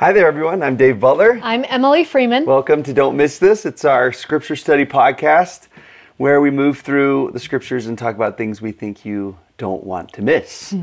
Hi 0.00 0.12
there, 0.14 0.26
everyone. 0.26 0.62
I'm 0.62 0.78
Dave 0.78 0.98
Butler. 0.98 1.38
I'm 1.42 1.62
Emily 1.68 2.04
Freeman. 2.04 2.46
Welcome 2.46 2.82
to 2.84 2.94
Don't 2.94 3.18
Miss 3.18 3.38
This. 3.38 3.66
It's 3.66 3.84
our 3.84 4.14
scripture 4.14 4.56
study 4.56 4.86
podcast 4.86 5.68
where 6.16 6.40
we 6.40 6.50
move 6.50 6.78
through 6.78 7.32
the 7.34 7.38
scriptures 7.38 7.86
and 7.86 7.98
talk 7.98 8.16
about 8.16 8.38
things 8.38 8.62
we 8.62 8.72
think 8.72 9.04
you 9.04 9.36
don't 9.58 9.84
want 9.84 10.10
to 10.14 10.22
miss. 10.22 10.74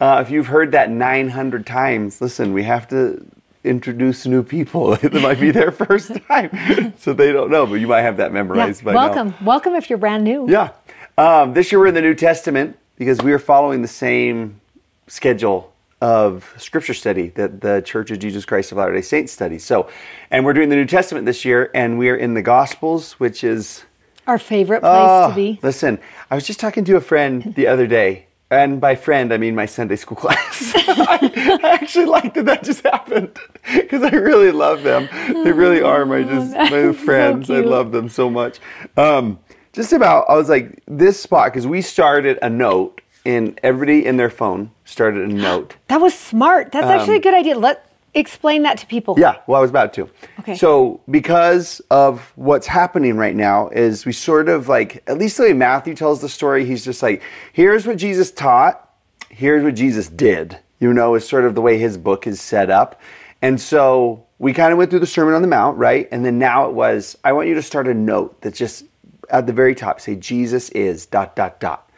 Uh, 0.00 0.24
if 0.26 0.28
you've 0.28 0.48
heard 0.48 0.72
that 0.72 0.90
900 0.90 1.64
times, 1.64 2.20
listen, 2.20 2.52
we 2.52 2.64
have 2.64 2.88
to 2.88 3.24
introduce 3.62 4.26
new 4.26 4.42
people. 4.42 4.94
it 5.04 5.14
might 5.14 5.38
be 5.38 5.52
their 5.52 5.70
first 5.70 6.10
time, 6.28 6.94
so 6.98 7.12
they 7.12 7.30
don't 7.30 7.52
know, 7.52 7.66
but 7.66 7.74
you 7.74 7.86
might 7.86 8.02
have 8.02 8.16
that 8.16 8.32
Yeah, 8.32 8.42
memorized 8.42 8.84
by 8.84 8.92
now. 8.92 9.06
welcome. 9.06 9.34
Welcome 9.44 9.74
if 9.76 9.88
you're 9.88 10.00
brand 10.00 10.24
new. 10.24 10.50
Yeah. 10.50 10.70
Um, 11.16 11.54
this 11.54 11.70
year 11.70 11.78
we're 11.78 11.86
in 11.86 11.94
the 11.94 12.02
New 12.02 12.16
Testament 12.16 12.76
because 12.96 13.22
we 13.22 13.32
are 13.32 13.38
following 13.38 13.82
the 13.82 13.88
same 13.88 14.60
schedule 15.06 15.73
of 16.00 16.52
scripture 16.58 16.94
study 16.94 17.28
that 17.30 17.60
the 17.60 17.82
Church 17.84 18.10
of 18.10 18.18
Jesus 18.18 18.44
Christ 18.44 18.72
of 18.72 18.78
Latter 18.78 18.92
day 18.94 19.00
Saints 19.00 19.32
studies. 19.32 19.64
So, 19.64 19.88
and 20.30 20.44
we're 20.44 20.52
doing 20.52 20.68
the 20.68 20.76
New 20.76 20.86
Testament 20.86 21.26
this 21.26 21.44
year, 21.44 21.70
and 21.74 21.98
we 21.98 22.10
are 22.10 22.16
in 22.16 22.34
the 22.34 22.42
Gospels, 22.42 23.12
which 23.14 23.42
is. 23.44 23.84
Our 24.26 24.38
favorite 24.38 24.80
place 24.80 24.92
Oh, 24.94 25.28
to 25.30 25.34
be. 25.34 25.58
Listen, 25.62 25.98
I 26.30 26.34
was 26.34 26.46
just 26.46 26.58
talking 26.60 26.84
to 26.86 26.96
a 26.96 27.00
friend 27.00 27.54
the 27.56 27.66
other 27.72 27.86
day, 27.86 28.26
and 28.50 28.80
by 28.80 28.94
friend 28.94 29.32
I 29.32 29.36
mean 29.36 29.54
my 29.54 29.66
Sunday 29.66 29.96
school 29.96 30.16
class. 30.20 30.72
I, 30.74 31.58
I 31.62 31.68
actually 31.70 32.06
like 32.06 32.34
that 32.34 32.46
that 32.46 32.64
just 32.64 32.82
happened 32.82 33.38
because 33.74 34.02
I 34.02 34.10
really 34.10 34.50
love 34.50 34.82
them. 34.82 35.08
They 35.44 35.52
really 35.52 35.82
are 35.82 36.06
my 36.06 36.22
just 36.22 36.52
my 36.52 36.68
so 36.70 36.92
friends. 36.92 37.50
I 37.50 37.60
love 37.60 37.92
them 37.92 38.08
so 38.08 38.30
much. 38.30 38.60
Um, 38.96 39.38
just 39.74 39.92
about, 39.92 40.26
I 40.28 40.36
was 40.36 40.48
like 40.48 40.80
this 40.86 41.18
spot 41.20 41.52
because 41.52 41.66
we 41.66 41.82
started 41.82 42.38
a 42.42 42.48
note, 42.48 43.00
and 43.24 43.58
everybody 43.62 44.04
in 44.04 44.16
their 44.16 44.30
phone 44.30 44.70
started 44.84 45.30
a 45.30 45.34
note. 45.34 45.76
That 45.88 46.00
was 46.00 46.16
smart. 46.16 46.72
That's 46.72 46.86
actually 46.86 47.16
a 47.16 47.20
good 47.20 47.34
idea. 47.34 47.56
Let 47.58 47.90
explain 48.14 48.62
that 48.62 48.78
to 48.78 48.86
people. 48.86 49.14
Um, 49.14 49.20
Yeah, 49.20 49.40
well, 49.46 49.58
I 49.58 49.60
was 49.60 49.70
about 49.70 49.92
to. 49.94 50.08
Okay. 50.40 50.56
So, 50.56 51.00
because 51.10 51.80
of 51.90 52.32
what's 52.36 52.66
happening 52.66 53.16
right 53.16 53.34
now, 53.34 53.68
is 53.68 54.06
we 54.06 54.12
sort 54.12 54.48
of 54.48 54.68
like, 54.68 55.02
at 55.08 55.18
least 55.18 55.36
the 55.36 55.44
way 55.44 55.52
Matthew 55.52 55.94
tells 55.94 56.20
the 56.20 56.28
story, 56.28 56.64
he's 56.64 56.84
just 56.84 57.02
like, 57.02 57.22
here's 57.52 57.86
what 57.86 57.98
Jesus 57.98 58.30
taught, 58.30 58.88
here's 59.30 59.64
what 59.64 59.74
Jesus 59.74 60.08
did. 60.08 60.58
You 60.80 60.92
know, 60.92 61.14
is 61.14 61.26
sort 61.26 61.44
of 61.44 61.54
the 61.54 61.60
way 61.60 61.78
his 61.78 61.96
book 61.96 62.26
is 62.26 62.40
set 62.40 62.68
up. 62.70 63.00
And 63.40 63.60
so 63.60 64.26
we 64.38 64.52
kind 64.52 64.72
of 64.72 64.78
went 64.78 64.90
through 64.90 65.00
the 65.00 65.06
Sermon 65.06 65.34
on 65.34 65.42
the 65.42 65.48
Mount, 65.48 65.78
right? 65.78 66.08
And 66.10 66.24
then 66.24 66.38
now 66.38 66.68
it 66.68 66.74
was, 66.74 67.16
I 67.24 67.32
want 67.32 67.48
you 67.48 67.54
to 67.54 67.62
start 67.62 67.88
a 67.88 67.94
note 67.94 68.40
that 68.42 68.54
just 68.54 68.84
at 69.30 69.46
the 69.46 69.52
very 69.52 69.74
top, 69.74 70.00
say, 70.00 70.16
Jesus 70.16 70.68
is 70.70 71.06
dot, 71.06 71.36
dot, 71.36 71.60
dot. 71.60 71.90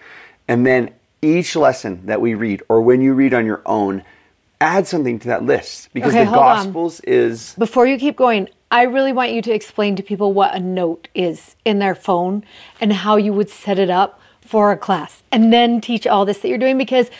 And 0.47 0.65
then 0.65 0.95
each 1.27 1.57
lesson 1.57 2.07
that 2.07 2.21
we 2.21 2.35
read, 2.35 2.63
or 2.69 2.81
when 2.81 3.01
you 3.01 3.15
read 3.15 3.35
on 3.35 3.47
your 3.47 3.63
own, 3.67 4.03
add 4.61 4.87
something 4.87 5.19
to 5.21 5.29
that 5.29 5.43
list 5.45 5.89
because 5.93 6.13
Okay, 6.13 6.25
the 6.25 6.31
hold 6.31 6.43
on. 6.43 6.57
Gospels 6.57 7.01
is 7.01 7.55
Before 7.59 7.87
you 7.87 7.99
keep 7.99 8.17
going, 8.17 8.49
I 8.71 8.83
really 8.83 9.13
want 9.13 9.33
you 9.33 9.43
to 9.43 9.53
explain 9.53 9.97
to 9.97 10.03
people 10.03 10.33
what 10.33 10.55
a 10.55 10.61
note 10.61 11.09
is 11.15 11.57
in 11.65 11.79
their 11.79 11.95
phone 11.95 12.45
and 12.81 12.93
how 12.93 13.17
you 13.17 13.33
would 13.33 13.51
set 13.51 13.79
it 13.79 13.91
up 13.91 14.21
for 14.41 14.73
a 14.73 14.77
class 14.77 15.23
and 15.31 15.53
then 15.53 15.81
teach 15.81 16.07
all 16.07 16.25
this 16.25 16.39
that 16.39 16.49
you're 16.49 16.59
doing 16.59 16.79
because 16.79 17.11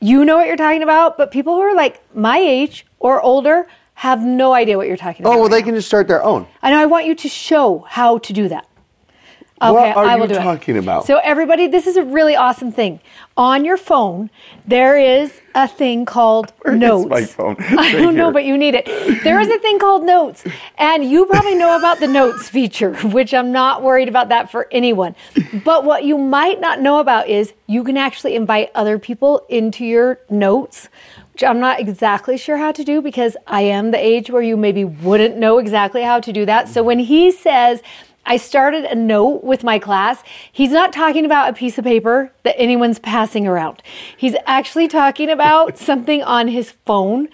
you 0.00 0.24
know 0.24 0.36
what 0.36 0.46
you're 0.48 0.56
talking 0.56 0.82
about, 0.82 1.16
but 1.16 1.30
people 1.30 1.54
who 1.54 1.60
are 1.60 1.74
like 1.74 2.02
my 2.14 2.38
age 2.38 2.86
or 2.98 3.20
older 3.20 3.66
have 3.94 4.20
no 4.20 4.52
idea 4.52 4.76
what 4.76 4.88
you're 4.88 4.96
talking 4.96 5.24
oh, 5.24 5.30
about. 5.30 5.36
Oh, 5.36 5.40
well, 5.42 5.48
right 5.48 5.56
they 5.56 5.60
now. 5.60 5.66
can 5.66 5.74
just 5.76 5.86
start 5.86 6.08
their 6.08 6.22
own. 6.24 6.46
I 6.60 6.70
know 6.70 6.80
I 6.80 6.86
want 6.86 7.06
you 7.06 7.14
to 7.14 7.28
show 7.28 7.86
how 7.88 8.18
to 8.18 8.32
do 8.32 8.48
that. 8.48 8.66
What 9.70 9.96
are 9.96 10.04
I 10.04 10.16
will 10.16 10.22
you 10.28 10.34
do 10.34 10.40
it. 10.40 10.42
talking 10.42 10.76
about? 10.78 11.06
So 11.06 11.18
everybody, 11.18 11.68
this 11.68 11.86
is 11.86 11.96
a 11.96 12.02
really 12.04 12.34
awesome 12.34 12.72
thing. 12.72 13.00
On 13.36 13.64
your 13.64 13.76
phone, 13.76 14.30
there 14.66 14.98
is 14.98 15.32
a 15.54 15.68
thing 15.68 16.04
called 16.04 16.52
Where 16.62 16.74
notes. 16.76 17.08
my 17.08 17.24
phone? 17.24 17.56
I 17.60 17.92
don't 17.92 18.14
know, 18.16 18.32
but 18.32 18.44
you 18.44 18.56
need 18.58 18.74
it. 18.74 18.86
There 19.22 19.40
is 19.40 19.48
a 19.48 19.58
thing 19.58 19.78
called 19.78 20.04
notes, 20.04 20.44
and 20.78 21.04
you 21.04 21.26
probably 21.26 21.54
know 21.54 21.76
about 21.78 22.00
the 22.00 22.08
notes 22.08 22.48
feature, 22.48 22.94
which 23.04 23.32
I'm 23.34 23.52
not 23.52 23.82
worried 23.82 24.08
about 24.08 24.28
that 24.30 24.50
for 24.50 24.66
anyone. 24.72 25.14
But 25.64 25.84
what 25.84 26.04
you 26.04 26.18
might 26.18 26.60
not 26.60 26.80
know 26.80 26.98
about 27.00 27.28
is 27.28 27.52
you 27.66 27.84
can 27.84 27.96
actually 27.96 28.34
invite 28.34 28.70
other 28.74 28.98
people 28.98 29.46
into 29.48 29.84
your 29.84 30.18
notes. 30.30 30.88
Which 31.32 31.44
I'm 31.44 31.60
not 31.60 31.80
exactly 31.80 32.36
sure 32.36 32.58
how 32.58 32.72
to 32.72 32.84
do 32.84 33.00
because 33.00 33.38
I 33.46 33.62
am 33.62 33.90
the 33.90 33.96
age 33.98 34.28
where 34.28 34.42
you 34.42 34.54
maybe 34.54 34.84
wouldn't 34.84 35.38
know 35.38 35.56
exactly 35.56 36.02
how 36.02 36.20
to 36.20 36.30
do 36.30 36.44
that. 36.44 36.68
So 36.68 36.82
when 36.82 36.98
he 36.98 37.30
says, 37.32 37.80
I 38.24 38.36
started 38.36 38.84
a 38.84 38.94
note 38.94 39.42
with 39.42 39.64
my 39.64 39.78
class. 39.78 40.22
He's 40.50 40.70
not 40.70 40.92
talking 40.92 41.24
about 41.24 41.50
a 41.50 41.52
piece 41.52 41.76
of 41.76 41.84
paper 41.84 42.32
that 42.44 42.58
anyone's 42.58 42.98
passing 42.98 43.46
around. 43.46 43.82
He's 44.16 44.36
actually 44.46 44.88
talking 44.88 45.28
about 45.28 45.78
something 45.88 46.22
on 46.22 46.48
his 46.48 46.72
phone 46.86 47.28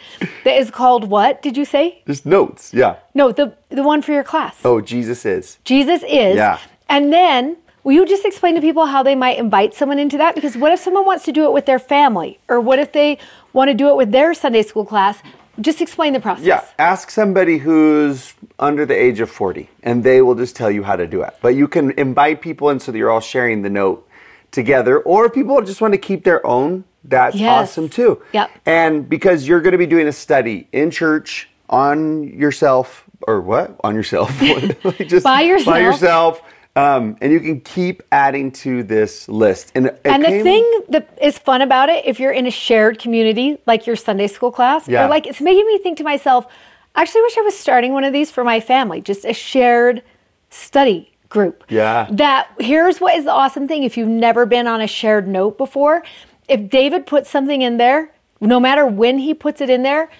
that 0.45 0.57
is 0.57 0.71
called 0.71 1.09
what? 1.11 1.43
Did 1.43 1.57
you 1.57 1.65
say? 1.65 2.03
Just 2.07 2.25
notes. 2.25 2.73
Yeah. 2.73 2.97
No, 3.15 3.33
the 3.33 3.55
the 3.69 3.83
one 3.83 4.01
for 4.01 4.13
your 4.13 4.25
class. 4.25 4.57
Oh, 4.65 4.81
Jesus 4.81 5.27
is. 5.27 5.59
Jesus 5.65 6.03
is. 6.05 6.37
Yeah. 6.37 6.59
And 6.89 7.13
then 7.13 7.59
will 7.85 7.93
you 7.93 8.07
just 8.07 8.25
explain 8.25 8.55
to 8.55 8.61
people 8.61 8.87
how 8.87 9.03
they 9.03 9.15
might 9.15 9.39
invite 9.39 9.75
someone 9.75 9.99
into 9.99 10.17
that? 10.19 10.35
Because 10.35 10.57
what 10.57 10.73
if 10.73 10.81
someone 10.81 11.05
wants 11.05 11.25
to 11.27 11.33
do 11.33 11.45
it 11.45 11.53
with 11.53 11.67
their 11.67 11.79
family? 11.79 12.39
Or 12.49 12.61
what 12.61 12.79
if 12.79 12.93
they 12.93 13.19
want 13.53 13.69
to 13.69 13.75
do 13.75 13.89
it 13.89 13.97
with 13.97 14.11
their 14.11 14.33
Sunday 14.35 14.63
school 14.63 14.85
class? 14.87 15.23
Just 15.61 15.81
explain 15.81 16.13
the 16.13 16.21
process. 16.21 16.45
Yeah. 16.45 16.65
Ask 16.79 17.11
somebody 17.11 17.59
who's 17.59 18.35
under 18.59 18.87
the 18.87 18.95
age 18.95 19.21
of 19.21 19.31
40 19.31 19.69
and 19.83 20.05
they 20.05 20.23
will 20.23 20.35
just 20.35 20.55
tell 20.57 20.71
you 20.71 20.83
how 20.83 20.97
to 20.97 21.07
do 21.07 21.23
it. 21.23 21.35
But 21.43 21.55
you 21.57 21.67
can 21.69 21.91
invite 21.93 22.41
people 22.41 22.71
in 22.71 22.79
so 22.81 22.93
that 22.93 22.99
you're 22.99 23.11
all 23.11 23.21
sharing 23.21 23.63
the 23.63 23.71
note 23.71 24.07
together. 24.51 25.01
Or 25.01 25.27
if 25.27 25.33
people 25.33 25.61
just 25.63 25.81
want 25.81 25.95
to 25.95 25.99
keep 25.99 26.25
their 26.25 26.47
own, 26.47 26.85
that's 27.05 27.37
Yes. 27.37 27.71
awesome 27.71 27.89
too. 27.89 28.23
Yep. 28.33 28.51
And 28.67 29.09
because 29.09 29.47
you're 29.49 29.61
going 29.61 29.73
to 29.73 29.79
be 29.79 29.87
doing 29.87 30.07
a 30.09 30.13
study 30.13 30.69
in 30.73 30.91
church 30.91 31.49
on 31.69 32.25
yourself 32.25 33.05
or 33.27 33.41
what? 33.41 33.77
On 33.83 33.95
yourself. 33.95 34.31
Just 35.07 35.25
By 35.25 35.43
yourself. 35.43 35.67
By 35.75 35.81
yourself. 35.81 36.43
Um, 36.79 37.17
and 37.21 37.33
you 37.33 37.41
can 37.41 37.61
keep 37.61 38.03
adding 38.13 38.53
to 38.53 38.83
this 38.85 39.29
list. 39.29 39.73
And, 39.75 39.93
And 40.05 40.23
the 40.23 40.29
came- 40.29 40.43
thing 40.45 40.81
that 40.91 41.09
is 41.21 41.37
fun 41.39 41.61
about 41.61 41.89
it, 41.89 42.05
if 42.07 42.21
you're 42.21 42.31
in 42.33 42.47
a 42.47 42.51
shared 42.51 42.99
community 43.01 43.59
like 43.67 43.87
your 43.87 43.97
Sunday 43.97 44.29
school 44.29 44.53
class, 44.53 44.87
Yeah. 44.89 45.05
or 45.05 45.09
like 45.09 45.27
it's 45.27 45.41
making 45.41 45.67
me 45.67 45.79
think 45.79 45.99
to 45.99 46.05
myself, 46.05 46.47
I 46.95 47.03
actually 47.03 47.23
wish 47.23 47.37
I 47.37 47.41
was 47.43 47.57
starting 47.59 47.93
one 47.93 48.05
of 48.05 48.13
these 48.13 48.31
for 48.31 48.45
my 48.45 48.61
family, 48.61 49.01
just 49.01 49.25
a 49.25 49.33
shared 49.33 50.03
study 50.51 51.11
group. 51.29 51.65
Yeah. 51.69 52.07
That 52.11 52.49
here's 52.61 53.01
what 53.01 53.17
is 53.17 53.25
the 53.25 53.33
awesome 53.33 53.67
thing 53.69 53.83
if 53.83 53.97
you've 53.97 54.09
never 54.09 54.47
been 54.47 54.67
on 54.67 54.81
a 54.81 54.87
shared 54.87 55.27
note 55.27 55.59
before, 55.59 56.03
if 56.49 56.71
David 56.71 57.07
puts 57.07 57.29
something 57.29 57.61
in 57.61 57.77
there, 57.79 58.13
no 58.41 58.61
matter 58.61 58.87
when 58.87 59.19
he 59.19 59.35
puts 59.35 59.61
it 59.61 59.69
in 59.69 59.83
there, 59.83 60.11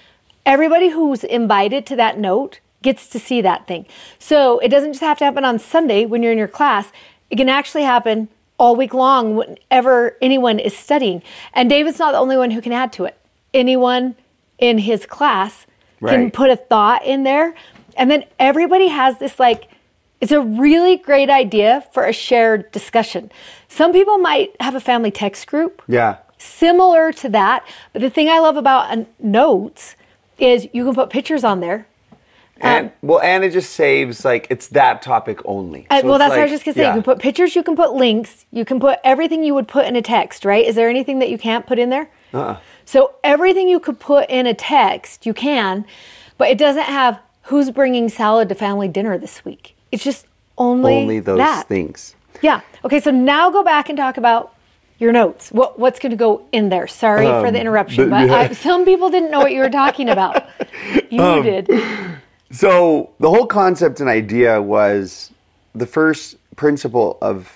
everybody 0.45 0.89
who's 0.91 1.23
invited 1.25 1.87
to 1.87 1.97
that 1.97 2.19
note 2.19 2.61
gets 2.83 3.09
to 3.09 3.19
see 3.19 3.41
that 3.43 3.67
thing. 3.67 3.87
So 4.19 4.59
it 4.61 4.69
doesn't 4.69 4.93
just 4.93 5.03
have 5.03 5.19
to 5.19 5.25
happen 5.25 5.45
on 5.45 5.59
Sunday 5.59 6.07
when 6.07 6.23
you're 6.23 6.33
in 6.33 6.39
your 6.39 6.49
class, 6.49 6.93
it 7.31 7.37
can 7.37 7.49
actually 7.49 7.83
happen 7.83 8.29
all 8.59 8.75
week 8.77 8.95
long 8.95 9.37
whenever 9.37 10.17
anyone 10.21 10.59
is 10.59 10.77
studying. 10.77 11.23
And 11.55 11.69
David's 11.69 11.99
not 11.99 12.13
the 12.13 12.19
only 12.19 12.37
one 12.37 12.51
who 12.51 12.61
can 12.61 12.73
add 12.73 12.93
to 12.95 13.05
it. 13.05 13.17
Anyone 13.55 14.17
in 14.59 14.79
his 14.79 15.07
class 15.07 15.67
can 16.11 16.31
put 16.31 16.51
a 16.51 16.57
thought 16.57 17.05
in 17.05 17.23
there. 17.25 17.55
And 17.97 18.11
then 18.11 18.25
everybody 18.39 18.89
has 18.89 19.19
this 19.19 19.39
like, 19.41 19.69
it's 20.21 20.33
a 20.33 20.41
really 20.41 20.97
great 20.97 21.31
idea 21.31 21.85
for 21.93 22.05
a 22.05 22.13
shared 22.13 22.71
discussion. 22.73 23.31
Some 23.69 23.93
people 23.93 24.19
might 24.19 24.55
have 24.61 24.75
a 24.75 24.81
family 24.81 25.11
text 25.11 25.47
group 25.47 25.83
Yeah. 25.89 26.17
similar 26.39 27.13
to 27.13 27.29
that. 27.31 27.65
But 27.93 28.03
the 28.03 28.11
thing 28.11 28.29
I 28.29 28.39
love 28.41 28.57
about 28.57 28.97
uh, 28.97 29.05
notes 29.21 29.95
is 30.39 30.69
you 30.73 30.85
can 30.85 30.95
put 30.95 31.11
pictures 31.11 31.43
on 31.45 31.61
there. 31.61 31.87
And 32.61 32.91
well, 33.03 33.21
and 33.21 33.45
it 33.45 33.53
just 33.53 33.73
saves 33.73 34.25
like 34.25 34.47
it's 34.51 34.69
that 34.69 35.03
topic 35.03 35.41
only. 35.45 35.87
So 35.91 36.07
well, 36.07 36.19
that's 36.19 36.31
what 36.31 36.39
I 36.41 36.43
was 36.43 36.51
just 36.51 36.65
gonna 36.65 36.75
say. 36.75 36.83
yeah. 36.83 36.89
You 36.89 36.95
can 36.95 37.03
put 37.05 37.19
pictures, 37.21 37.55
you 37.55 37.63
can 37.63 37.77
put 37.77 37.93
links, 37.95 38.45
you 38.51 38.65
can 38.65 38.81
put 38.81 38.99
everything 39.05 39.45
you 39.45 39.55
would 39.55 39.69
put 39.69 39.87
in 39.87 39.95
a 39.97 40.03
text, 40.03 40.45
right? 40.45 40.65
Is 40.65 40.75
there 40.75 40.89
anything 40.89 41.19
that 41.21 41.29
you 41.31 41.39
can't 41.39 41.67
put 41.67 41.79
in 41.79 41.91
there? 41.91 42.09
Uh-uh. 42.35 42.59
So 42.85 43.15
everything 43.23 43.69
you 43.69 43.79
could 43.81 44.01
put 44.01 44.29
in 44.31 44.47
a 44.47 44.55
text, 44.55 45.25
you 45.27 45.35
can, 45.35 45.85
but 46.37 46.49
it 46.49 46.59
doesn't 46.59 46.85
have 46.85 47.21
who's 47.43 47.71
bringing 47.71 48.09
salad 48.09 48.49
to 48.49 48.55
family 48.55 48.89
dinner 48.89 49.19
this 49.19 49.45
week. 49.45 49.77
It's 49.93 50.03
just 50.05 50.27
only 50.57 50.95
only 50.97 51.21
those 51.21 51.39
that. 51.39 51.69
things. 51.69 52.17
Yeah. 52.43 52.61
Okay. 52.85 53.01
So 53.01 53.11
now 53.11 53.51
go 53.51 53.63
back 53.63 53.89
and 53.89 53.97
talk 53.97 54.17
about 54.17 54.55
your 54.99 55.13
notes. 55.13 55.51
What 55.53 55.79
what's 55.79 55.99
going 56.01 56.11
to 56.11 56.17
go 56.17 56.45
in 56.51 56.71
there? 56.71 56.87
Sorry 56.89 57.25
for 57.27 57.47
Um, 57.47 57.53
the 57.53 57.61
interruption, 57.61 58.05
the- 58.05 58.11
but 58.11 58.31
I, 58.31 58.53
some 58.53 58.85
people 58.85 59.11
didn't 59.11 59.31
know 59.31 59.39
what 59.39 59.53
you 59.53 59.61
were 59.61 59.71
talking 59.71 60.09
about. 60.09 60.43
You 61.11 61.23
Um, 61.23 61.43
did. 61.43 61.71
So 62.51 63.11
the 63.21 63.29
whole 63.29 63.47
concept 63.47 64.01
and 64.01 64.09
idea 64.09 64.61
was 64.61 65.31
the 65.75 65.87
first 65.87 66.37
principle 66.57 67.19
of 67.21 67.55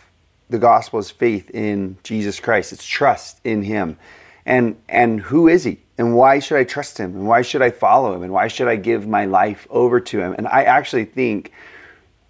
the 0.51 0.59
gospel 0.59 0.99
is 0.99 1.11
faith 1.11 1.51
in 1.51 1.97
Jesus 2.03 2.39
Christ. 2.39 2.73
It's 2.73 2.85
trust 2.85 3.41
in 3.43 3.63
him. 3.63 3.97
And 4.45 4.77
and 4.89 5.21
who 5.21 5.49
is 5.49 5.65
he? 5.65 5.81
And 5.97 6.15
why 6.15 6.41
should 6.41 6.59
I 6.59 6.65
trust 6.65 6.99
him? 6.99 7.15
And 7.15 7.27
why 7.27 7.43
should 7.43 7.63
I 7.63 7.71
follow 7.71 8.15
him? 8.15 8.23
And 8.23 8.33
why 8.33 8.49
should 8.49 8.69
I 8.69 8.77
give 8.77 9.07
my 9.07 9.25
life 9.25 9.67
over 9.71 10.01
to 10.01 10.21
him? 10.21 10.35
And 10.37 10.47
I 10.47 10.65
actually 10.65 11.05
think 11.05 11.53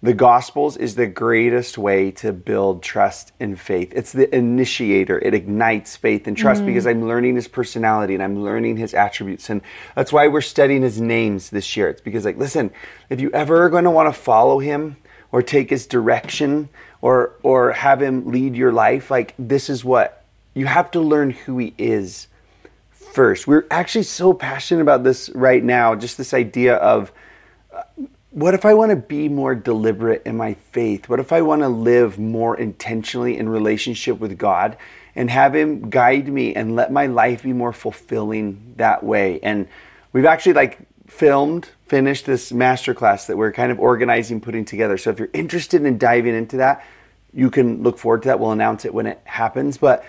the 0.03 0.13
Gospels 0.13 0.75
is 0.75 0.95
the 0.95 1.07
greatest 1.07 1.77
way 1.77 2.11
to 2.11 2.33
build 2.33 2.83
trust 2.83 3.31
and 3.39 3.57
faith. 3.57 3.93
It's 3.95 4.11
the 4.11 4.35
initiator. 4.35 5.17
It 5.17 5.33
ignites 5.33 5.95
faith 5.95 6.27
and 6.27 6.35
trust 6.35 6.63
mm. 6.63 6.65
because 6.65 6.85
I'm 6.85 7.07
learning 7.07 7.37
his 7.37 7.47
personality 7.47 8.13
and 8.13 8.21
I'm 8.21 8.43
learning 8.43 8.75
his 8.75 8.93
attributes. 8.93 9.49
And 9.49 9.61
that's 9.95 10.11
why 10.11 10.27
we're 10.27 10.41
studying 10.41 10.81
his 10.81 10.99
names 10.99 11.51
this 11.51 11.77
year. 11.77 11.87
It's 11.87 12.01
because, 12.01 12.25
like, 12.25 12.37
listen, 12.37 12.71
if 13.09 13.21
you 13.21 13.31
ever 13.31 13.63
are 13.63 13.69
going 13.69 13.85
to 13.85 13.91
want 13.91 14.13
to 14.13 14.21
follow 14.21 14.59
him 14.59 14.97
or 15.31 15.41
take 15.41 15.69
his 15.69 15.87
direction 15.87 16.67
or, 17.01 17.35
or 17.41 17.71
have 17.71 18.01
him 18.01 18.29
lead 18.29 18.57
your 18.57 18.73
life, 18.73 19.09
like, 19.09 19.33
this 19.39 19.69
is 19.69 19.85
what 19.85 20.25
you 20.53 20.65
have 20.65 20.91
to 20.91 20.99
learn 20.99 21.29
who 21.29 21.57
he 21.59 21.73
is 21.77 22.27
first. 22.91 23.47
We're 23.47 23.67
actually 23.71 24.03
so 24.03 24.33
passionate 24.33 24.81
about 24.81 25.05
this 25.05 25.29
right 25.29 25.63
now, 25.63 25.95
just 25.95 26.17
this 26.17 26.33
idea 26.33 26.75
of 26.75 27.13
what 28.33 28.55
if 28.55 28.65
I 28.65 28.73
want 28.73 28.89
to 28.89 28.95
be 28.95 29.29
more 29.29 29.53
deliberate 29.53 30.23
in 30.25 30.35
my 30.35 30.55
faith? 30.55 31.07
What 31.07 31.19
if 31.19 31.31
I 31.31 31.41
want 31.43 31.61
to 31.61 31.67
live 31.67 32.17
more 32.17 32.57
intentionally 32.57 33.37
in 33.37 33.47
relationship 33.47 34.19
with 34.19 34.39
God 34.39 34.75
and 35.15 35.29
have 35.29 35.53
Him 35.53 35.91
guide 35.91 36.27
me 36.27 36.55
and 36.55 36.75
let 36.75 36.91
my 36.91 37.05
life 37.05 37.43
be 37.43 37.53
more 37.53 37.71
fulfilling 37.71 38.73
that 38.77 39.03
way? 39.03 39.39
And 39.43 39.67
we've 40.13 40.25
actually 40.25 40.53
like 40.53 40.79
filmed, 41.05 41.69
finished 41.85 42.25
this 42.25 42.51
masterclass 42.51 43.27
that 43.27 43.37
we're 43.37 43.51
kind 43.51 43.71
of 43.71 43.79
organizing, 43.79 44.41
putting 44.41 44.65
together. 44.65 44.97
So 44.97 45.11
if 45.11 45.19
you're 45.19 45.29
interested 45.33 45.85
in 45.85 45.99
diving 45.99 46.33
into 46.33 46.57
that, 46.57 46.83
you 47.33 47.51
can 47.51 47.83
look 47.83 47.99
forward 47.99 48.23
to 48.23 48.29
that. 48.29 48.39
We'll 48.39 48.51
announce 48.51 48.83
it 48.83 48.95
when 48.95 49.05
it 49.05 49.21
happens. 49.25 49.77
But 49.77 50.03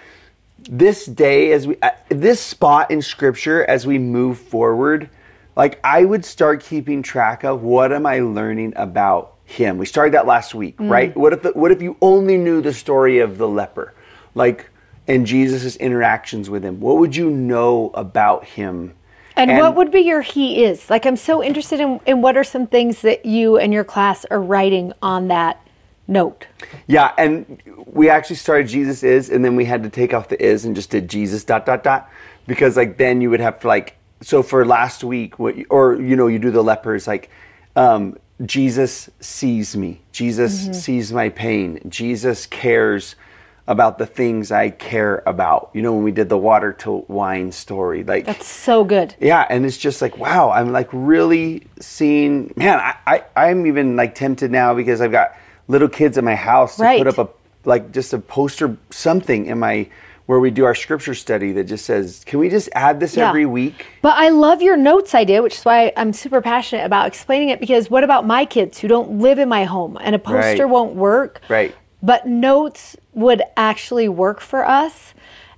this 0.59 1.05
day, 1.05 1.53
as 1.53 1.67
we, 1.67 1.77
uh, 1.83 1.91
this 2.09 2.41
spot 2.41 2.91
in 2.91 3.03
Scripture, 3.03 3.67
as 3.67 3.87
we 3.87 3.99
move 3.99 4.39
forward, 4.39 5.11
like 5.57 5.81
I 5.85 6.05
would 6.05 6.25
start 6.25 6.63
keeping 6.63 7.03
track 7.03 7.45
of 7.45 7.63
what 7.63 7.93
am 7.93 8.07
I 8.07 8.21
learning 8.21 8.73
about 8.77 9.35
him. 9.45 9.79
We 9.79 9.87
started 9.87 10.15
that 10.15 10.27
last 10.27 10.55
week, 10.55 10.77
mm. 10.79 10.91
right? 10.91 11.17
What 11.17 11.33
if 11.33 11.43
the, 11.43 11.53
what 11.53 11.71
if 11.71 11.83
you 11.83 11.97
only 12.01 12.37
knew 12.37 12.61
the 12.61 12.73
story 12.73 13.19
of 13.19 13.39
the 13.39 13.49
leper, 13.49 13.95
like 14.35 14.71
and 15.07 15.27
Jesus' 15.27 15.77
interactions 15.77 16.49
with 16.49 16.65
him? 16.65 16.81
What 16.81 16.99
would 16.99 17.15
you 17.15 17.31
know 17.31 17.91
about 17.95 18.45
him? 18.45 18.95
And, 19.37 19.51
and, 19.51 19.61
what 19.61 19.75
would 19.75 19.91
be 19.91 20.01
your 20.01 20.23
he 20.23 20.65
is? 20.65 20.89
Like 20.89 21.07
I'm 21.07 21.17
so 21.17 21.43
interested 21.43 21.81
in, 21.81 22.01
in 22.07 22.23
what 22.23 22.37
are 22.37 22.45
some 22.45 22.67
things 22.67 23.03
that 23.03 23.27
you 23.27 23.59
and 23.59 23.73
your 23.73 23.85
class 23.85 24.25
are 24.27 24.41
writing 24.41 24.93
on 25.03 25.29
that 25.29 25.61
note. 26.07 26.47
Yeah, 26.87 27.13
and 27.19 27.61
we 27.87 28.09
actually 28.09 28.37
started 28.37 28.69
Jesus 28.69 29.03
is, 29.03 29.31
and 29.31 29.45
then 29.45 29.57
we 29.57 29.65
had 29.65 29.83
to 29.83 29.91
take 29.91 30.15
off 30.15 30.29
the 30.29 30.43
is 30.43 30.65
and 30.65 30.75
just 30.75 30.91
did 30.91 31.09
Jesus 31.09 31.45
dot 31.45 31.67
dot 31.67 31.83
dot 31.83 32.11
because 32.47 32.77
like 32.77 32.97
then 32.97 33.21
you 33.21 33.31
would 33.31 33.41
have 33.41 33.61
to 33.61 33.69
like 33.69 33.97
so 34.25 34.43
for 34.43 34.65
last 34.65 35.05
week, 35.05 35.39
what, 35.39 35.55
or 35.69 36.01
you 36.01 36.17
know, 36.17 36.27
you 36.27 36.39
do 36.39 36.51
the 36.51 36.63
lepers 36.63 37.07
like 37.07 37.31
um, 37.77 38.17
Jesus 38.45 39.11
sees 39.21 39.77
me. 39.77 40.01
Jesus 40.13 40.63
mm-hmm. 40.63 40.73
sees 40.73 41.13
my 41.13 41.29
pain. 41.29 41.81
Jesus 41.89 42.47
cares 42.47 43.17
about 43.67 43.99
the 43.99 44.07
things 44.07 44.51
I 44.51 44.71
care 44.71 45.23
about. 45.27 45.71
You 45.75 45.83
know, 45.83 45.93
when 45.95 46.05
we 46.05 46.13
did 46.13 46.29
the 46.29 46.39
water 46.39 46.73
to 46.73 47.05
wine 47.09 47.53
story, 47.53 48.03
like 48.03 48.25
that's 48.25 48.47
so 48.47 48.83
good. 48.85 49.15
Yeah, 49.21 49.47
and 49.49 49.67
it's 49.67 49.79
just 49.79 50.01
like 50.01 50.17
wow, 50.17 50.51
I'm 50.51 50.73
like 50.73 50.89
really 50.93 51.67
seeing. 51.81 52.53
Man, 52.57 52.79
I, 52.79 52.97
I 53.07 53.25
I'm 53.37 53.67
even 53.67 53.97
like 53.97 54.15
tempted 54.15 54.51
now 54.51 54.75
because 54.75 55.01
I've 55.01 55.13
got 55.13 55.37
little 55.69 55.89
kids 55.89 56.17
in 56.19 56.25
my 56.25 56.35
house 56.35 56.77
to 56.77 56.83
right. 56.83 56.99
put 56.99 57.19
up 57.19 57.19
a 57.19 57.69
like 57.69 57.93
just 57.93 58.13
a 58.13 58.19
poster 58.19 58.77
something 58.91 59.47
in 59.47 59.59
my 59.59 59.89
where 60.27 60.41
we 60.41 60.51
do 60.51 60.65
our 60.65 60.75
scripture 60.75 61.15
study 61.15 61.53
that 61.53 61.65
just 61.65 61.85
says, 61.85 62.23
can 62.25 62.39
we 62.39 62.49
just 62.49 62.69
add 62.73 62.99
this 62.99 63.17
yeah. 63.17 63.29
every 63.29 63.45
week? 63.45 63.87
But 64.01 64.17
I 64.17 64.31
love 64.31 64.63
your 64.63 64.77
notes 64.77 65.15
idea, 65.15 65.43
which 65.43 65.55
is 65.55 65.65
why 65.65 65.93
I'm 65.97 66.13
super 66.13 66.41
passionate 66.41 66.85
about 66.85 67.07
explaining 67.07 67.51
it 67.51 67.61
because 67.61 67.91
what 67.91 68.05
about 68.05 68.27
my 68.27 68.45
kids 68.47 68.79
who 68.79 68.89
don't 68.89 69.19
live 69.19 69.39
in 69.39 69.49
my 69.49 69.65
home 69.65 69.99
and 70.01 70.15
a 70.15 70.19
poster 70.19 70.65
right. 70.65 70.71
won't 70.71 70.95
work? 70.95 71.43
Right. 71.49 71.75
But 72.03 72.27
notes 72.27 72.97
would 73.13 73.43
actually 73.57 74.09
work 74.09 74.41
for 74.41 74.67
us. 74.67 75.15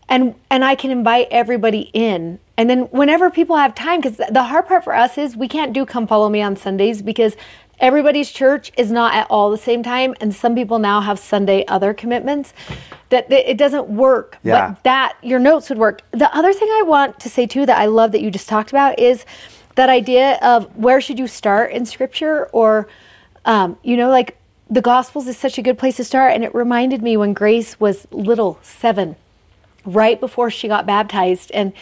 And 0.08 0.36
and 0.50 0.64
I 0.64 0.76
can 0.76 0.92
invite 0.92 1.26
everybody 1.32 1.90
in. 1.92 2.38
And 2.56 2.70
then 2.70 2.82
whenever 2.92 3.28
people 3.28 3.56
have 3.56 3.74
time 3.74 4.02
cuz 4.02 4.16
the 4.16 4.44
hard 4.44 4.66
part 4.66 4.84
for 4.84 4.94
us 4.94 5.18
is 5.18 5.36
we 5.36 5.48
can't 5.48 5.72
do 5.72 5.84
come 5.84 6.06
follow 6.06 6.28
me 6.28 6.40
on 6.40 6.54
Sundays 6.54 7.02
because 7.02 7.36
everybody's 7.78 8.30
church 8.30 8.72
is 8.76 8.90
not 8.90 9.14
at 9.14 9.26
all 9.30 9.50
the 9.50 9.58
same 9.58 9.82
time 9.82 10.14
and 10.20 10.34
some 10.34 10.54
people 10.54 10.78
now 10.78 11.00
have 11.00 11.18
sunday 11.18 11.64
other 11.66 11.92
commitments 11.92 12.52
that, 13.08 13.30
it 13.30 13.56
doesn't 13.56 13.88
work 13.88 14.38
yeah. 14.42 14.70
but 14.70 14.82
that 14.84 15.16
your 15.22 15.38
notes 15.38 15.68
would 15.68 15.78
work 15.78 16.02
the 16.12 16.34
other 16.36 16.52
thing 16.52 16.68
i 16.72 16.82
want 16.82 17.18
to 17.20 17.28
say 17.28 17.46
too 17.46 17.66
that 17.66 17.78
i 17.78 17.86
love 17.86 18.12
that 18.12 18.20
you 18.20 18.30
just 18.30 18.48
talked 18.48 18.70
about 18.70 18.98
is 18.98 19.24
that 19.74 19.88
idea 19.88 20.38
of 20.42 20.74
where 20.76 21.00
should 21.00 21.18
you 21.18 21.26
start 21.26 21.70
in 21.72 21.84
scripture 21.84 22.46
or 22.46 22.88
um, 23.44 23.78
you 23.82 23.96
know 23.96 24.10
like 24.10 24.36
the 24.68 24.80
gospels 24.80 25.28
is 25.28 25.36
such 25.36 25.58
a 25.58 25.62
good 25.62 25.78
place 25.78 25.96
to 25.96 26.04
start 26.04 26.32
and 26.32 26.42
it 26.42 26.54
reminded 26.54 27.02
me 27.02 27.16
when 27.16 27.32
grace 27.32 27.78
was 27.78 28.06
little 28.10 28.58
seven 28.62 29.14
right 29.84 30.18
before 30.18 30.50
she 30.50 30.66
got 30.66 30.86
baptized 30.86 31.52
and 31.52 31.72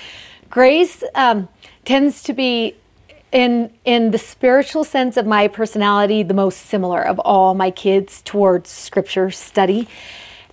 grace 0.51 1.03
um, 1.15 1.49
tends 1.85 2.23
to 2.23 2.33
be 2.33 2.75
in 3.35 3.69
in 3.85 4.13
the 4.13 4.19
spiritual 4.19 4.85
sense 4.85 5.19
of 5.19 5.27
my 5.27 5.49
personality 5.49 6.23
the 6.23 6.33
most 6.33 6.57
similar 6.67 7.03
of 7.03 7.19
all 7.19 7.53
my 7.53 7.71
kids 7.71 8.23
towards 8.23 8.71
scripture 8.71 9.31
study 9.31 9.87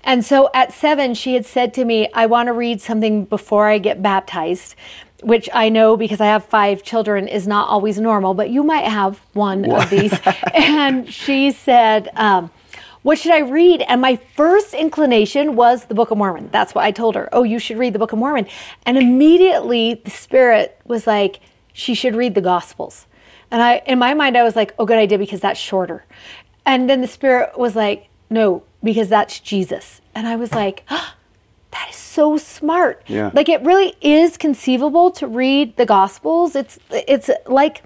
and 0.04 0.26
so 0.26 0.50
at 0.54 0.74
seven 0.74 1.14
she 1.14 1.36
had 1.36 1.46
said 1.46 1.74
to 1.74 1.86
me 1.86 2.10
i 2.14 2.26
want 2.26 2.48
to 2.48 2.54
read 2.54 2.82
something 2.82 3.24
before 3.24 3.68
i 3.68 3.78
get 3.78 4.02
baptized 4.02 4.76
which 5.22 5.48
i 5.54 5.70
know 5.70 5.96
because 5.96 6.20
i 6.20 6.26
have 6.26 6.44
five 6.44 6.82
children 6.82 7.28
is 7.28 7.48
not 7.48 7.70
always 7.70 8.00
normal 8.00 8.34
but 8.34 8.50
you 8.50 8.64
might 8.64 8.86
have 8.86 9.20
one 9.34 9.62
what? 9.62 9.84
of 9.84 9.90
these 9.92 10.20
and 10.56 11.08
she 11.08 11.52
said 11.52 12.10
um, 12.16 12.50
what 13.04 13.18
should 13.18 13.32
I 13.32 13.40
read? 13.40 13.82
And 13.82 14.00
my 14.00 14.18
first 14.36 14.76
inclination 14.76 15.56
was 15.56 15.86
the 15.86 15.96
Book 15.96 16.12
of 16.12 16.20
Mormon. 16.20 16.50
That's 16.52 16.76
what 16.76 16.86
I 16.86 16.92
told 16.92 17.16
her. 17.16 17.30
Oh, 17.34 17.42
you 17.42 17.58
should 17.58 17.80
read 17.80 17.94
the 17.94 18.00
Book 18.00 18.14
of 18.14 18.20
Mormon. 18.20 18.46
And 18.86 18.96
immediately 18.96 19.96
the 19.96 20.12
Spirit 20.12 20.80
was 20.86 21.08
like, 21.08 21.40
she 21.74 21.94
should 21.94 22.16
read 22.16 22.36
the 22.36 22.42
Gospels. 22.42 23.08
And 23.50 23.62
I, 23.62 23.82
in 23.86 24.00
my 24.00 24.14
mind, 24.14 24.38
I 24.38 24.44
was 24.44 24.56
like, 24.56 24.74
oh, 24.80 24.86
good 24.86 24.98
idea 24.98 25.18
because 25.18 25.42
that's 25.42 25.60
shorter. 25.60 26.06
And 26.66 26.90
then 26.90 27.02
the 27.02 27.08
Spirit 27.08 27.58
was 27.58 27.76
like, 27.76 28.08
no, 28.30 28.64
because 28.84 29.10
that's 29.10 29.40
Jesus. 29.40 30.02
And 30.16 30.28
I 30.28 30.36
was 30.36 30.54
like, 30.54 30.84
oh, 30.90 31.14
that 31.72 31.90
is 31.90 31.96
so 31.96 32.38
smart. 32.38 33.04
Yeah. 33.08 33.32
Like 33.34 33.50
it 33.50 33.62
really 33.62 33.96
is 34.02 34.38
conceivable 34.38 35.12
to 35.12 35.28
read 35.28 35.76
the 35.78 35.86
Gospels. 35.86 36.56
It's 36.56 36.80
it's 36.92 37.30
like 37.46 37.84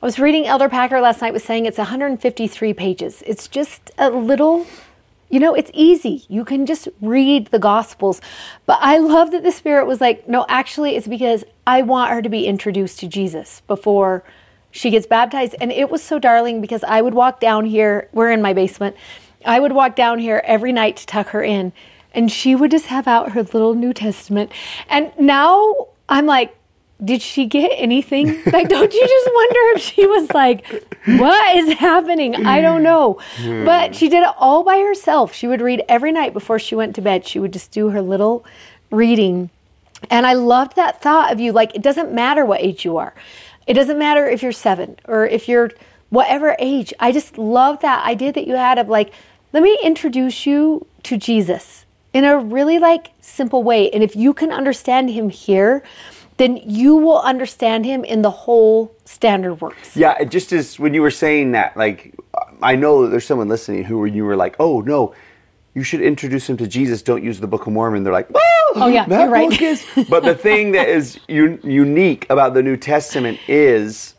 I 0.00 0.06
was 0.06 0.18
reading 0.18 0.46
Elder 0.46 0.68
Packer 0.68 1.00
last 1.00 1.20
night 1.20 1.32
was 1.32 1.44
saying 1.44 1.66
it's 1.66 1.78
153 1.78 2.72
pages. 2.74 3.22
It's 3.26 3.48
just 3.48 3.90
a 3.98 4.10
little 4.10 4.66
you 5.30 5.40
know, 5.40 5.54
it's 5.54 5.70
easy. 5.74 6.24
You 6.28 6.44
can 6.44 6.66
just 6.66 6.88
read 7.00 7.48
the 7.48 7.58
Gospels. 7.58 8.20
But 8.66 8.78
I 8.80 8.98
love 8.98 9.30
that 9.32 9.42
the 9.42 9.52
Spirit 9.52 9.86
was 9.86 10.00
like, 10.00 10.28
no, 10.28 10.46
actually, 10.48 10.96
it's 10.96 11.08
because 11.08 11.44
I 11.66 11.82
want 11.82 12.10
her 12.10 12.22
to 12.22 12.28
be 12.28 12.46
introduced 12.46 12.98
to 13.00 13.06
Jesus 13.06 13.62
before 13.66 14.24
she 14.70 14.90
gets 14.90 15.06
baptized. 15.06 15.54
And 15.60 15.70
it 15.72 15.90
was 15.90 16.02
so 16.02 16.18
darling 16.18 16.60
because 16.60 16.82
I 16.84 17.02
would 17.02 17.14
walk 17.14 17.40
down 17.40 17.66
here, 17.66 18.08
we're 18.12 18.30
in 18.30 18.42
my 18.42 18.52
basement. 18.52 18.96
I 19.44 19.60
would 19.60 19.72
walk 19.72 19.96
down 19.96 20.18
here 20.18 20.42
every 20.44 20.72
night 20.72 20.96
to 20.98 21.06
tuck 21.06 21.28
her 21.28 21.42
in, 21.42 21.72
and 22.12 22.30
she 22.30 22.54
would 22.54 22.70
just 22.70 22.86
have 22.86 23.06
out 23.06 23.32
her 23.32 23.42
little 23.42 23.74
New 23.74 23.92
Testament. 23.92 24.50
And 24.88 25.12
now 25.18 25.88
I'm 26.08 26.26
like, 26.26 26.57
did 27.04 27.22
she 27.22 27.46
get 27.46 27.70
anything? 27.76 28.42
Like, 28.52 28.68
don't 28.68 28.92
you 28.92 29.06
just 29.06 29.30
wonder 29.32 29.60
if 29.76 29.82
she 29.82 30.06
was 30.06 30.30
like, 30.32 30.66
what 31.04 31.56
is 31.56 31.74
happening? 31.74 32.46
I 32.46 32.60
don't 32.60 32.82
know. 32.82 33.20
But 33.64 33.94
she 33.94 34.08
did 34.08 34.22
it 34.22 34.34
all 34.38 34.64
by 34.64 34.78
herself. 34.78 35.32
She 35.34 35.46
would 35.46 35.60
read 35.60 35.84
every 35.88 36.12
night 36.12 36.32
before 36.32 36.58
she 36.58 36.74
went 36.74 36.94
to 36.96 37.02
bed. 37.02 37.26
She 37.26 37.38
would 37.38 37.52
just 37.52 37.70
do 37.70 37.90
her 37.90 38.02
little 38.02 38.44
reading. 38.90 39.50
And 40.10 40.26
I 40.26 40.32
loved 40.32 40.76
that 40.76 41.00
thought 41.02 41.32
of 41.32 41.40
you. 41.40 41.52
Like, 41.52 41.74
it 41.74 41.82
doesn't 41.82 42.12
matter 42.12 42.44
what 42.44 42.60
age 42.60 42.84
you 42.84 42.96
are, 42.96 43.14
it 43.66 43.74
doesn't 43.74 43.98
matter 43.98 44.26
if 44.26 44.42
you're 44.42 44.52
seven 44.52 44.96
or 45.04 45.26
if 45.26 45.48
you're 45.48 45.70
whatever 46.10 46.56
age. 46.58 46.92
I 46.98 47.12
just 47.12 47.38
love 47.38 47.80
that 47.80 48.06
idea 48.06 48.32
that 48.32 48.46
you 48.46 48.54
had 48.54 48.78
of 48.78 48.88
like, 48.88 49.12
let 49.52 49.62
me 49.62 49.78
introduce 49.82 50.46
you 50.46 50.86
to 51.04 51.16
Jesus 51.16 51.84
in 52.12 52.24
a 52.24 52.38
really 52.38 52.78
like 52.78 53.12
simple 53.20 53.62
way. 53.62 53.90
And 53.90 54.02
if 54.02 54.16
you 54.16 54.32
can 54.32 54.50
understand 54.50 55.10
him 55.10 55.28
here, 55.28 55.82
then 56.38 56.56
you 56.64 56.96
will 56.96 57.20
understand 57.20 57.84
him 57.84 58.04
in 58.04 58.22
the 58.22 58.30
whole 58.30 58.96
standard 59.04 59.60
works. 59.60 59.96
Yeah, 59.96 60.16
it 60.20 60.30
just 60.30 60.52
as 60.52 60.78
when 60.78 60.94
you 60.94 61.02
were 61.02 61.10
saying 61.10 61.52
that, 61.52 61.76
like, 61.76 62.14
I 62.62 62.76
know 62.76 63.08
there's 63.08 63.26
someone 63.26 63.48
listening 63.48 63.84
who 63.84 64.04
you 64.04 64.24
were 64.24 64.36
like, 64.36 64.56
oh, 64.60 64.80
no, 64.80 65.14
you 65.74 65.82
should 65.82 66.00
introduce 66.00 66.48
him 66.48 66.56
to 66.58 66.66
Jesus. 66.66 67.02
Don't 67.02 67.24
use 67.24 67.40
the 67.40 67.48
Book 67.48 67.66
of 67.66 67.72
Mormon. 67.72 68.04
They're 68.04 68.12
like, 68.12 68.28
oh, 68.34 68.72
oh 68.76 68.86
yeah, 68.86 69.06
you're 69.08 69.28
right. 69.28 69.60
Is. 69.60 69.84
but 70.08 70.22
the 70.22 70.34
thing 70.34 70.72
that 70.72 70.88
is 70.88 71.18
un- 71.28 71.60
unique 71.62 72.26
about 72.30 72.54
the 72.54 72.62
New 72.62 72.76
Testament 72.76 73.40
is 73.48 74.14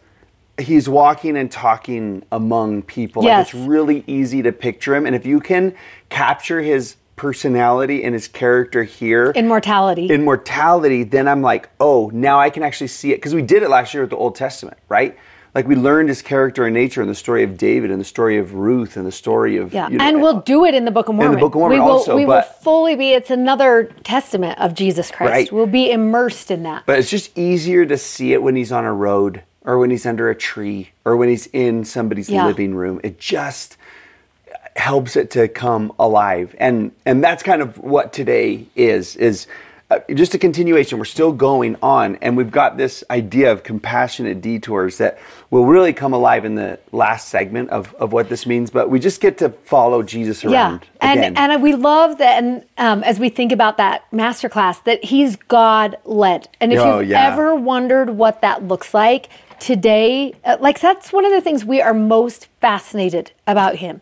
he's 0.60 0.90
walking 0.90 1.38
and 1.38 1.50
talking 1.50 2.24
among 2.34 2.84
people. 2.84 3.24
Yes. 3.24 3.54
Like 3.54 3.56
it's 3.56 3.68
really 3.68 4.04
easy 4.08 4.42
to 4.42 4.52
picture 4.52 4.94
him. 4.94 5.06
And 5.06 5.16
if 5.16 5.26
you 5.26 5.40
can 5.40 5.74
capture 6.10 6.62
his 6.62 6.98
personality 7.20 8.02
and 8.06 8.14
his 8.14 8.30
character 8.30 8.86
here 8.86 9.32
Immortality. 9.36 10.08
in 10.10 10.24
mortality, 10.24 11.04
then 11.04 11.28
I'm 11.28 11.42
like, 11.42 11.70
oh, 11.78 12.10
now 12.14 12.40
I 12.40 12.50
can 12.50 12.64
actually 12.64 12.88
see 12.88 13.12
it. 13.12 13.18
Because 13.18 13.36
we 13.36 13.42
did 13.42 13.62
it 13.62 13.70
last 13.70 13.94
year 13.94 14.04
with 14.04 14.10
the 14.12 14.16
Old 14.16 14.36
Testament, 14.36 14.78
right? 14.88 15.18
Like 15.54 15.68
we 15.68 15.76
learned 15.76 16.08
his 16.08 16.22
character 16.22 16.66
and 16.66 16.74
nature 16.74 17.02
in 17.02 17.10
the 17.10 17.16
story 17.16 17.44
of 17.44 17.58
David 17.58 17.92
and 17.92 18.00
the 18.00 18.06
story 18.06 18.38
of 18.38 18.54
Ruth 18.54 18.96
and 18.96 19.06
the 19.06 19.12
story 19.12 19.58
of 19.58 19.74
yeah, 19.74 19.90
you 19.90 19.98
know, 19.98 20.06
and 20.06 20.22
we'll 20.22 20.40
do 20.40 20.64
it 20.64 20.74
in 20.74 20.86
the 20.86 20.92
Book 20.92 21.10
of 21.10 21.16
Mormon. 21.16 21.34
The 21.34 21.40
Book 21.42 21.56
of 21.56 21.60
Mormon 21.60 21.78
we 21.80 21.84
will, 21.84 21.92
also, 21.92 22.16
we 22.16 22.26
will 22.26 22.42
fully 22.42 22.96
be. 22.96 23.12
It's 23.12 23.32
another 23.32 23.92
testament 24.04 24.58
of 24.58 24.74
Jesus 24.74 25.12
Christ. 25.12 25.30
Right. 25.30 25.52
We'll 25.52 25.66
be 25.68 25.92
immersed 25.92 26.52
in 26.52 26.64
that. 26.64 26.84
But 26.86 27.00
it's 27.00 27.10
just 27.10 27.38
easier 27.38 27.86
to 27.86 27.98
see 27.98 28.32
it 28.32 28.42
when 28.42 28.56
he's 28.56 28.72
on 28.72 28.86
a 28.86 28.94
road 28.94 29.44
or 29.66 29.78
when 29.78 29.90
he's 29.90 30.06
under 30.06 30.30
a 30.30 30.36
tree 30.36 30.92
or 31.04 31.18
when 31.18 31.28
he's 31.28 31.48
in 31.48 31.84
somebody's 31.84 32.30
Yeah. 32.30 32.46
living 32.46 32.76
room. 32.76 33.02
It 33.04 33.20
just 33.20 33.76
helps 34.80 35.16
it 35.16 35.30
to 35.32 35.48
come 35.48 35.92
alive. 36.00 36.56
And 36.60 36.92
and 37.06 37.24
that's 37.24 37.44
kind 37.44 37.62
of 37.62 37.78
what 37.78 38.14
today 38.14 38.66
is 38.76 39.16
is 39.18 39.46
uh, 39.92 40.00
just 40.14 40.36
a 40.36 40.38
continuation. 40.38 41.00
We're 41.00 41.06
still 41.06 41.32
going 41.32 41.76
on 41.82 42.16
and 42.18 42.38
we've 42.38 42.52
got 42.52 42.78
this 42.78 43.04
idea 43.10 43.52
of 43.52 43.64
compassionate 43.64 44.40
detours 44.40 45.00
that 45.00 45.18
will 45.50 45.66
really 45.66 45.94
come 45.94 46.14
alive 46.14 46.46
in 46.46 46.54
the 46.54 46.80
last 46.92 47.30
segment 47.30 47.72
of, 47.72 47.96
of 47.96 48.14
what 48.14 48.30
this 48.30 48.46
means, 48.46 48.70
but 48.70 48.90
we 48.92 49.00
just 49.00 49.20
get 49.20 49.40
to 49.40 49.50
follow 49.50 50.04
Jesus 50.04 50.46
around 50.46 50.54
yeah, 51.02 51.12
again. 51.14 51.36
and 51.36 51.52
and 51.52 51.64
we 51.64 51.74
love 51.74 52.20
that. 52.20 52.44
And 52.44 52.64
um, 52.78 53.04
as 53.04 53.20
we 53.20 53.30
think 53.30 53.52
about 53.52 53.78
that 53.78 54.04
masterclass, 54.12 54.84
that 54.84 55.04
he's 55.04 55.36
God 55.36 55.98
led. 56.06 56.48
And 56.62 56.72
if 56.72 56.80
Oh, 56.80 57.00
you've 57.00 57.10
yeah. 57.10 57.28
ever 57.34 57.56
wondered 57.56 58.12
what 58.12 58.42
that 58.42 58.64
looks 58.64 58.94
like 58.94 59.30
today, 59.60 60.34
uh, 60.46 60.58
like 60.62 60.80
that's 60.80 61.12
one 61.12 61.26
of 61.26 61.32
the 61.32 61.42
things 61.42 61.66
we 61.66 61.82
are 61.82 61.94
most 61.96 62.48
fascinated 62.62 63.32
about 63.48 63.76
him. 63.78 64.02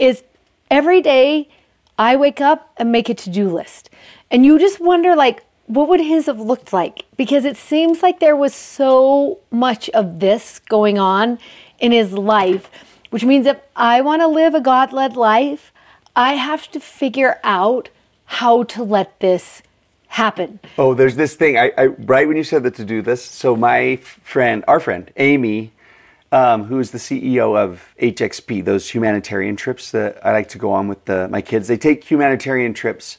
Is 0.00 0.24
every 0.68 1.00
day 1.00 1.48
I 1.96 2.16
wake 2.16 2.40
up 2.40 2.72
and 2.76 2.90
make 2.90 3.08
a 3.08 3.14
to 3.14 3.30
do 3.30 3.48
list, 3.48 3.90
and 4.32 4.44
you 4.44 4.58
just 4.58 4.80
wonder 4.80 5.14
like. 5.14 5.44
What 5.66 5.88
would 5.88 6.00
his 6.00 6.26
have 6.26 6.40
looked 6.40 6.72
like? 6.72 7.04
Because 7.16 7.44
it 7.44 7.56
seems 7.56 8.02
like 8.02 8.18
there 8.18 8.34
was 8.34 8.52
so 8.52 9.38
much 9.52 9.88
of 9.90 10.18
this 10.18 10.58
going 10.58 10.98
on 10.98 11.38
in 11.78 11.92
his 11.92 12.12
life, 12.12 12.68
which 13.10 13.22
means 13.22 13.46
if 13.46 13.60
I 13.76 14.00
want 14.00 14.20
to 14.20 14.26
live 14.26 14.56
a 14.56 14.60
God 14.60 14.92
led 14.92 15.14
life, 15.16 15.72
I 16.16 16.34
have 16.34 16.68
to 16.72 16.80
figure 16.80 17.38
out 17.44 17.88
how 18.24 18.64
to 18.64 18.82
let 18.82 19.20
this 19.20 19.62
happen. 20.08 20.58
Oh, 20.76 20.92
there's 20.92 21.14
this 21.14 21.36
thing. 21.36 21.56
I, 21.56 21.70
I 21.78 21.86
right 21.86 22.26
when 22.26 22.36
you 22.36 22.42
said 22.42 22.64
the 22.64 22.72
to 22.72 22.84
do 22.84 23.00
list. 23.00 23.36
So 23.36 23.54
my 23.54 23.94
friend, 24.24 24.64
our 24.66 24.80
friend 24.80 25.08
Amy, 25.18 25.70
um, 26.32 26.64
who 26.64 26.78
is 26.78 26.90
the 26.90 26.98
CEO 26.98 27.56
of 27.56 27.92
HXP, 28.00 28.64
those 28.64 28.88
humanitarian 28.88 29.56
trips 29.56 29.90
that 29.90 30.24
I 30.24 30.32
like 30.32 30.48
to 30.50 30.58
go 30.58 30.72
on 30.72 30.88
with 30.88 31.04
the, 31.04 31.28
my 31.28 31.42
kids. 31.42 31.68
They 31.68 31.76
take 31.76 32.04
humanitarian 32.04 32.72
trips 32.72 33.18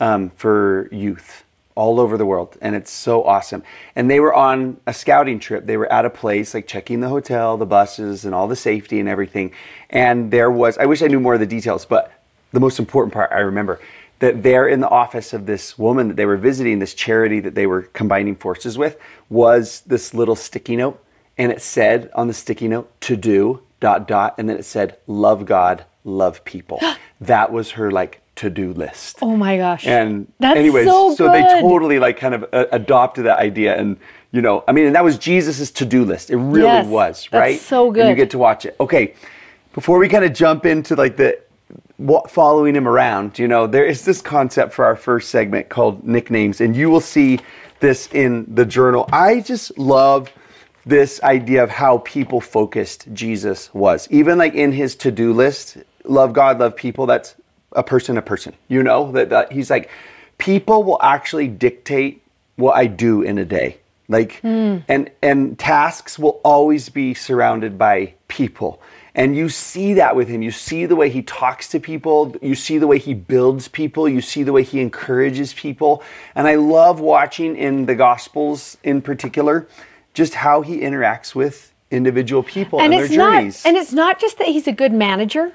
um, 0.00 0.30
for 0.30 0.88
youth 0.90 1.44
all 1.76 2.00
over 2.00 2.18
the 2.18 2.26
world, 2.26 2.56
and 2.60 2.74
it's 2.74 2.90
so 2.90 3.22
awesome. 3.22 3.62
And 3.94 4.10
they 4.10 4.18
were 4.18 4.34
on 4.34 4.78
a 4.86 4.92
scouting 4.92 5.38
trip. 5.38 5.66
They 5.66 5.76
were 5.76 5.90
at 5.92 6.04
a 6.04 6.10
place 6.10 6.52
like 6.52 6.66
checking 6.66 7.00
the 7.00 7.08
hotel, 7.08 7.56
the 7.56 7.66
buses, 7.66 8.24
and 8.24 8.34
all 8.34 8.48
the 8.48 8.56
safety 8.56 8.98
and 8.98 9.08
everything. 9.08 9.52
And 9.88 10.30
there 10.30 10.50
was, 10.50 10.76
I 10.76 10.86
wish 10.86 11.02
I 11.02 11.06
knew 11.06 11.20
more 11.20 11.34
of 11.34 11.40
the 11.40 11.46
details, 11.46 11.86
but 11.86 12.12
the 12.52 12.60
most 12.60 12.78
important 12.78 13.14
part 13.14 13.30
I 13.32 13.40
remember 13.40 13.80
that 14.18 14.42
there 14.42 14.68
in 14.68 14.80
the 14.80 14.88
office 14.88 15.32
of 15.32 15.46
this 15.46 15.78
woman 15.78 16.08
that 16.08 16.16
they 16.16 16.26
were 16.26 16.36
visiting, 16.36 16.78
this 16.78 16.92
charity 16.92 17.40
that 17.40 17.54
they 17.54 17.66
were 17.66 17.82
combining 17.82 18.36
forces 18.36 18.76
with, 18.76 18.98
was 19.30 19.80
this 19.86 20.12
little 20.12 20.36
sticky 20.36 20.76
note. 20.76 21.02
And 21.40 21.50
it 21.50 21.62
said 21.62 22.10
on 22.14 22.28
the 22.28 22.34
sticky 22.34 22.68
note, 22.68 23.00
to 23.00 23.16
do, 23.16 23.62
dot, 23.80 24.06
dot. 24.06 24.34
And 24.36 24.46
then 24.46 24.58
it 24.58 24.64
said, 24.66 24.98
love 25.06 25.46
God, 25.46 25.86
love 26.04 26.44
people. 26.44 26.78
that 27.22 27.50
was 27.50 27.70
her 27.72 27.90
like 27.90 28.20
to 28.36 28.50
do 28.50 28.74
list. 28.74 29.16
Oh 29.22 29.36
my 29.36 29.56
gosh. 29.56 29.86
And 29.86 30.30
that's 30.38 30.58
anyways, 30.58 30.84
so, 30.84 31.14
they 31.14 31.40
totally 31.62 31.98
like 31.98 32.18
kind 32.18 32.34
of 32.34 32.44
uh, 32.52 32.66
adopted 32.72 33.24
that 33.24 33.38
idea. 33.38 33.74
And, 33.74 33.96
you 34.32 34.42
know, 34.42 34.64
I 34.68 34.72
mean, 34.72 34.84
and 34.84 34.94
that 34.94 35.02
was 35.02 35.16
Jesus's 35.16 35.70
to 35.70 35.86
do 35.86 36.04
list. 36.04 36.28
It 36.28 36.36
really 36.36 36.64
Yes, 36.66 36.86
was, 36.86 37.28
that's 37.30 37.32
right? 37.32 37.58
so 37.58 37.88
And 37.88 38.10
you 38.10 38.14
get 38.14 38.28
to 38.32 38.38
watch 38.38 38.66
it. 38.66 38.76
Okay. 38.78 39.14
Before 39.72 39.98
we 39.98 40.10
kind 40.10 40.26
of 40.26 40.34
jump 40.34 40.66
into 40.66 40.94
like 40.94 41.16
the 41.16 41.40
wa- 41.96 42.26
following 42.26 42.76
him 42.76 42.86
around, 42.86 43.38
you 43.38 43.48
know, 43.48 43.66
there 43.66 43.86
is 43.86 44.04
this 44.04 44.20
concept 44.20 44.74
for 44.74 44.84
our 44.84 44.96
first 44.96 45.30
segment 45.30 45.70
called 45.70 46.06
nicknames, 46.06 46.60
and 46.60 46.76
you 46.76 46.90
will 46.90 47.00
see 47.00 47.38
this 47.78 48.08
in 48.12 48.44
the 48.54 48.66
journal. 48.66 49.08
I 49.10 49.40
just 49.40 49.78
love 49.78 50.30
this 50.86 51.22
idea 51.22 51.62
of 51.62 51.70
how 51.70 51.98
people 51.98 52.40
focused 52.40 53.06
Jesus 53.12 53.72
was. 53.74 54.08
Even 54.10 54.38
like 54.38 54.54
in 54.54 54.72
his 54.72 54.96
to 54.96 55.10
do 55.10 55.32
list, 55.32 55.78
love 56.04 56.32
God, 56.32 56.58
love 56.58 56.76
people, 56.76 57.06
that's 57.06 57.34
a 57.72 57.82
person, 57.82 58.16
a 58.16 58.22
person, 58.22 58.54
you 58.68 58.82
know, 58.82 59.12
that, 59.12 59.30
that 59.30 59.52
he's 59.52 59.70
like, 59.70 59.90
people 60.38 60.82
will 60.82 61.00
actually 61.02 61.48
dictate 61.48 62.22
what 62.56 62.76
I 62.76 62.86
do 62.86 63.22
in 63.22 63.38
a 63.38 63.44
day. 63.44 63.78
Like, 64.08 64.40
hmm. 64.40 64.78
and, 64.88 65.10
and 65.22 65.58
tasks 65.58 66.18
will 66.18 66.40
always 66.42 66.88
be 66.88 67.14
surrounded 67.14 67.78
by 67.78 68.14
people. 68.26 68.82
And 69.14 69.36
you 69.36 69.48
see 69.48 69.94
that 69.94 70.16
with 70.16 70.28
him. 70.28 70.42
You 70.42 70.50
see 70.50 70.86
the 70.86 70.96
way 70.96 71.10
he 71.10 71.22
talks 71.22 71.68
to 71.68 71.80
people. 71.80 72.34
You 72.42 72.54
see 72.54 72.78
the 72.78 72.86
way 72.86 72.98
he 72.98 73.14
builds 73.14 73.68
people. 73.68 74.08
You 74.08 74.20
see 74.20 74.42
the 74.42 74.52
way 74.52 74.62
he 74.62 74.80
encourages 74.80 75.52
people. 75.52 76.02
And 76.34 76.46
I 76.46 76.56
love 76.56 77.00
watching 77.00 77.56
in 77.56 77.86
the 77.86 77.94
Gospels 77.94 78.76
in 78.82 79.02
particular 79.02 79.68
just 80.14 80.34
how 80.34 80.62
he 80.62 80.80
interacts 80.80 81.34
with 81.34 81.72
individual 81.90 82.42
people 82.42 82.80
and, 82.80 82.92
and 82.92 83.10
their 83.10 83.18
not 83.18 83.34
journeys. 83.34 83.64
and 83.66 83.76
it's 83.76 83.92
not 83.92 84.20
just 84.20 84.38
that 84.38 84.48
he's 84.48 84.66
a 84.66 84.72
good 84.72 84.92
manager 84.92 85.52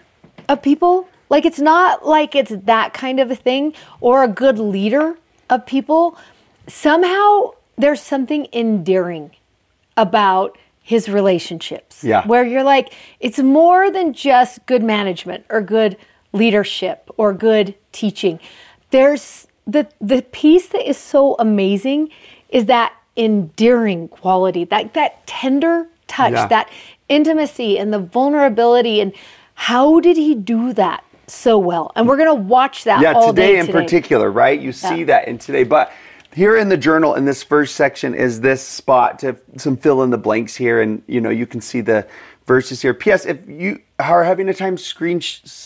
of 0.50 0.62
people. 0.62 1.08
Like 1.30 1.46
it's 1.46 1.60
not 1.60 2.06
like 2.06 2.36
it's 2.36 2.52
that 2.52 2.94
kind 2.94 3.20
of 3.20 3.32
a 3.32 3.36
thing 3.36 3.74
or 4.00 4.24
a 4.24 4.28
good 4.28 4.60
leader 4.60 5.18
of 5.50 5.66
people. 5.66 6.18
Somehow 6.68 7.52
there's 7.78 8.02
something 8.02 8.48
endearing 8.54 9.32
about 9.98 10.58
his 10.82 11.10
relationships. 11.10 12.04
Yeah. 12.04 12.28
Where 12.28 12.46
you're 12.46 12.64
like, 12.64 12.94
it's 13.20 13.40
more 13.40 13.90
than 13.90 14.14
just 14.14 14.66
good 14.66 14.84
management 14.84 15.46
or 15.50 15.62
good 15.62 15.98
leadership 16.32 17.10
or 17.18 17.34
good 17.34 17.74
teaching. 17.92 18.40
There's 18.92 19.48
the 19.66 19.88
the 20.00 20.22
piece 20.22 20.68
that 20.68 20.88
is 20.88 20.98
so 20.98 21.36
amazing 21.40 22.10
is 22.50 22.66
that 22.66 22.94
endearing 23.16 24.08
quality, 24.08 24.64
that 24.66 24.94
that 24.94 25.26
tender 25.28 25.88
touch, 26.08 26.34
Yeah. 26.34 26.48
that 26.48 26.70
intimacy 27.10 27.78
and 27.78 27.94
the 27.94 28.00
vulnerability 28.00 29.00
and 29.00 29.14
how 29.56 30.00
did 30.00 30.18
he 30.18 30.36
do 30.36 30.74
that 30.74 31.04
so 31.28 31.58
well? 31.58 31.92
And 31.96 32.08
we're 32.08 32.18
gonna 32.18 32.34
watch 32.34 32.84
that 32.84 33.02
yeah, 33.02 33.14
today 33.14 33.54
day 33.54 33.60
in 33.60 33.66
today. 33.68 33.82
particular, 33.82 34.30
right? 34.30 34.60
You 34.60 34.72
see 34.72 35.00
Yeah. 35.00 35.06
that 35.06 35.28
in 35.28 35.38
today. 35.38 35.64
But 35.64 35.92
here 36.34 36.58
in 36.58 36.68
the 36.68 36.78
journal, 36.78 37.16
in 37.16 37.24
this 37.26 37.42
first 37.42 37.76
section, 37.76 38.14
is 38.14 38.42
this 38.42 38.62
spot 38.62 39.20
to 39.20 39.38
some 39.58 39.78
fill 39.78 40.04
in 40.04 40.10
the 40.10 40.18
blanks 40.18 40.56
here, 40.56 40.82
and 40.82 41.02
you 41.08 41.22
know 41.22 41.30
you 41.30 41.48
can 41.48 41.62
see 41.62 41.80
the 41.80 42.06
verses 42.46 42.82
here. 42.82 42.94
P.S. 42.94 43.26
If 43.26 43.48
you 43.48 43.80
are 44.00 44.26
having 44.26 44.50
a 44.50 44.54
time 44.54 44.78
screen 44.78 45.22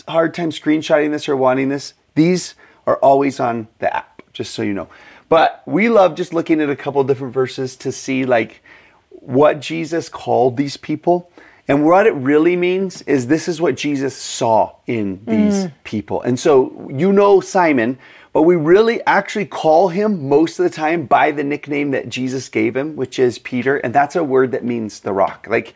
hard 0.07 0.33
time 0.35 0.51
screenshotting 0.51 1.11
this 1.11 1.27
or 1.27 1.35
wanting 1.35 1.69
this, 1.69 1.93
these 2.13 2.53
are 2.85 2.97
always 2.97 3.39
on 3.39 3.67
the 3.79 3.93
app, 3.95 4.21
just 4.33 4.53
so 4.53 4.61
you 4.61 4.73
know. 4.73 4.87
But 5.29 5.61
we 5.65 5.89
love 5.89 6.15
just 6.15 6.33
looking 6.33 6.59
at 6.59 6.69
a 6.69 6.75
couple 6.75 7.03
different 7.03 7.33
verses 7.33 7.75
to 7.77 7.91
see 7.91 8.25
like 8.25 8.61
what 9.09 9.61
Jesus 9.61 10.09
called 10.09 10.57
these 10.57 10.75
people. 10.75 11.31
And 11.67 11.85
what 11.85 12.07
it 12.07 12.13
really 12.13 12.55
means 12.55 13.03
is 13.03 13.27
this 13.27 13.47
is 13.47 13.61
what 13.61 13.77
Jesus 13.77 14.17
saw 14.17 14.75
in 14.87 15.23
these 15.25 15.65
mm-hmm. 15.65 15.75
people. 15.83 16.19
And 16.23 16.39
so 16.39 16.89
you 16.91 17.13
know 17.13 17.41
Simon, 17.41 17.99
but 18.33 18.41
we 18.41 18.55
really 18.55 19.05
actually 19.05 19.45
call 19.45 19.89
him 19.89 20.27
most 20.27 20.57
of 20.57 20.63
the 20.63 20.71
time 20.71 21.05
by 21.05 21.29
the 21.29 21.43
nickname 21.43 21.91
that 21.91 22.09
Jesus 22.09 22.49
gave 22.49 22.75
him, 22.75 22.95
which 22.95 23.19
is 23.19 23.37
Peter. 23.37 23.77
And 23.77 23.93
that's 23.93 24.15
a 24.15 24.23
word 24.23 24.51
that 24.53 24.63
means 24.63 25.01
the 25.01 25.13
rock. 25.13 25.45
Like 25.47 25.75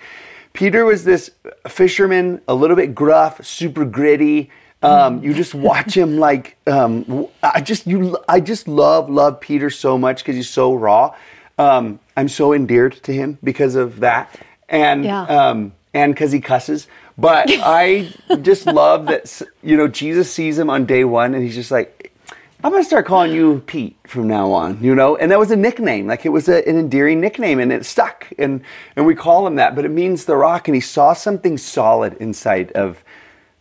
Peter 0.54 0.84
was 0.84 1.04
this 1.04 1.30
fisherman, 1.68 2.42
a 2.48 2.56
little 2.56 2.76
bit 2.76 2.96
gruff, 2.96 3.46
super 3.46 3.86
gritty. 3.86 4.50
Um, 4.84 5.24
you 5.24 5.34
just 5.34 5.54
watch 5.56 5.96
him 5.96 6.18
like 6.18 6.58
um, 6.68 7.28
I 7.42 7.62
just 7.62 7.88
you 7.88 8.18
I 8.28 8.40
just 8.42 8.68
love 8.68 9.10
love 9.10 9.40
Peter 9.40 9.70
so 9.70 9.98
much 9.98 10.18
because 10.24 10.36
he's 10.36 10.50
so 10.50 10.74
raw. 10.74 11.16
Um, 11.58 12.00
I'm 12.18 12.28
so 12.28 12.54
endeared 12.54 12.94
to 13.04 13.14
him 13.14 13.38
because 13.44 13.76
of 13.76 14.00
that, 14.02 14.36
and 14.68 15.06
Yeah. 15.06 15.22
um, 15.24 15.72
and 15.94 16.14
because 16.14 16.32
he 16.32 16.42
cusses. 16.42 16.88
But 17.18 17.46
I 17.64 18.12
just 18.42 18.66
love 18.66 19.06
that 19.06 19.42
you 19.62 19.78
know 19.78 19.88
Jesus 19.88 20.32
sees 20.32 20.58
him 20.60 20.70
on 20.70 20.86
day 20.86 21.06
one, 21.06 21.34
and 21.34 21.44
he's 21.44 21.56
just 21.56 21.72
like, 21.72 22.12
I'm 22.64 22.72
gonna 22.72 22.84
start 22.84 23.06
calling 23.06 23.32
you 23.32 23.62
Pete 23.68 23.96
from 24.08 24.28
now 24.28 24.52
on, 24.52 24.84
you 24.84 24.96
know. 24.96 25.16
And 25.16 25.32
that 25.32 25.40
was 25.40 25.52
a 25.52 25.56
nickname, 25.56 26.08
like 26.08 26.26
it 26.26 26.30
was 26.30 26.50
a, 26.50 26.68
an 26.68 26.78
endearing 26.78 27.22
nickname, 27.22 27.60
and 27.60 27.72
it 27.72 27.86
stuck, 27.86 28.28
and 28.38 28.62
and 28.98 29.06
we 29.06 29.16
call 29.16 29.46
him 29.48 29.56
that. 29.56 29.76
But 29.76 29.86
it 29.86 29.92
means 29.92 30.26
the 30.26 30.36
rock, 30.36 30.68
and 30.68 30.76
he 30.76 30.82
saw 30.82 31.14
something 31.14 31.58
solid 31.58 32.16
inside 32.20 32.72
of 32.74 33.04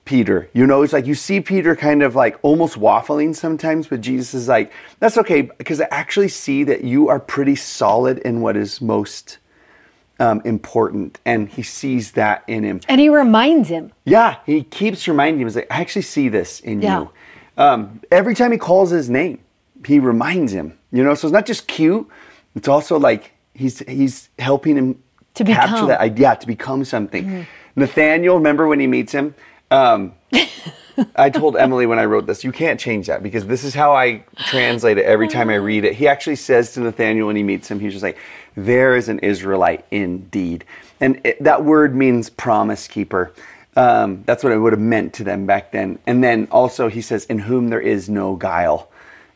Peter. 0.04 0.48
You 0.52 0.66
know, 0.66 0.82
it's 0.82 0.92
like 0.92 1.06
you 1.06 1.14
see 1.14 1.40
Peter 1.40 1.76
kind 1.76 2.02
of 2.02 2.14
like 2.14 2.36
almost 2.42 2.78
waffling 2.78 3.34
sometimes, 3.36 3.86
but 3.86 4.00
Jesus 4.00 4.34
is 4.34 4.48
like, 4.48 4.72
that's 4.98 5.16
okay, 5.18 5.42
because 5.42 5.80
I 5.80 5.86
actually 5.90 6.28
see 6.28 6.64
that 6.64 6.82
you 6.84 7.08
are 7.08 7.20
pretty 7.20 7.54
solid 7.54 8.18
in 8.18 8.40
what 8.40 8.56
is 8.56 8.80
most 8.80 9.38
um, 10.18 10.42
important, 10.44 11.20
and 11.24 11.48
he 11.48 11.62
sees 11.62 12.12
that 12.12 12.42
in 12.48 12.64
him. 12.64 12.80
And 12.88 13.00
he 13.00 13.08
reminds 13.08 13.68
him. 13.68 13.92
Yeah, 14.04 14.36
he 14.44 14.64
keeps 14.64 15.06
reminding 15.06 15.40
him. 15.40 15.46
He's 15.46 15.56
like, 15.56 15.68
I 15.70 15.80
actually 15.80 16.02
see 16.02 16.28
this 16.28 16.60
in 16.60 16.82
Yeah. 16.82 17.00
you. 17.00 17.10
Um, 17.56 18.00
every 18.10 18.34
time 18.34 18.50
he 18.50 18.58
calls 18.58 18.90
his 18.90 19.08
name, 19.10 19.38
he 19.86 19.98
reminds 19.98 20.52
him. 20.52 20.78
You 20.90 21.04
know, 21.04 21.14
so 21.14 21.28
it's 21.28 21.32
not 21.32 21.46
just 21.46 21.66
cute. 21.68 22.08
It's 22.54 22.68
also 22.68 22.98
like 22.98 23.32
he's 23.54 23.80
he's 23.80 24.28
helping 24.38 24.76
him 24.76 25.02
To 25.34 25.44
capture 25.44 25.62
become. 25.62 25.74
Mm-hmm. 25.78 25.86
that 25.88 26.00
idea 26.00 26.36
to 26.40 26.46
become 26.46 26.84
something. 26.84 27.46
Nathaniel, 27.76 28.36
remember 28.36 28.66
when 28.68 28.80
he 28.80 28.86
meets 28.86 29.12
him? 29.12 29.34
Um, 29.72 30.12
I 31.16 31.30
told 31.30 31.56
Emily 31.56 31.86
when 31.86 31.98
I 31.98 32.04
wrote 32.04 32.26
this, 32.26 32.44
you 32.44 32.52
can't 32.52 32.78
change 32.78 33.06
that 33.06 33.22
because 33.22 33.46
this 33.46 33.64
is 33.64 33.74
how 33.74 33.96
I 33.96 34.24
translate 34.36 34.98
it 34.98 35.06
every 35.06 35.28
time 35.28 35.48
I 35.48 35.54
read 35.54 35.86
it. 35.86 35.94
He 35.94 36.06
actually 36.06 36.36
says 36.36 36.74
to 36.74 36.80
Nathaniel 36.80 37.26
when 37.28 37.36
he 37.36 37.42
meets 37.42 37.70
him, 37.70 37.80
he's 37.80 37.92
just 37.92 38.02
like, 38.02 38.18
There 38.54 38.94
is 38.96 39.08
an 39.08 39.18
Israelite 39.20 39.86
indeed. 39.90 40.66
And 41.00 41.20
it, 41.24 41.42
that 41.42 41.64
word 41.64 41.96
means 41.96 42.28
promise 42.28 42.86
keeper. 42.86 43.32
Um, 43.74 44.22
that's 44.26 44.44
what 44.44 44.52
it 44.52 44.58
would 44.58 44.74
have 44.74 44.80
meant 44.80 45.14
to 45.14 45.24
them 45.24 45.46
back 45.46 45.72
then. 45.72 45.98
And 46.06 46.22
then 46.22 46.48
also 46.50 46.88
he 46.88 47.00
says, 47.00 47.24
In 47.24 47.38
whom 47.38 47.68
there 47.68 47.80
is 47.80 48.10
no 48.10 48.36
guile. 48.36 48.90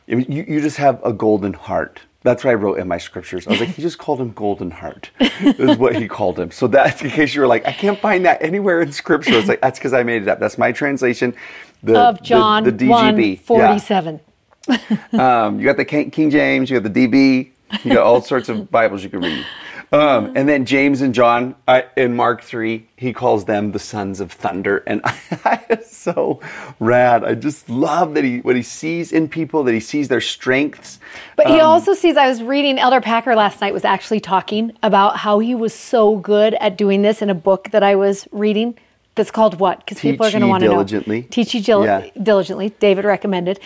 You, 0.07 0.19
you 0.19 0.61
just 0.61 0.77
have 0.77 1.03
a 1.03 1.15
golden 1.15 1.55
heart. 1.55 2.01
That's 2.27 2.43
what 2.43 2.51
I 2.51 2.55
wrote 2.55 2.81
in 2.81 2.89
my 2.89 2.99
scriptures. 2.99 3.47
I 3.47 3.51
was 3.51 3.61
like, 3.61 3.69
he 3.69 3.83
just 3.83 3.99
called 3.99 4.21
him 4.21 4.33
golden 4.33 4.73
heart. 4.73 5.11
is 5.21 5.79
what 5.79 5.95
he 5.95 6.09
called 6.09 6.37
him. 6.41 6.51
So 6.51 6.67
that's 6.67 7.01
in 7.01 7.09
case 7.11 7.33
you 7.37 7.41
were 7.41 7.47
like, 7.47 7.65
I 7.65 7.71
can't 7.71 8.01
find 8.01 8.25
that 8.25 8.43
anywhere 8.43 8.83
in 8.83 8.91
scripture. 8.91 9.35
It's 9.35 9.47
like 9.47 9.61
that's 9.61 9.79
because 9.79 9.93
I 9.93 10.03
made 10.03 10.23
it 10.23 10.29
up. 10.29 10.41
That's 10.41 10.59
my 10.59 10.73
translation. 10.73 11.37
The, 11.85 11.97
Of 11.97 12.23
John 12.25 12.65
the, 12.65 12.73
the 12.73 12.87
DGB. 12.87 13.39
47. 13.43 14.21
Yeah. 14.69 15.45
Um, 15.47 15.61
you 15.61 15.67
got 15.67 15.77
the 15.77 15.85
King 15.85 16.11
King 16.11 16.31
James. 16.31 16.69
You 16.69 16.81
got 16.81 16.93
the 16.93 17.07
DB. 17.07 17.53
You 17.85 17.95
got 17.95 18.03
all 18.03 18.21
sorts 18.21 18.49
of 18.49 18.73
Bibles 18.73 19.05
you 19.05 19.09
can 19.11 19.21
read. 19.21 19.47
Um, 19.97 20.33
and 20.37 20.47
then 20.49 20.67
James 20.67 21.01
and 21.01 21.15
John 21.15 21.55
I, 21.67 21.87
in 21.97 22.15
Mark 22.17 22.43
three, 22.43 22.87
he 22.97 23.13
calls 23.13 23.47
them 23.47 23.73
the 23.73 23.79
sons 23.79 24.21
of 24.21 24.31
thunder, 24.31 24.79
and 24.87 25.01
it's 25.71 25.97
so 25.97 26.41
rad. 26.79 27.25
I 27.25 27.35
just 27.35 27.71
love 27.71 28.13
that 28.15 28.23
he 28.25 28.41
what 28.41 28.57
he 28.57 28.63
sees 28.63 29.11
in 29.11 29.29
people, 29.29 29.65
that 29.65 29.73
he 29.73 29.81
sees 29.81 30.09
their 30.09 30.21
strengths. 30.21 30.99
But 31.37 31.47
Um, 31.47 31.53
he 31.55 31.61
also 31.61 31.95
sees, 31.95 32.17
I 32.17 32.29
was 32.29 32.43
reading, 32.43 32.79
Elder 32.79 33.01
Packer 33.01 33.35
last 33.35 33.61
night 33.63 33.73
was 33.73 33.85
actually 33.85 34.21
talking 34.21 34.73
about 34.83 35.17
how 35.19 35.39
he 35.39 35.55
was 35.55 35.73
so 35.73 36.17
good 36.17 36.55
at 36.55 36.77
doing 36.77 37.01
this 37.03 37.23
in 37.23 37.31
a 37.31 37.35
book 37.35 37.71
that 37.71 37.83
I 37.83 37.95
was 37.97 38.29
reading 38.33 38.77
that's 39.15 39.31
called 39.31 39.59
what? 39.59 39.79
Because 39.79 39.99
people 39.99 40.27
are 40.27 40.31
going 40.31 40.43
to 40.43 40.47
want 40.49 40.61
to 40.61 40.67
know. 40.67 40.75
diligently. 40.75 41.23
Teach 41.23 41.53
dil- 41.65 41.85
Yeah. 41.85 42.07
diligently. 42.23 42.71
David 42.81 43.07
recommended. 43.07 43.59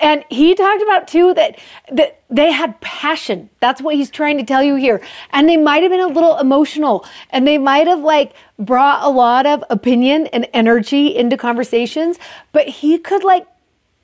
And 0.00 0.24
he 0.30 0.54
talked 0.54 0.82
about 0.82 1.06
too 1.06 1.34
that, 1.34 1.58
that 1.92 2.22
they 2.30 2.50
had 2.52 2.80
passion. 2.80 3.50
That's 3.60 3.82
what 3.82 3.94
he's 3.94 4.10
trying 4.10 4.38
to 4.38 4.44
tell 4.44 4.62
you 4.62 4.76
here. 4.76 5.02
And 5.30 5.48
they 5.48 5.56
might 5.56 5.82
have 5.82 5.90
been 5.90 6.00
a 6.00 6.06
little 6.08 6.38
emotional 6.38 7.04
and 7.30 7.46
they 7.46 7.58
might 7.58 7.86
have 7.86 8.00
like 8.00 8.32
brought 8.58 9.04
a 9.04 9.10
lot 9.10 9.46
of 9.46 9.62
opinion 9.68 10.26
and 10.28 10.48
energy 10.52 11.14
into 11.14 11.36
conversations, 11.36 12.18
but 12.52 12.66
he 12.66 12.98
could 12.98 13.24
like 13.24 13.46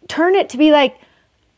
turn 0.08 0.34
it 0.34 0.48
to 0.50 0.58
be 0.58 0.70
like, 0.70 0.98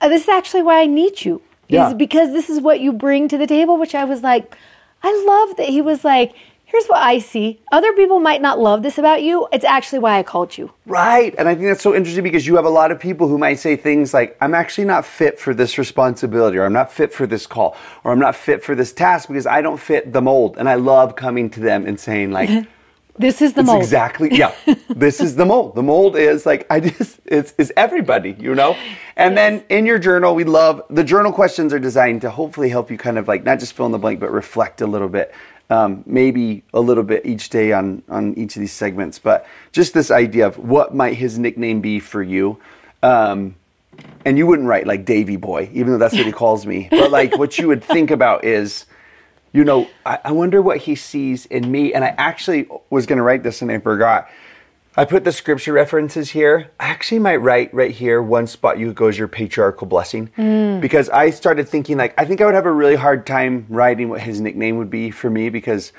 "Uh, 0.01 0.09
this 0.09 0.23
is 0.23 0.29
actually 0.29 0.63
why 0.63 0.81
I 0.81 0.87
need 0.87 1.25
you. 1.25 1.43
Yeah. 1.69 1.89
Is 1.89 1.95
because 1.95 2.33
this 2.33 2.49
is 2.49 2.61
what 2.61 2.81
you 2.81 2.93
bring 2.93 3.29
to 3.29 3.37
the 3.37 3.47
table, 3.47 3.77
which 3.77 3.95
I 3.95 4.05
was 4.05 4.23
like, 4.23 4.57
I 5.03 5.25
love 5.27 5.57
that 5.59 5.69
he 5.69 5.83
was 5.83 6.05
like, 6.05 6.35
here's 6.69 6.87
what 6.87 6.99
I 6.99 7.19
see. 7.19 7.61
Other 7.73 7.93
people 7.95 8.21
might 8.21 8.43
not 8.43 8.59
love 8.59 8.83
this 8.83 8.99
about 8.99 9.23
you. 9.23 9.49
It's 9.53 9.65
actually 9.65 9.99
why 10.01 10.19
I 10.19 10.23
called 10.23 10.57
you. 10.57 10.71
Right. 10.87 11.35
And 11.39 11.49
I 11.49 11.55
think 11.55 11.67
that's 11.67 11.83
so 11.83 11.95
interesting 11.95 12.23
because 12.23 12.47
you 12.47 12.57
have 12.57 12.67
a 12.67 12.71
lot 12.71 12.93
of 12.93 13.01
people 13.01 13.27
who 13.27 13.39
might 13.39 13.59
say 13.59 13.75
things 13.75 14.13
like, 14.13 14.37
I'm 14.41 14.55
actually 14.55 14.85
not 14.85 15.07
fit 15.07 15.41
for 15.41 15.55
this 15.55 15.79
responsibility, 15.79 16.59
or 16.59 16.65
I'm 16.65 16.73
not 16.73 16.93
fit 16.93 17.13
for 17.13 17.27
this 17.27 17.47
call, 17.47 17.77
or 18.05 18.13
I'm 18.13 18.19
not 18.19 18.37
fit 18.37 18.63
for 18.63 18.75
this 18.75 18.93
task 18.93 19.29
because 19.29 19.47
I 19.47 19.63
don't 19.63 19.81
fit 19.81 20.13
the 20.13 20.21
mold. 20.21 20.57
And 20.59 20.69
I 20.69 20.75
love 20.75 21.17
coming 21.17 21.49
to 21.51 21.61
them 21.61 21.87
and 21.87 21.99
saying, 21.99 22.31
like, 22.31 22.51
This 23.19 23.43
is 23.43 23.53
the 23.55 23.63
it's 23.63 23.67
mold. 23.67 23.83
exactly, 23.83 24.29
yeah, 24.33 24.55
this 24.89 25.21
is 25.21 25.35
the 25.35 25.45
mold. 25.45 25.75
The 25.75 25.83
mold 25.83 26.17
is 26.17 26.47
like, 26.47 26.67
I 26.71 26.79
just, 26.79 27.19
it's, 27.27 27.53
it's 27.59 27.73
everybody, 27.77 28.37
you 28.39 28.55
know? 28.55 28.77
And 29.17 29.37
then 29.37 29.65
in 29.69 29.87
your 29.87 29.99
journal, 29.99 30.37
we 30.37 30.45
love, 30.45 30.83
the 30.89 31.03
journal 31.03 31.33
questions 31.33 31.73
are 31.73 31.81
designed 31.81 32.21
to 32.21 32.31
hopefully 32.31 32.69
help 32.69 32.93
you 32.93 32.97
kind 32.97 33.19
of 33.19 33.27
like, 33.27 33.43
not 33.43 33.59
just 33.59 33.73
fill 33.73 33.87
in 33.87 33.93
the 33.93 33.99
blank, 33.99 34.21
but 34.21 34.31
reflect 34.31 34.81
a 34.83 34.87
little 34.87 35.09
bit. 35.09 35.35
Um, 35.71 36.03
maybe 36.07 36.63
a 36.73 36.81
little 36.81 37.05
bit 37.05 37.27
each 37.27 37.51
day 37.51 37.73
on 37.73 38.03
on 38.09 38.33
each 38.39 38.57
of 38.57 38.61
these 38.61 38.73
segments, 38.73 39.19
but 39.19 39.47
just 39.71 39.93
this 39.93 40.11
idea 40.11 40.47
of 40.47 40.57
what 40.59 40.95
might 40.95 41.15
his 41.15 41.39
nickname 41.39 41.83
be 41.83 42.01
for 42.01 42.23
you. 42.23 42.59
Um, 43.03 43.55
and 44.25 44.39
you 44.39 44.47
wouldn't 44.47 44.69
write 44.69 44.87
like 44.87 45.05
Davy 45.05 45.37
Boy, 45.37 45.71
even 45.73 45.93
though 45.93 45.99
that's 45.99 46.15
what 46.15 46.27
he 46.27 46.33
calls 46.45 46.67
me. 46.67 46.89
But 46.91 47.11
like 47.11 47.37
what 47.37 47.59
you 47.59 47.69
would 47.69 47.83
think 47.83 48.11
about 48.11 48.45
is, 48.45 48.87
you 49.53 49.65
know, 49.65 49.89
I, 50.05 50.19
I 50.27 50.33
wonder 50.33 50.61
what 50.61 50.79
he 50.79 50.95
sees 50.95 51.47
in 51.47 51.71
me. 51.71 51.95
And 51.95 52.05
I 52.05 52.15
actually 52.19 52.69
was 52.91 53.07
going 53.07 53.19
to 53.19 53.23
write 53.23 53.43
this 53.43 53.63
and 53.63 53.71
I 53.71 53.79
forgot. 53.79 54.29
I 54.99 55.05
put 55.05 55.23
the 55.23 55.31
scripture 55.31 55.73
references 55.73 56.31
here. 56.31 56.71
I 56.81 56.87
actually 56.89 57.21
might 57.21 57.37
write 57.37 57.73
right 57.73 57.93
here 57.93 58.21
one 58.21 58.49
spot 58.49 58.81
you 58.81 58.93
goes 58.93 59.17
your 59.17 59.29
patriarchal 59.29 59.87
blessing 59.87 60.29
Mm. 60.37 60.81
because 60.81 61.09
I 61.11 61.31
started 61.31 61.69
thinking 61.69 61.97
like 61.97 62.15
I 62.19 62.25
think 62.25 62.41
I 62.41 62.45
would 62.47 62.55
have 62.57 62.67
a 62.67 62.73
really 62.73 62.97
hard 62.97 63.25
time 63.25 63.65
writing 63.69 64.09
what 64.09 64.21
his 64.21 64.41
nickname 64.41 64.77
would 64.79 64.91
be 64.91 65.13
for 65.13 65.31
me 65.31 65.51
because 65.51 65.93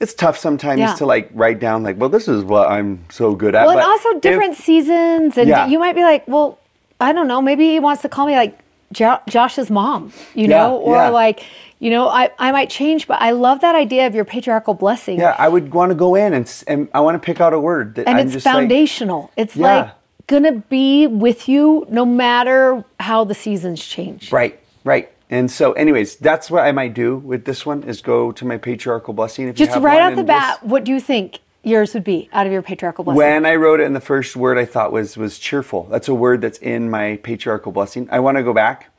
it's 0.00 0.14
tough 0.14 0.38
sometimes 0.38 0.80
Yeah. 0.80 0.94
to 0.94 1.04
like 1.04 1.28
write 1.34 1.60
down 1.60 1.82
like 1.82 1.98
well 2.00 2.08
this 2.08 2.28
is 2.28 2.44
what 2.44 2.70
I'm 2.70 3.04
so 3.10 3.34
good 3.34 3.54
at. 3.54 3.66
Well, 3.66 3.72
and 3.76 3.80
But 3.80 3.88
also 3.90 4.08
if- 4.16 4.22
different 4.22 4.56
seasons, 4.56 5.36
and 5.36 5.48
Yeah. 5.50 5.66
you 5.66 5.78
might 5.78 5.94
be 5.94 6.02
like, 6.02 6.24
well, 6.26 6.58
I 6.98 7.12
don't 7.12 7.28
know, 7.28 7.42
maybe 7.42 7.72
he 7.72 7.78
wants 7.80 8.00
to 8.02 8.08
call 8.08 8.24
me 8.26 8.36
like 8.36 8.58
jo- 8.90 9.20
Josh's 9.28 9.70
mom, 9.70 10.12
you 10.34 10.48
Yeah, 10.48 10.56
know, 10.68 10.76
or 10.76 10.94
yeah. 10.96 11.08
like, 11.10 11.42
you 11.78 11.90
know, 11.90 12.08
I, 12.08 12.30
I 12.38 12.52
might 12.52 12.70
change, 12.70 13.06
but 13.06 13.20
I 13.20 13.32
love 13.32 13.60
that 13.60 13.74
idea 13.74 14.06
of 14.06 14.14
your 14.14 14.24
patriarchal 14.24 14.74
blessing. 14.74 15.18
Yeah, 15.18 15.36
I 15.38 15.48
would 15.48 15.72
want 15.74 15.90
to 15.90 15.94
go 15.94 16.14
in 16.14 16.32
and, 16.32 16.64
and 16.66 16.88
I 16.94 17.00
want 17.00 17.20
to 17.20 17.24
pick 17.24 17.40
out 17.40 17.52
a 17.52 17.60
word 17.60 17.94
that 17.96 18.08
and 18.08 18.18
I'm 18.18 18.26
it's 18.26 18.32
just 18.34 18.46
like, 18.46 18.54
foundational. 18.54 19.30
it's 19.36 19.56
Yeah. 19.56 19.66
like 19.66 19.90
gonna 20.26 20.52
be 20.52 21.06
with 21.06 21.48
you 21.48 21.86
no 21.88 22.04
matter 22.04 22.84
how 22.98 23.24
the 23.24 23.34
seasons 23.34 23.84
change. 23.84 24.32
right, 24.32 24.58
right. 24.84 25.10
And 25.28 25.50
so, 25.50 25.72
anyways, 25.72 26.16
that's 26.16 26.50
what 26.50 26.64
I 26.64 26.70
might 26.72 26.94
do 26.94 27.16
with 27.16 27.44
this 27.44 27.66
one: 27.66 27.82
is 27.82 28.00
go 28.00 28.30
to 28.32 28.44
my 28.44 28.58
patriarchal 28.58 29.12
blessing. 29.12 29.48
If 29.48 29.58
you 29.58 29.66
Just 29.66 29.78
right 29.78 30.00
off 30.00 30.14
the 30.14 30.22
bat, 30.22 30.62
what 30.64 30.84
do 30.84 30.92
you 30.92 31.00
think 31.00 31.40
yours 31.64 31.94
would 31.94 32.04
be 32.04 32.28
out 32.32 32.46
of 32.46 32.52
your 32.52 32.62
patriarchal 32.62 33.02
blessing? 33.02 33.18
when 33.18 33.44
I 33.44 33.56
wrote 33.56 33.80
it, 33.80 33.84
in 33.84 33.92
the 33.92 34.00
first 34.00 34.36
word 34.36 34.56
I 34.56 34.64
thought 34.64 34.92
was 34.92 35.16
was 35.16 35.38
cheerful. 35.40 35.88
That's 35.90 36.06
a 36.06 36.14
word 36.14 36.40
that's 36.42 36.58
in 36.58 36.88
my 36.90 37.16
patriarchal 37.24 37.72
blessing. 37.72 38.08
I 38.10 38.20
want 38.20 38.36
to 38.36 38.44
go 38.44 38.52
back 38.52 38.90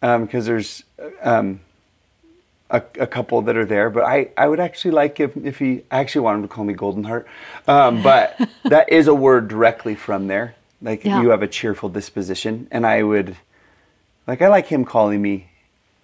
because 0.00 0.46
there's 0.46 0.82
um, 1.22 1.60
a, 2.70 2.82
a 2.98 3.06
couple 3.06 3.42
that 3.42 3.56
are 3.56 3.64
there, 3.64 3.90
but 3.90 4.04
I, 4.04 4.30
I 4.36 4.48
would 4.48 4.58
actually 4.60 4.90
like 4.92 5.20
if 5.20 5.36
if 5.36 5.58
he 5.58 5.82
I 5.90 6.00
actually 6.00 6.22
want 6.22 6.36
him 6.38 6.42
to 6.42 6.48
call 6.48 6.64
me 6.64 6.74
Golden 6.74 7.04
Heart, 7.04 7.26
um, 7.68 8.02
but 8.02 8.38
that 8.64 8.88
is 8.90 9.06
a 9.06 9.14
word 9.14 9.48
directly 9.48 9.94
from 9.94 10.26
there. 10.26 10.54
Like 10.82 11.04
Yeah. 11.04 11.22
you 11.22 11.30
have 11.30 11.42
a 11.42 11.48
cheerful 11.48 11.88
disposition, 11.88 12.66
and 12.70 12.86
I 12.86 13.02
would 13.02 13.36
like 14.26 14.42
I 14.42 14.48
like 14.48 14.66
him 14.66 14.84
calling 14.84 15.22
me. 15.22 15.48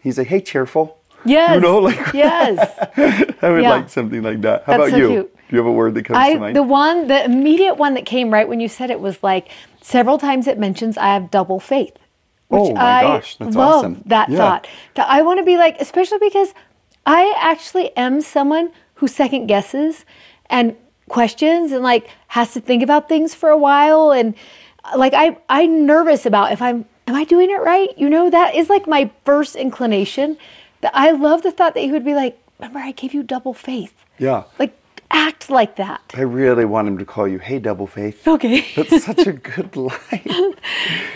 He's 0.01 0.19
like, 0.19 0.29
hey, 0.29 0.41
cheerful. 0.41 0.99
yes. 1.25 1.55
You 1.55 1.61
know, 1.61 1.79
like 1.91 2.13
yes. 2.13 2.59
I 3.43 3.51
would 3.51 3.63
Yeah. 3.63 3.71
like 3.71 3.89
something 3.91 4.23
like 4.23 4.41
that. 4.43 4.65
How 4.65 4.77
That's 4.79 4.89
about 4.89 4.91
so 4.91 4.97
you? 4.97 5.09
cute. 5.09 5.37
Do 5.37 5.57
you 5.57 5.59
have 5.59 5.67
a 5.67 5.73
word 5.73 5.95
that 5.95 6.05
comes 6.05 6.17
I 6.19 6.35
to 6.35 6.41
mind? 6.41 6.57
the 6.57 6.63
one 6.63 7.09
the 7.09 7.25
immediate 7.25 7.75
one 7.75 7.95
that 7.95 8.07
came 8.07 8.33
right 8.33 8.49
when 8.49 8.61
you 8.61 8.69
said 8.69 8.91
it 8.91 9.01
was 9.01 9.23
like 9.23 9.49
several 9.83 10.17
times 10.19 10.47
it 10.47 10.59
mentions 10.59 10.97
I 10.97 11.09
have 11.09 11.31
double 11.31 11.61
faith. 11.61 11.97
Which 12.53 12.71
Oh 12.71 12.75
my 12.75 12.99
I 12.99 13.03
gosh, 13.03 13.37
that's 13.37 13.57
love 13.57 13.75
awesome. 13.77 14.03
that 14.07 14.29
Yeah. 14.29 14.37
thought. 14.39 14.69
That 14.95 15.09
I 15.09 15.23
want 15.23 15.41
to 15.41 15.45
be 15.45 15.57
like, 15.57 15.81
especially 15.81 16.19
because 16.21 16.53
I 17.07 17.35
actually 17.39 17.97
am 17.97 18.21
someone 18.21 18.71
who 18.97 19.09
second 19.09 19.47
guesses 19.47 20.05
and 20.51 20.77
questions 21.09 21.73
and 21.73 21.83
like 21.83 22.09
has 22.29 22.53
to 22.53 22.61
think 22.61 22.83
about 22.83 23.09
things 23.09 23.35
for 23.35 23.49
a 23.49 23.57
while 23.59 24.13
and 24.13 24.35
uh, 24.85 24.97
like 24.99 25.15
I 25.15 25.37
I'm 25.49 25.87
nervous 25.87 26.27
about 26.27 26.53
if 26.53 26.61
I'm 26.63 26.85
am 27.07 27.15
I 27.17 27.25
doing 27.25 27.51
it 27.51 27.61
right? 27.63 27.89
You 27.99 28.09
know, 28.09 28.31
that 28.31 28.55
is 28.55 28.69
like 28.69 28.87
my 28.87 29.11
first 29.25 29.57
inclination. 29.57 30.37
That 30.83 30.93
I 30.95 31.11
love 31.13 31.43
the 31.43 31.53
thought 31.53 31.75
that 31.75 31.81
he 31.81 31.91
would 31.93 32.05
be 32.05 32.15
like, 32.15 32.39
remember 32.59 32.81
I 32.81 32.93
gave 32.93 33.15
you 33.15 33.23
double 33.23 33.55
faith. 33.55 33.95
yeah. 34.19 34.45
Like 34.59 34.77
act 35.13 35.51
like 35.51 35.77
that. 35.77 36.01
I 36.15 36.23
really 36.23 36.65
want 36.65 36.89
him 36.89 36.99
to 36.99 37.05
call 37.05 37.29
you, 37.29 37.39
hey, 37.39 37.59
double 37.59 37.87
faith. 37.87 38.27
Okay. 38.27 38.67
That's 38.77 39.05
such 39.05 39.27
a 39.27 39.33
good 39.33 39.77
line. 39.77 40.55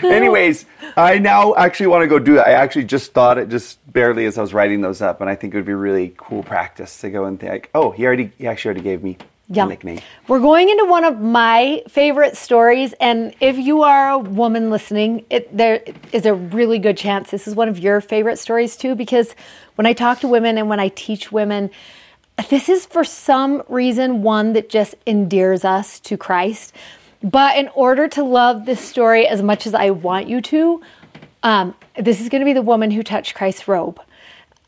Anyways, 0.03 0.65
I 0.95 1.17
now 1.17 1.55
actually 1.55 1.87
want 1.87 2.03
to 2.03 2.07
go 2.07 2.19
do 2.19 2.35
that. 2.35 2.47
I 2.47 2.51
actually 2.51 2.85
just 2.85 3.13
thought 3.13 3.37
it 3.37 3.49
just 3.49 3.79
barely 3.91 4.25
as 4.25 4.37
I 4.37 4.41
was 4.41 4.53
writing 4.53 4.81
those 4.81 5.01
up, 5.01 5.21
and 5.21 5.29
I 5.29 5.35
think 5.35 5.53
it 5.53 5.57
would 5.57 5.65
be 5.65 5.73
really 5.73 6.13
cool 6.17 6.43
practice 6.43 6.99
to 7.01 7.09
go 7.09 7.25
and 7.25 7.39
think, 7.39 7.69
oh, 7.73 7.91
he 7.91 8.05
already, 8.05 8.31
he 8.37 8.47
actually 8.47 8.69
already 8.69 8.81
gave 8.83 9.03
me 9.03 9.17
Yeah. 9.49 9.65
a 9.65 9.69
nickname. 9.69 9.99
We're 10.27 10.39
going 10.39 10.69
into 10.69 10.85
one 10.85 11.03
of 11.03 11.19
my 11.19 11.81
favorite 11.87 12.37
stories, 12.37 12.93
and 12.99 13.33
if 13.39 13.57
you 13.57 13.81
are 13.83 14.09
a 14.11 14.17
woman 14.19 14.69
listening, 14.69 15.25
it, 15.29 15.55
there 15.55 15.81
is 16.11 16.25
a 16.25 16.33
really 16.33 16.79
good 16.79 16.97
chance 16.97 17.31
this 17.31 17.47
is 17.47 17.55
one 17.55 17.69
of 17.69 17.79
your 17.79 17.99
favorite 18.01 18.37
stories 18.37 18.75
too. 18.77 18.93
Because 18.95 19.33
when 19.75 19.85
I 19.87 19.93
talk 19.93 20.19
to 20.19 20.27
women 20.27 20.57
and 20.57 20.69
when 20.69 20.79
I 20.79 20.89
teach 20.89 21.31
women, 21.31 21.69
this 22.49 22.69
is 22.69 22.85
for 22.85 23.03
some 23.03 23.63
reason 23.67 24.21
one 24.21 24.53
that 24.53 24.69
just 24.69 24.95
endears 25.05 25.65
us 25.65 25.99
to 26.01 26.17
Christ. 26.17 26.73
But 27.23 27.57
in 27.57 27.69
order 27.69 28.07
to 28.09 28.23
love 28.23 28.65
this 28.65 28.79
story 28.79 29.27
as 29.27 29.41
much 29.41 29.65
as 29.65 29.73
I 29.73 29.89
want 29.89 30.27
you 30.27 30.41
to, 30.41 30.81
um, 31.43 31.75
this 31.97 32.21
is 32.21 32.29
going 32.29 32.41
to 32.41 32.45
be 32.45 32.53
the 32.53 32.61
woman 32.61 32.91
who 32.91 33.03
touched 33.03 33.35
Christ's 33.35 33.67
robe. 33.67 33.99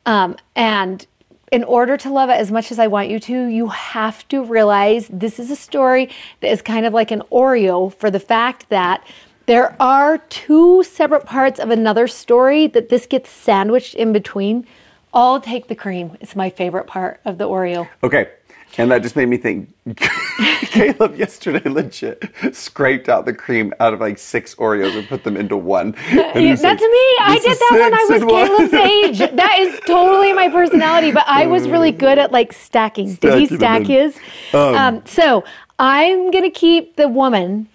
Um, 0.06 0.36
and 0.56 1.06
in 1.52 1.64
order 1.64 1.98
to 1.98 2.12
love 2.12 2.30
it 2.30 2.34
as 2.34 2.52
much 2.52 2.72
as 2.72 2.80
I 2.80 2.88
want 2.88 3.10
you 3.10 3.20
to, 3.20 3.46
you 3.46 3.68
have 3.68 4.28
to 4.30 4.44
realize 4.44 5.08
this 5.12 5.40
is 5.40 5.52
a 5.52 5.56
story 5.56 6.10
that 6.42 6.52
is 6.52 6.62
kind 6.62 6.86
of 6.86 6.94
like 6.94 7.12
an 7.12 7.24
Oreo 7.32 7.94
for 7.94 8.10
the 8.10 8.20
fact 8.20 8.70
that 8.70 9.04
there 9.46 9.76
are 9.80 10.20
two 10.30 10.84
separate 10.84 11.26
parts 11.26 11.60
of 11.60 11.72
another 11.72 12.08
story 12.08 12.68
that 12.68 12.90
this 12.90 13.08
gets 13.08 13.32
sandwiched 13.32 13.96
in 13.96 14.14
between. 14.14 14.68
I'll 15.14 15.42
take 15.42 15.68
the 15.68 15.76
cream. 15.76 16.18
It's 16.22 16.36
my 16.36 16.50
favorite 16.50 16.88
part 16.88 17.20
of 17.26 17.38
the 17.38 17.48
Oreo. 17.48 17.90
Okay. 18.04 18.30
And 18.78 18.92
that 18.92 19.02
just 19.02 19.16
made 19.16 19.28
me 19.28 19.38
think 19.38 19.74
Caleb 19.98 21.16
yesterday 21.16 21.68
legit 21.68 22.32
scraped 22.54 23.10
out 23.10 23.26
the 23.26 23.34
cream 23.34 23.74
out 23.80 23.94
of 23.94 24.00
like 24.00 24.20
six 24.20 24.54
Oreos 24.56 24.96
and 24.96 25.08
put 25.08 25.24
them 25.24 25.36
into 25.36 25.58
one. 25.58 25.92
That's 25.92 26.62
like, 26.64 26.80
me. 26.80 26.88
I 27.20 27.40
did 27.42 27.58
that 27.58 27.70
when 27.72 27.94
I 27.94 28.08
was 28.10 28.22
in 28.22 28.28
one." 28.28 28.48
Caleb's 28.48 28.74
age. 28.74 29.20
That 29.40 29.58
is 29.60 29.80
totally 29.88 30.34
my 30.34 30.50
personality, 30.50 31.12
but 31.12 31.24
I 31.28 31.48
was 31.48 31.68
really 31.68 31.92
good 31.92 32.18
at 32.20 32.32
like 32.32 32.54
stacking. 32.54 33.16
Did 33.16 33.40
he 33.40 33.48
stack 33.48 33.84
his? 33.84 34.18
Um, 34.54 35.04
so 35.06 35.44
I'm 35.80 36.30
going 36.30 36.44
to 36.44 36.50
keep 36.50 36.96
the 36.96 37.08
woman. 37.08 37.70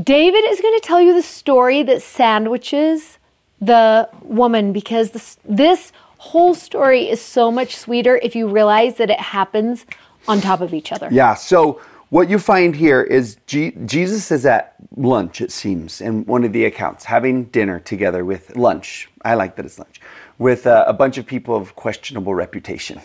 David 0.00 0.44
is 0.44 0.60
going 0.60 0.78
to 0.78 0.86
tell 0.86 1.00
you 1.00 1.14
the 1.14 1.22
story 1.22 1.82
that 1.82 2.02
sandwiches 2.02 3.18
the 3.60 4.08
woman 4.22 4.72
because 4.72 5.10
this, 5.10 5.38
this 5.44 5.92
whole 6.18 6.54
story 6.54 7.08
is 7.08 7.20
so 7.20 7.50
much 7.50 7.76
sweeter 7.76 8.18
if 8.22 8.36
you 8.36 8.48
realize 8.48 8.96
that 8.96 9.10
it 9.10 9.20
happens 9.20 9.86
on 10.26 10.40
top 10.40 10.60
of 10.60 10.74
each 10.74 10.92
other. 10.92 11.08
Yeah. 11.10 11.34
So 11.34 11.80
what 12.10 12.28
you 12.28 12.38
find 12.38 12.74
here 12.74 13.02
is 13.02 13.36
G- 13.46 13.72
Jesus 13.84 14.30
is 14.30 14.46
at 14.46 14.74
lunch, 14.96 15.40
it 15.40 15.52
seems, 15.52 16.00
in 16.00 16.24
one 16.24 16.44
of 16.44 16.52
the 16.52 16.64
accounts, 16.64 17.04
having 17.04 17.44
dinner 17.44 17.80
together 17.80 18.24
with 18.24 18.56
lunch. 18.56 19.08
I 19.24 19.34
like 19.34 19.56
that 19.56 19.66
it's 19.66 19.78
lunch 19.78 20.00
with 20.38 20.66
uh, 20.66 20.84
a 20.86 20.92
bunch 20.92 21.18
of 21.18 21.26
people 21.26 21.54
of 21.56 21.74
questionable 21.74 22.34
reputation, 22.34 23.00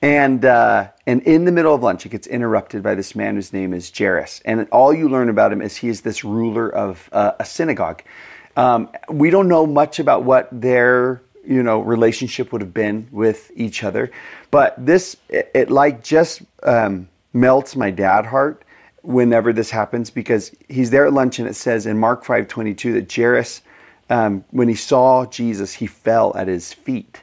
and 0.00 0.44
uh, 0.44 0.88
and 1.06 1.20
in 1.22 1.44
the 1.44 1.52
middle 1.52 1.74
of 1.74 1.82
lunch, 1.82 2.06
it 2.06 2.10
gets 2.10 2.26
interrupted 2.26 2.82
by 2.82 2.94
this 2.94 3.14
man 3.14 3.34
whose 3.34 3.52
name 3.52 3.74
is 3.74 3.92
Jairus, 3.96 4.40
and 4.44 4.66
all 4.70 4.94
you 4.94 5.08
learn 5.08 5.28
about 5.28 5.52
him 5.52 5.60
is 5.60 5.76
he 5.76 5.88
is 5.88 6.00
this 6.02 6.24
ruler 6.24 6.70
of 6.70 7.08
uh, 7.12 7.32
a 7.38 7.44
synagogue. 7.44 8.02
Um, 8.56 8.88
we 9.10 9.28
don't 9.28 9.48
know 9.48 9.66
much 9.66 9.98
about 9.98 10.24
what 10.24 10.48
their 10.50 11.20
you 11.46 11.62
know 11.62 11.80
relationship 11.80 12.52
would 12.52 12.60
have 12.60 12.74
been 12.74 13.08
with 13.10 13.50
each 13.54 13.84
other, 13.84 14.10
but 14.50 14.74
this 14.84 15.16
it, 15.28 15.50
it 15.54 15.70
like 15.70 16.02
just 16.02 16.42
um, 16.62 17.08
melts 17.32 17.76
my 17.76 17.90
dad 17.90 18.26
heart 18.26 18.64
whenever 19.02 19.52
this 19.52 19.70
happens 19.70 20.10
because 20.10 20.54
he's 20.68 20.90
there 20.90 21.06
at 21.06 21.12
lunch 21.12 21.38
and 21.38 21.48
it 21.48 21.54
says 21.54 21.86
in 21.86 21.98
Mark 21.98 22.24
five 22.24 22.48
twenty 22.48 22.74
two 22.74 22.92
that 22.94 23.12
Jairus, 23.12 23.62
um, 24.10 24.44
when 24.50 24.68
he 24.68 24.74
saw 24.74 25.26
Jesus, 25.26 25.74
he 25.74 25.86
fell 25.86 26.36
at 26.36 26.48
his 26.48 26.72
feet, 26.72 27.22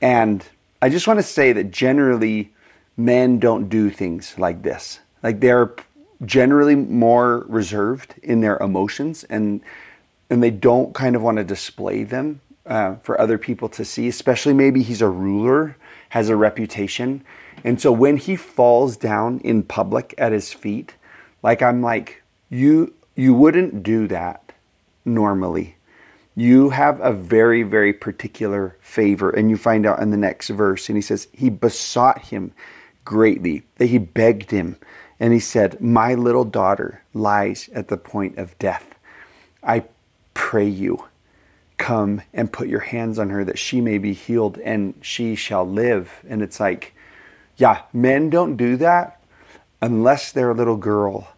and 0.00 0.44
I 0.80 0.88
just 0.88 1.06
want 1.06 1.18
to 1.18 1.24
say 1.24 1.52
that 1.52 1.70
generally 1.70 2.52
men 2.96 3.38
don't 3.38 3.68
do 3.68 3.90
things 3.90 4.38
like 4.38 4.62
this. 4.62 5.00
Like 5.22 5.40
they're 5.40 5.74
generally 6.24 6.74
more 6.74 7.44
reserved 7.48 8.14
in 8.22 8.40
their 8.40 8.56
emotions 8.58 9.24
and 9.24 9.60
and 10.30 10.42
they 10.42 10.50
don't 10.50 10.94
kind 10.94 11.14
of 11.14 11.22
want 11.22 11.36
to 11.36 11.44
display 11.44 12.04
them 12.04 12.40
uh, 12.66 12.96
for 13.02 13.20
other 13.20 13.38
people 13.38 13.68
to 13.70 13.84
see. 13.84 14.08
Especially 14.08 14.54
maybe 14.54 14.82
he's 14.82 15.02
a 15.02 15.08
ruler, 15.08 15.76
has 16.10 16.28
a 16.28 16.36
reputation, 16.36 17.24
and 17.64 17.80
so 17.80 17.92
when 17.92 18.16
he 18.16 18.36
falls 18.36 18.96
down 18.96 19.40
in 19.40 19.62
public 19.62 20.14
at 20.18 20.32
his 20.32 20.52
feet, 20.52 20.94
like 21.42 21.62
I'm 21.62 21.82
like 21.82 22.22
you 22.48 22.94
you 23.14 23.34
wouldn't 23.34 23.82
do 23.82 24.06
that 24.08 24.52
normally 25.04 25.76
you 26.34 26.70
have 26.70 27.00
a 27.00 27.12
very, 27.12 27.62
very 27.62 27.92
particular 27.92 28.76
favor. 28.80 29.30
And 29.30 29.50
you 29.50 29.56
find 29.56 29.86
out 29.86 30.00
in 30.00 30.10
the 30.10 30.16
next 30.16 30.48
verse, 30.48 30.88
and 30.88 30.96
he 30.96 31.02
says, 31.02 31.28
He 31.32 31.50
besought 31.50 32.22
him 32.22 32.52
greatly, 33.04 33.64
that 33.76 33.86
he 33.86 33.98
begged 33.98 34.50
him. 34.50 34.76
And 35.20 35.32
he 35.32 35.40
said, 35.40 35.80
My 35.80 36.14
little 36.14 36.44
daughter 36.44 37.02
lies 37.12 37.68
at 37.74 37.88
the 37.88 37.96
point 37.96 38.38
of 38.38 38.58
death. 38.58 38.94
I 39.62 39.84
pray 40.34 40.68
you, 40.68 41.04
come 41.82 42.22
and 42.32 42.52
put 42.52 42.68
your 42.68 42.80
hands 42.80 43.18
on 43.18 43.30
her 43.30 43.44
that 43.44 43.58
she 43.58 43.80
may 43.80 43.98
be 43.98 44.12
healed 44.12 44.56
and 44.58 44.94
she 45.00 45.34
shall 45.34 45.68
live. 45.68 46.24
And 46.28 46.40
it's 46.40 46.60
like, 46.60 46.94
yeah, 47.56 47.82
men 47.92 48.30
don't 48.30 48.56
do 48.56 48.76
that 48.76 49.20
unless 49.80 50.30
their 50.30 50.54
little 50.54 50.76
girl 50.76 51.32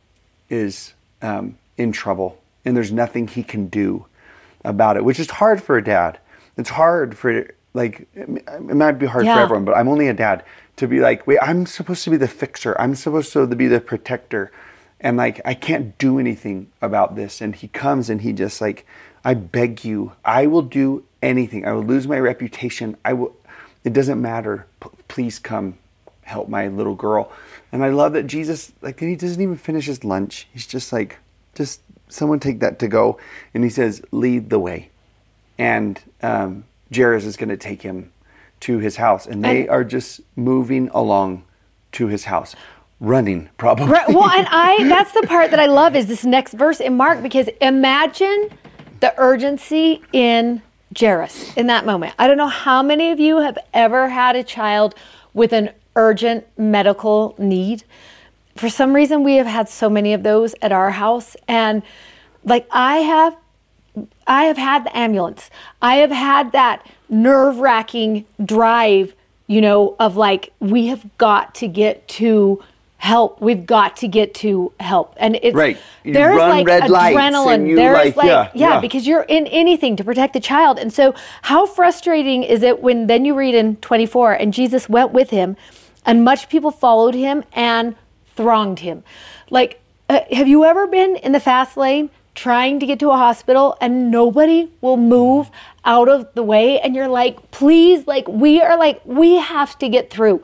is 0.50 0.92
um, 1.22 1.57
in 1.78 1.92
trouble 1.92 2.38
and 2.62 2.76
there's 2.76 2.92
nothing 2.92 3.26
he 3.26 3.42
can 3.42 3.68
do 3.68 4.04
about 4.66 4.98
it, 4.98 5.04
which 5.04 5.18
is 5.18 5.30
hard 5.30 5.62
for 5.62 5.78
a 5.78 5.85
dad. 5.85 6.18
It's 6.59 6.70
hard 6.70 7.16
for 7.16 7.50
like 7.72 8.07
it 8.14 8.74
might 8.76 8.98
be 8.98 9.07
hard 9.07 9.24
Yeah. 9.24 9.37
for 9.37 9.40
everyone, 9.44 9.64
but 9.64 9.76
I'm 9.78 9.88
only 9.88 10.09
a 10.09 10.14
dad 10.14 10.44
to 10.76 10.87
be 10.87 11.00
like, 11.00 11.26
wait, 11.26 11.38
I'm 11.40 11.64
supposed 11.64 12.04
to 12.04 12.11
be 12.11 12.18
the 12.18 12.28
fixer. 12.28 12.76
I'm 12.78 12.94
supposed 12.94 13.33
to 13.33 13.46
be 13.46 13.66
the 13.66 13.80
protector, 13.80 14.52
and 15.00 15.16
like 15.16 15.40
I 15.44 15.54
can't 15.54 15.96
do 15.98 16.18
anything 16.18 16.70
about 16.83 17.16
this. 17.16 17.40
And 17.40 17.57
he 17.57 17.68
comes 17.68 18.11
and 18.11 18.20
he 18.20 18.33
just 18.33 18.61
like, 18.61 18.87
I 19.25 19.35
beg 19.35 19.85
you, 19.85 20.13
I 20.25 20.47
will 20.47 20.63
do 20.63 21.05
anything. 21.23 21.67
I 21.67 21.73
will 21.73 21.83
lose 21.83 22.07
my 22.07 22.19
reputation. 22.19 22.97
I 23.05 23.15
will. 23.15 23.35
It 23.85 23.93
doesn't 23.93 24.21
matter. 24.21 24.67
P- 24.81 24.89
please 25.09 25.39
come 25.39 25.79
help 26.23 26.49
my 26.49 26.69
little 26.69 26.95
girl. 26.95 27.31
And 27.73 27.85
I 27.85 27.89
love 27.91 28.13
that 28.15 28.27
Jesus, 28.27 28.73
like, 28.83 29.01
he 29.01 29.17
doesn't 29.17 29.41
even 29.41 29.57
finish 29.57 29.87
his 29.87 30.05
lunch. 30.05 30.47
He's 30.53 30.67
just 30.67 30.93
like, 30.93 31.19
just 31.55 31.81
someone 32.09 32.41
take 32.41 32.61
that 32.61 32.79
to 32.79 32.89
go. 32.89 33.19
And 33.53 33.65
he 33.65 33.71
says, 33.71 34.03
lead 34.11 34.49
the 34.51 34.59
way. 34.59 34.91
And 35.59 36.01
um, 36.23 36.65
Jairus 36.95 37.25
is 37.25 37.37
going 37.37 37.49
to 37.51 37.57
take 37.57 37.83
him 37.83 38.11
to 38.61 38.79
his 38.79 38.97
house. 38.97 39.27
And 39.27 39.45
they 39.45 39.63
And- 39.63 39.71
are 39.71 39.85
just 39.85 40.21
moving 40.37 40.89
along 40.95 41.45
to 41.93 42.07
his 42.07 42.25
house, 42.25 42.55
running 43.01 43.49
probably. 43.59 43.87
Right. 43.87 44.09
Well, 44.09 44.31
and 44.31 44.47
I 44.51 44.89
that's 44.89 45.13
the 45.13 45.27
part 45.27 45.51
that 45.51 45.61
I 45.61 45.67
love 45.67 45.95
is 45.95 46.07
this 46.07 46.25
next 46.25 46.55
verse 46.55 46.81
in 46.81 46.97
Mark 46.97 47.23
because 47.23 47.49
imagine 47.61 48.51
the 49.05 49.14
urgency 49.19 50.01
in 50.14 50.62
Jairus 50.99 51.55
in 51.59 51.67
that 51.67 51.85
moment. 51.85 52.14
I 52.19 52.27
don't 52.27 52.38
know 52.38 52.47
how 52.47 52.83
many 52.83 53.11
of 53.11 53.21
you 53.21 53.40
have 53.40 53.59
ever 53.75 54.09
had 54.09 54.35
a 54.35 54.43
child 54.43 54.95
with 55.35 55.53
an 55.53 55.73
urgent 55.95 56.47
medical 56.57 57.35
need. 57.37 57.85
For 58.57 58.71
some 58.71 58.95
reason 58.95 59.23
we 59.23 59.35
have 59.35 59.47
had 59.47 59.69
so 59.69 59.90
many 59.90 60.14
of 60.14 60.23
those 60.23 60.55
at 60.62 60.73
our 60.73 60.90
house 60.93 61.37
and 61.47 61.83
like 62.45 62.67
I 62.71 63.01
have 63.01 63.37
I 64.27 64.45
have 64.45 64.57
had 64.57 64.87
the 64.87 64.97
ambulance. 64.97 65.51
I 65.83 65.97
have 65.97 66.11
had 66.11 66.53
that 66.53 66.87
nerve 67.11 67.59
wracking 67.59 68.25
drive, 68.43 69.14
you 69.49 69.61
know, 69.61 69.97
of 70.01 70.17
like, 70.17 70.51
we 70.61 70.87
have 70.87 71.05
got 71.19 71.55
to 71.57 71.69
get 71.69 72.09
to 72.09 72.64
help. 73.05 73.38
We've 73.38 73.67
got 73.67 73.99
to 73.99 74.09
get 74.09 74.33
to 74.37 74.73
help. 74.81 75.14
And 75.19 75.38
it's, 75.43 75.55
Right. 75.55 75.77
You 76.05 76.14
there's 76.14 76.38
like 76.38 76.67
red 76.67 76.85
adrenaline. 76.85 77.77
there's 77.77 77.95
like- 77.95 78.17
like, 78.17 78.27
yeah, 78.27 78.51
yeah, 78.55 78.75
yeah. 78.75 78.81
because 78.81 79.07
you're 79.07 79.27
in 79.29 79.47
anything 79.49 79.95
to 79.97 80.05
protect 80.05 80.33
the 80.33 80.40
child. 80.40 80.79
And 80.79 80.90
so, 80.90 81.14
how 81.43 81.67
frustrating 81.67 82.43
is 82.43 82.62
it 82.62 82.83
when 82.83 83.07
then 83.07 83.27
you 83.27 83.35
read 83.35 83.55
in 83.55 83.77
24, 83.77 84.33
and 84.33 84.55
Jesus 84.55 84.88
went 84.88 85.12
with 85.12 85.29
him, 85.31 85.57
and 86.07 86.25
much 86.25 86.49
people 86.49 86.71
followed 86.71 87.14
him 87.14 87.45
and 87.53 87.95
thronged 88.37 88.79
him. 88.79 89.05
Like, 89.51 89.81
uh, 90.09 90.21
have 90.33 90.49
you 90.49 90.64
ever 90.64 90.87
been 90.87 91.17
in 91.17 91.33
the 91.33 91.40
fast 91.40 91.77
lane 91.77 92.09
trying 92.35 92.81
to 92.81 92.87
get 92.87 92.99
to 93.01 93.11
a 93.11 93.17
hospital 93.17 93.77
and 93.81 94.11
nobody 94.11 94.71
will 94.81 94.97
move 94.97 95.51
out 95.85 96.09
of 96.09 96.33
the 96.35 96.43
way? 96.43 96.81
And 96.81 96.95
you're 96.97 97.09
like, 97.09 97.51
please, 97.51 98.07
like, 98.07 98.27
we 98.29 98.61
are 98.62 98.79
like, 98.79 99.01
we 99.05 99.37
have 99.37 99.79
to 99.79 99.88
get 99.90 100.11
through. 100.11 100.43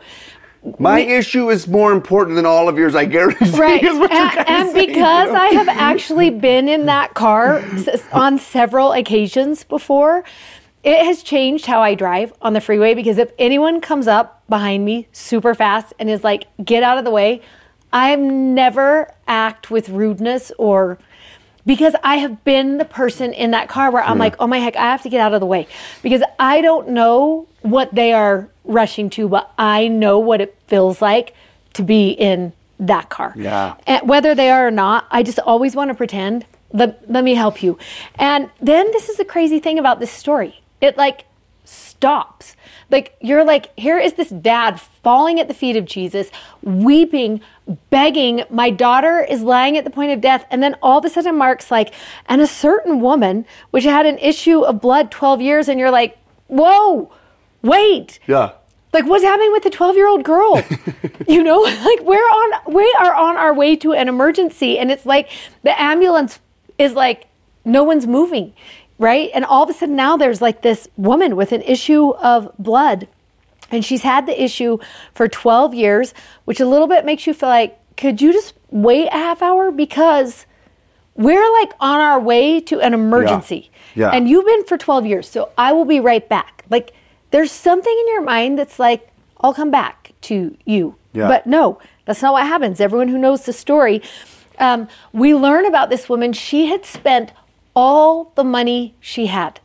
My 0.79 1.01
issue 1.01 1.51
is 1.51 1.67
more 1.67 1.93
important 1.93 2.37
than 2.37 2.45
all 2.45 2.69
of 2.69 2.77
yours, 2.77 2.95
I 2.95 3.07
guarantee. 3.07 3.51
Right. 3.59 3.83
is 3.83 3.99
what 3.99 4.13
you're 4.13 4.21
And, 4.21 4.49
and 4.49 4.75
because 4.75 5.27
you 5.29 5.33
know? 5.33 5.41
I 5.41 5.49
have 5.55 5.69
actually 5.69 6.31
been 6.31 6.69
in 6.69 6.87
that 6.87 7.15
car 7.15 7.65
on 8.13 8.39
several 8.39 8.93
occasions 8.93 9.65
before, 9.65 10.23
it 10.83 11.05
has 11.05 11.23
changed 11.23 11.67
how 11.67 11.83
I 11.83 11.95
drive 11.95 12.33
on 12.41 12.53
the 12.53 12.61
freeway 12.61 12.95
because 12.95 13.19
if 13.19 13.33
anyone 13.39 13.81
comes 13.81 14.07
up 14.07 14.43
behind 14.49 14.85
me 14.85 15.09
super 15.13 15.55
fast 15.55 15.93
and 15.99 16.09
is 16.09 16.25
like, 16.25 16.47
get 16.63 16.83
out 16.83 16.99
of 16.99 17.05
the 17.05 17.11
way, 17.11 17.43
I 17.93 18.17
never 18.17 19.13
act 19.27 19.71
with 19.71 19.89
rudeness 19.89 20.53
or 20.59 20.99
because 21.67 21.95
I 22.03 22.17
have 22.17 22.43
been 22.45 22.79
the 22.79 22.85
person 22.85 23.33
in 23.33 23.51
that 23.51 23.69
car 23.69 23.91
where 23.91 24.03
I'm 24.03 24.19
like, 24.19 24.37
oh 24.39 24.47
my 24.47 24.59
heck, 24.59 24.77
I 24.77 24.85
have 24.91 25.03
to 25.03 25.11
get 25.11 25.21
out 25.21 25.35
of 25.35 25.41
the 25.41 25.47
way 25.47 25.69
because 26.03 26.23
I 26.39 26.63
don't 26.63 26.89
know 26.89 27.47
what 27.63 27.95
they 27.95 28.13
are 28.13 28.49
rushing 28.65 29.11
to, 29.11 29.29
but 29.29 29.53
I 29.59 29.89
know 29.89 30.19
what 30.19 30.41
it 30.41 30.57
feels 30.67 31.03
like 31.03 31.35
to 31.75 31.83
be 31.83 32.11
in 32.11 32.53
that 32.79 33.11
car. 33.11 33.35
Yeah. 33.37 33.77
And 33.87 34.09
whether 34.09 34.35
they 34.35 34.51
are 34.51 34.67
or 34.67 34.71
not, 34.71 35.07
I 35.11 35.23
just 35.23 35.39
always 35.41 35.77
want 35.77 35.89
to 35.89 35.95
pretend. 35.95 36.47
Let, 36.73 37.11
let 37.11 37.25
me 37.25 37.35
help 37.35 37.63
you. 37.63 37.79
And 38.15 38.51
then 38.61 38.91
this 38.93 39.09
is 39.09 39.17
the 39.17 39.25
crazy 39.25 39.59
thing 39.59 39.79
about 39.79 40.01
this 40.01 40.11
story. 40.11 40.61
It 40.81 40.97
like 40.97 41.27
stops. 41.65 42.57
Like 42.91 43.17
you're 43.21 43.45
like, 43.45 43.77
here 43.79 43.99
is 43.99 44.15
this 44.15 44.31
dad 44.31 44.81
falling 44.81 45.39
at 45.39 45.49
the 45.49 45.55
feet 45.55 45.77
of 45.77 45.85
Jesus, 45.85 46.31
weeping, 46.63 47.41
begging. 47.91 48.45
My 48.51 48.71
daughter 48.71 49.21
is 49.21 49.43
lying 49.43 49.77
at 49.77 49.85
the 49.85 49.91
point 49.91 50.13
of 50.13 50.21
death. 50.21 50.47
And 50.51 50.63
then 50.63 50.77
all 50.83 50.99
of 50.99 51.05
a 51.05 51.11
sudden, 51.11 51.37
Mark's 51.37 51.71
like, 51.71 51.93
and 52.27 52.41
a 52.41 52.47
certain 52.47 53.01
woman, 53.01 53.45
which 53.71 53.85
had 53.85 54.07
an 54.07 54.19
issue 54.19 54.63
of 54.63 54.81
blood 54.81 55.11
12 55.11 55.41
years, 55.41 55.69
and 55.69 55.79
you're 55.79 55.91
like, 55.91 56.19
whoa, 56.49 57.13
wait. 57.63 58.19
Yeah. 58.27 58.53
Like 58.93 59.07
what's 59.07 59.25
happening 59.25 59.53
with 59.53 59.63
the 59.63 59.71
12 59.71 59.97
year 59.97 60.09
old 60.09 60.25
girl? 60.25 60.63
you 61.29 61.43
know, 61.43 61.61
like 61.61 62.01
we're 62.01 62.19
on, 62.19 62.73
we 62.73 62.95
are 63.01 63.15
on 63.15 63.37
our 63.37 63.55
way 63.55 63.77
to 63.77 63.93
an 63.93 64.09
emergency. 64.09 64.79
And 64.79 64.91
it's 64.91 65.07
like 65.07 65.31
the 65.63 65.81
ambulance 65.81 66.41
is 66.79 66.95
like, 66.95 67.27
no 67.65 67.85
one's 67.85 68.07
moving, 68.07 68.53
right? 68.99 69.31
And 69.35 69.45
all 69.45 69.63
of 69.63 69.71
a 69.71 69.73
sudden 69.73 69.97
now 69.97 70.17
there's 70.17 70.41
like 70.41 70.63
this 70.63 70.89
woman 70.97 71.37
with 71.37 71.53
an 71.53 71.63
issue 71.63 72.11
of 72.15 72.51
blood. 72.59 73.07
And 73.71 73.85
she's 73.85 74.03
had 74.03 74.27
the 74.27 74.43
issue 74.43 74.79
for 75.15 75.29
12 75.29 75.75
years, 75.75 76.13
which 76.45 76.59
a 76.59 76.67
little 76.67 76.89
bit 76.89 77.05
makes 77.05 77.27
you 77.27 77.35
feel 77.35 77.49
like, 77.49 77.79
could 77.97 78.21
you 78.21 78.33
just 78.33 78.55
wait 78.71 79.07
a 79.09 79.13
half 79.13 79.43
hour? 79.43 79.71
Because 79.71 80.47
we're 81.15 81.53
like 81.61 81.73
on 81.79 82.01
our 82.01 82.19
way 82.19 82.61
to 82.61 82.81
an 82.81 82.95
emergency. 82.95 83.71
Yeah. 83.95 84.07
Yeah. 84.07 84.17
And 84.17 84.29
you've 84.29 84.47
been 84.47 84.65
for 84.65 84.79
12 84.79 85.07
years, 85.07 85.29
so 85.29 85.51
I 85.59 85.73
will 85.73 85.85
be 85.85 86.01
right 86.01 86.27
back. 86.29 86.65
Like 86.71 86.93
there's 87.31 87.53
something 87.53 87.93
in 87.93 88.09
your 88.09 88.23
mind 88.23 88.59
that's 88.59 88.79
like, 88.79 89.11
I'll 89.41 89.55
come 89.55 89.71
back 89.71 90.13
to 90.23 90.57
you. 90.65 90.97
Yeah. 91.13 91.29
But 91.29 91.47
no, 91.47 91.79
that's 92.05 92.23
not 92.23 92.33
what 92.33 92.47
happens. 92.47 92.81
Everyone 92.81 93.09
who 93.09 93.19
knows 93.19 93.45
the 93.45 93.53
story, 93.53 94.03
um, 94.59 94.89
we 95.13 95.35
learn 95.35 95.67
about 95.67 95.91
this 95.91 96.09
woman. 96.09 96.33
She 96.33 96.67
had 96.67 96.85
spent 96.85 97.33
all 97.75 98.33
the 98.35 98.45
money 98.45 98.95
she 99.01 99.27
had. 99.27 99.61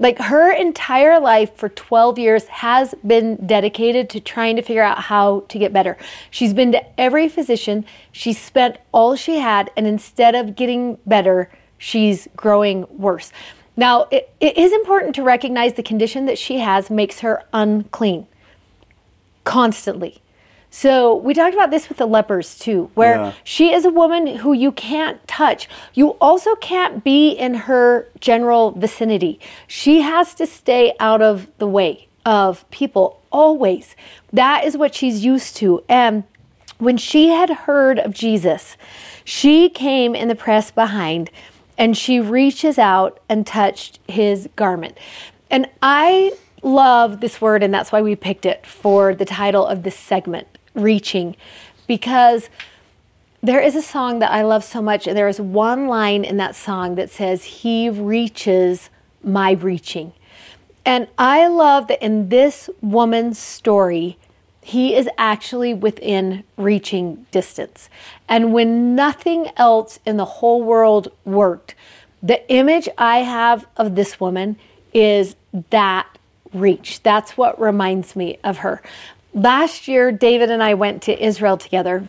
Like 0.00 0.18
her 0.18 0.52
entire 0.52 1.18
life 1.18 1.56
for 1.56 1.68
12 1.68 2.20
years 2.20 2.46
has 2.46 2.94
been 3.04 3.34
dedicated 3.46 4.08
to 4.10 4.20
trying 4.20 4.54
to 4.54 4.62
figure 4.62 4.82
out 4.82 5.00
how 5.00 5.40
to 5.48 5.58
get 5.58 5.72
better. 5.72 5.96
She's 6.30 6.54
been 6.54 6.70
to 6.72 7.00
every 7.00 7.28
physician. 7.28 7.84
She 8.12 8.32
spent 8.32 8.78
all 8.92 9.16
she 9.16 9.38
had, 9.38 9.72
and 9.76 9.88
instead 9.88 10.36
of 10.36 10.54
getting 10.54 10.98
better, 11.04 11.50
she's 11.78 12.28
growing 12.36 12.86
worse. 12.96 13.32
Now, 13.78 14.08
it, 14.10 14.28
it 14.40 14.58
is 14.58 14.72
important 14.72 15.14
to 15.14 15.22
recognize 15.22 15.74
the 15.74 15.84
condition 15.84 16.26
that 16.26 16.36
she 16.36 16.58
has 16.58 16.90
makes 16.90 17.20
her 17.20 17.44
unclean 17.52 18.26
constantly. 19.44 20.20
So 20.68 21.14
we 21.14 21.32
talked 21.32 21.54
about 21.54 21.70
this 21.70 21.88
with 21.88 21.96
the 21.98 22.04
lepers 22.06 22.58
too, 22.58 22.90
where 22.94 23.14
Yeah. 23.16 23.32
she 23.44 23.72
is 23.72 23.84
a 23.84 23.90
woman 23.90 24.26
who 24.38 24.52
you 24.52 24.72
can't 24.72 25.26
touch. 25.28 25.68
You 25.94 26.10
also 26.20 26.56
can't 26.56 27.04
be 27.04 27.30
in 27.30 27.54
her 27.54 28.08
general 28.20 28.72
vicinity. 28.72 29.38
She 29.68 30.00
has 30.00 30.34
to 30.34 30.46
stay 30.46 30.94
out 30.98 31.22
of 31.22 31.46
the 31.58 31.68
way 31.68 32.08
of 32.26 32.68
people 32.70 33.22
always. 33.30 33.94
That 34.32 34.64
is 34.64 34.76
what 34.76 34.92
she's 34.92 35.24
used 35.24 35.56
to. 35.58 35.84
And 35.88 36.24
when 36.78 36.96
she 36.96 37.28
had 37.28 37.50
heard 37.50 38.00
of 38.00 38.12
Jesus, 38.12 38.76
she 39.24 39.68
came 39.68 40.16
in 40.16 40.26
the 40.26 40.34
press 40.34 40.72
behind 40.72 41.30
and 41.78 41.96
she 41.96 42.20
reaches 42.20 42.78
out 42.78 43.20
and 43.28 43.46
touched 43.46 44.00
his 44.08 44.48
garment. 44.56 44.98
And 45.48 45.68
I 45.80 46.32
love 46.62 47.20
this 47.20 47.40
word, 47.40 47.62
and 47.62 47.72
that's 47.72 47.92
why 47.92 48.02
we 48.02 48.16
picked 48.16 48.44
it 48.44 48.66
for 48.66 49.14
the 49.14 49.24
title 49.24 49.64
of 49.64 49.84
this 49.84 49.96
segment 49.96 50.48
reaching, 50.74 51.36
because 51.86 52.50
there 53.40 53.60
is 53.60 53.76
a 53.76 53.82
song 53.82 54.18
that 54.18 54.32
I 54.32 54.42
love 54.42 54.64
so 54.64 54.82
much, 54.82 55.06
and 55.06 55.16
there 55.16 55.28
is 55.28 55.40
one 55.40 55.86
line 55.86 56.24
in 56.24 56.36
that 56.38 56.56
song 56.56 56.96
that 56.96 57.08
says, 57.08 57.44
He 57.44 57.88
reaches 57.88 58.90
my 59.22 59.52
reaching. 59.52 60.12
And 60.84 61.06
I 61.16 61.46
love 61.46 61.86
that 61.88 62.02
in 62.02 62.28
this 62.30 62.68
woman's 62.80 63.38
story, 63.38 64.18
he 64.68 64.94
is 64.94 65.08
actually 65.16 65.72
within 65.72 66.44
reaching 66.58 67.24
distance. 67.30 67.88
And 68.28 68.52
when 68.52 68.94
nothing 68.94 69.48
else 69.56 69.98
in 70.04 70.18
the 70.18 70.26
whole 70.26 70.62
world 70.62 71.10
worked, 71.24 71.74
the 72.22 72.46
image 72.52 72.86
I 72.98 73.20
have 73.20 73.66
of 73.78 73.94
this 73.94 74.20
woman 74.20 74.58
is 74.92 75.36
that 75.70 76.06
reach. 76.52 77.02
That's 77.02 77.34
what 77.34 77.58
reminds 77.58 78.14
me 78.14 78.36
of 78.44 78.58
her. 78.58 78.82
Last 79.32 79.88
year, 79.88 80.12
David 80.12 80.50
and 80.50 80.62
I 80.62 80.74
went 80.74 81.00
to 81.04 81.18
Israel 81.18 81.56
together. 81.56 82.06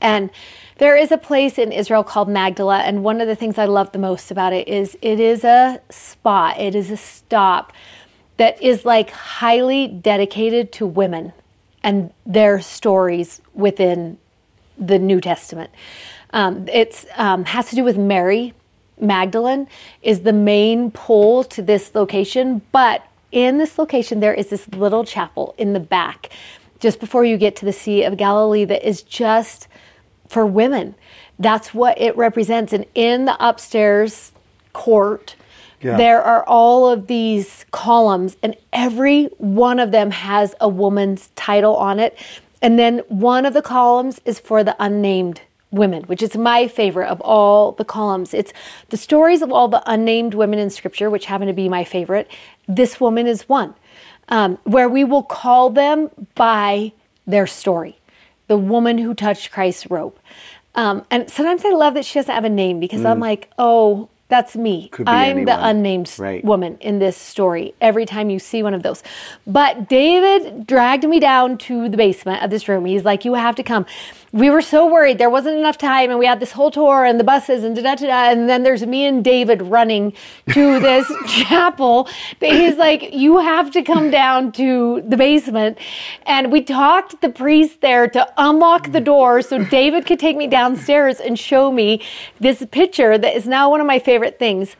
And 0.00 0.30
there 0.78 0.96
is 0.96 1.12
a 1.12 1.18
place 1.18 1.56
in 1.56 1.70
Israel 1.70 2.02
called 2.02 2.28
Magdala, 2.28 2.78
and 2.78 3.04
one 3.04 3.20
of 3.20 3.28
the 3.28 3.36
things 3.36 3.58
I 3.58 3.66
love 3.66 3.92
the 3.92 4.00
most 4.00 4.32
about 4.32 4.52
it 4.52 4.66
is 4.66 4.98
it 5.02 5.20
is 5.20 5.44
a 5.44 5.80
spot, 5.90 6.58
it 6.58 6.74
is 6.74 6.90
a 6.90 6.96
stop 6.96 7.72
that 8.38 8.60
is 8.60 8.84
like 8.84 9.10
highly 9.10 9.86
dedicated 9.86 10.72
to 10.72 10.84
women 10.84 11.32
and 11.86 12.12
their 12.26 12.60
stories 12.60 13.40
within 13.54 14.18
the 14.76 14.98
New 14.98 15.20
Testament. 15.20 15.70
Um, 16.30 16.68
um, 17.14 17.44
has 17.44 17.70
to 17.70 17.76
do 17.76 17.84
with 17.84 17.96
Mary 17.96 18.52
Magdalene 19.00 19.68
is 20.02 20.20
the 20.20 20.32
main 20.32 20.90
pull 20.90 21.44
to 21.44 21.62
this 21.62 21.94
location, 21.94 22.60
but 22.72 23.06
in 23.30 23.58
this 23.58 23.78
location 23.78 24.18
there 24.18 24.34
is 24.34 24.48
this 24.48 24.68
little 24.70 25.04
chapel 25.04 25.54
in 25.58 25.74
the 25.74 25.80
back, 25.80 26.30
just 26.80 26.98
before 26.98 27.24
you 27.24 27.36
get 27.36 27.54
to 27.56 27.64
the 27.64 27.72
Sea 27.72 28.02
of 28.02 28.16
Galilee, 28.16 28.64
that 28.64 28.86
is 28.86 29.02
just 29.02 29.68
for 30.28 30.44
women. 30.44 30.96
That's 31.38 31.72
what 31.72 32.00
it 32.00 32.16
represents, 32.16 32.72
and 32.72 32.84
in 32.94 33.26
the 33.26 33.36
upstairs 33.38 34.32
court. 34.72 35.36
Yeah. 35.80 35.96
There 35.96 36.22
are 36.22 36.44
all 36.46 36.88
of 36.88 37.06
these 37.06 37.64
columns, 37.70 38.36
and 38.42 38.56
every 38.72 39.26
one 39.38 39.78
of 39.78 39.90
them 39.92 40.10
has 40.10 40.54
a 40.60 40.68
woman's 40.68 41.30
title 41.36 41.76
on 41.76 42.00
it. 42.00 42.18
And 42.62 42.78
then 42.78 43.00
one 43.08 43.46
of 43.46 43.54
the 43.54 43.62
columns 43.62 44.20
is 44.24 44.38
for 44.38 44.64
the 44.64 44.74
unnamed 44.80 45.42
women, 45.70 46.04
which 46.04 46.22
is 46.22 46.36
my 46.36 46.68
favorite 46.68 47.08
of 47.08 47.20
all 47.20 47.72
the 47.72 47.84
columns. 47.84 48.32
It's 48.32 48.52
the 48.88 48.96
stories 48.96 49.42
of 49.42 49.52
all 49.52 49.68
the 49.68 49.82
unnamed 49.86 50.34
women 50.34 50.58
in 50.58 50.70
Scripture, 50.70 51.10
which 51.10 51.26
happen 51.26 51.46
to 51.46 51.52
be 51.52 51.68
my 51.68 51.84
favorite. 51.84 52.28
This 52.66 53.00
woman 53.00 53.26
is 53.26 53.48
one, 53.48 53.74
um, 54.28 54.58
where 54.64 54.88
we 54.88 55.04
will 55.04 55.22
call 55.22 55.70
them 55.70 56.10
by 56.34 56.92
their 57.26 57.46
story 57.46 57.98
the 58.48 58.56
woman 58.56 58.98
who 58.98 59.14
touched 59.14 59.50
Christ's 59.50 59.90
robe. 59.90 60.16
Um, 60.74 61.04
and 61.10 61.30
sometimes 61.30 61.64
I 61.64 61.70
love 61.70 61.94
that 61.94 62.04
she 62.04 62.18
doesn't 62.18 62.34
have 62.34 62.44
a 62.44 62.50
name 62.50 62.80
because 62.80 63.04
I'm 63.04 63.18
like, 63.18 63.50
oh, 63.58 64.08
that's 64.28 64.56
me. 64.56 64.90
Mm. 64.92 65.04
I'm 65.06 65.44
the 65.44 65.64
unnamed 65.66 66.12
Right. 66.18 66.44
woman 66.44 66.78
in 66.80 66.98
this 66.98 67.16
story 67.16 67.74
every 67.80 68.06
time 68.06 68.28
you 68.28 68.38
see 68.38 68.62
one 68.62 68.74
of 68.74 68.82
those. 68.82 69.02
But 69.46 69.88
David 69.88 70.66
dragged 70.66 71.04
me 71.08 71.20
down 71.20 71.58
to 71.58 71.88
the 71.88 71.96
basement 71.96 72.42
of 72.42 72.50
this 72.50 72.68
room. 72.68 72.84
He's 72.86 73.04
like, 73.04 73.24
You 73.24 73.34
have 73.34 73.54
to 73.56 73.62
come. 73.62 73.86
We 74.32 74.50
were 74.50 74.60
so 74.60 74.86
worried 74.92 75.18
there 75.18 75.30
wasn't 75.30 75.56
enough 75.56 75.78
time, 75.78 76.10
and 76.10 76.18
we 76.18 76.26
had 76.26 76.40
this 76.40 76.52
whole 76.52 76.70
tour 76.70 77.04
and 77.04 77.18
the 77.20 77.24
buses 77.24 77.62
and 77.64 77.74
da 77.76 77.82
da 77.82 77.94
da. 77.94 78.06
da. 78.06 78.30
And 78.32 78.48
then 78.48 78.64
there's 78.64 78.84
me 78.84 79.04
and 79.06 79.24
David 79.24 79.62
running 79.62 80.12
to 80.50 80.80
this 80.88 81.10
chapel. 81.28 82.08
He's 82.40 82.76
like, 82.76 83.14
You 83.14 83.38
have 83.38 83.70
to 83.72 83.82
come 83.82 84.10
down 84.10 84.50
to 84.52 85.02
the 85.06 85.16
basement. 85.16 85.78
And 86.26 86.50
we 86.50 86.62
talked 86.62 87.20
the 87.20 87.30
priest 87.30 87.80
there 87.80 88.08
to 88.08 88.26
unlock 88.36 88.90
the 88.90 89.00
door 89.00 89.40
so 89.40 89.62
David 89.64 90.04
could 90.04 90.18
take 90.18 90.36
me 90.36 90.48
downstairs 90.48 91.20
and 91.20 91.38
show 91.38 91.70
me 91.70 92.02
this 92.40 92.64
picture 92.72 93.16
that 93.16 93.36
is 93.36 93.46
now 93.46 93.70
one 93.70 93.80
of 93.80 93.86
my 93.86 94.00
favorite 94.00 94.15
things. 94.24 94.76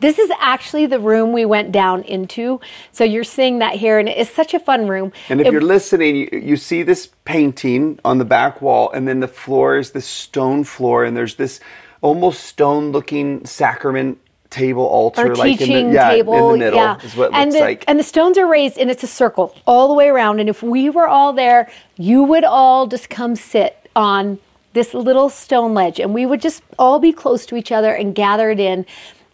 This 0.00 0.18
is 0.18 0.30
actually 0.40 0.86
the 0.86 0.98
room 0.98 1.32
we 1.32 1.44
went 1.44 1.72
down 1.72 2.02
into. 2.02 2.60
So 2.92 3.04
you're 3.04 3.24
seeing 3.24 3.60
that 3.60 3.74
here, 3.74 3.98
and 3.98 4.08
it's 4.08 4.30
such 4.30 4.54
a 4.54 4.58
fun 4.58 4.88
room. 4.88 5.12
And 5.28 5.40
if 5.40 5.46
It- 5.46 5.52
you're 5.52 5.62
listening, 5.62 6.16
you, 6.16 6.28
you 6.32 6.56
see 6.56 6.82
this 6.82 7.08
painting 7.24 7.98
on 8.04 8.18
the 8.18 8.24
back 8.24 8.60
wall, 8.60 8.90
and 8.90 9.06
then 9.06 9.20
the 9.20 9.28
floor 9.28 9.78
is 9.78 9.92
this 9.92 10.06
stone 10.06 10.64
floor, 10.64 11.04
and 11.04 11.16
there's 11.16 11.36
this 11.36 11.60
almost 12.00 12.44
stone-looking 12.44 13.46
sacrament 13.46 14.18
table 14.50 14.84
altar, 14.84 15.34
like 15.36 15.60
in 15.60 15.90
the, 15.90 15.94
yeah, 15.94 16.10
table, 16.10 16.34
in 16.34 16.52
the 16.52 16.58
middle, 16.58 16.78
yeah, 16.78 16.96
is 17.02 17.14
what 17.16 17.32
and 17.34 17.52
the, 17.52 17.60
like. 17.60 17.84
and 17.86 17.98
the 17.98 18.04
stones 18.04 18.38
are 18.38 18.46
raised, 18.46 18.78
and 18.78 18.90
it's 18.90 19.02
a 19.02 19.08
circle 19.08 19.54
all 19.66 19.88
the 19.88 19.94
way 19.94 20.08
around. 20.08 20.40
And 20.40 20.48
if 20.48 20.62
we 20.62 20.90
were 20.90 21.06
all 21.06 21.32
there, 21.32 21.70
you 21.96 22.22
would 22.22 22.44
all 22.44 22.86
just 22.86 23.10
come 23.10 23.36
sit 23.36 23.88
on 23.94 24.38
this 24.78 24.94
little 24.94 25.28
stone 25.28 25.74
ledge, 25.74 25.98
and 25.98 26.14
we 26.14 26.24
would 26.24 26.40
just 26.40 26.62
all 26.78 27.00
be 27.00 27.12
close 27.12 27.44
to 27.46 27.56
each 27.56 27.72
other 27.72 27.92
and 27.92 28.14
gathered 28.14 28.60
in. 28.60 28.86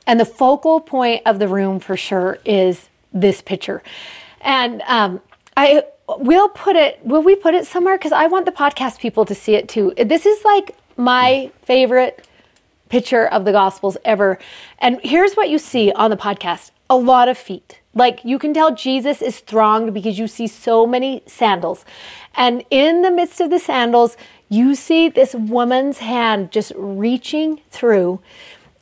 And 0.07 0.19
the 0.19 0.25
focal 0.25 0.81
point 0.81 1.23
of 1.27 1.39
the 1.39 1.49
room, 1.49 1.81
for 1.81 1.97
sure, 1.99 2.39
is 2.47 2.89
this 3.13 3.43
picture. 3.43 3.83
And 4.41 4.81
um, 4.87 5.21
I 5.55 5.85
will 6.09 6.49
put 6.49 6.77
it. 6.77 6.99
Will 7.05 7.23
we 7.23 7.37
put 7.37 7.55
it 7.55 7.67
somewhere? 7.67 7.99
Because 7.99 8.13
I 8.13 8.27
want 8.27 8.47
the 8.47 8.53
podcast 8.53 9.01
people 9.01 9.27
to 9.27 9.35
see 9.35 9.55
it 9.55 9.69
too. 9.69 9.93
This 9.97 10.25
is 10.25 10.43
like 10.45 10.77
my 10.97 11.51
favorite 11.63 12.27
picture 12.89 13.27
of 13.27 13.45
the 13.45 13.53
Gospels 13.53 13.99
ever. 14.05 14.39
And 14.79 14.99
here's 15.03 15.35
what 15.35 15.51
you 15.51 15.59
see 15.59 15.93
on 15.93 16.11
the 16.11 16.17
podcast 16.17 16.71
a 16.89 16.97
lot 16.97 17.29
of 17.29 17.37
feet. 17.37 17.81
Like 17.95 18.25
you 18.25 18.39
can 18.39 18.53
tell 18.53 18.75
Jesus 18.75 19.23
is 19.23 19.41
thronged 19.41 19.95
because 19.95 20.19
you 20.19 20.27
see 20.27 20.47
so 20.47 20.87
many 20.87 21.23
sandals. 21.27 21.85
And 22.35 22.65
in 22.71 23.03
the 23.03 23.11
midst 23.11 23.41
of 23.41 23.51
the 23.51 23.59
sandals, 23.59 24.17
you 24.49 24.75
see 24.75 25.09
this 25.09 25.35
woman's 25.35 25.99
hand 25.99 26.53
just 26.53 26.73
reaching 26.77 27.61
through. 27.71 28.21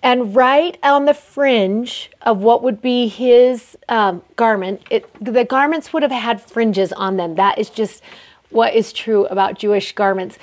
And 0.03 0.35
right 0.35 0.77
on 0.83 1.05
the 1.05 1.15
fringe 1.15 2.11
of 2.23 2.39
what 2.43 2.63
would 2.63 2.83
be 2.83 3.07
his 3.07 3.79
um, 3.89 4.23
garment, 4.35 4.83
it, 4.91 5.09
the 5.25 5.45
garments 5.45 5.93
would 5.93 6.03
have 6.03 6.11
had 6.11 6.41
fringes 6.41 6.93
on 6.93 7.17
them. 7.17 7.37
That 7.37 7.59
is 7.59 7.71
just 7.71 8.03
what 8.51 8.75
is 8.75 8.93
true 8.93 9.27
about 9.27 9.59
Jewish 9.59 9.93
garments 9.93 10.39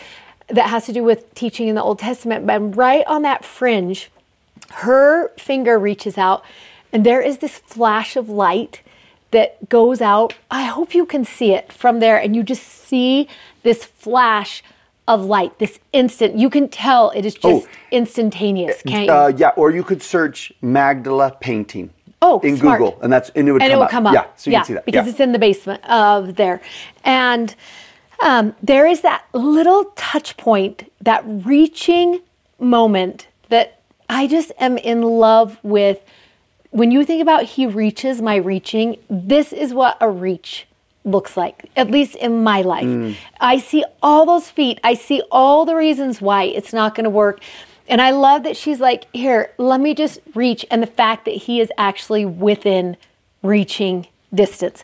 that 0.48 0.70
has 0.70 0.86
to 0.86 0.94
do 0.94 1.04
with 1.04 1.34
teaching 1.36 1.68
in 1.68 1.76
the 1.76 1.84
Old 1.84 2.00
Testament. 2.00 2.48
But 2.48 2.76
right 2.76 3.06
on 3.06 3.22
that 3.24 3.44
fringe, 3.44 4.10
her 4.72 5.30
finger 5.38 5.78
reaches 5.78 6.18
out, 6.18 6.44
and 6.94 7.06
there 7.06 7.22
is 7.22 7.40
this 7.40 7.58
flash 7.60 8.16
of 8.16 8.30
light 8.30 8.82
that 9.32 9.70
goes 9.70 10.02
out. 10.02 10.36
I 10.50 10.64
hope 10.64 10.96
you 10.96 11.06
can 11.06 11.24
see 11.24 11.52
it 11.54 11.72
from 11.72 12.00
there 12.00 12.18
and 12.18 12.36
you 12.36 12.44
just 12.44 12.64
see 12.64 13.28
this 13.62 13.86
flash 13.86 14.64
of 15.10 15.26
light, 15.26 15.58
this 15.58 15.80
instant. 15.92 16.38
You 16.38 16.52
can 16.52 16.70
tell 16.70 17.10
it 17.16 17.26
is 17.26 17.34
just 17.34 17.66
Oh. 17.66 17.68
instantaneous, 17.92 18.82
can't 18.84 19.08
you? 19.08 19.12
Uh, 19.12 19.32
yeah, 19.36 19.50
or 19.56 19.72
you 19.72 19.84
could 19.84 20.04
search 20.04 20.54
Magdala 20.62 21.36
painting. 21.40 21.90
Oh, 22.22 22.40
in 22.42 22.58
smart. 22.58 22.80
Google, 22.80 23.00
and 23.02 23.12
that's 23.12 23.30
and 23.30 23.48
it 23.48 23.52
would 23.54 23.62
and 23.62 23.72
come 23.72 23.82
it 23.82 23.86
up. 23.86 23.90
come 23.90 24.08
up. 24.08 24.14
Yeah, 24.14 24.26
so 24.36 24.52
you 24.52 24.58
can 24.58 24.66
see 24.66 24.74
that. 24.74 24.86
because 24.86 25.06
yeah. 25.06 25.12
it's 25.12 25.20
in 25.20 25.32
the 25.32 25.40
basement 25.40 25.84
of 25.86 26.36
there, 26.36 26.62
and 27.04 27.56
um, 28.22 28.54
there 28.62 28.86
is 28.86 29.02
that 29.02 29.24
little 29.34 29.86
touch 29.96 30.38
point, 30.38 30.92
that 31.02 31.24
reaching 31.26 32.20
moment 32.60 33.28
that 33.48 33.80
I 34.10 34.28
just 34.28 34.52
am 34.60 34.78
in 34.78 35.02
love 35.02 35.58
with. 35.64 36.00
When 36.72 36.92
you 36.92 37.04
think 37.04 37.20
about 37.22 37.44
he 37.46 37.66
reaches 37.66 38.22
my 38.22 38.36
reaching, 38.36 38.98
this 39.10 39.52
is 39.52 39.74
what 39.74 39.98
a 40.00 40.08
reach 40.08 40.68
looks 41.12 41.36
like, 41.36 41.70
at 41.76 41.90
least 41.90 42.16
in 42.16 42.44
my 42.44 42.62
life. 42.62 42.86
Mm. 42.86 43.16
I 43.40 43.60
see 43.60 43.84
all 44.02 44.26
those 44.26 44.50
feet. 44.50 44.80
I 44.84 44.94
see 44.94 45.22
all 45.32 45.66
the 45.66 45.76
reasons 45.76 46.22
why 46.22 46.44
it's 46.44 46.74
not 46.74 46.96
going 46.96 47.06
to 47.06 47.10
work. 47.10 47.42
And 47.88 48.02
I 48.02 48.12
love 48.12 48.44
that 48.44 48.56
she's 48.56 48.80
like, 48.80 49.06
here, 49.14 49.52
let 49.58 49.82
me 49.82 49.94
just 49.94 50.20
reach. 50.36 50.66
And 50.70 50.84
the 50.84 50.88
fact 50.88 51.26
that 51.26 51.34
he 51.34 51.60
is 51.60 51.72
actually 51.78 52.26
within 52.26 52.98
reaching 53.42 54.08
distance. 54.34 54.84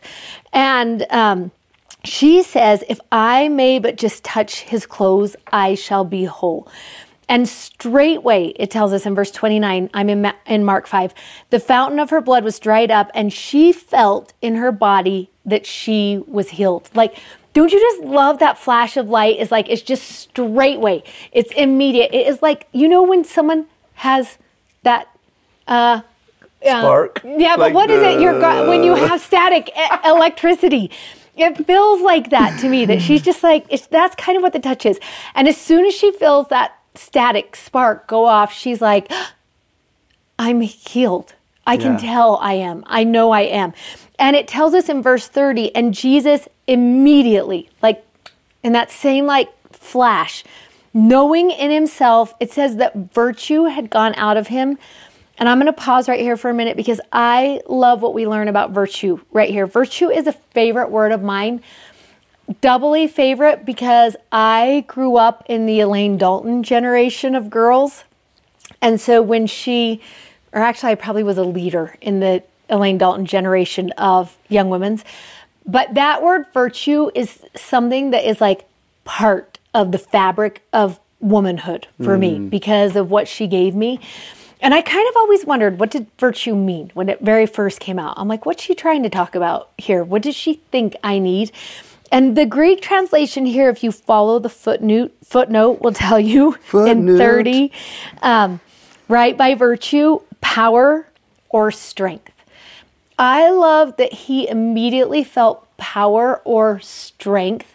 And 0.52 1.06
um, 1.10 1.52
she 2.04 2.42
says, 2.42 2.82
if 2.88 3.00
I 3.12 3.48
may 3.48 3.78
but 3.78 3.96
just 3.96 4.24
touch 4.24 4.60
his 4.60 4.86
clothes, 4.86 5.36
I 5.52 5.74
shall 5.74 6.04
be 6.04 6.24
whole. 6.24 6.68
And 7.28 7.48
straightway, 7.48 8.52
it 8.56 8.70
tells 8.70 8.92
us 8.92 9.04
in 9.04 9.14
verse 9.14 9.32
29, 9.32 9.90
I'm 9.92 10.08
in, 10.08 10.22
Ma- 10.22 10.32
in 10.46 10.64
Mark 10.64 10.86
5, 10.86 11.12
the 11.50 11.58
fountain 11.58 11.98
of 11.98 12.10
her 12.10 12.20
blood 12.20 12.44
was 12.44 12.58
dried 12.60 12.90
up, 12.90 13.10
and 13.14 13.32
she 13.32 13.72
felt 13.72 14.32
in 14.40 14.54
her 14.56 14.70
body 14.70 15.28
that 15.44 15.66
she 15.66 16.22
was 16.28 16.50
healed. 16.50 16.88
Like, 16.94 17.16
don't 17.52 17.72
you 17.72 17.80
just 17.80 18.02
love 18.04 18.38
that 18.38 18.58
flash 18.58 18.96
of 18.96 19.08
light? 19.08 19.36
It's 19.40 19.50
like, 19.50 19.68
it's 19.68 19.82
just 19.82 20.04
straightway, 20.08 21.02
it's 21.32 21.50
immediate. 21.54 22.10
It 22.14 22.28
is 22.28 22.42
like, 22.42 22.68
you 22.72 22.86
know, 22.86 23.02
when 23.02 23.24
someone 23.24 23.66
has 23.94 24.38
that 24.84 25.08
uh, 25.66 26.02
Spark. 26.62 27.22
yeah, 27.24 27.56
but 27.56 27.60
Like 27.60 27.74
what 27.74 27.90
is 27.90 28.02
it? 28.02 28.20
You're 28.20 28.40
go- 28.40 28.68
when 28.68 28.84
you 28.84 28.94
have 28.94 29.20
static 29.30 29.68
e- 29.76 30.08
electricity. 30.08 30.90
It 31.36 31.66
feels 31.66 32.00
like 32.02 32.30
that 32.30 32.58
to 32.60 32.68
me. 32.68 32.86
That 32.86 33.02
she's 33.02 33.20
just 33.20 33.42
like 33.42 33.66
it's, 33.68 33.86
that's 33.88 34.14
kind 34.16 34.36
of 34.36 34.42
what 34.42 34.52
the 34.54 34.58
touch 34.58 34.86
is. 34.86 34.98
And 35.34 35.46
as 35.48 35.56
soon 35.56 35.84
as 35.84 35.92
she 35.94 36.10
feels 36.12 36.48
that 36.48 36.75
static 36.96 37.56
spark 37.56 38.06
go 38.06 38.26
off, 38.26 38.52
she's 38.52 38.80
like, 38.80 39.10
"I'm 40.38 40.60
healed. 40.60 41.34
I 41.66 41.76
can 41.76 41.92
Yeah. 41.92 42.12
tell 42.12 42.38
I 42.40 42.54
am. 42.54 42.84
I 42.86 43.04
know 43.04 43.30
I 43.32 43.42
am." 43.42 43.72
And 44.18 44.36
it 44.36 44.48
tells 44.48 44.74
us 44.74 44.88
in 44.88 45.02
verse 45.02 45.26
30, 45.28 45.74
and 45.74 45.92
Jesus 45.92 46.48
immediately, 46.66 47.68
like 47.82 48.04
in 48.62 48.72
that 48.72 48.90
same 48.90 49.26
like 49.26 49.48
flash, 49.72 50.44
knowing 50.94 51.50
in 51.50 51.70
himself, 51.70 52.34
it 52.40 52.50
says 52.52 52.76
that 52.76 52.94
virtue 52.94 53.64
had 53.64 53.90
gone 53.90 54.14
out 54.16 54.36
of 54.36 54.48
him. 54.48 54.78
And 55.38 55.50
I'm 55.50 55.58
going 55.58 55.66
to 55.66 55.72
pause 55.74 56.08
right 56.08 56.20
here 56.20 56.38
for 56.38 56.48
a 56.48 56.54
minute 56.54 56.78
because 56.78 56.98
I 57.12 57.60
love 57.68 58.00
what 58.00 58.14
we 58.14 58.26
learn 58.26 58.48
about 58.48 58.70
virtue 58.70 59.20
right 59.32 59.50
here. 59.50 59.66
Virtue 59.66 60.08
is 60.08 60.26
a 60.26 60.32
favorite 60.32 60.90
word 60.90 61.12
of 61.12 61.22
mine. 61.22 61.60
Doubly 62.60 63.08
favorite 63.08 63.64
because 63.64 64.16
I 64.30 64.84
grew 64.86 65.16
up 65.16 65.44
in 65.48 65.66
the 65.66 65.80
Elaine 65.80 66.16
Dalton 66.16 66.62
generation 66.62 67.34
of 67.34 67.50
girls. 67.50 68.04
And 68.80 69.00
so 69.00 69.20
when 69.20 69.46
she, 69.46 70.00
or 70.52 70.62
actually, 70.62 70.92
I 70.92 70.94
probably 70.94 71.24
was 71.24 71.38
a 71.38 71.44
leader 71.44 71.96
in 72.00 72.20
the 72.20 72.42
Elaine 72.68 72.98
Dalton 72.98 73.26
generation 73.26 73.90
of 73.92 74.36
young 74.48 74.70
women's. 74.70 75.04
But 75.66 75.94
that 75.94 76.22
word 76.22 76.46
virtue 76.54 77.10
is 77.14 77.40
something 77.56 78.10
that 78.10 78.24
is 78.24 78.40
like 78.40 78.66
part 79.04 79.58
of 79.74 79.92
the 79.92 79.98
fabric 79.98 80.62
of 80.72 81.00
womanhood 81.20 81.88
for 82.02 82.16
me 82.16 82.38
mm. 82.38 82.50
because 82.50 82.94
of 82.94 83.10
what 83.10 83.26
she 83.26 83.46
gave 83.46 83.74
me. 83.74 84.00
And 84.60 84.72
I 84.72 84.80
kind 84.80 85.06
of 85.08 85.16
always 85.16 85.44
wondered 85.44 85.78
what 85.78 85.90
did 85.90 86.06
virtue 86.18 86.54
mean 86.54 86.90
when 86.94 87.08
it 87.08 87.20
very 87.20 87.46
first 87.46 87.78
came 87.78 87.98
out? 87.98 88.14
I'm 88.16 88.28
like, 88.28 88.46
what's 88.46 88.62
she 88.62 88.74
trying 88.74 89.02
to 89.02 89.10
talk 89.10 89.34
about 89.34 89.70
here? 89.76 90.02
What 90.02 90.22
does 90.22 90.34
she 90.34 90.54
think 90.70 90.96
I 91.04 91.18
need? 91.18 91.52
And 92.12 92.36
the 92.36 92.46
Greek 92.46 92.80
translation 92.80 93.46
here, 93.46 93.68
if 93.68 93.82
you 93.82 93.92
follow 93.92 94.38
the 94.38 94.48
footnote, 94.48 95.12
footnote 95.24 95.80
will 95.80 95.92
tell 95.92 96.20
you 96.20 96.56
in 96.72 97.16
30, 97.18 97.72
um, 98.22 98.60
right 99.08 99.36
by 99.36 99.54
virtue, 99.54 100.20
power 100.40 101.08
or 101.48 101.70
strength. 101.70 102.32
I 103.18 103.50
love 103.50 103.96
that 103.96 104.12
he 104.12 104.48
immediately 104.48 105.24
felt 105.24 105.76
power 105.76 106.40
or 106.44 106.80
strength 106.80 107.72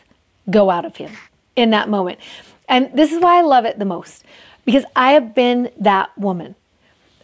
go 0.49 0.69
out 0.69 0.85
of 0.85 0.97
him 0.97 1.11
in 1.55 1.71
that 1.71 1.89
moment. 1.89 2.19
And 2.67 2.91
this 2.93 3.11
is 3.11 3.21
why 3.21 3.39
I 3.39 3.41
love 3.41 3.65
it 3.65 3.79
the 3.79 3.85
most 3.85 4.23
because 4.65 4.85
I 4.95 5.13
have 5.13 5.33
been 5.33 5.71
that 5.79 6.15
woman. 6.17 6.55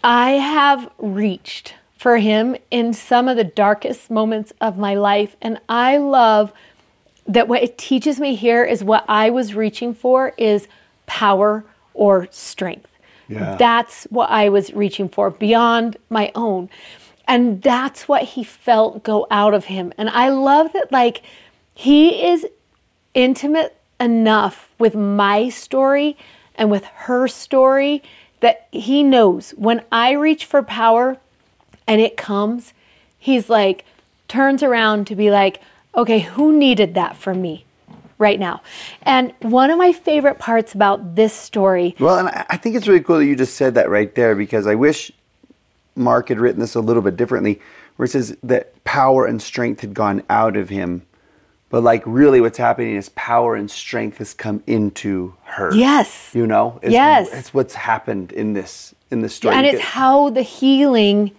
I 0.03 0.31
have 0.31 0.89
reached 0.97 1.75
for 1.97 2.17
him 2.17 2.55
in 2.69 2.93
some 2.93 3.27
of 3.27 3.37
the 3.37 3.43
darkest 3.43 4.09
moments 4.09 4.53
of 4.61 4.77
my 4.77 4.95
life. 4.95 5.35
And 5.41 5.59
I 5.67 5.97
love 5.97 6.53
that 7.27 7.47
what 7.47 7.61
it 7.61 7.77
teaches 7.77 8.19
me 8.19 8.35
here 8.35 8.63
is 8.63 8.83
what 8.83 9.05
I 9.07 9.29
was 9.29 9.53
reaching 9.53 9.93
for 9.93 10.33
is 10.37 10.67
power 11.05 11.65
or 11.93 12.27
strength. 12.31 12.89
Yeah. 13.27 13.55
That's 13.57 14.05
what 14.05 14.29
I 14.29 14.49
was 14.49 14.73
reaching 14.73 15.09
for 15.09 15.29
beyond 15.29 15.97
my 16.09 16.31
own. 16.35 16.69
And 17.27 17.61
that's 17.61 18.07
what 18.07 18.23
he 18.23 18.43
felt 18.43 19.03
go 19.03 19.27
out 19.29 19.53
of 19.53 19.65
him. 19.65 19.91
And 19.97 20.09
I 20.09 20.29
love 20.29 20.71
that, 20.73 20.91
like, 20.91 21.21
he 21.73 22.25
is 22.29 22.47
intimate 23.13 23.75
enough 23.99 24.69
with 24.79 24.95
my 24.95 25.49
story 25.49 26.15
and 26.55 26.71
with 26.71 26.85
her 26.85 27.27
story 27.27 28.01
that 28.39 28.67
he 28.71 29.03
knows 29.03 29.51
when 29.51 29.83
I 29.91 30.11
reach 30.11 30.45
for 30.45 30.63
power 30.63 31.17
and 31.85 31.99
it 31.99 32.15
comes, 32.15 32.73
he's 33.19 33.49
like, 33.49 33.83
turns 34.27 34.63
around 34.63 35.07
to 35.07 35.15
be 35.15 35.31
like, 35.31 35.59
okay, 35.97 36.19
who 36.19 36.55
needed 36.57 36.93
that 36.93 37.17
from 37.17 37.41
me 37.41 37.65
right 38.17 38.39
now? 38.39 38.61
And 39.01 39.33
one 39.41 39.71
of 39.71 39.77
my 39.77 39.91
favorite 39.91 40.39
parts 40.39 40.73
about 40.73 41.15
this 41.15 41.33
story 41.33 41.95
Well, 41.99 42.19
and 42.19 42.29
I 42.49 42.57
think 42.57 42.75
it's 42.75 42.87
really 42.87 43.01
cool 43.01 43.17
that 43.17 43.25
you 43.25 43.35
just 43.35 43.55
said 43.55 43.73
that 43.75 43.89
right 43.89 44.13
there 44.15 44.35
because 44.35 44.67
I 44.67 44.75
wish 44.75 45.11
Mark 45.95 46.29
had 46.29 46.39
written 46.39 46.61
this 46.61 46.75
a 46.75 46.79
little 46.79 47.01
bit 47.01 47.17
differently, 47.17 47.59
where 47.95 48.05
it 48.05 48.11
says 48.11 48.37
that 48.43 48.83
power 48.83 49.25
and 49.25 49.41
strength 49.41 49.81
had 49.81 49.93
gone 49.93 50.21
out 50.29 50.55
of 50.55 50.69
him. 50.69 51.01
But 51.69 51.83
like 51.83 52.03
really 52.05 52.39
what's 52.39 52.57
happening 52.57 52.95
is 52.95 53.09
power 53.09 53.55
and 53.55 53.69
strength 53.69 54.19
has 54.19 54.33
come 54.33 54.63
into 54.67 55.33
her. 55.43 55.73
Yes. 55.73 56.31
You 56.33 56.47
know? 56.47 56.79
It's, 56.81 56.93
Yes. 56.93 57.29
It's 57.33 57.53
what's 57.53 57.73
happened 57.75 58.31
in 58.31 58.53
this 58.53 58.93
in 59.09 59.21
this 59.21 59.33
story. 59.33 59.55
and 59.55 59.65
it's 59.65 59.81
how 59.81 60.29
the 60.29 60.41
healing 60.43 61.31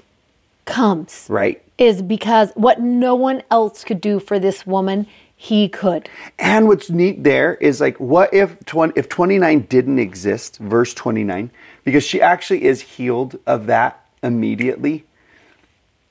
comes. 0.65 1.27
right. 1.29 1.63
Is 1.79 2.03
because 2.03 2.51
what 2.55 2.81
no 2.81 3.15
one 3.15 3.43
else 3.51 3.85
could 3.85 4.01
do 4.01 4.19
for 4.19 4.39
this 4.39 4.67
woman, 4.67 5.07
he 5.41 5.69
could. 5.69 6.09
And 6.37 6.67
what's 6.67 6.91
neat 6.91 7.23
there 7.23 7.55
is 7.55 7.81
like, 7.81 7.99
what 8.01 8.35
if 8.35 8.59
20, 8.67 8.95
if 8.97 9.09
29 9.09 9.61
didn't 9.61 10.01
exist, 10.01 10.59
verse 10.59 10.93
29, 10.93 11.53
because 11.85 12.03
she 12.03 12.21
actually 12.21 12.65
is 12.65 12.81
healed 12.81 13.39
of 13.47 13.67
that 13.67 14.05
immediately. 14.25 15.05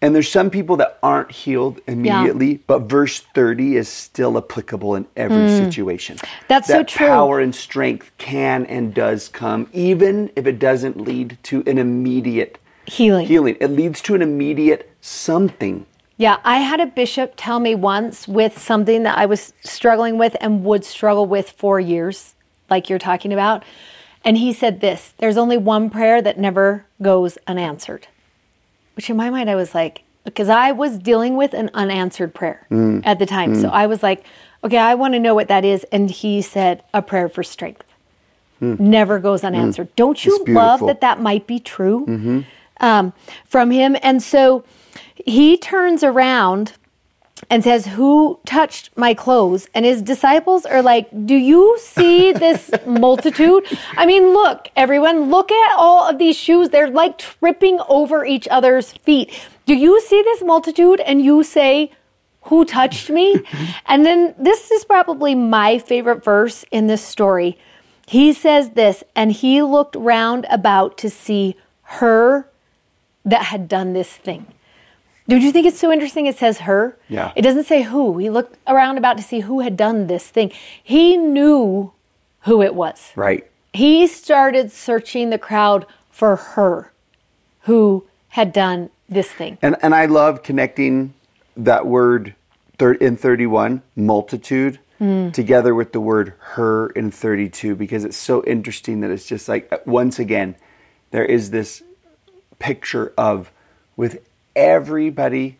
And 0.01 0.15
there's 0.15 0.31
some 0.31 0.49
people 0.49 0.77
that 0.77 0.99
aren't 1.03 1.31
healed 1.31 1.81
immediately, 1.87 2.57
but 2.67 2.83
verse 2.83 3.19
30 3.19 3.75
is 3.75 3.89
still 3.89 4.37
applicable 4.37 4.95
in 4.95 5.07
every 5.17 5.49
situation. 5.49 6.17
Mm. 6.17 6.29
That's 6.47 6.67
so 6.67 6.83
true. 6.83 7.07
Power 7.07 7.39
and 7.41 7.53
strength 7.53 8.11
can 8.17 8.65
and 8.67 8.93
does 8.93 9.27
come, 9.27 9.67
even 9.73 10.31
if 10.35 10.45
it 10.45 10.59
doesn't 10.59 11.01
lead 11.01 11.37
to 11.43 11.63
an 11.65 11.79
immediate 11.79 12.59
Healing. 12.87 13.27
healing. 13.27 13.57
It 13.59 13.67
leads 13.67 14.01
to 14.03 14.15
an 14.15 14.21
immediate 14.21 14.89
something. 15.01 15.85
Yeah, 16.15 16.37
I 16.43 16.59
had 16.59 16.79
a 16.79 16.87
bishop 16.87 17.33
tell 17.35 17.59
me 17.59 17.75
once 17.75 18.27
with 18.27 18.57
something 18.57 19.03
that 19.03 19.17
I 19.17 19.25
was 19.25 19.53
struggling 19.63 20.17
with 20.17 20.35
and 20.41 20.63
would 20.63 20.83
struggle 20.83 21.27
with 21.27 21.51
for 21.51 21.79
years, 21.79 22.33
like 22.69 22.89
you're 22.89 22.97
talking 22.97 23.31
about. 23.33 23.63
And 24.23 24.37
he 24.37 24.51
said 24.51 24.81
this 24.81 25.13
there's 25.19 25.37
only 25.37 25.57
one 25.57 25.89
prayer 25.89 26.21
that 26.21 26.39
never 26.39 26.85
goes 27.01 27.37
unanswered. 27.45 28.07
Which 28.95 29.09
in 29.09 29.17
my 29.17 29.29
mind, 29.29 29.49
I 29.49 29.55
was 29.55 29.75
like, 29.75 30.01
because 30.23 30.49
I 30.49 30.71
was 30.71 30.97
dealing 30.97 31.37
with 31.37 31.53
an 31.53 31.69
unanswered 31.73 32.33
prayer 32.33 32.65
mm. 32.71 33.01
at 33.05 33.19
the 33.19 33.25
time. 33.25 33.53
Mm. 33.53 33.61
So 33.61 33.69
I 33.69 33.85
was 33.85 34.01
like, 34.01 34.25
okay, 34.63 34.77
I 34.77 34.95
want 34.95 35.13
to 35.13 35.19
know 35.19 35.35
what 35.35 35.49
that 35.49 35.63
is. 35.63 35.85
And 35.91 36.09
he 36.09 36.41
said, 36.41 36.83
a 36.93 37.01
prayer 37.01 37.29
for 37.29 37.43
strength. 37.43 37.83
Hmm. 38.59 38.75
Never 38.79 39.19
goes 39.19 39.41
hmm. 39.41 39.47
unanswered. 39.47 39.95
Don't 39.95 40.25
you 40.25 40.43
love 40.47 40.79
that 40.87 41.01
that 41.01 41.21
might 41.21 41.45
be 41.45 41.59
true 41.59 42.07
mm-hmm. 42.07 42.41
Um, 42.79 43.13
from 43.45 43.71
him? 43.71 43.95
And 44.01 44.21
so 44.21 44.63
he 45.25 45.57
turns 45.57 46.03
around 46.03 46.73
and 47.49 47.63
says, 47.63 47.85
Who 47.85 48.39
touched 48.45 48.95
my 48.95 49.13
clothes? 49.13 49.67
And 49.73 49.85
his 49.85 50.01
disciples 50.01 50.65
are 50.65 50.81
like, 50.81 51.09
Do 51.25 51.35
you 51.35 51.77
see 51.79 52.31
this 52.33 52.71
multitude? 52.85 53.65
I 53.95 54.05
mean, 54.05 54.33
look, 54.33 54.69
everyone, 54.75 55.29
look 55.29 55.51
at 55.51 55.77
all 55.77 56.09
of 56.09 56.17
these 56.17 56.35
shoes. 56.35 56.69
They're 56.69 56.89
like 56.89 57.17
tripping 57.17 57.79
over 57.87 58.25
each 58.25 58.47
other's 58.49 58.91
feet. 58.91 59.31
Do 59.65 59.75
you 59.75 60.01
see 60.01 60.21
this 60.21 60.43
multitude? 60.43 60.99
And 61.01 61.23
you 61.23 61.43
say, 61.43 61.91
Who 62.43 62.65
touched 62.65 63.09
me? 63.09 63.41
and 63.85 64.05
then 64.05 64.35
this 64.37 64.71
is 64.71 64.85
probably 64.85 65.35
my 65.35 65.79
favorite 65.79 66.23
verse 66.23 66.65
in 66.71 66.87
this 66.87 67.03
story. 67.03 67.57
He 68.07 68.31
says 68.31 68.69
this, 68.69 69.03
and 69.17 69.33
he 69.33 69.61
looked 69.61 69.97
round 69.97 70.45
about 70.49 70.97
to 70.99 71.09
see 71.09 71.57
her 71.81 72.49
that 73.27 73.43
had 73.43 73.67
done 73.67 73.93
this 73.93 74.15
thing. 74.15 74.47
Did 75.27 75.43
you 75.43 75.51
think 75.51 75.67
it's 75.67 75.79
so 75.79 75.91
interesting? 75.91 76.25
It 76.25 76.37
says 76.37 76.59
her. 76.59 76.97
Yeah. 77.09 77.33
It 77.35 77.41
doesn't 77.41 77.65
say 77.65 77.83
who. 77.83 78.17
He 78.17 78.29
looked 78.29 78.57
around 78.65 78.97
about 78.97 79.17
to 79.17 79.23
see 79.23 79.41
who 79.41 79.59
had 79.59 79.75
done 79.75 80.07
this 80.07 80.27
thing. 80.27 80.51
He 80.81 81.17
knew 81.17 81.91
who 82.41 82.61
it 82.61 82.73
was. 82.73 83.11
Right. 83.15 83.45
He 83.73 84.07
started 84.07 84.71
searching 84.71 85.29
the 85.29 85.37
crowd 85.37 85.85
for 86.09 86.37
her 86.37 86.93
who 87.61 88.05
had 88.29 88.53
done 88.53 88.89
this 89.09 89.29
thing. 89.29 89.57
And 89.61 89.75
and 89.81 89.93
I 89.93 90.05
love 90.05 90.43
connecting 90.43 91.13
that 91.57 91.85
word 91.85 92.33
thir- 92.77 92.93
in 92.93 93.17
31, 93.17 93.81
multitude, 93.95 94.79
hmm. 94.97 95.31
together 95.31 95.75
with 95.75 95.91
the 95.91 95.99
word 95.99 96.33
her 96.39 96.89
in 96.91 97.11
32 97.11 97.75
because 97.75 98.05
it's 98.05 98.17
so 98.17 98.43
interesting 98.45 99.01
that 99.01 99.11
it's 99.11 99.25
just 99.25 99.49
like 99.49 99.85
once 99.85 100.19
again 100.19 100.55
there 101.11 101.25
is 101.25 101.51
this 101.51 101.83
picture 102.59 103.13
of 103.17 103.51
with 103.95 104.19
everybody 104.55 105.57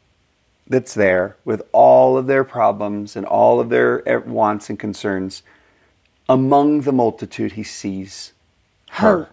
that's 0.67 0.93
there 0.93 1.37
with 1.45 1.61
all 1.71 2.17
of 2.17 2.27
their 2.27 2.43
problems 2.43 3.15
and 3.15 3.25
all 3.25 3.59
of 3.59 3.69
their 3.69 4.07
uh, 4.07 4.19
wants 4.21 4.69
and 4.69 4.77
concerns 4.77 5.43
among 6.27 6.81
the 6.81 6.91
multitude 6.91 7.53
he 7.53 7.63
sees 7.63 8.33
her. 8.91 9.29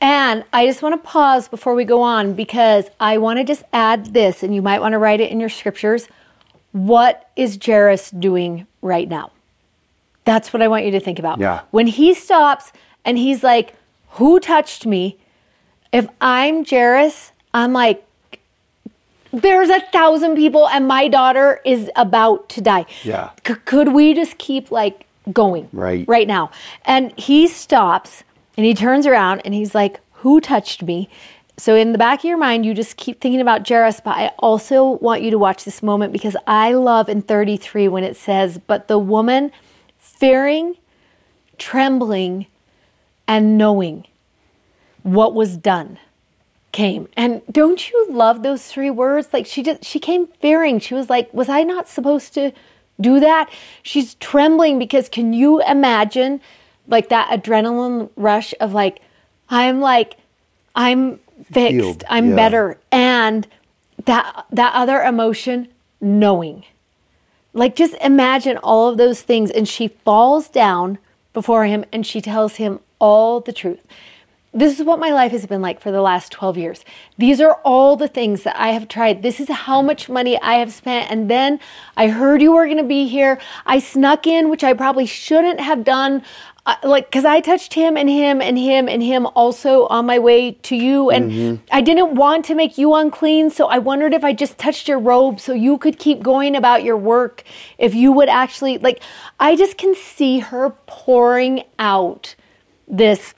And 0.00 0.44
I 0.52 0.66
just 0.66 0.82
want 0.82 1.00
to 1.00 1.08
pause 1.08 1.48
before 1.48 1.74
we 1.74 1.84
go 1.84 2.02
on 2.02 2.34
because 2.34 2.86
I 2.98 3.18
want 3.18 3.38
to 3.38 3.44
just 3.44 3.62
add 3.72 4.12
this, 4.12 4.42
and 4.42 4.52
you 4.52 4.60
might 4.60 4.80
want 4.80 4.92
to 4.92 4.98
write 4.98 5.20
it 5.20 5.30
in 5.30 5.38
your 5.38 5.48
scriptures. 5.48 6.08
What 6.72 7.30
is 7.36 7.58
Jairus 7.64 8.10
doing 8.10 8.66
right 8.80 9.08
now? 9.08 9.30
That's 10.24 10.52
what 10.52 10.60
I 10.60 10.68
want 10.68 10.84
you 10.84 10.90
to 10.92 11.00
think 11.00 11.18
about. 11.18 11.38
Yeah. 11.38 11.62
When 11.70 11.86
he 11.86 12.14
stops 12.14 12.72
and 13.04 13.16
he's 13.16 13.44
like, 13.44 13.74
Who 14.10 14.40
touched 14.40 14.86
me? 14.86 15.18
If 15.92 16.08
I'm 16.20 16.64
Jairus, 16.64 17.32
I'm 17.52 17.72
like, 17.72 18.04
There's 19.32 19.68
a 19.68 19.80
thousand 19.92 20.36
people, 20.36 20.68
and 20.68 20.86
my 20.88 21.08
daughter 21.08 21.60
is 21.64 21.90
about 21.96 22.48
to 22.50 22.60
die. 22.60 22.86
Yeah. 23.02 23.30
C- 23.46 23.54
could 23.64 23.92
we 23.92 24.14
just 24.14 24.38
keep 24.38 24.70
like 24.70 25.06
going? 25.32 25.68
Right. 25.72 26.06
Right 26.08 26.26
now. 26.26 26.50
And 26.84 27.18
he 27.18 27.46
stops 27.46 28.24
and 28.56 28.66
he 28.66 28.74
turns 28.74 29.06
around 29.06 29.42
and 29.44 29.54
he's 29.54 29.74
like, 29.74 30.00
Who 30.20 30.40
touched 30.40 30.82
me? 30.82 31.08
So 31.58 31.76
in 31.76 31.92
the 31.92 31.98
back 31.98 32.20
of 32.20 32.24
your 32.24 32.38
mind, 32.38 32.64
you 32.64 32.72
just 32.74 32.96
keep 32.96 33.20
thinking 33.20 33.40
about 33.40 33.68
Jairus, 33.68 34.00
but 34.02 34.16
I 34.16 34.28
also 34.38 34.84
want 34.84 35.22
you 35.22 35.30
to 35.30 35.38
watch 35.38 35.64
this 35.64 35.82
moment 35.82 36.12
because 36.12 36.36
I 36.46 36.72
love 36.72 37.08
in 37.10 37.20
33 37.22 37.88
when 37.88 38.04
it 38.04 38.16
says, 38.16 38.58
But 38.58 38.88
the 38.88 38.98
woman 38.98 39.52
fearing, 39.98 40.76
trembling, 41.58 42.46
and 43.28 43.56
knowing 43.56 44.06
what 45.02 45.34
was 45.34 45.56
done 45.56 45.98
came. 46.72 47.08
And 47.16 47.42
don't 47.50 47.90
you 47.90 48.06
love 48.10 48.42
those 48.42 48.66
three 48.66 48.90
words? 48.90 49.28
Like 49.32 49.46
she 49.46 49.62
just 49.62 49.84
she 49.84 49.98
came 49.98 50.26
fearing. 50.40 50.78
She 50.78 50.94
was 50.94 51.10
like, 51.10 51.32
"Was 51.32 51.48
I 51.48 51.62
not 51.62 51.88
supposed 51.88 52.34
to 52.34 52.52
do 53.00 53.20
that?" 53.20 53.50
She's 53.82 54.14
trembling 54.16 54.78
because 54.78 55.08
can 55.08 55.32
you 55.32 55.62
imagine 55.62 56.40
like 56.88 57.08
that 57.10 57.28
adrenaline 57.28 58.10
rush 58.16 58.54
of 58.60 58.72
like 58.72 59.00
I'm 59.48 59.80
like 59.80 60.16
I'm 60.74 61.18
fixed. 61.50 61.72
Healed, 61.72 62.04
I'm 62.08 62.30
yeah. 62.30 62.36
better. 62.36 62.78
And 62.90 63.46
that 64.06 64.46
that 64.50 64.74
other 64.74 65.02
emotion 65.02 65.68
knowing. 66.00 66.64
Like 67.54 67.76
just 67.76 67.94
imagine 68.00 68.56
all 68.58 68.88
of 68.88 68.96
those 68.96 69.20
things 69.20 69.50
and 69.50 69.68
she 69.68 69.88
falls 69.88 70.48
down 70.48 70.98
before 71.34 71.66
him 71.66 71.84
and 71.92 72.06
she 72.06 72.20
tells 72.20 72.56
him 72.56 72.80
all 72.98 73.40
the 73.40 73.52
truth. 73.52 73.80
This 74.54 74.78
is 74.78 74.84
what 74.84 74.98
my 74.98 75.10
life 75.10 75.32
has 75.32 75.46
been 75.46 75.62
like 75.62 75.80
for 75.80 75.90
the 75.90 76.02
last 76.02 76.30
12 76.32 76.58
years. 76.58 76.84
These 77.16 77.40
are 77.40 77.54
all 77.64 77.96
the 77.96 78.08
things 78.08 78.42
that 78.42 78.54
I 78.60 78.72
have 78.72 78.86
tried. 78.86 79.22
This 79.22 79.40
is 79.40 79.48
how 79.48 79.80
much 79.80 80.10
money 80.10 80.38
I 80.40 80.54
have 80.56 80.74
spent. 80.74 81.10
And 81.10 81.30
then 81.30 81.58
I 81.96 82.08
heard 82.08 82.42
you 82.42 82.52
were 82.52 82.66
going 82.66 82.76
to 82.76 82.82
be 82.82 83.08
here. 83.08 83.40
I 83.64 83.78
snuck 83.78 84.26
in, 84.26 84.50
which 84.50 84.62
I 84.62 84.74
probably 84.74 85.06
shouldn't 85.06 85.58
have 85.58 85.84
done. 85.84 86.22
Uh, 86.66 86.76
like, 86.84 87.10
cause 87.10 87.24
I 87.24 87.40
touched 87.40 87.72
him 87.72 87.96
and 87.96 88.10
him 88.10 88.42
and 88.42 88.58
him 88.58 88.90
and 88.90 89.02
him 89.02 89.26
also 89.28 89.86
on 89.86 90.04
my 90.04 90.18
way 90.18 90.52
to 90.52 90.76
you. 90.76 91.08
And 91.08 91.62
I 91.72 91.80
didn't 91.80 92.14
want 92.14 92.44
to 92.44 92.54
make 92.54 92.76
you 92.76 92.94
unclean. 92.94 93.48
So 93.48 93.68
I 93.68 93.78
wondered 93.78 94.12
if 94.12 94.22
I 94.22 94.34
just 94.34 94.58
touched 94.58 94.86
your 94.86 94.98
robe 94.98 95.40
so 95.40 95.54
you 95.54 95.78
could 95.78 95.98
keep 95.98 96.22
going 96.22 96.54
about 96.54 96.84
your 96.84 96.98
work. 96.98 97.42
If 97.78 97.94
you 97.94 98.12
would 98.12 98.28
actually, 98.28 98.76
like, 98.76 99.02
I 99.40 99.56
just 99.56 99.78
can 99.78 99.94
see 99.94 100.40
her 100.40 100.70
pouring 100.86 101.64
out 101.78 102.34
this 102.86 103.32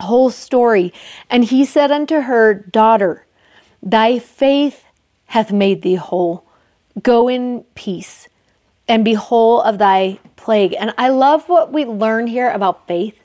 whole 0.00 0.30
story. 0.30 0.92
And 1.28 1.44
he 1.44 1.64
said 1.64 1.90
unto 1.90 2.20
her, 2.20 2.54
Daughter, 2.54 3.26
thy 3.82 4.18
faith 4.18 4.84
hath 5.26 5.52
made 5.52 5.82
thee 5.82 5.94
whole. 5.94 6.44
Go 7.02 7.28
in 7.28 7.64
peace 7.74 8.28
and 8.88 9.04
be 9.04 9.14
whole 9.14 9.60
of 9.62 9.78
thy 9.78 10.18
plague. 10.36 10.74
And 10.78 10.92
I 10.98 11.08
love 11.08 11.48
what 11.48 11.72
we 11.72 11.84
learn 11.84 12.26
here 12.26 12.50
about 12.50 12.86
faith 12.88 13.16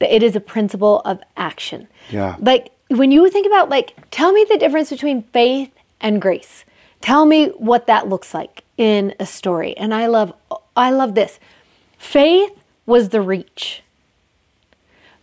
that 0.00 0.14
it 0.14 0.22
is 0.22 0.36
a 0.36 0.40
principle 0.40 1.00
of 1.04 1.20
action. 1.36 1.88
Yeah. 2.10 2.36
Like 2.40 2.72
when 2.88 3.10
you 3.10 3.28
think 3.30 3.46
about, 3.46 3.68
like, 3.68 3.94
tell 4.10 4.32
me 4.32 4.44
the 4.48 4.58
difference 4.58 4.90
between 4.90 5.22
faith 5.32 5.70
and 6.00 6.20
grace. 6.20 6.64
Tell 7.00 7.24
me 7.24 7.48
what 7.50 7.86
that 7.86 8.08
looks 8.08 8.34
like 8.34 8.64
in 8.76 9.14
a 9.18 9.26
story. 9.26 9.76
And 9.76 9.94
I 9.94 10.06
love, 10.06 10.34
I 10.76 10.90
love 10.90 11.14
this. 11.14 11.38
Faith 11.98 12.52
was 12.84 13.08
the 13.10 13.20
reach. 13.20 13.81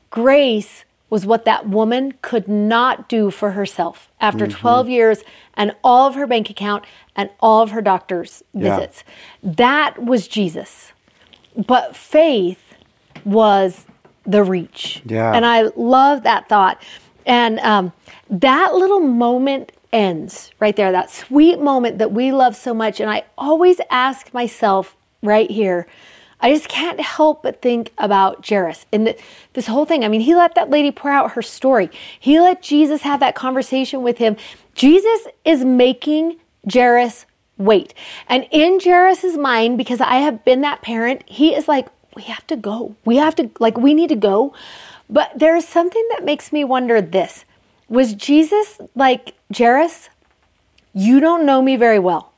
Grace 0.10 0.86
was 1.10 1.26
what 1.26 1.46
that 1.46 1.68
woman 1.68 2.14
could 2.22 2.48
not 2.48 3.10
do 3.10 3.32
for 3.32 3.52
herself 3.52 4.10
after 4.22 4.46
12 4.48 4.90
years 4.90 5.24
and 5.56 5.76
all 5.84 6.08
of 6.08 6.14
her 6.16 6.28
bank 6.28 6.50
account 6.50 6.86
and 7.16 7.30
all 7.40 7.64
of 7.64 7.72
her 7.72 7.82
doctor's 7.82 8.44
Yeah. 8.54 8.76
visits. 8.78 9.04
That 9.42 10.04
was 10.04 10.28
Jesus. 10.28 10.92
But 11.58 11.96
faith 11.96 12.62
was 13.26 13.88
the 14.26 14.44
reach. 14.44 15.02
Yeah. 15.06 15.34
And 15.34 15.46
I 15.46 15.64
love 15.76 16.24
that 16.24 16.48
thought. 16.48 16.82
And 17.26 17.60
um, 17.60 17.92
that 18.30 18.76
little 18.76 19.00
moment 19.00 19.72
ends 19.92 20.52
right 20.60 20.76
there, 20.76 20.92
that 20.92 21.10
sweet 21.10 21.60
moment 21.60 21.98
that 21.98 22.12
we 22.12 22.32
love 22.32 22.56
so 22.56 22.74
much. 22.74 23.00
And 23.00 23.10
I 23.10 23.24
always 23.38 23.82
ask 23.90 24.32
myself 24.34 24.96
right 25.24 25.50
here, 25.50 25.88
I 26.42 26.54
just 26.54 26.70
can't 26.70 27.00
help 27.00 27.44
but 27.44 27.62
think 27.62 27.92
about 27.98 28.48
Jairus 28.48 28.86
and 28.94 29.08
th- 29.08 29.20
this 29.54 29.68
whole 29.68 29.86
thing. 29.86 30.04
I 30.04 30.08
mean, 30.08 30.22
he 30.22 30.36
let 30.36 30.56
that 30.56 30.70
lady 30.70 30.92
pour 30.92 31.12
out 31.12 31.32
her 31.32 31.42
story. 31.42 31.90
He 32.20 32.40
let 32.40 32.62
Jesus 32.62 33.02
have 33.02 33.20
that 33.20 33.36
conversation 33.36 34.04
with 34.04 34.18
him. 34.18 34.38
Jesus 34.74 35.28
is 35.44 35.66
making 35.66 36.38
Jairus 36.72 37.26
wait. 37.58 37.94
And 38.28 38.48
in 38.52 38.80
Jairus's 38.80 39.38
mind, 39.38 39.78
because 39.78 40.00
I 40.00 40.16
have 40.16 40.46
been 40.46 40.62
that 40.62 40.82
parent, 40.82 41.24
he 41.28 41.54
is 41.54 41.68
like, 41.68 41.88
we 42.16 42.24
have 42.24 42.48
to 42.48 42.56
go. 42.56 42.96
We 43.06 43.18
have 43.18 43.36
to, 43.36 43.50
like, 43.60 43.78
we 43.78 43.94
need 43.94 44.10
to 44.10 44.16
go. 44.16 44.54
But 45.10 45.32
there 45.36 45.56
is 45.56 45.68
something 45.68 46.06
that 46.12 46.24
makes 46.24 46.52
me 46.54 46.64
wonder 46.64 47.02
this. 47.02 47.44
Was 47.90 48.14
Jesus 48.14 48.80
like, 48.96 49.34
Jairus, 49.56 50.10
you 50.94 51.20
don't 51.20 51.46
know 51.46 51.62
me 51.62 51.76
very 51.76 52.00
well. 52.00 52.32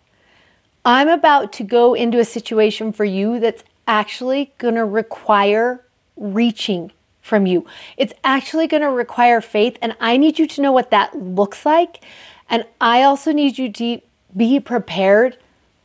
I'm 0.83 1.09
about 1.09 1.53
to 1.53 1.63
go 1.63 1.93
into 1.93 2.19
a 2.19 2.25
situation 2.25 2.91
for 2.91 3.05
you 3.05 3.39
that's 3.39 3.63
actually 3.87 4.53
going 4.57 4.75
to 4.75 4.85
require 4.85 5.83
reaching 6.15 6.91
from 7.21 7.45
you. 7.45 7.65
It's 7.97 8.13
actually 8.23 8.67
going 8.67 8.81
to 8.81 8.89
require 8.89 9.41
faith, 9.41 9.77
and 9.81 9.95
I 9.99 10.17
need 10.17 10.39
you 10.39 10.47
to 10.47 10.61
know 10.61 10.71
what 10.71 10.91
that 10.91 11.15
looks 11.15 11.65
like. 11.65 12.03
And 12.49 12.65
I 12.79 13.03
also 13.03 13.31
need 13.31 13.57
you 13.57 13.71
to 13.71 14.01
be 14.35 14.59
prepared 14.59 15.37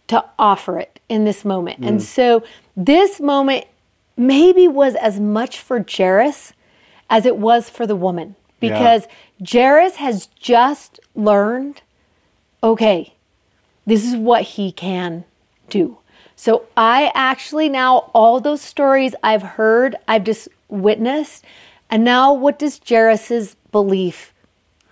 to 0.08 0.24
offer 0.38 0.78
it 0.78 1.00
in 1.08 1.24
this 1.24 1.44
moment. 1.44 1.84
And 1.84 2.00
mm. 2.00 2.02
so, 2.02 2.42
this 2.76 3.20
moment 3.20 3.66
maybe 4.16 4.66
was 4.66 4.94
as 4.94 5.20
much 5.20 5.58
for 5.58 5.84
Jairus 5.88 6.52
as 7.10 7.26
it 7.26 7.36
was 7.36 7.68
for 7.70 7.86
the 7.86 7.96
woman 7.96 8.34
because 8.60 9.06
Jairus 9.46 9.96
has 9.96 10.26
just 10.40 10.98
learned 11.14 11.82
okay, 12.62 13.14
this 13.86 14.04
is 14.04 14.16
what 14.16 14.42
he 14.42 14.72
can 14.72 15.24
do. 15.68 15.98
So 16.36 16.66
I 16.76 17.10
actually 17.14 17.70
now 17.70 18.10
all 18.14 18.40
those 18.40 18.60
stories 18.60 19.14
I've 19.22 19.42
heard, 19.42 19.96
I've 20.06 20.24
just 20.24 20.48
witnessed, 20.68 21.44
and 21.90 22.04
now 22.04 22.32
what 22.34 22.58
does 22.58 22.78
Jairus's 22.86 23.56
belief 23.72 24.34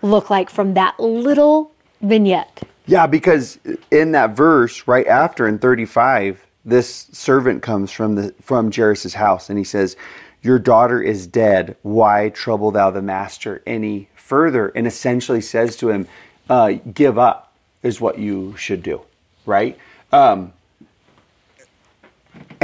look 0.00 0.30
like 0.30 0.48
from 0.48 0.74
that 0.74 0.98
little 0.98 1.70
vignette? 2.00 2.62
Yeah, 2.86 3.06
because 3.06 3.58
in 3.90 4.12
that 4.12 4.30
verse 4.30 4.86
right 4.88 5.06
after 5.06 5.46
in 5.46 5.58
35, 5.58 6.44
this 6.64 7.08
servant 7.12 7.62
comes 7.62 7.90
from 7.90 8.14
the 8.14 8.34
from 8.40 8.72
Jairus' 8.72 9.14
house 9.14 9.50
and 9.50 9.58
he 9.58 9.64
says, 9.64 9.96
"Your 10.42 10.58
daughter 10.58 11.02
is 11.02 11.26
dead. 11.26 11.76
Why 11.82 12.30
trouble 12.30 12.70
thou 12.70 12.90
the 12.90 13.02
master 13.02 13.62
any 13.66 14.08
further?" 14.14 14.68
And 14.74 14.86
essentially 14.86 15.42
says 15.42 15.76
to 15.76 15.90
him, 15.90 16.08
uh, 16.48 16.74
"Give 16.92 17.18
up 17.18 17.52
is 17.82 18.00
what 18.00 18.18
you 18.18 18.56
should 18.56 18.82
do." 18.82 19.02
Right? 19.44 19.76
Um, 20.10 20.53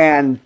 and 0.00 0.40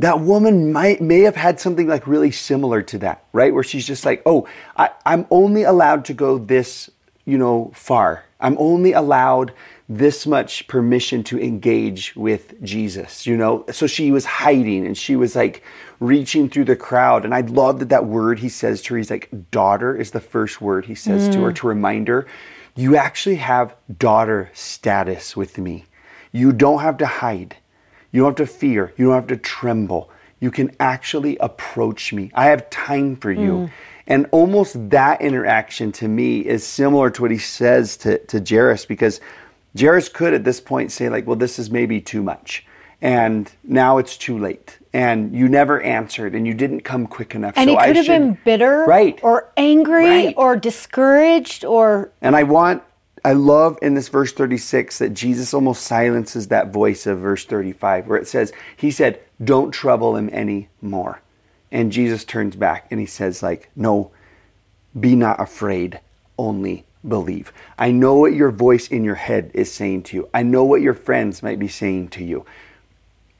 that 0.00 0.18
woman 0.18 0.72
might 0.72 1.00
may 1.00 1.20
have 1.20 1.36
had 1.36 1.60
something 1.60 1.86
like 1.86 2.08
really 2.08 2.32
similar 2.32 2.82
to 2.82 2.98
that, 2.98 3.24
right? 3.32 3.54
Where 3.54 3.62
she's 3.62 3.86
just 3.86 4.04
like, 4.04 4.20
"Oh, 4.26 4.48
I, 4.76 4.90
I'm 5.06 5.26
only 5.30 5.62
allowed 5.62 6.04
to 6.06 6.14
go 6.14 6.38
this, 6.38 6.90
you 7.24 7.38
know, 7.38 7.70
far. 7.72 8.24
I'm 8.40 8.56
only 8.58 8.92
allowed 8.92 9.52
this 9.88 10.26
much 10.26 10.66
permission 10.66 11.22
to 11.24 11.40
engage 11.40 12.16
with 12.16 12.60
Jesus, 12.64 13.28
you 13.28 13.36
know." 13.36 13.64
So 13.70 13.86
she 13.86 14.10
was 14.10 14.24
hiding 14.24 14.84
and 14.86 14.98
she 14.98 15.14
was 15.14 15.36
like 15.36 15.62
reaching 16.00 16.48
through 16.48 16.64
the 16.64 16.74
crowd. 16.74 17.24
And 17.24 17.32
I 17.32 17.42
love 17.42 17.78
that 17.78 17.90
that 17.90 18.06
word 18.06 18.40
he 18.40 18.48
says 18.48 18.82
to 18.82 18.94
her, 18.94 18.98
he's 18.98 19.10
like, 19.10 19.30
"Daughter" 19.52 19.94
is 19.94 20.10
the 20.10 20.26
first 20.34 20.60
word 20.60 20.86
he 20.86 20.96
says 20.96 21.28
to 21.28 21.42
her 21.42 21.52
mm. 21.52 21.56
to 21.56 21.68
remind 21.68 22.08
her, 22.08 22.26
"You 22.74 22.96
actually 22.96 23.36
have 23.36 23.76
daughter 23.96 24.50
status 24.52 25.36
with 25.36 25.58
me. 25.58 25.84
You 26.32 26.50
don't 26.52 26.80
have 26.80 26.96
to 26.96 27.06
hide." 27.06 27.54
You 28.12 28.20
don't 28.22 28.38
have 28.38 28.46
to 28.46 28.52
fear. 28.52 28.92
You 28.96 29.06
don't 29.06 29.14
have 29.14 29.26
to 29.28 29.36
tremble. 29.36 30.10
You 30.40 30.50
can 30.50 30.74
actually 30.78 31.36
approach 31.38 32.12
me. 32.12 32.30
I 32.34 32.46
have 32.46 32.68
time 32.70 33.16
for 33.16 33.32
you. 33.32 33.66
Hmm. 33.66 33.66
And 34.06 34.26
almost 34.32 34.90
that 34.90 35.20
interaction 35.22 35.92
to 35.92 36.08
me 36.08 36.40
is 36.40 36.66
similar 36.66 37.08
to 37.10 37.22
what 37.22 37.30
he 37.30 37.38
says 37.38 37.96
to, 37.98 38.18
to 38.26 38.44
Jairus 38.46 38.84
because 38.84 39.20
Jairus 39.78 40.08
could 40.08 40.34
at 40.34 40.44
this 40.44 40.60
point 40.60 40.90
say, 40.92 41.08
like, 41.08 41.26
well, 41.26 41.36
this 41.36 41.58
is 41.58 41.70
maybe 41.70 42.00
too 42.00 42.22
much. 42.22 42.66
And 43.00 43.50
now 43.64 43.98
it's 43.98 44.16
too 44.16 44.38
late. 44.38 44.78
And 44.92 45.34
you 45.34 45.48
never 45.48 45.80
answered 45.80 46.34
and 46.34 46.46
you 46.46 46.54
didn't 46.54 46.80
come 46.80 47.06
quick 47.06 47.34
enough. 47.34 47.54
And 47.56 47.68
so 47.68 47.72
he 47.72 47.76
I 47.78 47.86
could 47.86 47.96
have 47.96 48.04
should- 48.06 48.12
been 48.20 48.38
bitter 48.44 48.84
Right. 48.86 49.18
or 49.22 49.48
angry 49.56 50.04
Right. 50.26 50.34
or 50.36 50.56
discouraged 50.56 51.64
or 51.64 52.10
And 52.20 52.36
I 52.36 52.42
want, 52.42 52.82
I 53.24 53.34
love 53.34 53.78
in 53.80 53.94
this 53.94 54.08
verse 54.08 54.32
36 54.32 54.98
that 54.98 55.14
Jesus 55.14 55.54
almost 55.54 55.82
silences 55.82 56.48
that 56.48 56.72
voice 56.72 57.06
of 57.06 57.20
verse 57.20 57.44
35, 57.44 58.08
where 58.08 58.18
it 58.18 58.26
says, 58.26 58.52
He 58.76 58.90
said, 58.90 59.20
Don't 59.42 59.70
trouble 59.70 60.16
him 60.16 60.28
any 60.32 60.68
more. 60.80 61.20
And 61.70 61.92
Jesus 61.92 62.24
turns 62.24 62.56
back 62.56 62.86
and 62.90 62.98
he 62.98 63.06
says, 63.06 63.42
like, 63.42 63.70
No, 63.76 64.10
be 64.98 65.14
not 65.14 65.40
afraid, 65.40 66.00
only 66.36 66.84
believe. 67.06 67.52
I 67.78 67.92
know 67.92 68.14
what 68.14 68.34
your 68.34 68.50
voice 68.50 68.88
in 68.88 69.04
your 69.04 69.14
head 69.14 69.52
is 69.54 69.72
saying 69.72 70.02
to 70.04 70.16
you. 70.16 70.28
I 70.34 70.42
know 70.42 70.64
what 70.64 70.82
your 70.82 70.94
friends 70.94 71.42
might 71.42 71.58
be 71.60 71.68
saying 71.68 72.08
to 72.10 72.24
you. 72.24 72.44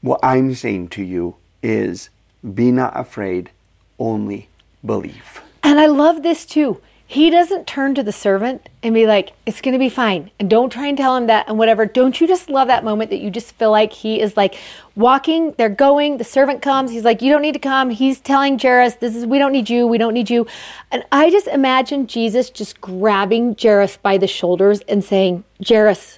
What 0.01 0.19
I'm 0.23 0.55
saying 0.55 0.89
to 0.89 1.03
you 1.03 1.35
is, 1.61 2.09
Be 2.53 2.71
not 2.71 2.97
afraid, 2.97 3.51
only 3.99 4.47
believe. 4.85 5.41
And 5.61 5.79
I 5.79 5.87
love 5.87 6.23
this 6.23 6.45
too. 6.45 6.81
He 7.13 7.29
doesn't 7.29 7.67
turn 7.67 7.93
to 7.93 8.01
the 8.01 8.11
servant 8.11 8.69
and 8.81 8.91
be 8.91 9.05
like, 9.05 9.33
it's 9.45 9.61
going 9.61 9.73
to 9.73 9.79
be 9.79 9.87
fine. 9.87 10.31
And 10.39 10.49
don't 10.49 10.71
try 10.71 10.87
and 10.87 10.97
tell 10.97 11.15
him 11.15 11.27
that 11.27 11.47
and 11.47 11.59
whatever. 11.59 11.85
Don't 11.85 12.19
you 12.19 12.25
just 12.25 12.49
love 12.49 12.69
that 12.69 12.83
moment 12.83 13.11
that 13.11 13.19
you 13.19 13.29
just 13.29 13.51
feel 13.51 13.69
like 13.69 13.93
he 13.93 14.19
is 14.19 14.35
like 14.35 14.55
walking, 14.95 15.51
they're 15.59 15.69
going, 15.69 16.17
the 16.17 16.23
servant 16.23 16.63
comes. 16.63 16.89
He's 16.89 17.03
like, 17.03 17.21
you 17.21 17.31
don't 17.31 17.43
need 17.43 17.53
to 17.53 17.59
come. 17.59 17.91
He's 17.91 18.19
telling 18.19 18.57
Jairus, 18.57 18.95
this 18.95 19.15
is, 19.15 19.27
we 19.27 19.37
don't 19.37 19.51
need 19.51 19.69
you. 19.69 19.85
We 19.85 19.99
don't 19.99 20.15
need 20.15 20.31
you. 20.31 20.47
And 20.89 21.05
I 21.11 21.29
just 21.29 21.45
imagine 21.45 22.07
Jesus 22.07 22.49
just 22.49 22.81
grabbing 22.81 23.55
Jairus 23.61 23.97
by 23.97 24.17
the 24.17 24.25
shoulders 24.25 24.81
and 24.87 25.03
saying, 25.03 25.43
Jairus, 25.63 26.17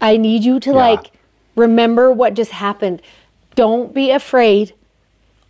I 0.00 0.16
need 0.16 0.42
you 0.42 0.58
to 0.60 0.72
like 0.72 1.12
remember 1.54 2.10
what 2.10 2.32
just 2.32 2.52
happened. 2.52 3.02
Don't 3.56 3.92
be 3.92 4.10
afraid 4.10 4.72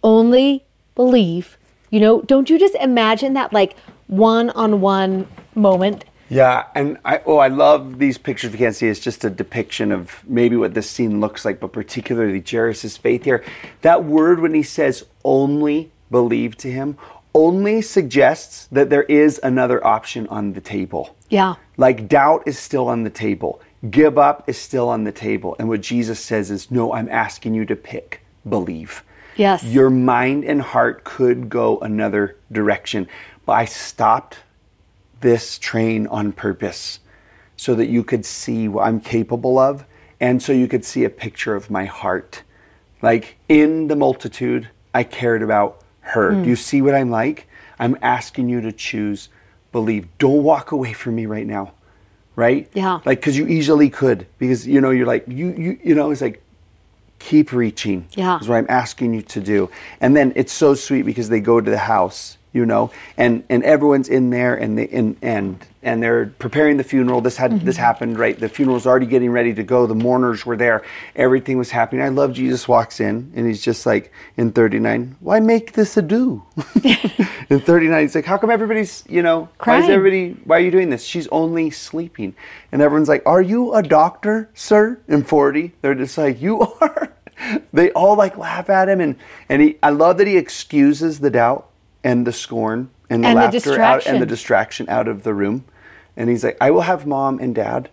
only 0.03 0.65
believe. 0.97 1.59
You 1.91 2.01
know, 2.01 2.23
don't 2.23 2.51
you 2.51 2.59
just 2.59 2.75
imagine 2.75 3.35
that 3.35 3.53
like 3.53 3.77
one 4.17 4.51
on 4.51 4.81
one 4.81 5.27
moment? 5.55 6.05
Yeah, 6.29 6.65
and 6.75 6.99
I 7.05 7.21
oh 7.27 7.39
I 7.39 7.49
love 7.49 7.99
these 7.99 8.19
pictures. 8.19 8.49
If 8.49 8.61
you 8.61 8.67
can't 8.67 8.75
see, 8.75 8.89
it's 8.89 9.01
just 9.01 9.25
a 9.25 9.31
depiction 9.31 9.93
of 9.93 10.23
maybe 10.27 10.57
what 10.57 10.75
this 10.75 10.91
scene 10.91 11.21
looks 11.21 11.45
like, 11.45 11.61
but 11.61 11.73
particularly 11.73 12.43
Jairus' 12.49 12.97
faith 12.97 13.25
here. 13.25 13.45
That 13.83 14.05
word 14.05 14.41
when 14.41 14.55
he 14.55 14.63
says 14.63 15.05
only 15.23 15.93
believe 16.11 16.57
to 16.59 16.71
him 16.71 16.97
only 17.35 17.83
suggests 17.83 18.67
that 18.71 18.91
there 18.91 19.03
is 19.03 19.41
another 19.43 19.85
option 19.85 20.27
on 20.29 20.53
the 20.53 20.61
table. 20.61 21.17
Yeah. 21.29 21.57
Like 21.77 22.09
doubt 22.09 22.45
is 22.47 22.59
still 22.59 22.89
on 22.89 23.03
the 23.03 23.11
table. 23.11 23.61
Give 23.91 24.17
up 24.17 24.49
is 24.49 24.57
still 24.57 24.89
on 24.89 25.05
the 25.05 25.13
table. 25.13 25.57
And 25.59 25.69
what 25.69 25.81
Jesus 25.81 26.21
says 26.21 26.51
is, 26.51 26.71
no, 26.71 26.95
I'm 26.95 27.09
asking 27.09 27.55
you 27.55 27.65
to 27.67 27.77
pick 27.77 28.21
believe. 28.49 29.03
Yes. 29.37 29.65
Your 29.65 29.91
mind 29.91 30.45
and 30.45 30.63
heart 30.63 31.03
could 31.03 31.49
go 31.49 31.79
another 31.81 32.37
direction. 32.53 33.09
But 33.47 33.53
I 33.53 33.65
stopped 33.65 34.39
this 35.21 35.59
train 35.59 36.07
on 36.07 36.33
purpose 36.33 37.01
so 37.57 37.75
that 37.75 37.87
you 37.87 38.03
could 38.05 38.25
see 38.25 38.69
what 38.69 38.87
I'm 38.87 39.01
capable 39.01 39.59
of 39.59 39.85
and 40.21 40.43
so 40.43 40.53
you 40.53 40.69
could 40.69 40.85
see 40.85 41.05
a 41.05 41.11
picture 41.11 41.55
of 41.55 41.71
my 41.71 41.85
heart. 41.85 42.43
Like 43.03 43.37
in 43.49 43.89
the 43.89 43.97
multitude, 43.97 44.69
I 44.95 45.05
cared 45.05 45.43
about 45.43 45.83
her. 46.01 46.33
Hmm. 46.33 46.43
Do 46.45 46.49
you 46.49 46.57
see 46.57 46.83
what 46.83 46.95
I'm 46.95 47.11
like? 47.11 47.47
I'm 47.79 47.97
asking 48.03 48.49
you 48.49 48.61
to 48.63 48.73
choose 48.73 49.29
believe. 49.73 50.07
Don't 50.19 50.43
walk 50.43 50.73
away 50.73 50.93
from 50.93 51.17
me 51.17 51.27
right 51.27 51.47
now. 51.47 51.73
Right? 52.37 52.69
Yeah. 52.75 53.01
Like 53.05 53.23
cuz 53.23 53.37
you 53.37 53.47
easily 53.47 53.91
could 53.91 54.27
because 54.39 54.67
you 54.67 54.81
know 54.81 54.91
you're 54.91 55.07
like 55.07 55.25
you 55.29 55.55
you 55.57 55.79
you 55.83 55.95
know 55.95 56.11
it's 56.11 56.21
like 56.21 56.41
keep 57.19 57.53
reaching 57.53 58.07
Yeah. 58.11 58.39
is 58.41 58.49
what 58.49 58.57
i'm 58.57 58.67
asking 58.69 59.15
you 59.15 59.23
to 59.23 59.41
do 59.41 59.71
and 60.01 60.15
then 60.17 60.33
it's 60.37 60.53
so 60.53 60.75
sweet 60.75 61.03
because 61.03 61.29
they 61.31 61.41
go 61.41 61.59
to 61.61 61.71
the 61.71 61.79
house 61.79 62.37
you 62.55 62.65
know 62.65 62.91
and 63.19 63.45
and 63.51 63.63
everyone's 63.65 64.09
in 64.09 64.31
there 64.31 64.55
and 64.55 64.79
they 64.79 64.89
and 64.89 65.17
and 65.21 65.67
and 65.85 66.03
they're 66.03 66.27
preparing 66.39 66.79
the 66.79 66.85
funeral. 66.85 67.21
This 67.21 67.37
had 67.37 67.61
this 67.61 67.75
mm-hmm. 67.75 67.85
happened 67.85 68.19
right? 68.19 68.39
The 68.39 68.49
funeral's 68.49 68.87
already 68.87 69.07
getting 69.07 69.31
ready 69.31 69.53
to 69.53 69.63
go. 69.63 69.87
The 69.87 69.95
mourners 69.95 70.47
were 70.47 70.57
there. 70.57 70.83
Everything 71.15 71.59
was 71.59 71.71
happening. 71.71 72.03
I 72.03 72.09
love 72.09 72.33
jesus 72.33 72.67
walks 72.67 73.01
in 73.01 73.33
and 73.37 73.47
he's 73.47 73.61
just 73.61 73.85
like 73.85 74.11
in 74.37 74.53
39 74.53 75.17
why 75.21 75.41
make 75.41 75.73
this 75.73 75.97
ado 75.97 76.43
in 77.51 77.61
39 77.61 78.03
he's 78.03 78.15
like 78.15 78.25
how 78.25 78.39
come 78.39 78.51
everybody's 78.51 79.05
you 79.09 79.23
know 79.23 79.49
Crying. 79.59 79.83
why 79.83 79.87
is 79.87 79.91
everybody 79.91 80.41
why 80.45 80.57
are 80.57 80.61
you 80.61 80.71
doing 80.71 80.89
this? 80.91 81.05
She's 81.05 81.29
only 81.29 81.71
sleeping. 81.71 82.35
And 82.73 82.81
everyone's 82.81 83.09
like 83.09 83.23
are 83.27 83.43
you 83.43 83.75
a 83.75 83.83
doctor 83.83 84.49
sir? 84.55 85.01
In 85.09 85.25
40 85.25 85.73
they're 85.83 85.95
just 85.95 86.17
like 86.17 86.41
you 86.41 86.63
are. 86.81 87.11
They 87.73 87.91
all 87.91 88.17
like 88.17 88.39
laugh 88.39 88.71
at 88.71 88.89
him 88.89 89.01
and 89.01 89.17
and 89.49 89.61
he 89.61 89.77
i 89.83 89.91
love 89.91 90.19
that 90.19 90.29
he 90.29 90.37
excuses 90.37 91.19
the 91.19 91.31
doubt 91.31 91.69
and 92.05 92.27
the 92.27 92.33
scorn 92.33 92.91
and 93.11 93.25
the 93.25 93.29
And 93.29 93.39
the 93.39 93.43
laughter 93.43 93.81
out 93.81 94.07
and 94.07 94.23
the 94.23 94.27
distraction. 94.27 94.89
out 94.89 95.09
of 95.09 95.25
the 95.25 95.35
room. 95.35 95.65
And 96.17 96.31
he's 96.31 96.45
like 96.45 96.57
i 96.61 96.71
will 96.71 96.83
have 96.83 97.07
mom 97.07 97.41
and 97.41 97.55
dad 97.55 97.91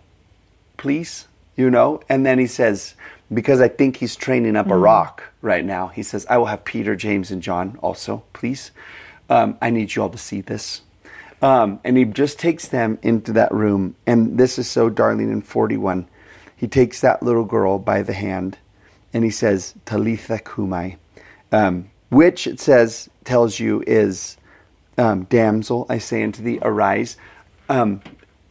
please 0.76 1.26
you 1.54 1.70
know? 1.70 2.00
And 2.08 2.24
then 2.24 2.38
he 2.38 2.46
says 2.46 2.94
because 3.32 3.60
i 3.60 3.68
think 3.68 3.96
he's 3.96 4.14
training 4.14 4.56
up 4.56 4.70
a 4.70 4.76
rock 4.76 5.32
right 5.40 5.64
now 5.64 5.88
he 5.88 6.02
says 6.02 6.26
i 6.28 6.36
will 6.36 6.46
have 6.46 6.64
peter 6.64 6.94
james 6.94 7.30
and 7.30 7.42
john 7.42 7.78
also 7.82 8.22
please. 8.32 8.70
Um, 9.30 9.56
i 9.62 9.70
need 9.70 9.94
you 9.94 10.02
all 10.02 10.10
to 10.10 10.18
see 10.18 10.40
this. 10.40 10.82
Um, 11.40 11.80
and 11.82 11.96
he 11.96 12.04
just 12.04 12.38
takes 12.38 12.68
them 12.68 12.98
into 13.02 13.32
that 13.32 13.52
room. 13.52 13.96
And 14.06 14.38
this 14.38 14.60
is 14.60 14.70
so 14.70 14.88
darling 14.88 15.32
in 15.32 15.42
41 15.42 16.06
he 16.54 16.68
takes 16.68 17.00
that 17.00 17.22
little 17.24 17.44
girl 17.44 17.78
by 17.80 18.02
the 18.02 18.12
hand 18.12 18.58
and 19.12 19.24
he 19.24 19.30
says 19.30 19.74
talitha 19.84 20.38
cumi. 20.38 20.96
Um, 21.50 21.90
which 22.12 22.46
it 22.46 22.60
says 22.60 23.08
tells 23.24 23.58
you 23.58 23.82
is 23.86 24.36
um, 24.98 25.24
damsel 25.24 25.86
i 25.88 25.98
say 25.98 26.22
unto 26.22 26.42
thee 26.42 26.58
arise. 26.62 27.16
Um, 27.68 28.02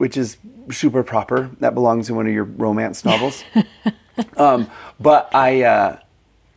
which 0.02 0.18
is 0.18 0.38
super 0.72 1.04
proper. 1.04 1.52
That 1.60 1.76
belongs 1.76 2.10
in 2.10 2.16
one 2.16 2.26
of 2.26 2.34
your 2.34 2.46
romance 2.46 3.06
novels. 3.12 3.44
Um, 4.36 4.68
but 5.00 5.30
i 5.32 5.62
uh, 5.62 6.00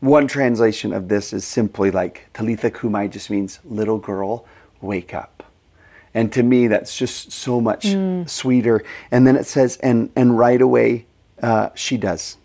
one 0.00 0.26
translation 0.26 0.94
of 0.94 1.08
this 1.08 1.34
is 1.34 1.44
simply 1.44 1.90
like 1.90 2.26
talitha 2.32 2.70
cumi 2.70 3.06
just 3.06 3.28
means 3.28 3.60
little 3.66 3.98
girl 3.98 4.46
wake 4.80 5.12
up. 5.12 5.44
And 6.14 6.32
to 6.32 6.42
me 6.42 6.68
that's 6.68 6.96
just 6.96 7.32
so 7.32 7.60
much 7.60 7.84
sweeter. 8.26 8.82
And 9.10 9.26
then 9.26 9.36
it 9.36 9.44
says 9.44 9.76
and 9.82 10.10
and 10.16 10.38
right 10.38 10.62
away 10.62 11.04
uh, 11.42 11.68
she 11.74 11.98
does 11.98 12.38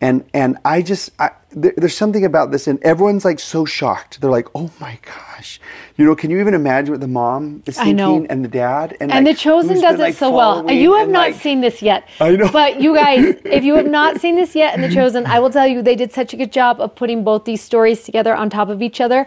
and 0.00 0.24
and 0.32 0.56
I 0.64 0.82
just 0.82 1.10
I, 1.18 1.30
there, 1.50 1.74
there's 1.76 1.96
something 1.96 2.24
about 2.24 2.50
this, 2.52 2.66
and 2.66 2.82
everyone's 2.82 3.24
like 3.24 3.38
so 3.38 3.64
shocked. 3.64 4.20
They're 4.20 4.30
like, 4.30 4.48
"Oh 4.54 4.70
my 4.80 4.98
gosh!" 5.04 5.60
You 5.96 6.06
know, 6.06 6.14
can 6.14 6.30
you 6.30 6.40
even 6.40 6.54
imagine 6.54 6.92
what 6.92 7.00
the 7.00 7.08
mom 7.08 7.62
is 7.66 7.76
thinking 7.76 7.96
know. 7.96 8.26
and 8.30 8.44
the 8.44 8.48
dad 8.48 8.96
and 9.00 9.12
And 9.12 9.26
like, 9.26 9.36
the 9.36 9.40
chosen 9.40 9.74
does 9.74 9.82
been, 9.82 9.94
it 9.96 9.98
like, 9.98 10.14
so 10.14 10.30
well. 10.34 10.70
You 10.70 10.94
have 10.94 11.04
and, 11.04 11.12
not 11.12 11.32
like- 11.32 11.40
seen 11.40 11.60
this 11.60 11.82
yet. 11.82 12.08
I 12.20 12.30
know. 12.36 12.50
But 12.50 12.80
you 12.80 12.94
guys, 12.94 13.36
if 13.44 13.62
you 13.64 13.74
have 13.76 13.86
not 14.00 14.20
seen 14.20 14.36
this 14.36 14.54
yet 14.54 14.74
in 14.74 14.80
the 14.80 14.88
chosen, 14.90 15.26
I 15.26 15.38
will 15.40 15.50
tell 15.50 15.66
you 15.66 15.82
they 15.82 15.96
did 15.96 16.12
such 16.12 16.32
a 16.32 16.36
good 16.36 16.52
job 16.52 16.80
of 16.80 16.94
putting 16.94 17.22
both 17.24 17.44
these 17.44 17.60
stories 17.60 18.02
together 18.04 18.34
on 18.34 18.48
top 18.48 18.68
of 18.70 18.80
each 18.80 19.00
other. 19.00 19.26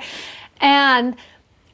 And 0.60 1.16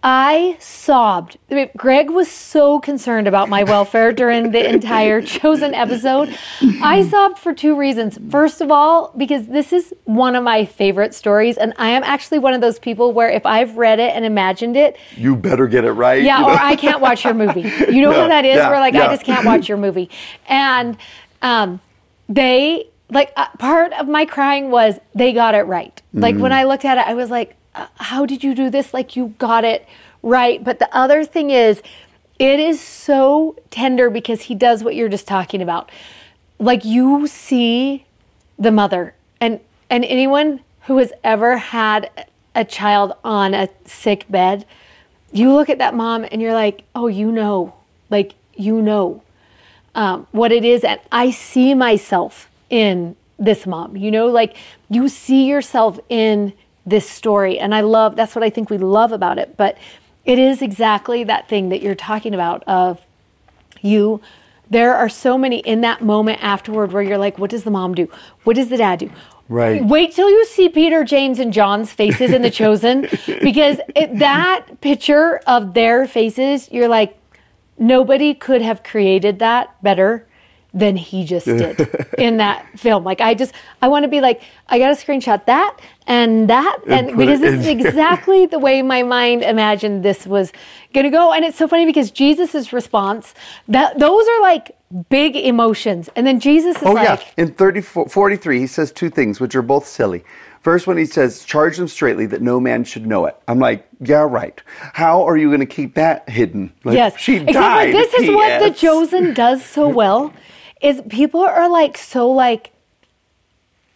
I 0.01 0.55
sobbed. 0.61 1.37
Greg 1.75 2.09
was 2.09 2.31
so 2.31 2.79
concerned 2.79 3.27
about 3.27 3.49
my 3.49 3.63
welfare 3.65 4.13
during 4.13 4.51
the 4.51 4.65
entire 4.65 5.21
chosen 5.35 5.73
episode. 5.73 6.33
I 6.81 7.05
sobbed 7.09 7.37
for 7.37 7.53
two 7.53 7.75
reasons. 7.77 8.17
First 8.29 8.61
of 8.61 8.71
all, 8.71 9.11
because 9.17 9.47
this 9.47 9.73
is 9.73 9.93
one 10.05 10.35
of 10.37 10.43
my 10.45 10.63
favorite 10.63 11.13
stories, 11.13 11.57
and 11.57 11.73
I 11.77 11.89
am 11.89 12.03
actually 12.03 12.39
one 12.39 12.53
of 12.53 12.61
those 12.61 12.79
people 12.79 13.11
where 13.11 13.29
if 13.29 13.45
I've 13.45 13.75
read 13.75 13.99
it 13.99 14.15
and 14.15 14.23
imagined 14.23 14.77
it, 14.77 14.97
You 15.17 15.35
better 15.35 15.67
get 15.67 15.83
it 15.83 15.91
right. 15.91 16.23
yeah, 16.23 16.39
you 16.39 16.45
or? 16.45 16.51
I 16.51 16.75
can't 16.77 17.01
watch 17.01 17.25
your 17.25 17.33
movie. 17.33 17.61
You 17.61 18.01
know 18.01 18.11
Yeah, 18.11 18.21
how 18.21 18.27
that 18.29 18.45
is? 18.45 18.55
yeah, 18.55 18.69
Where 18.69 18.79
like 18.79 18.95
I 18.95 19.07
just 19.07 19.23
can't 19.25 19.45
watch 19.45 19.67
your 19.67 19.77
movie. 19.77 20.09
And 20.47 20.95
um, 21.41 21.81
they 22.29 22.87
like 23.09 23.33
uh, 23.35 23.47
part 23.57 23.91
of 23.93 24.07
my 24.07 24.23
crying 24.23 24.71
was 24.71 24.97
they 25.13 25.33
got 25.33 25.55
it 25.55 25.63
right. 25.63 26.01
Like 26.13 26.35
Mm. 26.35 26.39
when 26.41 26.53
I 26.53 26.63
looked 26.63 26.85
at 26.85 26.97
it, 26.97 27.05
I 27.05 27.15
was 27.15 27.29
like, 27.29 27.57
uh, 27.75 27.87
how 27.95 28.25
did 28.25 28.43
you 28.43 28.55
do 28.55 28.69
this? 28.69 28.93
Like 28.93 29.15
you 29.15 29.35
got 29.37 29.63
it 29.63 29.87
right. 30.21 30.63
But 30.63 30.79
the 30.79 30.93
other 30.95 31.23
thing 31.23 31.49
is, 31.49 31.81
it 32.37 32.59
is 32.59 32.79
so 32.79 33.55
tender 33.69 34.09
because 34.09 34.43
he 34.43 34.55
does 34.55 34.83
what 34.83 34.95
you're 34.95 35.09
just 35.09 35.27
talking 35.27 35.61
about. 35.61 35.91
Like 36.57 36.85
you 36.85 37.27
see 37.27 38.05
the 38.57 38.71
mother 38.71 39.15
and 39.39 39.59
and 39.89 40.03
anyone 40.05 40.59
who 40.81 40.97
has 40.97 41.13
ever 41.23 41.57
had 41.57 42.27
a 42.53 42.65
child 42.65 43.13
on 43.23 43.53
a 43.53 43.69
sick 43.85 44.25
bed 44.29 44.65
you 45.31 45.53
look 45.53 45.69
at 45.69 45.77
that 45.77 45.95
mom 45.95 46.25
and 46.29 46.41
you're 46.41 46.53
like 46.53 46.83
oh 46.93 47.07
you 47.07 47.31
know 47.31 47.73
like 48.09 48.35
you 48.55 48.81
know 48.81 49.21
um, 49.95 50.27
what 50.31 50.51
it 50.51 50.65
is 50.65 50.83
and 50.83 50.99
i 51.11 51.31
see 51.31 51.73
myself 51.73 52.49
in 52.69 53.15
this 53.37 53.65
mom 53.65 53.95
you 53.95 54.11
know 54.11 54.27
like 54.27 54.55
you 54.89 55.07
see 55.07 55.45
yourself 55.45 55.99
in 56.09 56.53
this 56.89 57.09
story 57.09 57.59
and 57.59 57.73
i 57.75 57.81
love 57.81 58.15
that's 58.15 58.35
what 58.35 58.43
i 58.43 58.49
think 58.49 58.69
we 58.69 58.77
love 58.77 59.11
about 59.11 59.37
it 59.37 59.55
but 59.57 59.77
it 60.25 60.37
is 60.39 60.61
exactly 60.61 61.23
that 61.23 61.47
thing 61.47 61.69
that 61.69 61.81
you're 61.81 61.95
talking 61.95 62.33
about 62.33 62.63
of 62.67 62.99
you 63.81 64.21
there 64.69 64.93
are 64.95 65.09
so 65.09 65.37
many 65.37 65.59
in 65.59 65.81
that 65.81 66.01
moment 66.01 66.37
afterward 66.43 66.91
where 66.91 67.01
you're 67.01 67.17
like 67.17 67.37
what 67.39 67.49
does 67.49 67.63
the 67.63 67.71
mom 67.71 67.93
do 67.95 68.07
what 68.43 68.55
does 68.55 68.69
the 68.69 68.77
dad 68.77 68.99
do 68.99 69.09
Right. 69.51 69.83
wait 69.83 70.11
till 70.13 70.29
you 70.29 70.45
see 70.45 70.69
peter 70.69 71.03
james 71.03 71.39
and 71.39 71.51
john's 71.51 71.91
faces 71.91 72.31
in 72.31 72.43
the 72.43 72.51
chosen 72.51 73.01
because 73.41 73.79
it, 73.95 74.19
that 74.19 74.79
picture 74.81 75.37
of 75.47 75.73
their 75.73 76.07
faces 76.07 76.69
you're 76.71 76.87
like 76.87 77.17
nobody 77.79 78.35
could 78.35 78.61
have 78.61 78.83
created 78.83 79.39
that 79.39 79.81
better 79.81 80.27
than 80.73 80.95
he 80.95 81.25
just 81.25 81.45
did 81.47 81.79
in 82.17 82.37
that 82.37 82.63
film 82.77 83.03
like 83.03 83.21
i 83.21 83.33
just 83.33 83.53
i 83.81 83.87
want 83.87 84.03
to 84.03 84.07
be 84.07 84.21
like 84.21 84.41
i 84.67 84.77
gotta 84.77 84.93
screenshot 84.93 85.43
that 85.45 85.75
and 86.05 86.47
that 86.49 86.77
and, 86.87 87.07
put 87.09 87.17
because 87.17 87.39
this 87.39 87.59
is 87.59 87.67
exactly 87.85 88.45
the 88.45 88.59
way 88.59 88.81
my 88.83 89.01
mind 89.01 89.41
imagined 89.41 90.03
this 90.05 90.27
was 90.27 90.51
going 90.93 91.03
to 91.05 91.09
go 91.09 91.33
and 91.33 91.43
it's 91.43 91.57
so 91.57 91.67
funny 91.67 91.85
because 91.87 92.11
jesus' 92.11 92.71
response 92.71 93.33
that 93.67 93.97
those 93.97 94.27
are 94.27 94.41
like 94.41 94.75
big 95.09 95.35
emotions 95.35 96.07
and 96.15 96.27
then 96.27 96.39
jesus 96.39 96.75
is 96.77 96.83
Oh, 96.83 96.91
like 96.93 97.19
yeah. 97.37 97.43
In 97.43 97.53
30, 97.53 97.81
43, 97.81 98.59
he 98.59 98.67
says 98.67 98.91
two 98.91 99.09
things, 99.09 99.39
which 99.39 99.53
are 99.55 99.61
both 99.61 99.85
silly. 99.87 100.23
First 100.61 100.87
one, 100.87 100.97
he 100.97 101.05
says, 101.05 101.45
charge 101.45 101.77
them 101.77 101.87
straightly 101.87 102.25
that 102.27 102.41
no 102.41 102.59
man 102.59 102.83
should 102.83 103.05
know 103.05 103.25
it. 103.27 103.35
I'm 103.47 103.59
like, 103.59 103.87
yeah, 104.01 104.27
right. 104.27 104.59
How 104.93 105.23
are 105.27 105.37
you 105.37 105.47
going 105.47 105.59
to 105.61 105.65
keep 105.65 105.93
that 105.95 106.27
hidden? 106.29 106.73
Like, 106.83 106.95
yes 106.95 107.17
She 107.17 107.35
except 107.35 107.53
died. 107.53 107.93
this 107.93 108.13
is 108.15 108.29
what 108.29 108.59
the 108.61 108.71
chosen 108.71 109.33
does 109.33 109.63
so 109.63 109.87
well 109.87 110.33
is 110.81 111.01
people 111.09 111.41
are 111.41 111.69
like 111.69 111.97
so 111.97 112.29
like 112.29 112.71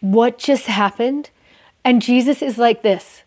what 0.02 0.38
just 0.38 0.66
happened? 0.66 1.30
And 1.86 2.02
jesus 2.02 2.42
is 2.42 2.58
like 2.58 2.82
this. 2.82 3.24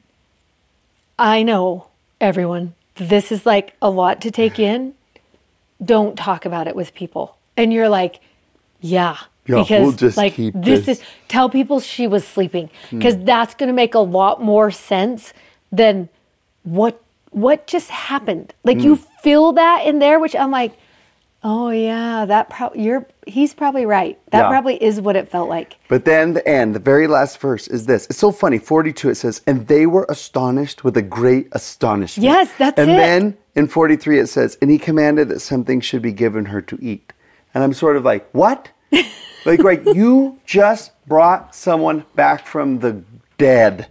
I 1.18 1.42
know 1.42 1.88
everyone 2.20 2.74
this 2.96 3.30
is 3.30 3.44
like 3.44 3.74
a 3.80 3.90
lot 3.90 4.20
to 4.22 4.30
take 4.30 4.58
in. 4.58 4.94
Don't 5.84 6.16
talk 6.16 6.44
about 6.46 6.66
it 6.66 6.74
with 6.74 6.94
people. 6.94 7.36
And 7.56 7.72
you're 7.72 7.88
like 7.88 8.20
yeah 8.80 9.16
Yeah, 9.46 9.62
because 9.62 9.82
we'll 9.82 9.92
just 9.92 10.16
like 10.16 10.34
keep 10.34 10.54
this, 10.54 10.86
this. 10.86 10.98
is 10.98 11.06
tell 11.28 11.48
people 11.48 11.80
she 11.80 12.06
was 12.06 12.26
sleeping. 12.26 12.70
Because 12.90 13.14
hmm. 13.14 13.24
that's 13.24 13.54
going 13.54 13.68
to 13.68 13.74
make 13.74 13.94
a 13.94 14.00
lot 14.00 14.42
more 14.42 14.70
sense 14.70 15.32
than 15.70 16.08
what 16.62 17.02
what 17.30 17.66
just 17.66 17.90
happened. 17.90 18.54
Like 18.64 18.80
you 18.80 18.96
hmm. 18.96 19.02
feel 19.22 19.52
that 19.52 19.84
in 19.84 19.98
there 19.98 20.18
which 20.20 20.36
i'm 20.36 20.50
like 20.50 20.72
oh 21.48 21.70
yeah 21.70 22.24
that 22.26 22.50
probably 22.50 22.82
you're 22.82 23.06
he's 23.24 23.54
probably 23.54 23.86
right 23.86 24.18
that 24.32 24.40
Yeah. 24.42 24.48
probably 24.48 24.82
is 24.82 25.00
what 25.00 25.14
it 25.14 25.28
felt 25.28 25.48
like 25.48 25.76
But 25.88 26.04
then 26.04 26.34
the 26.34 26.46
end, 26.46 26.74
the 26.74 26.80
very 26.80 27.06
last 27.06 27.38
verse 27.38 27.68
is 27.68 27.86
this. 27.86 28.06
It's 28.10 28.18
so 28.18 28.32
funny. 28.32 28.58
42, 28.58 29.10
it 29.10 29.14
says, 29.14 29.40
and 29.46 29.66
they 29.68 29.86
were 29.86 30.04
astonished 30.08 30.82
with 30.82 30.96
a 30.96 31.02
great 31.02 31.46
astonishment. 31.52 32.24
Yes, 32.24 32.50
that's 32.58 32.78
and 32.78 32.90
it. 32.90 32.94
And 32.94 33.00
then 33.00 33.38
in 33.54 33.68
43, 33.68 34.18
it 34.18 34.26
says, 34.26 34.58
and 34.60 34.68
he 34.70 34.78
commanded 34.78 35.28
that 35.28 35.40
something 35.40 35.80
should 35.80 36.02
be 36.02 36.12
given 36.12 36.46
her 36.46 36.60
to 36.62 36.76
eat. 36.82 37.12
And 37.54 37.62
I'm 37.62 37.72
sort 37.72 37.96
of 37.96 38.04
like, 38.04 38.28
what? 38.32 38.70
like, 39.46 39.62
right, 39.62 39.82
you 39.94 40.38
just 40.44 40.90
brought 41.06 41.54
someone 41.54 42.04
back 42.16 42.46
from 42.46 42.80
the 42.80 43.02
dead. 43.38 43.86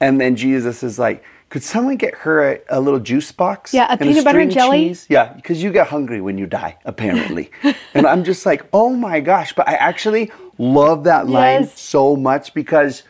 And 0.00 0.20
then 0.20 0.36
Jesus 0.36 0.82
is 0.84 0.98
like, 0.98 1.24
could 1.54 1.62
someone 1.62 1.94
get 1.96 2.16
her 2.16 2.54
a, 2.54 2.60
a 2.68 2.80
little 2.80 2.98
juice 2.98 3.30
box? 3.30 3.72
Yeah, 3.72 3.86
a 3.88 3.96
peanut 3.96 4.24
butter 4.24 4.40
and 4.40 4.50
jelly? 4.50 4.88
cheese? 4.88 5.06
Yeah, 5.08 5.34
because 5.34 5.62
you 5.62 5.70
get 5.70 5.86
hungry 5.86 6.20
when 6.20 6.36
you 6.36 6.48
die, 6.48 6.76
apparently. 6.84 7.52
and 7.94 8.08
I'm 8.08 8.24
just 8.24 8.44
like, 8.44 8.66
oh 8.72 8.90
my 8.90 9.20
gosh. 9.20 9.52
But 9.52 9.68
I 9.68 9.74
actually 9.74 10.32
love 10.58 11.04
that 11.04 11.28
line 11.28 11.60
Yes. 11.60 11.80
so 11.80 12.16
much 12.16 12.54
because 12.54 13.04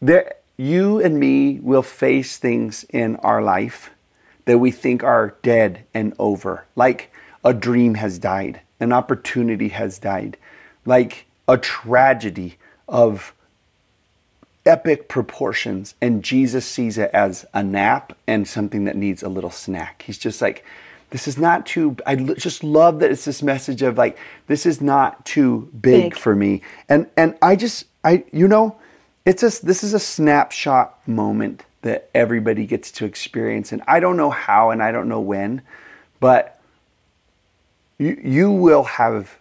there, 0.00 0.34
you 0.58 1.00
and 1.00 1.18
me 1.18 1.58
will 1.58 1.82
face 1.82 2.36
things 2.36 2.84
in 2.90 3.16
our 3.16 3.42
life 3.42 3.90
that 4.44 4.58
we 4.58 4.70
think 4.70 5.02
are 5.02 5.34
dead 5.42 5.84
and 5.92 6.14
over. 6.20 6.66
Like 6.76 7.12
a 7.44 7.52
dream 7.52 7.94
has 7.94 8.20
died, 8.20 8.60
an 8.78 8.92
opportunity 8.92 9.70
has 9.70 9.98
died, 9.98 10.36
like 10.86 11.26
a 11.48 11.58
tragedy 11.58 12.58
of 12.86 13.34
epic 14.66 15.08
proportions 15.08 15.94
and 16.00 16.22
Jesus 16.22 16.66
sees 16.66 16.98
it 16.98 17.10
as 17.12 17.46
a 17.54 17.62
nap 17.62 18.16
and 18.26 18.46
something 18.46 18.84
that 18.84 18.96
needs 18.96 19.22
a 19.22 19.28
little 19.28 19.50
snack. 19.50 20.02
He's 20.06 20.18
just 20.18 20.42
like 20.42 20.64
this 21.10 21.26
is 21.26 21.38
not 21.38 21.66
too 21.66 21.96
I 22.06 22.14
just 22.16 22.62
love 22.62 23.00
that 23.00 23.10
it's 23.10 23.24
this 23.24 23.42
message 23.42 23.82
of 23.82 23.96
like 23.96 24.18
this 24.46 24.66
is 24.66 24.80
not 24.80 25.24
too 25.24 25.70
big, 25.80 26.10
Big. 26.10 26.16
for 26.16 26.36
me. 26.36 26.62
And 26.88 27.06
and 27.16 27.36
I 27.40 27.56
just 27.56 27.86
I 28.04 28.24
you 28.32 28.48
know 28.48 28.76
it's 29.24 29.42
a 29.42 29.64
this 29.64 29.82
is 29.82 29.94
a 29.94 30.00
snapshot 30.00 31.06
moment 31.08 31.64
that 31.82 32.10
everybody 32.14 32.66
gets 32.66 32.90
to 32.92 33.06
experience 33.06 33.72
and 33.72 33.82
I 33.88 34.00
don't 34.00 34.16
know 34.16 34.30
how 34.30 34.70
and 34.70 34.82
I 34.82 34.92
don't 34.92 35.08
know 35.08 35.20
when 35.20 35.62
but 36.20 36.60
you 37.98 38.20
you 38.22 38.50
will 38.50 38.84
have 38.84 39.38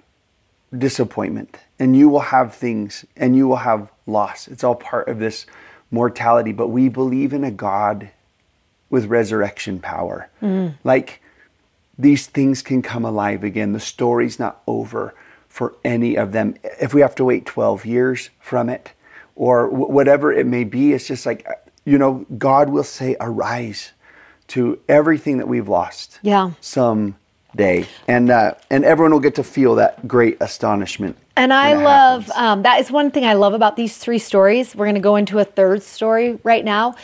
disappointment 0.78 1.58
and 1.80 1.96
you 1.96 2.10
will 2.10 2.20
have 2.20 2.54
things 2.54 3.06
and 3.16 3.36
you 3.36 3.48
will 3.48 3.58
have 3.58 3.92
loss. 4.06 4.48
It's 4.48 4.64
all 4.64 4.76
part 4.76 5.08
of 5.08 5.20
this 5.20 5.46
mortality, 5.90 6.52
but 6.52 6.68
we 6.68 6.90
believe 6.90 7.34
in 7.34 7.44
a 7.44 7.52
God 7.52 8.10
with 8.90 9.06
resurrection 9.06 9.80
power. 9.80 10.30
Mm-hmm. 10.42 10.76
Like 10.84 11.22
these 11.98 12.28
things 12.28 12.62
can 12.62 12.82
come 12.82 13.06
alive 13.06 13.44
again. 13.44 13.74
The 13.74 13.80
story's 13.80 14.40
not 14.40 14.62
over 14.68 15.16
for 15.48 15.76
any 15.84 16.16
of 16.16 16.32
them. 16.32 16.56
If 16.64 16.94
we 16.94 17.02
have 17.02 17.16
to 17.16 17.26
wait 17.26 17.46
12 17.46 17.86
years 17.86 18.30
from 18.40 18.70
it 18.70 18.94
or 19.36 19.68
wh- 19.68 19.90
whatever 19.90 20.32
it 20.32 20.46
may 20.46 20.64
be, 20.64 20.94
it's 20.94 21.08
just 21.08 21.26
like, 21.26 21.48
you 21.86 21.98
know, 21.98 22.26
God 22.38 22.70
will 22.70 22.84
say, 22.84 23.16
arise 23.20 23.94
to 24.48 24.80
everything 24.88 25.38
that 25.38 25.48
we've 25.48 25.68
lost 25.70 26.20
Yeah. 26.24 26.52
Someday. 27.52 27.88
And, 28.08 28.30
uh, 28.30 28.56
and 28.70 28.86
everyone 28.86 29.12
will 29.12 29.20
get 29.20 29.36
to 29.36 29.44
feel 29.44 29.76
that 29.76 30.08
great 30.08 30.38
astonishment. 30.40 31.18
And 31.36 31.54
I 31.54 31.74
love 31.74 32.30
um, 32.32 32.64
that 32.64 32.82
is 32.82 32.92
one 32.92 33.12
thing 33.12 33.26
I 33.26 33.34
love 33.34 33.54
about 33.54 33.78
these 33.78 33.98
three 33.98 34.20
stories. 34.20 34.76
We're 34.76 34.86
going 34.86 34.96
to 34.96 35.02
go 35.02 35.16
into 35.16 35.40
a 35.40 35.46
third 35.46 35.82
story 35.82 36.38
right 36.44 36.66
now. 36.66 36.96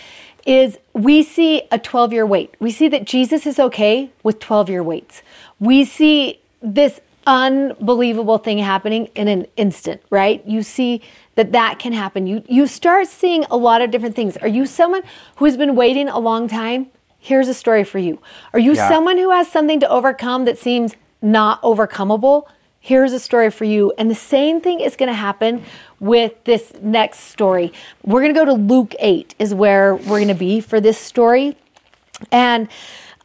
Is 0.46 0.78
we 0.94 1.24
see 1.24 1.64
a 1.72 1.80
12 1.80 2.14
year 2.14 2.26
wait. 2.26 2.54
We 2.60 2.70
see 2.70 2.88
that 2.90 3.06
Jesus 3.06 3.48
is 3.48 3.60
okay 3.60 4.12
with 4.24 4.40
12 4.40 4.70
year 4.70 4.84
waits. 4.84 5.24
We 5.60 5.86
see 5.86 6.40
this 6.62 7.00
unbelievable 7.26 8.38
thing 8.38 8.60
happening 8.60 9.08
in 9.16 9.28
an 9.28 9.48
instant, 9.58 10.02
right? 10.12 10.46
You 10.46 10.62
see 10.62 11.02
that 11.34 11.54
that 11.54 11.80
can 11.80 11.94
happen. 11.94 12.28
You 12.28 12.44
you 12.48 12.68
start 12.68 13.08
seeing 13.08 13.46
a 13.46 13.58
lot 13.58 13.82
of 13.82 13.90
different 13.90 14.16
things. 14.16 14.38
Are 14.38 14.48
you 14.48 14.68
someone 14.68 15.02
who 15.38 15.46
has 15.46 15.58
been 15.58 15.76
waiting 15.76 16.10
a 16.10 16.20
long 16.20 16.48
time? 16.48 16.92
Here's 17.26 17.48
a 17.48 17.56
story 17.56 17.84
for 17.84 17.98
you. 17.98 18.20
Are 18.54 18.60
you 18.60 18.74
Yeah. 18.74 18.88
someone 18.88 19.18
who 19.18 19.32
has 19.32 19.48
something 19.48 19.80
to 19.80 19.90
overcome 19.90 20.46
that 20.46 20.60
seems 20.60 20.96
not 21.24 21.60
overcomable? 21.64 22.44
Here's 22.80 23.14
a 23.14 23.20
story 23.20 23.50
for 23.50 23.66
you. 23.66 23.92
And 23.98 24.12
the 24.12 24.16
same 24.16 24.62
thing 24.62 24.80
is 24.80 24.96
going 24.96 25.08
to 25.10 25.16
happen 25.16 25.64
with 26.00 26.34
this 26.44 26.72
next 26.84 27.22
story. 27.22 27.74
We're 28.04 28.22
going 28.22 28.32
to 28.36 28.40
go 28.40 28.46
to 28.46 28.54
Luke 28.54 28.94
8 29.00 29.34
is 29.40 29.56
where 29.56 29.96
we're 29.96 30.20
going 30.20 30.28
to 30.28 30.36
be 30.36 30.60
for 30.60 30.80
this 30.80 31.00
story. 31.00 31.58
And 32.32 32.68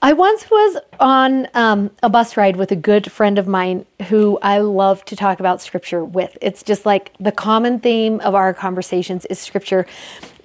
I 0.03 0.14
once 0.14 0.51
was 0.51 0.78
on 0.98 1.46
um, 1.53 1.90
a 2.03 2.09
bus 2.09 2.38
ride 2.38 2.57
with 2.57 2.72
a 2.72 2.76
good 2.76 3.12
friend 3.12 3.38
of 3.38 3.46
mine 3.46 3.84
who 4.09 4.38
I 4.40 4.61
love 4.61 5.05
to 5.07 5.16
talk 5.16 5.40
about 5.40 5.61
scripture 5.61 6.03
with. 6.03 6.38
It's 6.40 6.62
just 6.62 6.86
like 6.86 7.12
the 7.20 7.32
common 7.32 7.80
theme 7.80 8.18
of 8.20 8.34
our 8.34 8.55
conversations 8.55 9.26
is 9.26 9.38
scripture. 9.38 9.86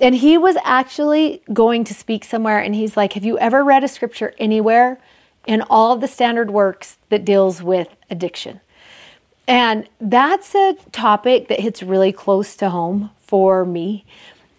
And 0.02 0.14
he 0.14 0.38
was 0.38 0.58
actually 0.66 1.42
going 1.54 1.86
to 1.86 1.94
speak 1.94 2.26
somewhere, 2.26 2.60
and 2.60 2.76
he's 2.76 2.98
like, 2.98 3.14
Have 3.14 3.24
you 3.24 3.40
ever 3.40 3.64
read 3.64 3.86
a 3.86 3.88
scripture 3.88 4.34
anywhere 4.38 5.00
in 5.48 5.62
all 5.62 5.94
of 5.94 6.02
the 6.02 6.08
standard 6.10 6.52
works 6.52 6.98
that 7.08 7.24
deals 7.24 7.64
with 7.64 7.96
addiction? 8.10 8.60
And 9.48 9.88
that's 10.02 10.54
a 10.54 10.76
topic 10.92 11.48
that 11.48 11.62
hits 11.62 11.82
really 11.82 12.12
close 12.12 12.58
to 12.58 12.72
home 12.72 13.12
for 13.20 13.64
me. 13.64 14.06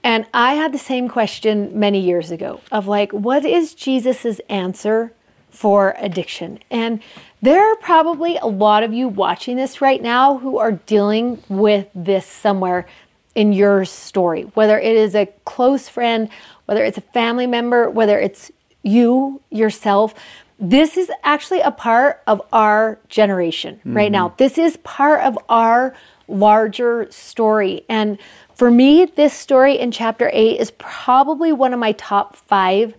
And 0.07 0.25
I 0.33 0.55
had 0.55 0.73
the 0.73 0.79
same 0.79 1.09
question 1.09 1.81
many 1.81 1.99
years 1.99 2.31
ago 2.31 2.61
of 2.71 2.87
like, 2.87 3.11
what 3.11 3.45
is 3.45 3.75
Jesus's 3.75 4.41
answer 4.49 5.13
for 5.51 5.97
addiction? 5.99 6.61
And 6.71 7.03
there 7.43 7.61
are 7.61 7.75
probably 7.79 8.37
a 8.37 8.47
lot 8.47 8.85
of 8.85 8.93
you 8.93 9.09
watching 9.09 9.57
this 9.57 9.81
right 9.81 10.01
now 10.01 10.39
who 10.39 10.59
are 10.59 10.71
dealing 10.71 11.43
with 11.49 11.89
this 11.93 12.25
somewhere 12.25 12.87
in 13.35 13.53
your 13.53 13.85
story, 13.85 14.43
whether 14.55 14.79
it 14.79 14.97
is 14.97 15.17
a 15.17 15.27
close 15.45 15.89
friend, 15.89 16.29
whether 16.67 16.85
it's 16.85 16.99
a 16.99 17.01
family 17.13 17.49
member, 17.49 17.91
whether 17.91 18.21
it's 18.21 18.53
you 18.85 19.43
yourself. 19.51 20.15
This 20.61 20.97
is 20.97 21.11
actually 21.25 21.63
a 21.63 21.73
part 21.73 22.23
of 22.29 22.41
our 22.53 23.01
generation 23.09 23.79
mm-hmm. 23.79 23.97
right 23.97 24.13
now. 24.13 24.35
This 24.39 24.57
is 24.57 24.77
part 24.85 25.23
of 25.23 25.37
our 25.49 25.97
larger 26.29 27.11
story. 27.11 27.85
And 27.89 28.19
for 28.57 28.71
me, 28.71 29.05
this 29.05 29.35
story 29.35 29.79
in 29.79 29.91
chapter 29.91 30.31
8 30.33 30.59
is 30.59 30.71
probably 30.79 31.53
one 31.53 31.75
of 31.75 31.79
my 31.79 31.93
top 31.93 32.35
five 32.35 32.95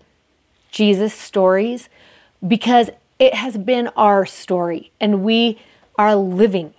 Jesus 0.70 1.16
stories 1.16 1.90
because 2.48 2.92
it 3.18 3.34
has 3.34 3.58
been 3.58 3.88
our 3.98 4.24
story 4.24 4.92
and 5.02 5.24
we 5.24 5.60
are 5.98 6.16
living 6.16 6.76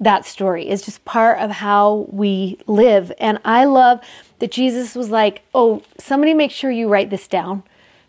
that 0.00 0.26
story. 0.26 0.68
It's 0.68 0.84
just 0.84 1.04
part 1.04 1.38
of 1.38 1.52
how 1.52 2.06
we 2.10 2.58
live. 2.66 3.12
And 3.18 3.38
I 3.44 3.64
love 3.64 4.00
that 4.40 4.50
Jesus 4.50 4.96
was 4.96 5.08
like, 5.10 5.42
oh, 5.54 5.82
somebody 5.98 6.34
make 6.34 6.50
sure 6.50 6.70
you 6.70 6.88
write 6.88 7.10
this 7.10 7.28
down 7.28 7.62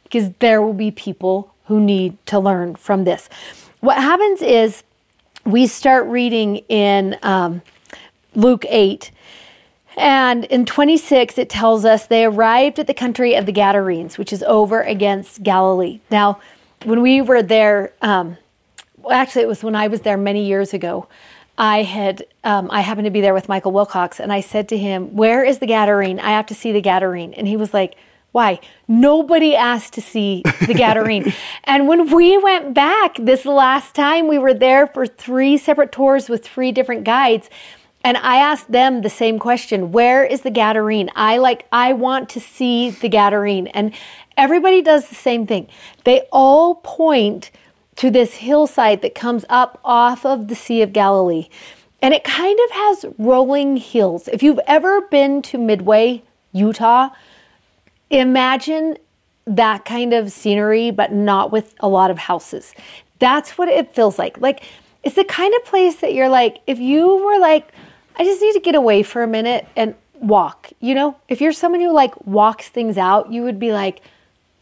because 0.03 0.31
there 0.39 0.63
will 0.63 0.73
be 0.73 0.89
people 0.89 1.53
who 1.65 1.79
need 1.79 2.17
to 2.25 2.39
learn 2.39 2.75
from 2.75 3.03
this. 3.03 3.29
What 3.81 3.97
happens 3.97 4.41
is 4.41 4.83
we 5.45 5.67
start 5.67 6.07
reading 6.07 6.57
in 6.69 7.17
um, 7.21 7.61
Luke 8.33 8.65
8 8.67 9.11
and 9.97 10.45
in 10.45 10.65
26, 10.65 11.37
it 11.37 11.49
tells 11.49 11.83
us 11.83 12.05
they 12.05 12.23
arrived 12.23 12.77
at 12.77 12.85
the 12.85 12.93
country 12.93 13.33
of 13.33 13.47
the 13.47 13.51
Gadarenes, 13.51 14.17
which 14.17 14.31
is 14.31 14.43
over 14.43 14.81
against 14.81 15.41
Galilee. 15.41 15.99
Now, 16.11 16.39
when 16.85 17.01
we 17.01 17.21
were 17.21 17.41
there, 17.41 17.93
um, 18.01 18.37
well, 18.97 19.17
actually, 19.17 19.41
it 19.41 19.47
was 19.47 19.63
when 19.63 19.75
I 19.75 19.87
was 19.87 20.01
there 20.01 20.17
many 20.17 20.45
years 20.45 20.73
ago. 20.73 21.07
I 21.57 21.81
had 21.81 22.23
um, 22.43 22.69
I 22.71 22.81
happened 22.81 23.05
to 23.05 23.11
be 23.11 23.21
there 23.21 23.33
with 23.33 23.49
Michael 23.49 23.71
Wilcox, 23.71 24.19
and 24.19 24.31
I 24.31 24.41
said 24.41 24.69
to 24.69 24.77
him, 24.77 25.15
"Where 25.15 25.43
is 25.43 25.57
the 25.57 25.65
Gadarene? 25.65 26.19
I 26.19 26.31
have 26.31 26.45
to 26.47 26.55
see 26.55 26.71
the 26.71 26.81
Gadarene." 26.81 27.33
And 27.35 27.47
he 27.47 27.57
was 27.57 27.73
like, 27.73 27.95
"Why? 28.31 28.59
Nobody 28.87 29.55
asked 29.55 29.93
to 29.93 30.01
see 30.01 30.43
the 30.43 30.75
Gadarene." 30.75 31.33
and 31.63 31.87
when 31.87 32.13
we 32.13 32.37
went 32.37 32.75
back 32.75 33.17
this 33.19 33.45
last 33.45 33.95
time, 33.95 34.27
we 34.27 34.37
were 34.37 34.53
there 34.53 34.85
for 34.85 35.07
three 35.07 35.57
separate 35.57 35.91
tours 35.91 36.29
with 36.29 36.45
three 36.45 36.71
different 36.71 37.05
guides. 37.05 37.49
And 38.07 38.15
I 38.15 38.37
asked 38.37 38.71
them 38.71 39.01
the 39.01 39.09
same 39.09 39.37
question 39.37 39.91
Where 39.91 40.23
is 40.23 40.39
the 40.39 40.49
Gadarene? 40.49 41.09
I 41.13 41.39
like, 41.39 41.67
I 41.73 41.91
want 41.91 42.29
to 42.29 42.39
see 42.39 42.89
the 42.89 43.09
Gadarene. 43.09 43.69
And 43.73 43.93
everybody 44.37 44.81
does 44.81 45.09
the 45.09 45.15
same 45.15 45.45
thing. 45.45 45.67
They 46.05 46.21
all 46.31 46.75
point 46.75 47.51
to 47.97 48.09
this 48.09 48.35
hillside 48.35 49.01
that 49.01 49.13
comes 49.13 49.43
up 49.49 49.81
off 49.83 50.25
of 50.25 50.47
the 50.47 50.55
Sea 50.55 50.81
of 50.83 50.93
Galilee. 50.93 51.49
And 52.01 52.13
it 52.13 52.23
kind 52.23 52.57
of 52.57 52.71
has 52.71 53.05
rolling 53.17 53.75
hills. 53.75 54.29
If 54.29 54.41
you've 54.41 54.61
ever 54.67 55.01
been 55.01 55.41
to 55.41 55.57
Midway, 55.57 56.23
Utah, 56.53 57.09
imagine 58.09 58.97
that 59.45 59.83
kind 59.83 60.13
of 60.13 60.31
scenery, 60.31 60.91
but 60.91 61.11
not 61.11 61.51
with 61.51 61.75
a 61.81 61.89
lot 61.89 62.09
of 62.09 62.19
houses. 62.19 62.73
That's 63.19 63.57
what 63.57 63.67
it 63.67 63.93
feels 63.93 64.17
like. 64.17 64.39
Like, 64.39 64.63
it's 65.03 65.17
the 65.17 65.25
kind 65.25 65.53
of 65.55 65.65
place 65.65 65.97
that 65.97 66.13
you're 66.13 66.29
like, 66.29 66.59
if 66.67 66.79
you 66.79 67.17
were 67.25 67.39
like, 67.39 67.73
I 68.17 68.23
just 68.23 68.41
need 68.41 68.53
to 68.53 68.59
get 68.59 68.75
away 68.75 69.03
for 69.03 69.23
a 69.23 69.27
minute 69.27 69.67
and 69.75 69.95
walk. 70.15 70.71
You 70.79 70.95
know, 70.95 71.15
if 71.29 71.39
you're 71.39 71.53
someone 71.53 71.81
who 71.81 71.91
like 71.91 72.25
walks 72.25 72.67
things 72.67 72.97
out, 72.97 73.31
you 73.31 73.43
would 73.43 73.59
be 73.59 73.71
like, 73.71 74.01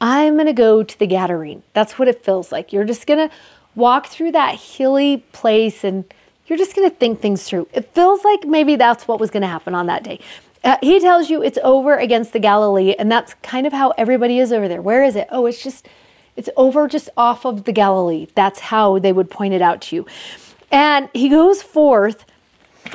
I'm 0.02 0.34
going 0.34 0.48
to 0.48 0.54
go 0.54 0.84
to 0.84 1.00
the 1.00 1.08
Gadarene. 1.08 1.62
That's 1.74 1.98
what 1.98 2.08
it 2.08 2.24
feels 2.24 2.52
like. 2.52 2.74
You're 2.74 2.84
just 2.84 3.08
going 3.08 3.30
to 3.30 3.36
walk 3.74 4.08
through 4.08 4.34
that 4.34 4.56
hilly 4.56 5.18
place 5.32 5.84
and 5.84 6.06
you're 6.48 6.58
just 6.58 6.76
going 6.76 6.90
to 6.90 6.96
think 6.96 7.22
things 7.22 7.44
through. 7.44 7.68
It 7.74 7.94
feels 7.94 8.24
like 8.24 8.46
maybe 8.46 8.76
that's 8.76 9.08
what 9.08 9.20
was 9.20 9.32
going 9.32 9.42
to 9.42 9.48
happen 9.48 9.74
on 9.74 9.88
that 9.88 10.04
day. 10.04 10.20
Uh, 10.64 10.78
he 10.82 11.00
tells 11.00 11.30
you 11.30 11.42
it's 11.44 11.60
over 11.64 11.96
against 11.96 12.34
the 12.34 12.40
Galilee, 12.40 12.96
and 12.98 13.12
that's 13.12 13.36
kind 13.44 13.68
of 13.68 13.74
how 13.74 13.92
everybody 13.98 14.40
is 14.40 14.52
over 14.52 14.68
there. 14.68 14.82
Where 14.82 15.04
is 15.04 15.16
it? 15.16 15.28
Oh, 15.32 15.46
it's 15.46 15.64
just, 15.64 15.88
it's 16.36 16.50
over 16.58 16.88
just 16.88 17.08
off 17.16 17.46
of 17.46 17.66
the 17.66 17.72
Galilee. 17.72 18.28
That's 18.34 18.60
how 18.60 18.98
they 19.00 19.14
would 19.14 19.30
point 19.30 19.54
it 19.54 19.62
out 19.62 19.82
to 19.84 19.96
you. 19.96 20.06
And 20.72 21.08
he 21.14 21.30
goes 21.30 21.62
forth 21.62 22.26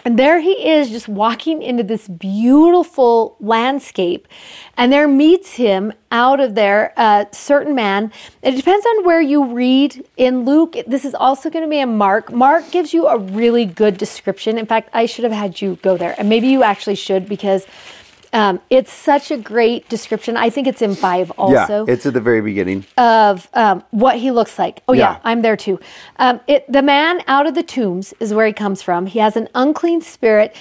and 0.05 0.18
there 0.18 0.41
he 0.41 0.53
is 0.68 0.91
just 0.91 1.09
walking 1.09 1.62
into 1.62 1.82
this 1.82 2.09
beautiful 2.09 3.36
landscape. 3.41 4.28
And 4.76 4.93
there 4.93 5.09
meets 5.09 5.53
him 5.55 5.93
out 6.11 6.41
of 6.41 6.55
there 6.55 6.93
a 6.97 7.26
certain 7.32 7.74
man. 7.74 8.12
It 8.43 8.53
depends 8.53 8.86
on 8.86 9.05
where 9.05 9.20
you 9.20 9.53
read 9.53 10.05
in 10.16 10.45
Luke. 10.45 10.76
This 10.86 11.05
is 11.05 11.14
also 11.14 11.51
going 11.51 11.64
to 11.64 11.70
be 11.70 11.80
in 11.80 11.97
Mark. 11.99 12.32
Mark 12.32 12.70
gives 12.70 12.95
you 12.95 13.07
a 13.07 13.18
really 13.18 13.64
good 13.64 13.99
description. 13.99 14.59
In 14.59 14.66
fact, 14.66 14.88
I 14.93 15.07
should 15.07 15.24
have 15.24 15.32
had 15.32 15.61
you 15.61 15.76
go 15.82 15.97
there. 15.97 16.14
And 16.18 16.28
maybe 16.28 16.49
you 16.49 16.62
actually 16.62 16.95
should 16.95 17.28
because 17.28 17.66
um, 18.33 18.61
it's 18.70 18.93
such 18.93 19.31
a 19.31 19.37
great 19.37 19.89
description. 19.89 20.37
I 20.37 20.51
think 20.51 20.66
it's 20.66 20.83
in 20.83 20.95
five 20.95 21.31
also. 21.33 21.87
Yeah, 21.87 21.93
it's 21.93 22.07
at 22.07 22.14
the 22.14 22.20
very 22.20 22.41
beginning 22.41 22.87
of 22.97 23.49
um, 23.55 23.83
what 23.91 24.16
he 24.16 24.31
looks 24.31 24.59
like. 24.59 24.83
Oh 24.89 24.93
yeah, 24.93 25.12
yeah 25.12 25.20
I'm 25.24 25.43
there 25.43 25.57
too. 25.57 25.81
Um, 26.16 26.41
it, 26.47 26.70
the 26.70 26.83
man 26.83 27.22
out 27.26 27.47
of 27.47 27.55
the 27.55 27.62
tombs 27.62 28.14
is 28.20 28.33
where 28.33 28.47
he 28.47 28.53
comes 28.53 28.83
from. 28.83 29.07
He 29.07 29.18
has 29.18 29.37
an 29.37 29.49
unclean 29.55 30.01
spirit. 30.01 30.55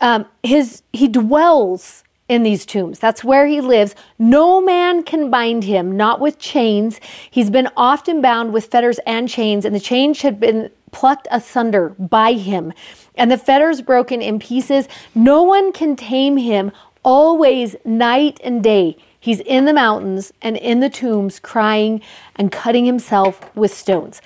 Um, 0.00 0.26
his 0.42 0.82
he 0.92 1.08
dwells 1.08 2.04
in 2.28 2.42
these 2.42 2.66
tombs. 2.66 2.98
That's 2.98 3.22
where 3.22 3.46
he 3.46 3.60
lives. 3.60 3.94
No 4.18 4.60
man 4.60 5.02
can 5.02 5.30
bind 5.30 5.64
him, 5.64 5.96
not 5.96 6.20
with 6.20 6.38
chains. 6.38 7.00
He's 7.30 7.50
been 7.50 7.68
often 7.76 8.20
bound 8.20 8.52
with 8.52 8.66
fetters 8.66 8.98
and 9.06 9.28
chains, 9.28 9.64
and 9.64 9.74
the 9.74 9.80
chains 9.80 10.22
had 10.22 10.40
been 10.40 10.70
plucked 10.90 11.28
asunder 11.30 11.90
by 11.98 12.32
him, 12.32 12.72
and 13.16 13.30
the 13.30 13.38
fetters 13.38 13.80
broken 13.80 14.22
in 14.22 14.38
pieces. 14.38 14.88
No 15.14 15.42
one 15.42 15.72
can 15.72 15.94
tame 15.94 16.36
him 16.36 16.72
always 17.06 17.76
night 17.84 18.40
and 18.42 18.62
day. 18.64 18.96
He's 19.18 19.38
in 19.40 19.64
the 19.64 19.72
mountains 19.72 20.32
and 20.42 20.56
in 20.56 20.80
the 20.80 20.90
tombs 20.90 21.38
crying 21.38 22.02
and 22.34 22.50
cutting 22.50 22.84
himself 22.84 23.54
with 23.56 23.72
stones. 23.72 24.20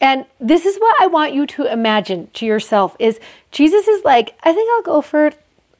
And 0.00 0.24
this 0.40 0.64
is 0.64 0.78
what 0.78 0.96
I 0.98 1.06
want 1.06 1.34
you 1.34 1.46
to 1.46 1.70
imagine 1.70 2.28
to 2.34 2.46
yourself 2.46 2.96
is 2.98 3.20
Jesus 3.52 3.86
is 3.86 4.04
like, 4.04 4.34
I 4.42 4.52
think 4.52 4.68
I'll 4.72 4.82
go 4.94 5.02
for 5.02 5.30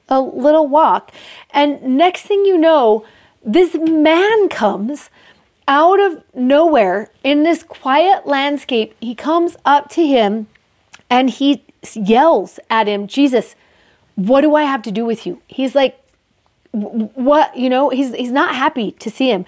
a 0.09 0.21
little 0.21 0.69
walk. 0.69 1.11
And 1.51 1.97
next 1.97 2.23
thing 2.23 2.45
you 2.45 2.59
know, 2.59 3.05
this 3.43 3.75
man 3.75 4.49
comes 4.51 5.09
out 5.67 6.01
of 6.01 6.23
nowhere 6.35 7.11
in 7.25 7.45
this 7.45 7.63
quiet 7.63 8.27
landscape. 8.27 8.95
He 9.01 9.15
comes 9.15 9.57
up 9.65 9.89
to 9.91 10.07
him 10.07 10.49
and 11.09 11.31
he 11.31 11.65
yells 11.95 12.61
at 12.69 12.87
him, 12.87 13.07
Jesus, 13.07 13.57
what 14.17 14.43
do 14.43 14.55
I 14.55 14.65
have 14.65 14.83
to 14.83 14.93
do 14.93 15.07
with 15.07 15.27
you? 15.27 15.41
He's 15.47 15.75
like, 15.75 15.99
what 16.73 17.57
you 17.57 17.69
know 17.69 17.91
he's 17.91 18.15
he's 18.15 18.33
not 18.33 18.55
happy 18.55 18.93
to 18.93 19.11
see 19.11 19.31
him. 19.31 19.45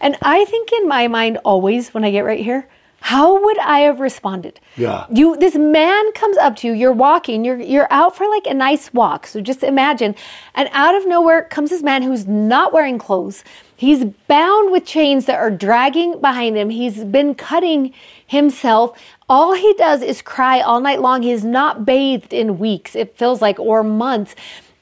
And 0.00 0.16
i 0.22 0.44
think 0.44 0.72
in 0.72 0.88
my 0.88 1.08
mind 1.08 1.38
always 1.44 1.94
when 1.94 2.04
i 2.04 2.10
get 2.10 2.24
right 2.24 2.44
here 2.44 2.68
how 3.00 3.40
would 3.40 3.58
i 3.58 3.80
have 3.80 4.00
responded? 4.00 4.58
Yeah. 4.76 5.06
You 5.10 5.36
this 5.36 5.54
man 5.54 6.12
comes 6.12 6.36
up 6.36 6.56
to 6.56 6.66
you 6.66 6.72
you're 6.72 6.92
walking 6.92 7.44
you're 7.44 7.60
you're 7.60 7.86
out 7.90 8.16
for 8.16 8.28
like 8.28 8.46
a 8.46 8.54
nice 8.54 8.92
walk. 8.92 9.26
So 9.26 9.40
just 9.40 9.62
imagine. 9.62 10.14
And 10.54 10.68
out 10.72 10.94
of 10.94 11.06
nowhere 11.06 11.44
comes 11.44 11.70
this 11.70 11.82
man 11.82 12.02
who's 12.02 12.26
not 12.26 12.72
wearing 12.72 12.98
clothes. 12.98 13.44
He's 13.76 14.04
bound 14.26 14.72
with 14.72 14.86
chains 14.86 15.26
that 15.26 15.38
are 15.38 15.50
dragging 15.50 16.20
behind 16.20 16.56
him. 16.56 16.70
He's 16.70 17.04
been 17.04 17.34
cutting 17.34 17.92
himself. 18.26 18.98
All 19.28 19.54
he 19.54 19.74
does 19.74 20.02
is 20.02 20.22
cry 20.22 20.60
all 20.60 20.80
night 20.80 21.00
long. 21.00 21.22
He's 21.22 21.44
not 21.44 21.84
bathed 21.84 22.32
in 22.32 22.58
weeks. 22.58 22.96
It 22.96 23.16
feels 23.16 23.42
like 23.42 23.58
or 23.60 23.82
months 23.82 24.34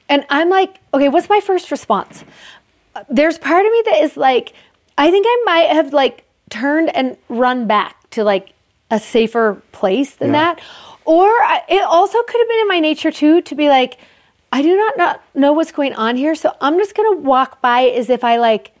and 0.09 0.25
I'm 0.29 0.49
like, 0.49 0.79
okay, 0.93 1.09
what's 1.09 1.29
my 1.29 1.39
first 1.39 1.71
response? 1.71 2.23
There's 3.09 3.37
part 3.37 3.65
of 3.65 3.71
me 3.71 3.81
that 3.85 4.03
is 4.03 4.17
like, 4.17 4.53
I 4.97 5.11
think 5.11 5.25
I 5.27 5.41
might 5.45 5.69
have 5.69 5.93
like 5.93 6.25
turned 6.49 6.95
and 6.95 7.17
run 7.27 7.67
back 7.67 8.09
to 8.11 8.23
like 8.23 8.53
a 8.91 8.99
safer 8.99 9.61
place 9.71 10.15
than 10.15 10.33
yeah. 10.33 10.55
that. 10.55 10.61
Or 11.05 11.29
it 11.69 11.83
also 11.83 12.21
could 12.23 12.39
have 12.39 12.47
been 12.47 12.59
in 12.59 12.67
my 12.67 12.79
nature 12.79 13.11
too 13.11 13.41
to 13.41 13.55
be 13.55 13.69
like, 13.69 13.99
I 14.51 14.61
do 14.61 14.75
not, 14.75 14.97
not 14.97 15.23
know 15.33 15.53
what's 15.53 15.71
going 15.71 15.93
on 15.93 16.15
here. 16.15 16.35
So 16.35 16.55
I'm 16.61 16.77
just 16.77 16.95
going 16.95 17.17
to 17.17 17.21
walk 17.21 17.61
by 17.61 17.81
as 17.83 18.09
if 18.09 18.23
I 18.23 18.37
like 18.37 18.71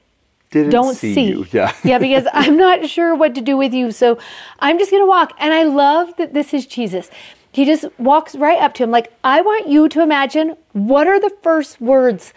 Didn't 0.51 0.71
don't 0.71 0.95
see 0.95 1.13
see. 1.13 1.27
you. 1.29 1.45
Yeah. 1.51 1.75
yeah, 1.83 1.97
because 1.97 2.27
I'm 2.33 2.57
not 2.57 2.87
sure 2.87 3.13
what 3.13 3.35
to 3.35 3.41
do 3.41 3.57
with 3.57 3.73
you. 3.73 3.91
So 3.91 4.17
I'm 4.59 4.79
just 4.79 4.89
going 4.91 5.03
to 5.03 5.07
walk. 5.07 5.33
And 5.37 5.53
I 5.53 5.63
love 5.63 6.15
that 6.17 6.33
this 6.33 6.53
is 6.53 6.65
Jesus. 6.65 7.09
He 7.55 7.63
just 7.63 7.85
walks 7.97 8.35
right 8.35 8.59
up 8.59 8.73
to 8.73 8.83
him. 8.83 8.91
Like, 8.91 9.13
I 9.23 9.39
want 9.39 9.69
you 9.69 9.87
to 9.87 10.01
imagine 10.01 10.57
what 10.73 11.07
are 11.07 11.21
the 11.21 11.31
first 11.41 11.79
words 11.79 12.33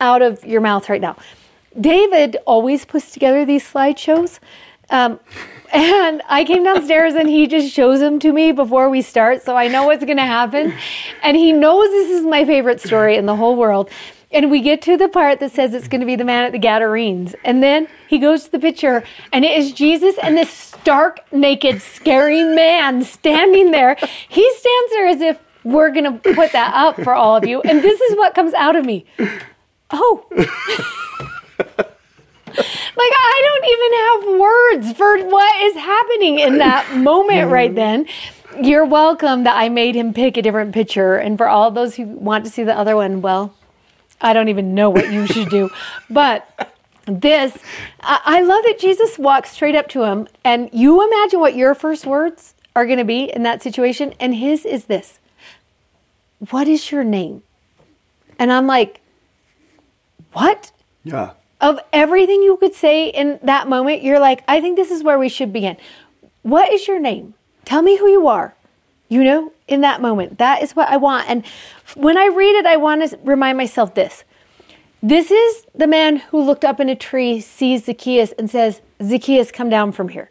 out 0.00 0.22
of 0.22 0.44
your 0.44 0.60
mouth 0.60 0.88
right 0.88 1.00
now. 1.00 1.14
David 1.80 2.38
always 2.46 2.84
puts 2.84 3.12
together 3.12 3.44
these 3.44 3.62
slideshows. 3.62 4.40
Um, 4.90 5.20
and 5.72 6.20
I 6.28 6.44
came 6.44 6.64
downstairs 6.64 7.14
and 7.14 7.28
he 7.28 7.46
just 7.46 7.72
shows 7.72 8.00
them 8.00 8.18
to 8.18 8.32
me 8.32 8.50
before 8.50 8.90
we 8.90 9.02
start. 9.02 9.44
So 9.44 9.56
I 9.56 9.68
know 9.68 9.84
what's 9.86 10.04
going 10.04 10.16
to 10.16 10.24
happen. 10.24 10.74
And 11.22 11.36
he 11.36 11.52
knows 11.52 11.88
this 11.90 12.10
is 12.10 12.26
my 12.26 12.44
favorite 12.44 12.80
story 12.80 13.16
in 13.16 13.26
the 13.26 13.36
whole 13.36 13.54
world. 13.54 13.88
And 14.36 14.50
we 14.50 14.60
get 14.60 14.82
to 14.82 14.98
the 14.98 15.08
part 15.08 15.40
that 15.40 15.52
says 15.52 15.72
it's 15.72 15.88
going 15.88 16.02
to 16.02 16.06
be 16.06 16.14
the 16.14 16.22
man 16.22 16.44
at 16.44 16.52
the 16.52 16.58
Gadarenes. 16.58 17.34
And 17.42 17.62
then 17.62 17.88
he 18.06 18.18
goes 18.18 18.44
to 18.44 18.52
the 18.52 18.58
picture, 18.58 19.02
and 19.32 19.46
it 19.46 19.56
is 19.56 19.72
Jesus 19.72 20.14
and 20.22 20.36
this 20.36 20.50
stark, 20.50 21.20
naked, 21.32 21.80
scary 21.80 22.44
man 22.44 23.02
standing 23.02 23.70
there. 23.70 23.96
He 24.28 24.54
stands 24.56 24.92
there 24.92 25.06
as 25.06 25.20
if 25.22 25.38
we're 25.64 25.90
going 25.90 26.04
to 26.04 26.34
put 26.34 26.52
that 26.52 26.74
up 26.74 27.00
for 27.02 27.14
all 27.14 27.34
of 27.34 27.46
you. 27.46 27.62
And 27.62 27.82
this 27.82 27.98
is 27.98 28.14
what 28.14 28.34
comes 28.34 28.52
out 28.52 28.76
of 28.76 28.84
me. 28.84 29.06
Oh. 29.90 30.26
like 30.36 30.44
I 32.58 33.42
don't 33.46 33.64
even 33.72 33.92
have 34.04 34.38
words 34.38 34.98
for 34.98 35.30
what 35.30 35.62
is 35.62 35.76
happening 35.76 36.40
in 36.40 36.58
that 36.58 36.94
moment 36.94 37.50
right 37.50 37.74
then. 37.74 38.06
You're 38.60 38.84
welcome 38.84 39.44
that 39.44 39.56
I 39.56 39.70
made 39.70 39.94
him 39.94 40.12
pick 40.12 40.36
a 40.36 40.42
different 40.42 40.74
picture. 40.74 41.16
And 41.16 41.38
for 41.38 41.48
all 41.48 41.70
those 41.70 41.94
who 41.94 42.04
want 42.04 42.44
to 42.44 42.50
see 42.50 42.64
the 42.64 42.76
other 42.76 42.96
one, 42.96 43.22
well, 43.22 43.54
I 44.20 44.32
don't 44.32 44.48
even 44.48 44.74
know 44.74 44.90
what 44.90 45.12
you 45.12 45.26
should 45.26 45.48
do. 45.50 45.70
But 46.10 46.72
this, 47.06 47.56
I 48.00 48.20
I 48.24 48.40
love 48.40 48.64
that 48.64 48.78
Jesus 48.78 49.18
walks 49.18 49.50
straight 49.50 49.74
up 49.74 49.88
to 49.88 50.02
him, 50.04 50.28
and 50.44 50.68
you 50.72 51.06
imagine 51.06 51.40
what 51.40 51.54
your 51.54 51.74
first 51.74 52.06
words 52.06 52.54
are 52.74 52.86
going 52.86 52.98
to 52.98 53.04
be 53.04 53.24
in 53.24 53.42
that 53.44 53.62
situation. 53.62 54.14
And 54.20 54.34
his 54.34 54.64
is 54.64 54.84
this 54.84 55.18
What 56.50 56.68
is 56.68 56.90
your 56.90 57.04
name? 57.04 57.42
And 58.38 58.52
I'm 58.52 58.66
like, 58.66 59.00
What? 60.32 60.72
Yeah. 61.04 61.32
Of 61.60 61.80
everything 61.92 62.42
you 62.42 62.58
could 62.58 62.74
say 62.74 63.08
in 63.08 63.38
that 63.42 63.66
moment, 63.66 64.02
you're 64.02 64.20
like, 64.20 64.44
I 64.46 64.60
think 64.60 64.76
this 64.76 64.90
is 64.90 65.02
where 65.02 65.18
we 65.18 65.30
should 65.30 65.54
begin. 65.54 65.78
What 66.42 66.70
is 66.70 66.86
your 66.86 67.00
name? 67.00 67.32
Tell 67.64 67.80
me 67.80 67.96
who 67.96 68.08
you 68.08 68.28
are. 68.28 68.54
You 69.08 69.24
know, 69.24 69.52
in 69.68 69.80
that 69.80 70.00
moment, 70.00 70.38
that 70.38 70.62
is 70.62 70.76
what 70.76 70.88
I 70.88 70.96
want. 70.96 71.28
And 71.28 71.44
when 71.94 72.16
I 72.16 72.26
read 72.26 72.56
it, 72.56 72.66
I 72.66 72.76
want 72.76 73.08
to 73.08 73.18
remind 73.24 73.58
myself 73.58 73.94
this. 73.94 74.24
This 75.02 75.30
is 75.30 75.66
the 75.74 75.86
man 75.86 76.16
who 76.16 76.42
looked 76.42 76.64
up 76.64 76.80
in 76.80 76.88
a 76.88 76.96
tree, 76.96 77.40
sees 77.40 77.84
Zacchaeus, 77.84 78.32
and 78.32 78.50
says, 78.50 78.80
Zacchaeus, 79.02 79.50
come 79.50 79.68
down 79.68 79.92
from 79.92 80.08
here. 80.08 80.30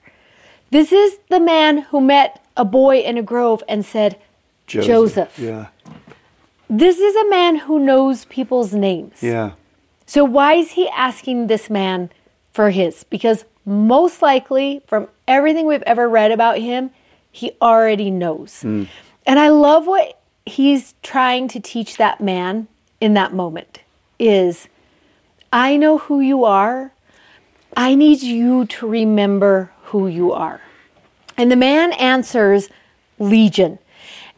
This 0.72 0.92
is 0.92 1.20
the 1.30 1.40
man 1.40 1.80
who 1.80 2.02
met 2.02 2.44
a 2.58 2.66
boy 2.66 3.00
in 3.00 3.18
a 3.18 3.22
grove 3.22 3.64
and 3.68 3.86
said, 3.86 4.20
Joseph. 4.68 5.38
Yeah. 5.38 5.68
This 6.70 6.98
is 6.98 7.16
a 7.16 7.30
man 7.30 7.58
who 7.58 7.80
knows 7.80 8.26
people's 8.26 8.74
names. 8.74 9.22
Yeah. 9.22 9.52
So 10.06 10.24
why 10.24 10.54
is 10.54 10.72
he 10.72 10.90
asking 10.90 11.48
this 11.48 11.70
man 11.70 12.10
for 12.52 12.72
his? 12.72 13.04
Because 13.04 13.46
most 13.66 14.22
likely, 14.22 14.82
from 14.88 15.08
everything 15.28 15.66
we've 15.68 15.84
ever 15.84 16.10
read 16.10 16.32
about 16.32 16.58
him, 16.58 16.92
he 17.32 17.52
already 17.62 18.10
knows. 18.10 18.62
Hmm. 18.62 18.84
And 19.26 19.39
I 19.39 19.49
love 19.49 19.88
what 19.88 20.19
he's 20.45 20.93
trying 21.01 21.47
to 21.49 21.59
teach 21.59 21.97
that 21.97 22.21
man 22.21 22.67
in 23.01 23.13
that 23.15 23.34
moment 23.34 23.82
is 24.19 24.67
I 25.51 25.78
know 25.78 25.97
who 25.97 26.19
you 26.19 26.45
are. 26.45 26.91
I 27.76 27.95
need 27.95 28.21
you 28.21 28.65
to 28.65 28.88
remember 28.88 29.71
who 29.86 30.07
you 30.07 30.32
are. 30.32 30.61
And 31.38 31.51
the 31.51 31.55
man 31.55 31.91
answers, 31.93 32.69
Legion. 33.19 33.80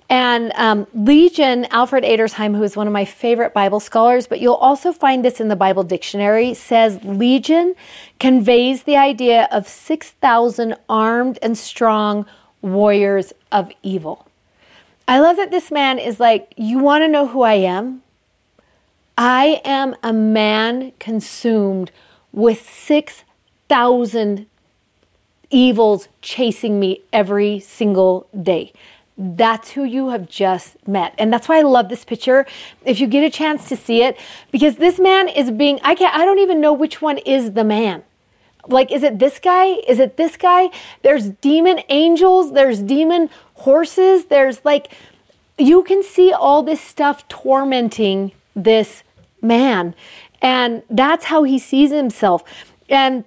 And 0.09 0.53
um, 0.55 0.87
Legion, 0.93 1.65
Alfred 1.65 2.03
Edersheim, 2.05 2.55
who 2.55 2.63
is 2.63 2.77
one 2.77 2.87
of 2.87 2.93
my 2.93 3.03
favorite 3.03 3.53
Bible 3.53 3.81
scholars, 3.81 4.25
but 4.25 4.39
you'll 4.39 4.53
also 4.53 4.93
find 4.93 5.23
this 5.23 5.41
in 5.41 5.49
the 5.49 5.55
Bible 5.55 5.83
dictionary, 5.83 6.53
says 6.53 7.03
Legion 7.03 7.75
conveys 8.19 8.83
the 8.83 8.95
idea 8.95 9.49
of 9.51 9.67
6,000 9.67 10.75
armed 10.87 11.37
and 11.41 11.57
strong 11.57 12.25
warriors 12.61 13.33
of 13.51 13.69
evil. 13.83 14.26
I 15.07 15.19
love 15.19 15.37
that 15.37 15.51
this 15.51 15.71
man 15.71 15.99
is 15.99 16.19
like, 16.19 16.53
You 16.57 16.79
want 16.79 17.03
to 17.03 17.07
know 17.07 17.27
who 17.27 17.41
I 17.41 17.53
am? 17.53 18.03
I 19.17 19.61
am 19.63 19.95
a 20.03 20.13
man 20.13 20.91
consumed 20.99 21.91
with 22.31 22.69
6,000 22.69 24.45
evils 25.49 26.07
chasing 26.21 26.79
me 26.79 27.01
every 27.11 27.59
single 27.59 28.27
day. 28.39 28.73
That's 29.17 29.71
who 29.71 29.83
you 29.83 30.09
have 30.09 30.29
just 30.29 30.87
met. 30.87 31.15
And 31.17 31.33
that's 31.33 31.49
why 31.49 31.57
I 31.57 31.61
love 31.61 31.89
this 31.89 32.05
picture. 32.05 32.45
If 32.85 32.99
you 32.99 33.07
get 33.07 33.23
a 33.23 33.31
chance 33.31 33.67
to 33.69 33.75
see 33.75 34.03
it, 34.03 34.19
because 34.51 34.75
this 34.75 34.99
man 34.99 35.27
is 35.29 35.49
being, 35.49 35.79
I 35.83 35.95
can't, 35.95 36.15
I 36.15 36.23
don't 36.23 36.37
even 36.39 36.61
know 36.61 36.73
which 36.73 37.01
one 37.01 37.17
is 37.19 37.53
the 37.53 37.63
man. 37.63 38.03
Like, 38.67 38.91
is 38.91 39.03
it 39.03 39.19
this 39.19 39.39
guy? 39.39 39.65
Is 39.87 39.99
it 39.99 40.17
this 40.17 40.37
guy? 40.37 40.69
There's 41.01 41.29
demon 41.29 41.81
angels, 41.89 42.53
there's 42.53 42.79
demon 42.79 43.29
horses, 43.55 44.25
there's 44.25 44.63
like, 44.65 44.91
you 45.57 45.83
can 45.83 46.03
see 46.03 46.31
all 46.31 46.63
this 46.63 46.81
stuff 46.81 47.27
tormenting 47.27 48.31
this 48.55 49.03
man. 49.41 49.95
And 50.41 50.83
that's 50.89 51.25
how 51.25 51.43
he 51.43 51.57
sees 51.57 51.91
himself. 51.91 52.43
And 52.89 53.25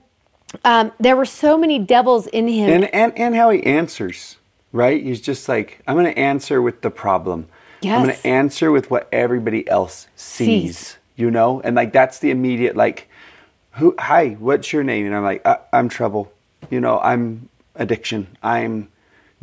um, 0.64 0.92
there 0.98 1.16
were 1.16 1.24
so 1.24 1.58
many 1.58 1.78
devils 1.78 2.26
in 2.28 2.48
him. 2.48 2.70
And 2.70 2.94
and 2.94 3.16
and 3.16 3.34
how 3.34 3.50
he 3.50 3.62
answers, 3.64 4.36
right? 4.72 5.02
He's 5.02 5.20
just 5.20 5.48
like, 5.48 5.82
I'm 5.86 5.96
going 5.96 6.12
to 6.12 6.18
answer 6.18 6.62
with 6.62 6.82
the 6.82 6.90
problem. 6.90 7.48
Yes. 7.82 7.98
I'm 7.98 8.04
going 8.04 8.16
to 8.16 8.26
answer 8.26 8.70
with 8.70 8.90
what 8.90 9.08
everybody 9.10 9.68
else 9.68 10.06
sees, 10.14 10.76
Sees. 10.78 10.96
you 11.16 11.30
know? 11.30 11.60
And 11.62 11.74
like 11.76 11.92
that's 11.92 12.18
the 12.18 12.30
immediate 12.30 12.76
like 12.76 13.08
who 13.72 13.94
hi, 13.98 14.30
what's 14.38 14.72
your 14.72 14.82
name? 14.84 15.06
And 15.06 15.14
I'm 15.14 15.22
like, 15.22 15.44
I, 15.46 15.58
I'm 15.72 15.88
trouble. 15.88 16.32
You 16.70 16.80
know, 16.80 16.98
I'm 17.00 17.48
addiction. 17.74 18.26
I'm 18.42 18.88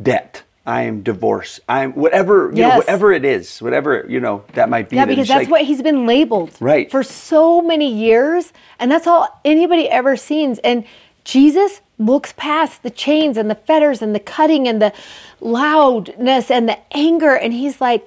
debt. 0.00 0.42
I'm 0.66 1.02
divorce. 1.02 1.60
I'm 1.66 1.92
whatever, 1.94 2.50
you 2.54 2.60
know, 2.60 2.76
whatever 2.76 3.10
it 3.10 3.24
is, 3.24 3.62
whatever, 3.62 4.04
you 4.06 4.20
know, 4.20 4.44
that 4.52 4.68
might 4.68 4.90
be. 4.90 4.96
Yeah, 4.96 5.06
that 5.06 5.08
because 5.08 5.28
that's 5.28 5.44
like- 5.44 5.50
what 5.50 5.62
he's 5.62 5.80
been 5.80 6.06
labeled 6.06 6.50
Right. 6.60 6.90
for 6.90 7.02
so 7.02 7.62
many 7.62 7.90
years, 7.90 8.52
and 8.78 8.90
that's 8.90 9.06
all 9.06 9.40
anybody 9.46 9.88
ever 9.88 10.14
sees. 10.16 10.58
And 10.58 10.84
Jesus 11.24 11.80
looks 11.98 12.34
past 12.36 12.82
the 12.82 12.90
chains 12.90 13.38
and 13.38 13.50
the 13.50 13.54
fetters 13.54 14.02
and 14.02 14.14
the 14.14 14.20
cutting 14.20 14.68
and 14.68 14.80
the 14.80 14.92
loudness 15.40 16.50
and 16.50 16.68
the 16.68 16.78
anger, 16.94 17.34
and 17.34 17.54
he's 17.54 17.80
like, 17.80 18.06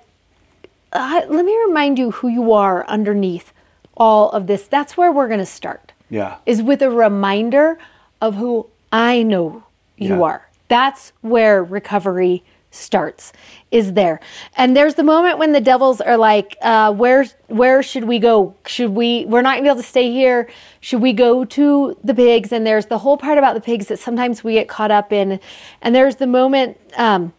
uh, 0.93 1.21
"Let 1.27 1.43
me 1.45 1.57
remind 1.65 1.97
you 1.97 2.11
who 2.11 2.27
you 2.27 2.53
are 2.53 2.85
underneath 2.87 3.51
all 3.97 4.29
of 4.29 4.45
this." 4.45 4.67
That's 4.67 4.95
where 4.95 5.11
we're 5.11 5.27
going 5.27 5.39
to 5.39 5.45
start. 5.47 5.90
Yeah. 6.11 6.35
is 6.45 6.61
with 6.61 6.83
a 6.83 6.91
reminder 6.91 7.79
of 8.21 8.35
who 8.35 8.67
I 8.91 9.23
know 9.23 9.63
you 9.97 10.17
Yeah. 10.17 10.21
are. 10.21 10.49
That's 10.67 11.13
where 11.21 11.63
recovery 11.63 12.43
starts 12.73 13.33
is 13.69 13.91
there 13.93 14.17
and 14.55 14.77
there's 14.77 14.95
the 14.95 15.03
moment 15.03 15.37
when 15.37 15.51
the 15.51 15.59
devils 15.59 15.99
are 15.99 16.15
like 16.15 16.55
uh, 16.61 16.89
where 16.93 17.25
where 17.47 17.83
should 17.83 18.05
we 18.05 18.17
go 18.17 18.55
should 18.65 18.91
we 18.91 19.25
we're 19.25 19.41
not 19.41 19.55
gonna 19.55 19.63
be 19.63 19.67
able 19.67 19.75
to 19.81 19.83
stay 19.85 20.09
here 20.09 20.49
should 20.79 21.01
we 21.01 21.11
go 21.11 21.43
to 21.43 21.97
the 22.01 22.13
pigs 22.13 22.53
and 22.53 22.65
there's 22.65 22.85
the 22.85 22.97
whole 22.99 23.17
part 23.17 23.37
about 23.37 23.55
the 23.55 23.59
pigs 23.59 23.87
that 23.87 23.99
sometimes 23.99 24.41
we 24.41 24.53
get 24.53 24.69
caught 24.69 24.89
up 24.89 25.11
in 25.11 25.37
and 25.81 25.93
there's 25.93 26.15
the 26.15 26.25
moment 26.27 26.77
um, 26.95 27.33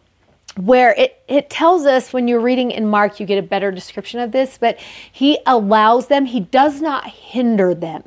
where 0.57 0.93
it, 0.93 1.19
it 1.27 1.49
tells 1.49 1.85
us 1.87 2.13
when 2.13 2.27
you're 2.27 2.39
reading 2.39 2.69
in 2.69 2.85
Mark, 2.85 3.19
you 3.19 3.25
get 3.25 3.39
a 3.39 3.41
better 3.41 3.71
description 3.71 4.19
of 4.19 4.31
this, 4.31 4.57
but 4.59 4.79
he 5.11 5.39
allows 5.47 6.07
them, 6.07 6.25
he 6.25 6.39
does 6.41 6.79
not 6.79 7.07
hinder 7.07 7.73
them 7.73 8.03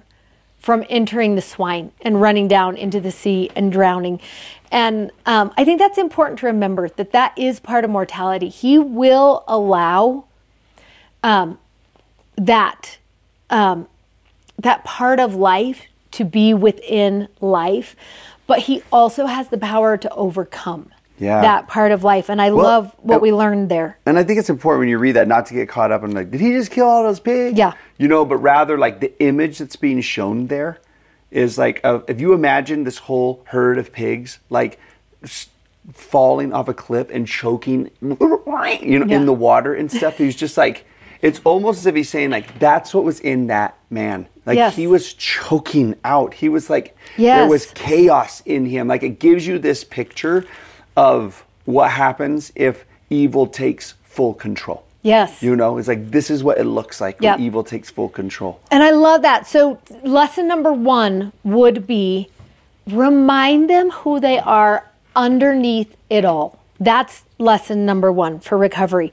from 0.67 0.85
entering 0.89 1.37
the 1.37 1.41
swine 1.41 1.93
and 2.01 2.21
running 2.21 2.49
down 2.49 2.77
into 2.77 2.99
the 2.99 3.13
sea 3.13 3.49
and 3.55 3.71
drowning. 3.71 4.21
And 4.73 5.13
um, 5.25 5.55
I 5.57 5.65
think 5.65 5.79
that's 5.79 5.97
important 5.97 6.41
to 6.41 6.47
remember 6.47 6.89
that 6.89 7.13
that 7.13 7.39
is 7.39 7.61
part 7.61 7.85
of 7.85 7.91
mortality. 7.91 8.49
He 8.49 8.77
will 8.77 9.45
allow 9.47 10.25
um, 11.23 11.61
that 12.35 12.99
um, 13.49 13.87
that 14.59 14.83
part 14.83 15.21
of 15.21 15.37
life 15.37 15.87
to 16.11 16.25
be 16.25 16.53
within 16.53 17.29
life, 17.41 17.95
but 18.49 18.59
he 18.59 18.83
also 18.91 19.27
has 19.27 19.47
the 19.51 19.59
power 19.59 19.97
to 19.97 20.13
overcome 20.15 20.91
Yeah. 21.19 21.41
that 21.41 21.69
part 21.69 21.93
of 21.93 22.05
life. 22.05 22.29
And 22.29 22.41
I 22.43 22.51
Well, 22.51 22.65
love 22.65 22.97
what 22.99 23.17
uh, 23.17 23.19
we 23.21 23.33
learned 23.33 23.69
there. 23.71 23.99
And 24.07 24.19
I 24.19 24.25
think 24.25 24.39
it's 24.39 24.51
important 24.51 24.81
when 24.81 24.89
you 24.89 24.99
read 24.99 25.13
that 25.13 25.29
not 25.29 25.47
to 25.47 25.55
get 25.55 25.69
caught 25.69 25.91
up 25.93 26.03
in 26.05 26.13
like, 26.13 26.31
did 26.31 26.41
he 26.41 26.53
just 26.53 26.71
kill 26.71 26.87
all 26.87 27.03
those 27.03 27.21
pigs? 27.21 27.57
Yeah. 27.59 27.73
You 27.99 28.09
know, 28.09 28.25
but 28.25 28.37
rather 28.37 28.77
like 28.79 29.01
the 29.01 29.19
image 29.23 29.59
that's 29.59 29.77
being 29.77 30.01
shown 30.01 30.49
there 30.49 30.79
is 31.31 31.57
like, 31.59 31.81
uh, 31.85 32.01
if 32.09 32.21
you 32.21 32.33
imagine 32.35 32.85
this 32.85 32.99
whole 32.99 33.43
herd 33.47 33.79
of 33.79 33.93
pigs 33.93 34.39
like 34.51 34.79
s- 35.23 35.49
falling 35.93 36.53
off 36.53 36.69
a 36.69 36.75
cliff 36.75 37.09
and 37.11 37.27
choking, 37.27 37.91
you 38.03 38.17
know, 38.21 38.83
Yeah. 38.83 39.17
in 39.17 39.27
the 39.27 39.33
water 39.33 39.75
and 39.75 39.91
stuff, 39.91 40.19
he's 40.19 40.37
just 40.37 40.57
like, 40.57 40.85
it's 41.23 41.41
almost 41.45 41.79
as 41.81 41.87
if 41.87 41.95
he's 41.95 42.11
saying 42.11 42.29
like 42.31 42.59
that's 42.59 42.93
what 42.93 43.03
was 43.05 43.21
in 43.21 43.47
that 43.47 43.77
man. 43.89 44.29
Like 44.45 44.57
Yes. 44.57 44.77
he 44.77 44.87
was 44.87 45.13
choking 45.15 45.97
out. 46.05 46.35
He 46.35 46.49
was 46.51 46.69
like 46.69 46.95
there 47.17 47.49
was 47.49 47.67
chaos 47.75 48.43
in 48.45 48.67
him. 48.67 48.87
Like 48.87 49.03
it 49.03 49.19
gives 49.19 49.47
you 49.47 49.59
this 49.59 49.83
picture 49.83 50.45
of 50.97 51.45
what 51.65 51.91
happens 51.91 52.53
if 52.55 52.85
evil 53.11 53.47
takes 53.47 53.95
full 54.03 54.35
control. 54.35 54.85
Yes. 55.03 55.43
You 55.43 55.55
know, 55.55 55.79
it's 55.79 55.87
like 55.89 56.11
this 56.11 56.31
is 56.31 56.43
what 56.43 56.59
it 56.59 56.65
looks 56.65 57.01
like 57.01 57.19
Yep. 57.21 57.37
when 57.39 57.47
evil 57.47 57.63
takes 57.63 57.91
full 57.91 58.09
control. 58.09 58.61
And 58.73 58.83
I 58.83 58.91
love 58.91 59.23
that. 59.23 59.47
So, 59.47 59.79
lesson 60.03 60.49
number 60.49 60.73
one 60.73 61.33
would 61.45 61.87
be 61.87 62.29
remind 62.89 63.71
them 63.71 63.91
who 63.91 64.19
they 64.21 64.39
are 64.39 64.91
underneath 65.15 65.97
it 66.11 66.25
all. 66.25 66.59
That's 66.81 67.23
lesson 67.39 67.87
number 67.87 68.11
one 68.11 68.41
for 68.41 68.59
recovery. 68.59 69.13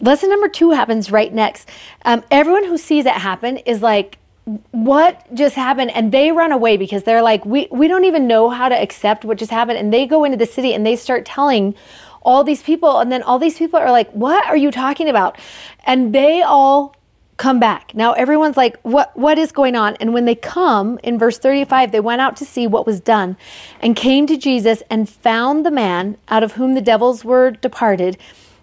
Lesson 0.00 0.28
number 0.28 0.48
two 0.48 0.72
happens 0.72 1.10
right 1.10 1.32
next. 1.32 1.68
Um, 2.04 2.22
everyone 2.30 2.64
who 2.64 2.76
sees 2.76 3.06
it 3.06 3.12
happen 3.14 3.58
is 3.58 3.82
like, 3.82 4.18
what 4.44 5.32
just 5.34 5.54
happened? 5.54 5.90
And 5.92 6.10
they 6.12 6.32
run 6.32 6.52
away 6.52 6.76
because 6.76 7.04
they're 7.04 7.22
like, 7.22 7.44
we, 7.44 7.68
we 7.70 7.86
don't 7.86 8.04
even 8.04 8.26
know 8.26 8.50
how 8.50 8.68
to 8.68 8.74
accept 8.74 9.24
what 9.24 9.38
just 9.38 9.50
happened. 9.50 9.78
And 9.78 9.92
they 9.92 10.06
go 10.06 10.24
into 10.24 10.36
the 10.36 10.46
city 10.46 10.74
and 10.74 10.84
they 10.84 10.96
start 10.96 11.24
telling 11.24 11.74
all 12.22 12.42
these 12.42 12.62
people. 12.62 12.98
And 12.98 13.10
then 13.12 13.22
all 13.22 13.38
these 13.38 13.58
people 13.58 13.78
are 13.78 13.90
like, 13.90 14.10
what 14.10 14.44
are 14.46 14.56
you 14.56 14.70
talking 14.70 15.08
about? 15.08 15.38
And 15.84 16.14
they 16.14 16.42
all 16.42 16.96
come 17.36 17.58
back. 17.58 17.94
Now 17.94 18.12
everyone's 18.12 18.56
like, 18.56 18.80
what 18.82 19.16
what 19.16 19.38
is 19.38 19.52
going 19.52 19.74
on? 19.74 19.96
And 19.96 20.12
when 20.12 20.26
they 20.26 20.34
come 20.34 20.98
in 21.02 21.18
verse 21.18 21.38
35, 21.38 21.90
they 21.90 22.00
went 22.00 22.20
out 22.20 22.36
to 22.36 22.44
see 22.44 22.66
what 22.66 22.86
was 22.86 23.00
done 23.00 23.36
and 23.80 23.96
came 23.96 24.26
to 24.26 24.36
Jesus 24.36 24.82
and 24.90 25.08
found 25.08 25.64
the 25.64 25.70
man 25.70 26.16
out 26.28 26.42
of 26.42 26.52
whom 26.52 26.74
the 26.74 26.80
devils 26.80 27.24
were 27.24 27.50
departed, 27.50 28.16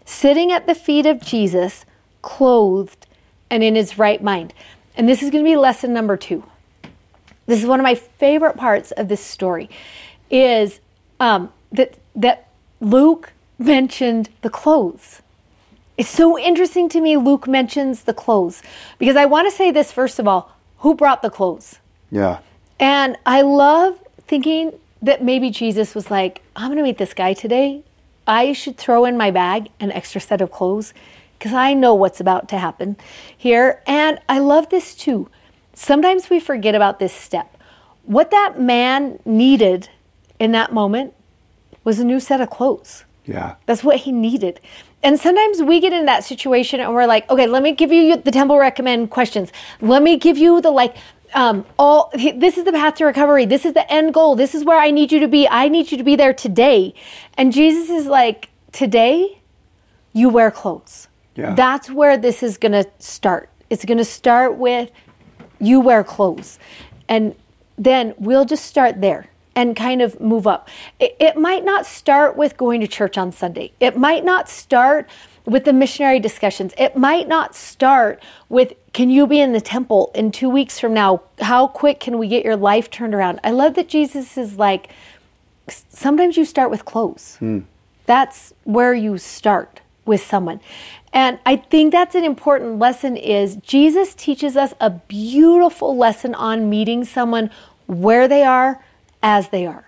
sitting 0.06 0.52
at 0.52 0.68
the 0.68 0.76
feet 0.76 1.06
of 1.06 1.20
Jesus, 1.20 1.86
clothed 2.22 3.06
and 3.50 3.64
in 3.64 3.76
his 3.76 3.98
right 3.98 4.24
mind. 4.24 4.54
And 4.96 5.08
this 5.08 5.24
is 5.24 5.30
going 5.30 5.44
to 5.44 5.50
be 5.50 5.56
lesson 5.56 5.94
number 5.94 6.18
2. 6.18 6.44
This 7.46 7.60
is 7.60 7.66
one 7.66 7.80
of 7.80 7.84
my 7.84 7.96
favorite 7.96 8.58
parts 8.58 8.92
of 8.92 9.08
this 9.08 9.22
story 9.22 9.70
is 10.30 10.80
um, 11.20 11.52
that 11.72 11.98
that 12.16 12.50
Luke 12.80 13.34
mentioned 13.58 14.30
the 14.42 14.50
clothes. 14.50 15.22
It's 15.98 16.10
so 16.10 16.38
interesting 16.38 16.88
to 16.90 17.02
me 17.02 17.18
Luke 17.18 17.48
mentions 17.48 18.04
the 18.04 18.14
clothes 18.14 18.62
because 19.00 19.16
I 19.16 19.26
want 19.26 19.50
to 19.50 19.56
say 19.56 19.72
this 19.72 19.92
first 19.92 20.20
of 20.20 20.28
all, 20.28 20.56
who 20.78 20.94
brought 20.96 21.22
the 21.22 21.30
clothes? 21.30 21.80
Yeah. 22.12 22.40
And 22.80 23.18
I 23.26 23.42
love 23.42 24.00
thinking 24.28 24.74
that 25.02 25.24
maybe 25.24 25.50
Jesus 25.50 25.96
was 25.96 26.12
like, 26.12 26.42
I'm 26.56 26.68
going 26.68 26.78
to 26.78 26.84
meet 26.84 26.98
this 26.98 27.14
guy 27.14 27.34
today. 27.34 27.84
I 28.28 28.54
should 28.54 28.78
throw 28.78 29.06
in 29.06 29.18
my 29.18 29.32
bag 29.32 29.70
an 29.80 29.92
extra 29.92 30.22
set 30.22 30.40
of 30.40 30.52
clothes 30.52 30.94
because 31.40 31.54
I 31.54 31.74
know 31.74 31.96
what's 31.96 32.20
about 32.20 32.50
to 32.50 32.58
happen 32.58 32.98
here. 33.36 33.82
And 33.88 34.20
I 34.28 34.40
love 34.40 34.70
this 34.70 34.94
too. 34.94 35.30
Sometimes 35.74 36.30
we 36.30 36.40
forget 36.40 36.76
about 36.76 37.00
this 37.00 37.14
step. 37.14 37.58
What 38.04 38.30
that 38.32 38.60
man 38.60 39.20
needed 39.24 39.90
in 40.38 40.52
that 40.52 40.74
moment 40.74 41.14
was 41.86 42.00
a 42.00 42.06
new 42.06 42.20
set 42.20 42.42
of 42.42 42.50
clothes. 42.50 43.06
Yeah. 43.26 43.56
That's 43.66 43.84
what 43.84 43.98
he 43.98 44.12
needed. 44.12 44.60
And 45.02 45.18
sometimes 45.18 45.62
we 45.62 45.80
get 45.80 45.94
in 45.94 46.06
that 46.06 46.26
situation 46.26 46.82
and 46.82 46.94
we're 46.94 47.06
like, 47.06 47.30
okay, 47.30 47.48
let 47.48 47.64
me 47.64 47.72
give 47.72 47.92
you 47.92 48.18
the 48.18 48.32
temple 48.32 48.58
recommend 48.58 49.12
questions. 49.12 49.54
Let 49.80 50.04
me 50.04 50.18
give 50.18 50.38
you 50.38 50.60
the 50.60 50.72
like, 50.72 50.98
um, 51.34 51.66
all 51.78 52.12
this 52.14 52.58
is 52.58 52.66
the 52.66 52.72
path 52.72 52.96
to 52.96 53.06
recovery. 53.06 53.46
This 53.46 53.64
is 53.64 53.74
the 53.74 53.90
end 53.92 54.14
goal. 54.14 54.36
This 54.36 54.56
is 54.56 54.66
where 54.66 54.80
I 54.80 54.92
need 54.92 55.12
you 55.12 55.20
to 55.20 55.28
be. 55.28 55.48
I 55.48 55.70
need 55.70 55.92
you 55.92 55.98
to 55.98 56.04
be 56.04 56.16
there 56.18 56.34
today. 56.34 56.94
And 57.38 57.54
Jesus 57.54 57.90
is 57.90 58.08
like, 58.08 58.50
today, 58.72 59.40
you 60.12 60.28
wear 60.28 60.52
clothes. 60.52 61.09
Yeah. 61.40 61.56
That's 61.56 61.90
where 61.90 62.18
this 62.18 62.44
is 62.44 62.58
going 62.58 62.74
to 62.74 62.86
start. 63.00 63.50
It's 63.70 63.86
going 63.86 63.98
to 63.98 64.06
start 64.06 64.58
with 64.58 64.92
you 65.60 65.80
wear 65.80 66.04
clothes. 66.04 66.60
And 67.08 67.36
then 67.78 68.14
we'll 68.18 68.46
just 68.46 68.66
start 68.66 69.02
there 69.02 69.28
and 69.56 69.76
kind 69.76 70.02
of 70.02 70.20
move 70.20 70.48
up. 70.48 70.70
It, 71.00 71.16
it 71.20 71.38
might 71.38 71.66
not 71.66 71.86
start 71.86 72.38
with 72.38 72.58
going 72.58 72.82
to 72.82 72.88
church 72.88 73.18
on 73.18 73.32
Sunday. 73.32 73.72
It 73.80 73.98
might 73.98 74.24
not 74.24 74.48
start 74.48 75.10
with 75.46 75.66
the 75.66 75.74
missionary 75.74 76.20
discussions. 76.20 76.74
It 76.78 76.96
might 76.96 77.28
not 77.28 77.56
start 77.56 78.22
with 78.48 78.74
can 78.94 79.10
you 79.10 79.28
be 79.28 79.40
in 79.40 79.54
the 79.54 79.62
temple 79.62 80.12
in 80.16 80.32
2 80.32 80.50
weeks 80.50 80.80
from 80.80 80.94
now? 80.94 81.22
How 81.40 81.68
quick 81.68 82.00
can 82.00 82.18
we 82.18 82.28
get 82.28 82.44
your 82.46 82.56
life 82.56 82.90
turned 82.90 83.14
around? 83.14 83.40
I 83.44 83.52
love 83.52 83.76
that 83.76 83.88
Jesus 83.88 84.38
is 84.38 84.58
like 84.58 84.90
sometimes 85.68 86.38
you 86.38 86.46
start 86.46 86.72
with 86.72 86.86
clothes. 86.86 87.36
Hmm. 87.38 87.60
That's 88.06 88.54
where 88.64 88.94
you 88.94 89.18
start 89.18 89.82
with 90.06 90.22
someone. 90.22 90.60
And 91.12 91.40
I 91.46 91.56
think 91.56 91.92
that's 91.92 92.16
an 92.16 92.24
important 92.24 92.78
lesson 92.80 93.18
is 93.18 93.56
Jesus 93.58 94.14
teaches 94.14 94.56
us 94.56 94.74
a 94.80 94.90
beautiful 94.90 95.98
lesson 95.98 96.36
on 96.36 96.70
meeting 96.70 97.04
someone 97.04 97.50
where 97.88 98.28
they 98.28 98.44
are 98.44 98.84
as 99.24 99.50
they 99.50 99.66
are. 99.66 99.86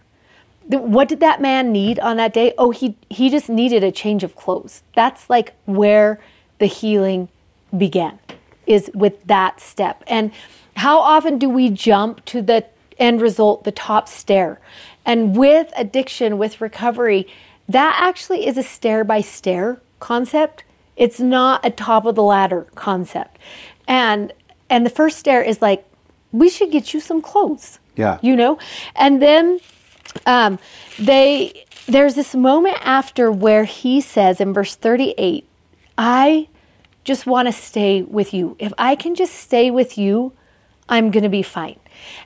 What 0.67 1.09
did 1.09 1.19
that 1.19 1.41
man 1.41 1.71
need 1.71 1.99
on 1.99 2.17
that 2.17 2.33
day? 2.33 2.53
Oh, 2.57 2.71
he 2.71 2.95
he 3.09 3.29
just 3.29 3.49
needed 3.49 3.83
a 3.83 3.91
change 3.91 4.23
of 4.23 4.35
clothes. 4.35 4.83
That's 4.95 5.29
like 5.29 5.53
where 5.65 6.19
the 6.59 6.65
healing 6.67 7.29
began 7.75 8.19
is 8.67 8.89
with 8.93 9.23
that 9.25 9.59
step. 9.59 10.03
And 10.07 10.31
how 10.77 10.99
often 10.99 11.37
do 11.37 11.49
we 11.49 11.69
jump 11.69 12.23
to 12.25 12.41
the 12.41 12.65
end 12.97 13.21
result, 13.21 13.63
the 13.63 13.71
top 13.71 14.07
stair? 14.07 14.59
And 15.05 15.35
with 15.35 15.71
addiction, 15.75 16.37
with 16.37 16.61
recovery, 16.61 17.27
that 17.67 17.97
actually 17.99 18.47
is 18.47 18.57
a 18.57 18.63
stair 18.63 19.03
by 19.03 19.21
stair 19.21 19.81
concept. 19.99 20.63
It's 20.95 21.19
not 21.19 21.65
a 21.65 21.69
top 21.69 22.05
of 22.05 22.15
the 22.15 22.23
ladder 22.23 22.67
concept. 22.75 23.37
And 23.87 24.33
and 24.69 24.85
the 24.85 24.89
first 24.89 25.17
stair 25.17 25.41
is 25.41 25.61
like, 25.61 25.85
we 26.31 26.49
should 26.49 26.71
get 26.71 26.93
you 26.93 26.99
some 26.99 27.21
clothes. 27.21 27.79
Yeah. 27.95 28.19
You 28.21 28.35
know? 28.35 28.57
And 28.95 29.21
then 29.21 29.59
um, 30.25 30.59
they 30.97 31.65
there's 31.87 32.15
this 32.15 32.35
moment 32.35 32.77
after 32.81 33.31
where 33.31 33.65
he 33.65 34.01
says 34.01 34.39
in 34.39 34.53
verse 34.53 34.75
38, 34.75 35.47
I 35.97 36.47
just 37.03 37.25
want 37.25 37.47
to 37.47 37.51
stay 37.51 38.01
with 38.03 38.33
you. 38.33 38.55
If 38.59 38.71
I 38.77 38.95
can 38.95 39.15
just 39.15 39.33
stay 39.33 39.71
with 39.71 39.97
you, 39.97 40.33
I'm 40.87 41.11
going 41.11 41.23
to 41.23 41.29
be 41.29 41.43
fine. 41.43 41.80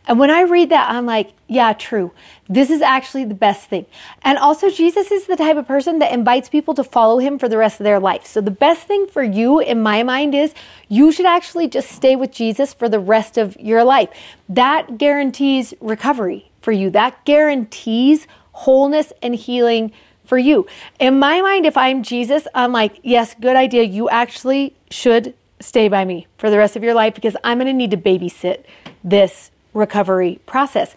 And 0.08 0.20
when 0.20 0.30
I 0.30 0.42
read 0.42 0.70
that, 0.70 0.90
I'm 0.90 1.06
like, 1.06 1.32
yeah, 1.48 1.74
true. 1.74 2.12
This 2.48 2.70
is 2.70 2.82
actually 2.82 3.26
the 3.26 3.36
best 3.36 3.70
thing. 3.70 3.86
And 4.22 4.38
also, 4.38 4.70
Jesus 4.70 5.12
is 5.12 5.28
the 5.28 5.36
type 5.36 5.58
of 5.58 5.68
person 5.68 6.00
that 6.00 6.12
invites 6.12 6.50
people 6.50 6.74
to 6.76 6.84
follow 6.84 7.20
him 7.20 7.40
for 7.40 7.48
the 7.48 7.58
rest 7.58 7.80
of 7.80 7.84
their 7.84 8.00
life. 8.00 8.26
So, 8.26 8.42
the 8.42 8.52
best 8.52 8.88
thing 8.88 9.08
for 9.08 9.24
you, 9.24 9.60
in 9.60 9.82
my 9.82 10.04
mind, 10.04 10.36
is 10.36 10.54
you 10.88 11.12
should 11.12 11.26
actually 11.26 11.68
just 11.68 11.90
stay 11.92 12.16
with 12.16 12.32
Jesus 12.32 12.74
for 12.74 12.90
the 12.90 13.00
rest 13.00 13.38
of 13.38 13.56
your 13.58 13.84
life. 13.84 14.10
That 14.50 14.98
guarantees 14.98 15.74
recovery 15.80 16.52
for 16.62 16.72
you, 16.72 16.90
that 16.92 17.24
guarantees 17.26 18.28
wholeness 18.52 19.12
and 19.22 19.36
healing 19.36 19.92
for 20.26 20.38
you. 20.38 20.66
In 21.00 21.20
my 21.20 21.42
mind, 21.42 21.66
if 21.66 21.78
I'm 21.78 22.04
Jesus, 22.04 22.48
I'm 22.54 22.72
like, 22.72 23.00
yes, 23.04 23.36
good 23.40 23.56
idea. 23.56 23.84
You 23.84 24.10
actually 24.10 24.76
should 24.90 25.36
stay 25.60 25.88
by 25.88 26.06
me 26.06 26.28
for 26.38 26.50
the 26.50 26.58
rest 26.58 26.76
of 26.76 26.84
your 26.84 26.94
life 26.94 27.16
because 27.16 27.36
I'm 27.44 27.60
going 27.60 27.68
to 27.68 27.74
need 27.74 27.92
to 27.92 27.98
babysit 27.98 28.64
this 29.04 29.52
recovery 29.76 30.40
process. 30.48 30.96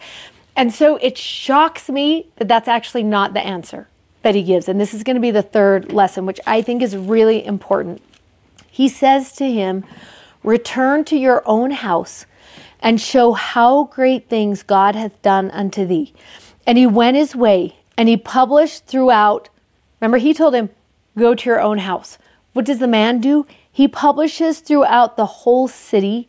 And 0.55 0.73
so 0.73 0.95
it 0.97 1.17
shocks 1.17 1.89
me 1.89 2.27
that 2.37 2.47
that's 2.47 2.67
actually 2.67 3.03
not 3.03 3.33
the 3.33 3.41
answer 3.41 3.87
that 4.23 4.35
he 4.35 4.43
gives. 4.43 4.67
And 4.67 4.81
this 4.81 4.93
is 4.93 5.03
going 5.03 5.15
to 5.15 5.21
be 5.21 5.31
the 5.31 5.43
third 5.43 5.91
lesson, 5.91 6.25
which 6.25 6.39
I 6.47 6.61
think 6.61 6.81
is 6.81 6.97
really 6.97 7.45
important. 7.45 8.01
He 8.69 8.89
says 8.89 9.31
to 9.33 9.49
him, 9.49 9.85
Return 10.43 11.03
to 11.05 11.17
your 11.17 11.43
own 11.45 11.71
house 11.71 12.25
and 12.81 12.99
show 12.99 13.33
how 13.33 13.85
great 13.85 14.29
things 14.29 14.63
God 14.63 14.95
hath 14.95 15.21
done 15.21 15.51
unto 15.51 15.85
thee. 15.85 16.13
And 16.65 16.77
he 16.77 16.87
went 16.87 17.17
his 17.17 17.35
way 17.35 17.77
and 17.97 18.07
he 18.07 18.15
published 18.15 18.85
throughout. 18.85 19.49
Remember, 19.99 20.17
he 20.17 20.33
told 20.33 20.55
him, 20.55 20.69
Go 21.17 21.35
to 21.35 21.49
your 21.49 21.59
own 21.59 21.79
house. 21.79 22.17
What 22.53 22.65
does 22.65 22.79
the 22.79 22.87
man 22.87 23.19
do? 23.19 23.45
He 23.69 23.87
publishes 23.87 24.59
throughout 24.59 25.17
the 25.17 25.25
whole 25.25 25.67
city 25.67 26.28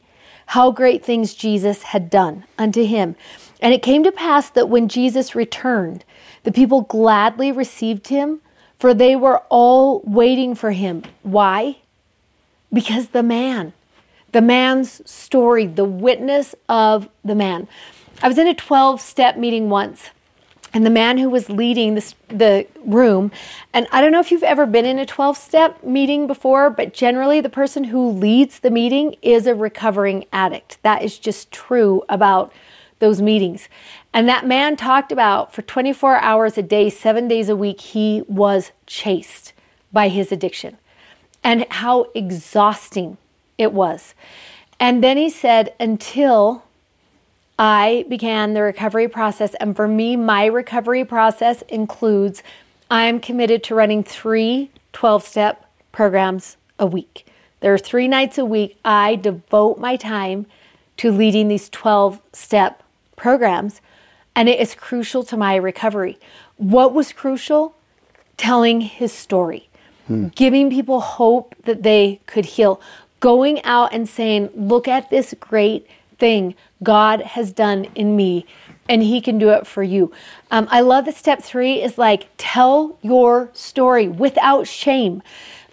how 0.50 0.72
great 0.72 1.04
things 1.04 1.32
Jesus 1.32 1.84
had 1.84 2.10
done 2.10 2.42
unto 2.58 2.84
him. 2.84 3.14
And 3.62 3.72
it 3.72 3.84
came 3.84 4.02
to 4.02 4.10
pass 4.10 4.50
that 4.50 4.68
when 4.68 4.88
Jesus 4.88 5.36
returned, 5.36 6.04
the 6.42 6.50
people 6.50 6.80
gladly 6.80 7.52
received 7.52 8.08
him, 8.08 8.40
for 8.76 8.92
they 8.92 9.14
were 9.14 9.42
all 9.48 10.00
waiting 10.00 10.56
for 10.56 10.72
him. 10.72 11.04
Why? 11.22 11.76
Because 12.72 13.10
the 13.10 13.22
man, 13.22 13.74
the 14.32 14.42
man's 14.42 15.08
story, 15.08 15.66
the 15.66 15.84
witness 15.84 16.56
of 16.68 17.08
the 17.24 17.36
man. 17.36 17.68
I 18.20 18.26
was 18.26 18.36
in 18.36 18.48
a 18.48 18.54
12 18.54 19.00
step 19.00 19.36
meeting 19.36 19.70
once, 19.70 20.10
and 20.72 20.86
the 20.86 20.90
man 20.90 21.18
who 21.18 21.28
was 21.28 21.50
leading 21.50 21.94
this, 21.94 22.14
the 22.28 22.66
room, 22.84 23.32
and 23.72 23.86
I 23.90 24.00
don't 24.00 24.12
know 24.12 24.20
if 24.20 24.30
you've 24.30 24.42
ever 24.42 24.66
been 24.66 24.84
in 24.84 24.98
a 24.98 25.06
12 25.06 25.36
step 25.36 25.82
meeting 25.82 26.26
before, 26.26 26.70
but 26.70 26.92
generally 26.92 27.40
the 27.40 27.48
person 27.48 27.84
who 27.84 28.10
leads 28.10 28.60
the 28.60 28.70
meeting 28.70 29.16
is 29.22 29.46
a 29.46 29.54
recovering 29.54 30.24
addict. 30.32 30.78
That 30.82 31.02
is 31.02 31.18
just 31.18 31.50
true 31.50 32.02
about 32.08 32.52
those 33.00 33.20
meetings. 33.20 33.68
And 34.12 34.28
that 34.28 34.46
man 34.46 34.76
talked 34.76 35.10
about 35.10 35.52
for 35.52 35.62
24 35.62 36.16
hours 36.16 36.56
a 36.56 36.62
day, 36.62 36.90
seven 36.90 37.26
days 37.28 37.48
a 37.48 37.56
week, 37.56 37.80
he 37.80 38.22
was 38.28 38.72
chased 38.86 39.52
by 39.92 40.08
his 40.08 40.30
addiction 40.30 40.78
and 41.42 41.66
how 41.70 42.06
exhausting 42.14 43.16
It 43.58 43.72
was. 43.72 44.14
And 44.78 45.04
then 45.04 45.16
he 45.16 45.28
said, 45.28 45.74
until 45.78 46.64
I 47.60 48.06
began 48.08 48.54
the 48.54 48.62
recovery 48.62 49.06
process. 49.06 49.54
And 49.60 49.76
for 49.76 49.86
me, 49.86 50.16
my 50.16 50.46
recovery 50.46 51.04
process 51.04 51.60
includes 51.68 52.42
I'm 52.90 53.20
committed 53.20 53.62
to 53.64 53.74
running 53.74 54.02
three 54.02 54.70
12 54.94 55.22
step 55.22 55.70
programs 55.92 56.56
a 56.78 56.86
week. 56.86 57.26
There 57.60 57.74
are 57.74 57.78
three 57.78 58.08
nights 58.08 58.38
a 58.38 58.46
week 58.46 58.78
I 58.82 59.16
devote 59.16 59.78
my 59.78 59.96
time 59.96 60.46
to 60.96 61.12
leading 61.12 61.48
these 61.48 61.68
12 61.68 62.18
step 62.32 62.82
programs, 63.14 63.82
and 64.34 64.48
it 64.48 64.58
is 64.58 64.74
crucial 64.74 65.22
to 65.24 65.36
my 65.36 65.54
recovery. 65.54 66.18
What 66.56 66.94
was 66.94 67.12
crucial? 67.12 67.76
Telling 68.38 68.80
his 68.80 69.12
story, 69.12 69.68
hmm. 70.06 70.28
giving 70.28 70.70
people 70.70 71.00
hope 71.00 71.54
that 71.64 71.82
they 71.82 72.20
could 72.24 72.46
heal, 72.46 72.80
going 73.20 73.62
out 73.64 73.92
and 73.92 74.08
saying, 74.08 74.48
Look 74.54 74.88
at 74.88 75.10
this 75.10 75.34
great 75.38 75.86
thing 76.20 76.54
God 76.82 77.22
has 77.22 77.52
done 77.52 77.86
in 77.94 78.14
me, 78.14 78.46
and 78.88 79.02
He 79.02 79.20
can 79.20 79.38
do 79.38 79.50
it 79.50 79.66
for 79.66 79.82
you. 79.82 80.12
Um, 80.50 80.68
I 80.70 80.80
love 80.80 81.06
that 81.06 81.16
step 81.16 81.42
three 81.42 81.82
is 81.82 81.98
like 81.98 82.28
tell 82.36 82.98
your 83.02 83.50
story 83.52 84.06
without 84.06 84.66
shame. 84.66 85.22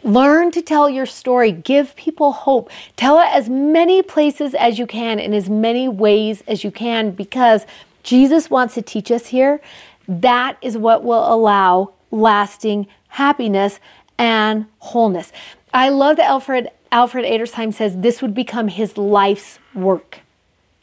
Learn 0.04 0.52
to 0.52 0.62
tell 0.62 0.90
your 0.90 1.06
story. 1.06 1.52
Give 1.52 1.96
people 1.96 2.32
hope. 2.32 2.70
Tell 2.96 3.20
it 3.20 3.28
as 3.32 3.50
many 3.50 4.02
places 4.02 4.54
as 4.54 4.80
you 4.80 4.88
can 4.88 5.20
in 5.20 5.34
as 5.34 5.50
many 5.50 5.88
ways 5.88 6.44
as 6.48 6.64
you 6.64 6.72
can 6.72 7.12
because 7.12 7.66
Jesus 8.04 8.50
wants 8.50 8.76
to 8.76 8.82
teach 8.82 9.12
us 9.12 9.28
here. 9.28 9.60
That 10.08 10.58
is 10.62 10.78
what 10.78 11.04
will 11.04 11.34
allow 11.34 11.94
lasting 12.12 12.88
happiness 13.10 13.80
and 14.18 14.68
wholeness. 14.80 15.32
I 15.74 15.90
love 15.90 16.18
that 16.18 16.26
Alfred 16.30 16.70
Alfred 16.92 17.26
Edersheim 17.26 17.74
says 17.74 17.98
this 17.98 18.22
would 18.22 18.34
become 18.34 18.70
his 18.70 18.98
life's 18.98 19.60
work. 19.76 20.20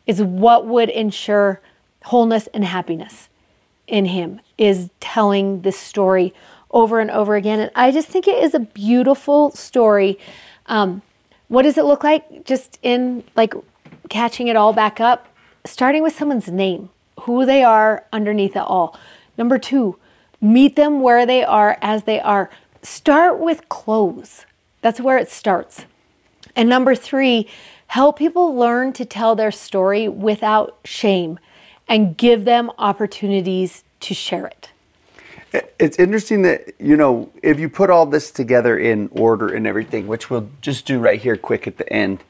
Is 0.06 0.22
what 0.22 0.66
would 0.66 0.90
ensure 0.90 1.60
wholeness 2.04 2.46
and 2.48 2.64
happiness 2.64 3.28
in 3.86 4.06
him 4.06 4.40
is 4.58 4.90
telling 5.00 5.62
this 5.62 5.78
story 5.78 6.34
over 6.70 7.00
and 7.00 7.10
over 7.10 7.36
again. 7.36 7.60
And 7.60 7.70
I 7.74 7.90
just 7.90 8.08
think 8.08 8.26
it 8.28 8.42
is 8.42 8.54
a 8.54 8.60
beautiful 8.60 9.50
story. 9.52 10.18
Um, 10.66 11.02
what 11.48 11.62
does 11.62 11.78
it 11.78 11.84
look 11.84 12.04
like? 12.04 12.44
Just 12.44 12.78
in 12.82 13.24
like 13.36 13.54
catching 14.08 14.48
it 14.48 14.56
all 14.56 14.72
back 14.72 15.00
up, 15.00 15.28
starting 15.64 16.02
with 16.02 16.14
someone's 16.14 16.48
name, 16.48 16.90
who 17.20 17.46
they 17.46 17.62
are 17.62 18.04
underneath 18.12 18.56
it 18.56 18.62
all. 18.62 18.98
Number 19.38 19.58
two, 19.58 19.98
meet 20.40 20.76
them 20.76 21.00
where 21.00 21.24
they 21.24 21.44
are 21.44 21.78
as 21.80 22.04
they 22.04 22.20
are. 22.20 22.50
Start 22.82 23.38
with 23.38 23.68
clothes. 23.68 24.44
That's 24.82 25.00
where 25.00 25.16
it 25.16 25.30
starts. 25.30 25.86
And 26.56 26.68
number 26.68 26.94
three, 26.94 27.48
help 27.86 28.18
people 28.18 28.54
learn 28.54 28.92
to 28.94 29.04
tell 29.04 29.34
their 29.34 29.52
story 29.52 30.08
without 30.08 30.78
shame 30.84 31.38
and 31.88 32.16
give 32.16 32.44
them 32.44 32.70
opportunities 32.78 33.84
to 34.00 34.14
share 34.14 34.46
it. 34.46 34.70
It's 35.78 35.98
interesting 35.98 36.42
that, 36.42 36.72
you 36.80 36.96
know, 36.96 37.30
if 37.42 37.60
you 37.60 37.68
put 37.68 37.90
all 37.90 38.06
this 38.06 38.30
together 38.32 38.76
in 38.76 39.08
order 39.12 39.54
and 39.54 39.66
everything, 39.66 40.08
which 40.08 40.28
we'll 40.28 40.48
just 40.60 40.84
do 40.84 40.98
right 40.98 41.20
here 41.20 41.36
quick 41.36 41.68
at 41.68 41.78
the 41.78 41.90
end, 41.92 42.24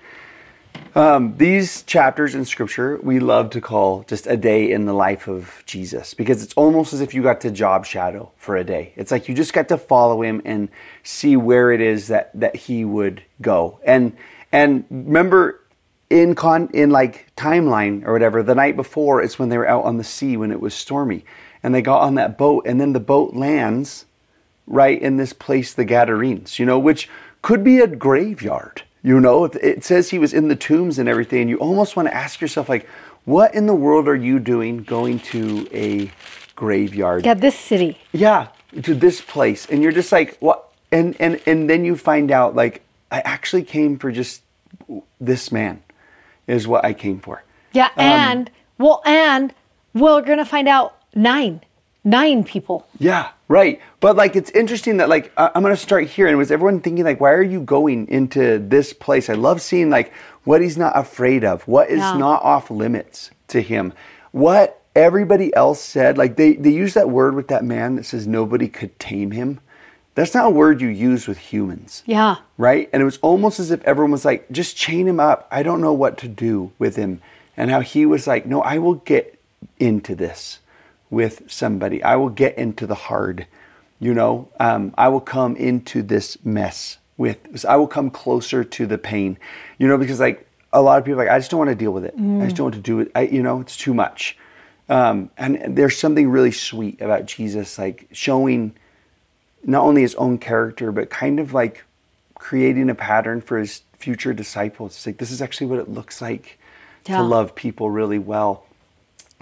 um, 0.94 1.36
these 1.38 1.82
chapters 1.82 2.34
in 2.34 2.44
scripture 2.44 3.00
we 3.02 3.18
love 3.18 3.50
to 3.50 3.60
call 3.60 4.04
just 4.06 4.26
a 4.26 4.36
day 4.36 4.70
in 4.70 4.86
the 4.86 4.92
life 4.92 5.26
of 5.26 5.62
Jesus 5.66 6.14
because 6.14 6.42
it's 6.42 6.54
almost 6.54 6.92
as 6.92 7.00
if 7.00 7.14
you 7.14 7.22
got 7.22 7.40
to 7.40 7.50
job 7.50 7.84
shadow 7.84 8.30
for 8.36 8.56
a 8.56 8.64
day. 8.64 8.92
It's 8.94 9.10
like 9.10 9.28
you 9.28 9.34
just 9.34 9.52
got 9.52 9.68
to 9.68 9.78
follow 9.78 10.22
him 10.22 10.42
and 10.44 10.68
see 11.02 11.36
where 11.36 11.72
it 11.72 11.80
is 11.80 12.08
that, 12.08 12.30
that 12.34 12.54
he 12.54 12.84
would 12.84 13.22
go. 13.40 13.80
And 13.84 14.16
and 14.54 14.84
remember 14.88 15.60
in 16.10 16.34
con 16.34 16.70
in 16.72 16.90
like 16.90 17.34
timeline 17.36 18.06
or 18.06 18.12
whatever, 18.12 18.42
the 18.42 18.54
night 18.54 18.76
before 18.76 19.20
it's 19.20 19.38
when 19.38 19.48
they 19.48 19.58
were 19.58 19.68
out 19.68 19.84
on 19.84 19.96
the 19.98 20.04
sea 20.04 20.36
when 20.36 20.52
it 20.52 20.60
was 20.60 20.74
stormy 20.74 21.24
and 21.62 21.74
they 21.74 21.82
got 21.82 22.02
on 22.02 22.14
that 22.14 22.38
boat, 22.38 22.66
and 22.66 22.80
then 22.80 22.92
the 22.92 23.00
boat 23.00 23.34
lands 23.34 24.06
right 24.66 25.00
in 25.00 25.16
this 25.16 25.32
place, 25.32 25.74
the 25.74 25.84
Gadarenes, 25.84 26.58
you 26.58 26.66
know, 26.66 26.78
which 26.78 27.08
could 27.42 27.64
be 27.64 27.80
a 27.80 27.86
graveyard. 27.86 28.82
You 29.02 29.20
know, 29.20 29.44
it 29.44 29.84
says 29.84 30.10
he 30.10 30.18
was 30.18 30.32
in 30.32 30.48
the 30.48 30.56
tombs 30.56 30.98
and 30.98 31.08
everything, 31.08 31.42
and 31.42 31.50
you 31.50 31.58
almost 31.58 31.96
want 31.96 32.08
to 32.08 32.14
ask 32.14 32.40
yourself, 32.40 32.68
like, 32.70 32.86
what 33.24 33.54
in 33.54 33.66
the 33.66 33.74
world 33.74 34.08
are 34.08 34.16
you 34.16 34.38
doing 34.38 34.82
going 34.82 35.18
to 35.20 35.68
a 35.72 36.10
graveyard? 36.56 37.24
Yeah, 37.26 37.34
this 37.34 37.58
city. 37.58 37.98
Yeah, 38.12 38.48
to 38.82 38.94
this 38.94 39.20
place, 39.20 39.66
and 39.66 39.82
you're 39.82 39.92
just 39.92 40.12
like, 40.12 40.38
what? 40.38 40.70
And 40.90 41.16
and 41.20 41.40
and 41.46 41.68
then 41.68 41.84
you 41.84 41.96
find 41.96 42.30
out, 42.30 42.54
like, 42.54 42.82
I 43.10 43.20
actually 43.20 43.62
came 43.62 43.98
for 43.98 44.10
just 44.10 44.42
this 45.20 45.52
man, 45.52 45.82
is 46.46 46.66
what 46.66 46.84
I 46.84 46.92
came 46.92 47.20
for. 47.20 47.42
Yeah, 47.72 47.86
um, 47.86 47.92
and 47.96 48.48
um, 48.48 48.54
well, 48.78 49.02
and 49.04 49.54
we're 49.92 50.22
gonna 50.22 50.44
find 50.44 50.68
out 50.68 50.96
nine 51.14 51.60
nine 52.04 52.44
people. 52.44 52.86
Yeah 52.98 53.30
right. 53.48 53.80
But 54.00 54.16
like 54.16 54.36
it's 54.36 54.50
interesting 54.50 54.98
that 54.98 55.08
like 55.08 55.32
i'm 55.36 55.62
gonna 55.62 55.76
start 55.76 56.06
here 56.06 56.26
and 56.26 56.36
was 56.36 56.50
everyone 56.50 56.80
thinking 56.80 57.04
like 57.04 57.20
why 57.20 57.32
are 57.32 57.42
you 57.42 57.60
going 57.60 58.08
into 58.08 58.58
this 58.58 58.92
place? 58.92 59.30
I 59.30 59.34
love 59.34 59.60
seeing 59.60 59.90
like 59.90 60.12
what 60.44 60.60
he's 60.60 60.76
not 60.76 60.96
afraid 60.96 61.44
of 61.44 61.66
what 61.66 61.88
is 61.88 61.98
yeah. 61.98 62.16
not 62.16 62.42
off 62.42 62.70
limits 62.70 63.30
to 63.48 63.60
him. 63.60 63.92
What 64.32 64.82
everybody 64.94 65.54
else 65.54 65.80
said 65.80 66.18
like 66.18 66.36
they 66.36 66.54
they 66.54 66.70
use 66.70 66.94
that 66.94 67.10
word 67.10 67.34
with 67.34 67.48
that 67.48 67.64
man 67.64 67.96
that 67.96 68.04
says 68.04 68.26
nobody 68.26 68.68
could 68.68 68.98
tame 68.98 69.30
him 69.30 69.60
that's 70.14 70.34
not 70.34 70.46
a 70.46 70.50
word 70.50 70.80
you 70.80 70.88
use 70.88 71.26
with 71.26 71.38
humans 71.38 72.02
yeah 72.06 72.36
right 72.58 72.88
and 72.92 73.02
it 73.02 73.04
was 73.04 73.18
almost 73.18 73.58
as 73.58 73.70
if 73.70 73.82
everyone 73.82 74.12
was 74.12 74.24
like 74.24 74.50
just 74.50 74.76
chain 74.76 75.06
him 75.08 75.20
up 75.20 75.48
i 75.50 75.62
don't 75.62 75.80
know 75.80 75.92
what 75.92 76.18
to 76.18 76.28
do 76.28 76.72
with 76.78 76.96
him 76.96 77.20
and 77.56 77.70
how 77.70 77.80
he 77.80 78.06
was 78.06 78.26
like 78.26 78.46
no 78.46 78.62
i 78.62 78.78
will 78.78 78.94
get 78.94 79.38
into 79.78 80.14
this 80.14 80.58
with 81.10 81.42
somebody. 81.46 82.02
I 82.02 82.16
will 82.16 82.28
get 82.28 82.58
into 82.58 82.86
the 82.86 82.94
hard. 82.94 83.46
You 84.00 84.12
know, 84.12 84.48
um, 84.60 84.92
I 84.98 85.08
will 85.08 85.20
come 85.20 85.56
into 85.56 86.02
this 86.02 86.36
mess 86.44 86.98
with. 87.16 87.64
I 87.64 87.76
will 87.76 87.86
come 87.86 88.10
closer 88.10 88.64
to 88.64 88.86
the 88.86 88.98
pain. 88.98 89.38
You 89.78 89.88
know, 89.88 89.96
because 89.96 90.20
like 90.20 90.46
a 90.72 90.82
lot 90.82 90.98
of 90.98 91.04
people, 91.04 91.18
like 91.18 91.30
I 91.30 91.38
just 91.38 91.50
don't 91.50 91.58
want 91.58 91.70
to 91.70 91.76
deal 91.76 91.92
with 91.92 92.04
it. 92.04 92.18
Mm. 92.18 92.42
I 92.42 92.44
just 92.44 92.56
don't 92.56 92.64
want 92.64 92.74
to 92.74 92.80
do 92.80 93.00
it. 93.00 93.12
I, 93.14 93.22
you 93.22 93.42
know, 93.42 93.60
it's 93.60 93.76
too 93.76 93.94
much. 93.94 94.36
Um, 94.88 95.30
and 95.38 95.76
there's 95.76 95.96
something 95.96 96.28
really 96.28 96.52
sweet 96.52 97.00
about 97.00 97.24
Jesus, 97.24 97.78
like 97.78 98.08
showing 98.12 98.74
not 99.66 99.82
only 99.82 100.02
his 100.02 100.14
own 100.16 100.38
character, 100.38 100.92
but 100.92 101.10
kind 101.10 101.40
of 101.40 101.52
like 101.52 101.84
creating 102.34 102.90
a 102.90 102.94
pattern 102.94 103.40
for 103.40 103.58
his 103.58 103.82
future 103.98 104.32
disciples. 104.32 104.92
It's 104.92 105.06
like 105.06 105.18
this 105.18 105.30
is 105.30 105.40
actually 105.40 105.68
what 105.68 105.78
it 105.78 105.88
looks 105.88 106.20
like 106.20 106.58
yeah. 107.06 107.18
to 107.18 107.22
love 107.22 107.54
people 107.54 107.90
really 107.90 108.18
well. 108.18 108.66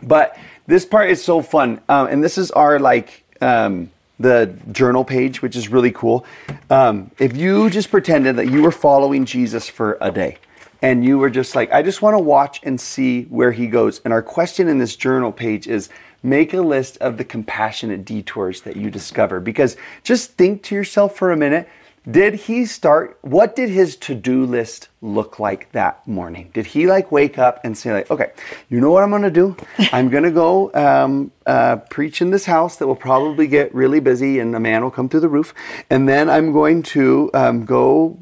But 0.03 0.37
this 0.66 0.85
part 0.85 1.11
is 1.11 1.23
so 1.23 1.43
fun, 1.43 1.81
um, 1.89 2.09
and 2.09 2.25
this 2.25 2.39
is 2.39 2.51
our 2.51 2.79
like 2.79 3.25
um, 3.41 3.91
the 4.18 4.55
journal 4.73 5.05
page, 5.05 5.43
which 5.43 5.57
is 5.57 5.68
really 5.68 5.93
cool. 5.93 6.25
Um, 6.70 7.11
if 7.18 7.37
you 7.37 7.70
just 7.70 7.91
pretended 7.91 8.37
that 8.37 8.51
you 8.51 8.62
were 8.62 8.73
following 8.73 9.25
Jesus 9.25 9.68
for 9.68 9.99
a 10.01 10.11
day, 10.11 10.39
and 10.83 11.05
you 11.05 11.18
were 11.18 11.31
just 11.31 11.55
like, 11.55 11.73
I 11.73 11.83
just 11.83 12.03
want 12.03 12.14
to 12.14 12.18
watch 12.18 12.61
and 12.64 12.81
see 12.81 13.25
where 13.25 13.53
he 13.53 13.68
goes. 13.68 14.01
And 14.05 14.12
our 14.12 14.23
question 14.23 14.66
in 14.68 14.79
this 14.79 14.97
journal 14.97 15.31
page 15.31 15.68
is 15.68 15.89
make 16.23 16.55
a 16.55 16.61
list 16.61 16.99
of 16.99 17.16
the 17.16 17.25
compassionate 17.25 18.05
detours 18.05 18.62
that 18.62 18.77
you 18.77 18.91
discover. 18.91 19.41
Because 19.41 19.77
just 20.03 20.33
think 20.33 20.62
to 20.64 20.75
yourself 20.75 21.16
for 21.16 21.33
a 21.33 21.37
minute 21.37 21.68
did 22.11 22.35
he 22.35 22.66
start, 22.66 23.16
what 23.23 23.55
did 23.55 23.70
his 23.70 23.95
to 23.97 24.14
do 24.14 24.45
list 24.45 24.89
look 25.01 25.39
like 25.39 25.70
that 25.70 26.07
morning? 26.07 26.51
Did 26.53 26.66
he 26.66 26.89
like 26.89 27.12
wake 27.12 27.39
up 27.39 27.61
and 27.62 27.79
say, 27.79 27.93
like, 27.93 28.11
okay, 28.11 28.33
you 28.68 28.81
know 28.81 28.91
what 28.91 29.05
I'm 29.05 29.11
going 29.11 29.23
to 29.23 29.31
do? 29.31 29.57
I'm 29.93 30.09
going 30.09 30.25
to 30.25 30.33
go 30.33 30.73
um, 30.75 31.31
uh, 31.47 31.77
preach 31.77 32.20
in 32.20 32.31
this 32.31 32.45
house 32.45 32.77
that 32.79 32.89
will 32.89 32.97
probably 32.97 33.47
get 33.47 33.73
really 33.73 34.01
busy 34.01 34.41
and 34.41 34.55
a 34.57 34.61
man 34.61 34.83
will 34.83 34.91
come 34.91 35.09
through 35.09 35.20
the 35.20 35.29
roof. 35.29 35.55
And 35.91 36.09
then 36.09 36.29
I'm 36.29 36.53
going 36.53 36.83
to 36.85 37.31
um, 37.35 37.64
go 37.64 38.19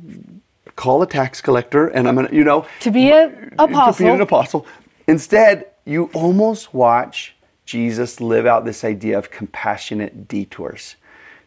call 0.76 1.00
a 1.00 1.06
tax 1.06 1.40
collector 1.40 1.88
and 1.88 2.06
I'm 2.06 2.26
to, 2.26 2.34
you 2.34 2.44
know, 2.44 2.66
to 2.80 2.90
be 2.90 3.10
an 3.10 3.54
apostle. 3.58 3.94
To 3.94 4.10
be 4.10 4.14
an 4.14 4.20
apostle. 4.20 4.66
Instead, 5.06 5.70
you 5.86 6.10
almost 6.12 6.74
watch 6.74 7.34
Jesus 7.70 8.20
live 8.20 8.46
out 8.46 8.64
this 8.64 8.82
idea 8.82 9.16
of 9.16 9.30
compassionate 9.30 10.26
detours 10.26 10.96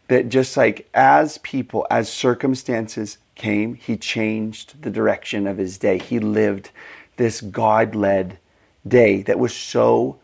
that 0.07 0.29
just 0.29 0.55
like 0.55 0.87
as 0.93 1.37
people, 1.39 1.85
as 1.91 2.09
circumstances 2.09 3.17
came, 3.35 3.73
he 3.73 3.97
changed 3.97 4.83
the 4.83 4.89
direction 4.89 5.45
of 5.45 5.57
his 5.57 5.77
day. 5.77 5.97
He 5.97 6.19
lived 6.19 6.69
this 7.17 7.41
God 7.41 7.93
led 7.93 8.37
day 8.87 9.21
that 9.23 9.37
was 9.37 9.53
so 9.53 10.17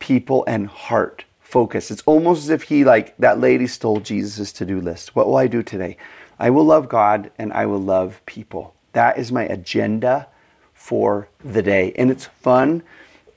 people 0.00 0.42
and 0.48 0.66
heart 0.66 1.26
focused. 1.40 1.92
It's 1.92 2.02
almost 2.06 2.42
as 2.42 2.50
if 2.50 2.64
he, 2.64 2.82
like 2.84 3.16
that 3.18 3.38
lady, 3.38 3.68
stole 3.68 4.00
Jesus' 4.00 4.52
to 4.54 4.66
do 4.66 4.80
list. 4.80 5.14
What 5.14 5.28
will 5.28 5.36
I 5.36 5.46
do 5.46 5.62
today? 5.62 5.96
I 6.40 6.50
will 6.50 6.64
love 6.64 6.88
God 6.88 7.30
and 7.38 7.52
I 7.52 7.66
will 7.66 7.80
love 7.80 8.20
people. 8.26 8.74
That 8.94 9.16
is 9.16 9.30
my 9.30 9.44
agenda 9.44 10.26
for 10.74 11.28
the 11.44 11.62
day. 11.62 11.92
And 11.94 12.10
it's 12.10 12.24
fun 12.24 12.82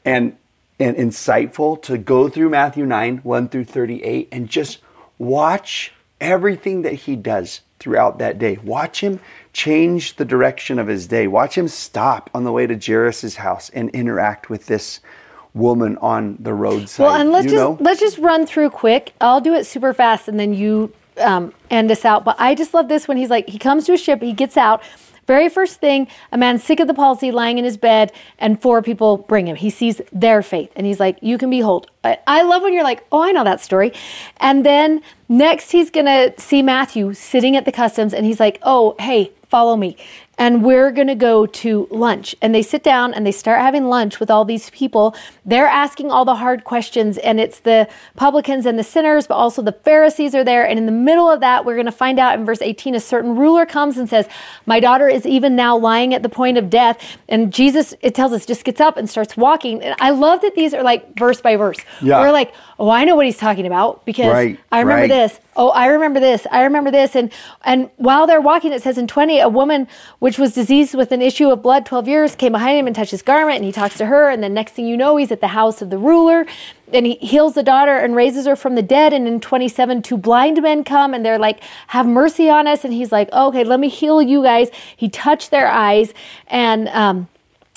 and 0.03 0.38
and 0.80 0.98
insightful 0.98 1.82
to 1.84 1.98
go 1.98 2.30
through 2.30 2.50
Matthew 2.50 2.86
9, 2.86 3.18
1 3.18 3.50
through 3.50 3.66
38, 3.66 4.30
and 4.32 4.50
just 4.50 4.80
watch 5.18 5.94
everything 6.20 6.82
that 6.82 6.94
he 6.94 7.16
does 7.16 7.62
throughout 7.80 8.18
that 8.20 8.40
day. 8.40 8.58
Watch 8.64 9.02
him 9.02 9.20
change 9.52 10.16
the 10.16 10.26
direction 10.26 10.80
of 10.80 10.88
his 10.88 11.08
day. 11.08 11.28
Watch 11.28 11.58
him 11.58 11.68
stop 11.68 12.30
on 12.34 12.44
the 12.44 12.52
way 12.52 12.66
to 12.66 12.80
Jairus' 12.80 13.36
house 13.36 13.70
and 13.70 13.90
interact 13.90 14.50
with 14.50 14.68
this 14.68 15.00
woman 15.54 15.98
on 15.98 16.38
the 16.40 16.54
roadside. 16.54 17.04
Well, 17.04 17.16
and 17.16 17.32
let's 17.32 17.45
you 17.45 17.52
just 17.52 17.62
know? 17.62 17.78
let's 17.80 18.00
just 18.00 18.18
run 18.18 18.45
through 18.45 18.72
quick. 18.72 19.14
I'll 19.22 19.41
do 19.41 19.54
it 19.54 19.66
super 19.66 19.94
fast, 19.94 20.28
and 20.28 20.40
then 20.40 20.54
you 20.54 20.94
um, 21.18 21.54
end 21.70 21.91
us 21.91 22.06
out. 22.06 22.24
But 22.24 22.38
I 22.40 22.56
just 22.56 22.74
love 22.74 22.88
this 22.88 23.08
when 23.08 23.18
he's 23.18 23.30
like, 23.30 23.48
he 23.48 23.60
comes 23.60 23.86
to 23.86 23.94
a 23.94 23.98
ship, 23.98 24.22
he 24.22 24.34
gets 24.34 24.58
out. 24.58 24.82
Very 25.26 25.50
first 25.50 25.80
thing, 25.80 26.08
a 26.32 26.38
man 26.38 26.60
sick 26.60 26.80
of 26.80 26.88
the 26.88 26.94
palsy 26.94 27.32
lying 27.32 27.58
in 27.58 27.64
his 27.64 27.78
bed, 27.78 28.12
and 28.40 28.62
four 28.62 28.82
people 28.82 29.18
bring 29.18 29.48
him. 29.48 29.56
He 29.56 29.70
sees 29.70 30.02
their 30.12 30.41
faith, 30.41 30.72
and 30.76 30.86
he's 30.86 31.00
like, 31.00 31.18
"You 31.22 31.38
can 31.38 31.50
be 31.50 31.62
whole." 31.62 31.86
I, 32.04 32.18
I 32.28 32.41
love 32.44 32.62
when 32.62 32.74
you're 32.74 32.84
like, 32.84 33.06
"Oh, 33.12 33.22
I 33.22 33.32
know 33.32 33.44
that 33.44 33.62
story." 33.62 33.94
And 34.38 34.66
then 34.66 35.02
next, 35.30 35.72
he's 35.72 35.90
gonna 35.90 36.34
see 36.38 36.62
Matthew 36.62 37.14
sitting 37.14 37.56
at 37.56 37.66
the 37.66 37.72
customs, 37.72 38.14
and 38.14 38.26
he's 38.26 38.40
like, 38.40 38.60
"Oh, 38.64 38.95
hey, 39.00 39.32
follow 39.50 39.78
me." 39.78 39.95
And 40.38 40.64
we're 40.64 40.91
going 40.91 41.07
to 41.07 41.15
go 41.15 41.45
to 41.45 41.88
lunch. 41.91 42.35
And 42.41 42.53
they 42.55 42.64
sit 42.64 42.84
down 42.84 43.14
and 43.14 43.26
they 43.26 43.31
start 43.31 43.61
having 43.61 43.85
lunch 43.85 44.19
with 44.19 44.31
all 44.31 44.45
these 44.45 44.69
people. 44.72 45.15
They're 45.45 45.68
asking 45.68 46.11
all 46.11 46.26
the 46.26 46.35
hard 46.35 46.64
questions, 46.64 47.18
and 47.19 47.39
it's 47.39 47.60
the 47.60 47.88
publicans 48.15 48.65
and 48.65 48.77
the 48.80 48.84
sinners, 48.84 49.27
but 49.27 49.35
also 49.35 49.61
the 49.61 49.72
Pharisees 49.72 50.34
are 50.34 50.43
there. 50.43 50.68
And 50.68 50.80
in 50.80 50.85
the 50.85 50.91
middle 50.91 51.30
of 51.30 51.39
that, 51.41 51.65
we're 51.65 51.76
going 51.76 51.85
to 51.85 51.91
find 51.91 52.19
out 52.19 52.38
in 52.39 52.45
verse 52.45 52.61
18 52.61 52.95
a 52.95 52.99
certain 52.99 53.35
ruler 53.35 53.65
comes 53.65 53.97
and 53.97 54.10
says, 54.10 54.27
My 54.65 54.80
daughter 54.80 55.07
is 55.07 55.26
even 55.26 55.55
now 55.55 55.77
lying 55.77 56.14
at 56.14 56.23
the 56.23 56.30
point 56.30 56.57
of 56.57 56.69
death. 56.69 57.18
And 57.30 57.53
Jesus, 57.53 57.93
it 58.01 58.15
tells 58.15 58.34
us, 58.34 58.45
just 58.45 58.64
gets 58.64 58.81
up 58.81 58.97
and 58.97 59.10
starts 59.10 59.38
walking. 59.38 59.84
And 59.84 59.95
I 59.99 60.10
love 60.10 60.41
that 60.41 60.55
these 60.55 60.73
are 60.73 60.84
like 60.84 61.18
verse 61.18 61.41
by 61.41 61.57
verse. 61.57 61.77
Yeah. 62.01 62.19
We're 62.19 62.31
like, 62.31 62.53
Oh, 62.84 62.89
I 62.89 63.05
know 63.05 63.15
what 63.15 63.26
he's 63.26 63.38
talking 63.38 63.65
about 63.65 64.03
because 64.03 64.34
Right, 64.34 64.60
I 64.69 64.81
remember 64.81 65.03
right. 65.03 65.07
this. 65.07 65.39
Oh 65.55 65.69
i 65.69 65.85
remember 65.85 66.19
this. 66.19 66.45
I 66.51 66.64
remember 66.64 66.91
this. 66.91 67.15
And 67.15 67.31
and 67.64 67.89
while 67.95 68.27
they're 68.27 68.41
walking 68.41 68.73
it 68.73 68.84
says 68.84 68.97
in 68.97 69.07
20 69.07 69.39
a 69.39 69.47
woman 69.47 69.88
which 70.19 70.38
was 70.38 70.53
diseased 70.53 70.93
with 70.93 71.14
an 71.14 71.22
issue 71.22 71.49
of 71.49 71.61
blood 71.61 71.85
12 71.85 72.10
years 72.10 72.35
came 72.35 72.51
behind 72.51 72.77
him 72.77 72.85
and 72.85 72.93
touched 72.93 73.11
his 73.11 73.22
garment 73.22 73.55
and 73.55 73.64
he 73.64 73.72
talks 73.72 73.95
to 73.99 74.07
her. 74.07 74.30
And 74.30 74.43
the 74.43 74.49
next 74.49 74.73
thing 74.73 74.85
you 74.85 74.97
know 74.97 75.15
he's 75.15 75.31
at 75.31 75.39
the 75.39 75.47
house 75.47 75.81
of 75.81 75.91
the 75.91 75.97
ruler 75.97 76.45
and 76.91 77.05
he 77.05 77.14
heals 77.15 77.53
the 77.53 77.64
daughter 77.64 77.95
and 77.95 78.18
raises 78.18 78.45
her 78.47 78.57
from 78.57 78.76
the 78.76 78.81
dead. 78.84 79.14
And 79.14 79.30
in 79.30 79.39
27 79.39 80.01
two 80.01 80.18
blind 80.18 80.61
men 80.61 80.84
come 80.84 81.14
and 81.14 81.26
they're 81.26 81.39
like 81.39 81.61
have 81.88 82.05
mercy 82.05 82.49
on 82.49 82.68
us. 82.68 82.84
And 82.84 82.93
he's 82.93 83.14
like 83.14 83.31
okay 83.31 83.64
let 83.64 83.80
me 83.80 83.88
heal 83.88 84.22
you 84.22 84.43
guys. 84.43 84.68
He 84.97 85.07
touched 85.07 85.51
their 85.51 85.69
eyes 85.69 86.14
and 86.47 86.89
um 86.89 87.30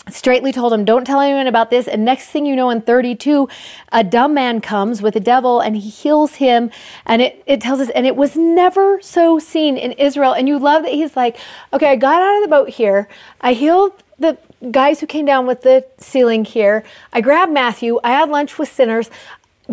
straightly 0.08 0.52
told 0.52 0.72
him, 0.72 0.84
Don't 0.84 1.04
tell 1.04 1.20
anyone 1.20 1.46
about 1.46 1.70
this. 1.70 1.88
And 1.88 2.04
next 2.04 2.26
thing 2.26 2.46
you 2.46 2.56
know, 2.56 2.70
in 2.70 2.80
32, 2.80 3.48
a 3.92 4.04
dumb 4.04 4.34
man 4.34 4.60
comes 4.60 5.02
with 5.02 5.16
a 5.16 5.20
devil 5.20 5.60
and 5.60 5.76
he 5.76 5.88
heals 5.88 6.36
him. 6.36 6.70
And 7.04 7.22
it, 7.22 7.42
it 7.46 7.60
tells 7.60 7.80
us, 7.80 7.90
and 7.90 8.06
it 8.06 8.16
was 8.16 8.36
never 8.36 9.00
so 9.02 9.38
seen 9.38 9.76
in 9.76 9.92
Israel. 9.92 10.32
And 10.32 10.48
you 10.48 10.58
love 10.58 10.82
that 10.84 10.92
he's 10.92 11.16
like, 11.16 11.36
Okay, 11.72 11.90
I 11.90 11.96
got 11.96 12.22
out 12.22 12.36
of 12.36 12.42
the 12.42 12.48
boat 12.48 12.70
here. 12.70 13.08
I 13.40 13.52
healed 13.52 13.92
the 14.18 14.38
guys 14.70 15.00
who 15.00 15.06
came 15.06 15.26
down 15.26 15.46
with 15.46 15.62
the 15.62 15.84
ceiling 15.98 16.44
here. 16.44 16.82
I 17.12 17.20
grabbed 17.20 17.52
Matthew. 17.52 18.00
I 18.02 18.10
had 18.10 18.28
lunch 18.30 18.58
with 18.58 18.70
sinners. 18.70 19.10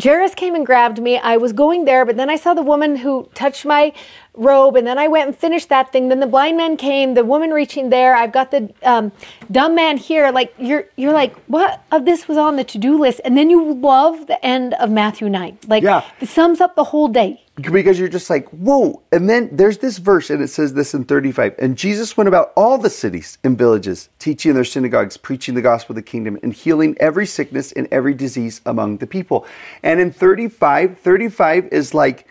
Jairus 0.01 0.33
came 0.33 0.55
and 0.55 0.65
grabbed 0.65 0.99
me. 0.99 1.17
I 1.17 1.37
was 1.37 1.53
going 1.53 1.85
there, 1.85 2.03
but 2.03 2.17
then 2.17 2.29
I 2.29 2.35
saw 2.35 2.53
the 2.53 2.63
woman 2.63 2.97
who 2.97 3.29
touched 3.35 3.63
my 3.63 3.93
robe, 4.35 4.75
and 4.75 4.85
then 4.87 4.97
I 4.97 5.07
went 5.07 5.27
and 5.27 5.37
finished 5.37 5.69
that 5.69 5.91
thing. 5.91 6.09
Then 6.09 6.19
the 6.19 6.27
blind 6.27 6.57
man 6.57 6.75
came, 6.77 7.13
the 7.13 7.23
woman 7.25 7.51
reaching 7.51 7.89
there. 7.89 8.15
I've 8.15 8.31
got 8.31 8.51
the 8.51 8.73
um, 8.83 9.11
dumb 9.51 9.75
man 9.75 9.97
here. 9.97 10.31
Like 10.31 10.53
you're, 10.57 10.85
you're 10.95 11.13
like, 11.13 11.35
what 11.45 11.83
of 11.91 12.05
this 12.05 12.27
was 12.27 12.37
on 12.37 12.55
the 12.55 12.63
to-do 12.63 12.97
list? 12.99 13.21
And 13.23 13.37
then 13.37 13.49
you 13.49 13.73
love 13.73 14.27
the 14.27 14.43
end 14.45 14.73
of 14.75 14.89
Matthew 14.89 15.29
nine. 15.29 15.59
Like 15.67 15.83
Yeah. 15.83 16.03
it 16.19 16.29
sums 16.29 16.61
up 16.61 16.75
the 16.75 16.83
whole 16.85 17.07
day. 17.07 17.39
because 17.55 17.99
you're 17.99 18.07
just 18.07 18.29
like, 18.31 18.49
whoa. 18.49 19.03
And 19.11 19.29
then 19.29 19.49
there's 19.51 19.77
this 19.77 19.99
verse, 19.99 20.31
and 20.31 20.41
it 20.41 20.47
says 20.47 20.73
this 20.73 20.95
in 20.95 21.03
35. 21.05 21.53
And 21.59 21.77
Jesus 21.77 22.17
went 22.17 22.27
about 22.27 22.51
all 22.55 22.79
the 22.79 22.89
cities 22.89 23.37
and 23.43 23.55
villages, 23.55 24.09
teaching 24.17 24.49
in 24.49 24.55
their 24.55 24.63
synagogues, 24.65 25.17
preaching 25.17 25.53
the 25.53 25.61
gospel 25.61 25.93
of 25.93 25.97
the 25.97 26.01
kingdom, 26.01 26.39
and 26.41 26.51
healing 26.53 26.97
every 26.99 27.27
sickness 27.27 27.71
and 27.71 27.87
every 27.91 28.15
disease 28.15 28.61
among 28.65 28.97
the 28.97 29.05
people. 29.05 29.45
And 29.83 29.99
in 29.99 30.11
35, 30.11 30.97
35 30.97 31.67
is 31.71 31.93
like 31.93 32.25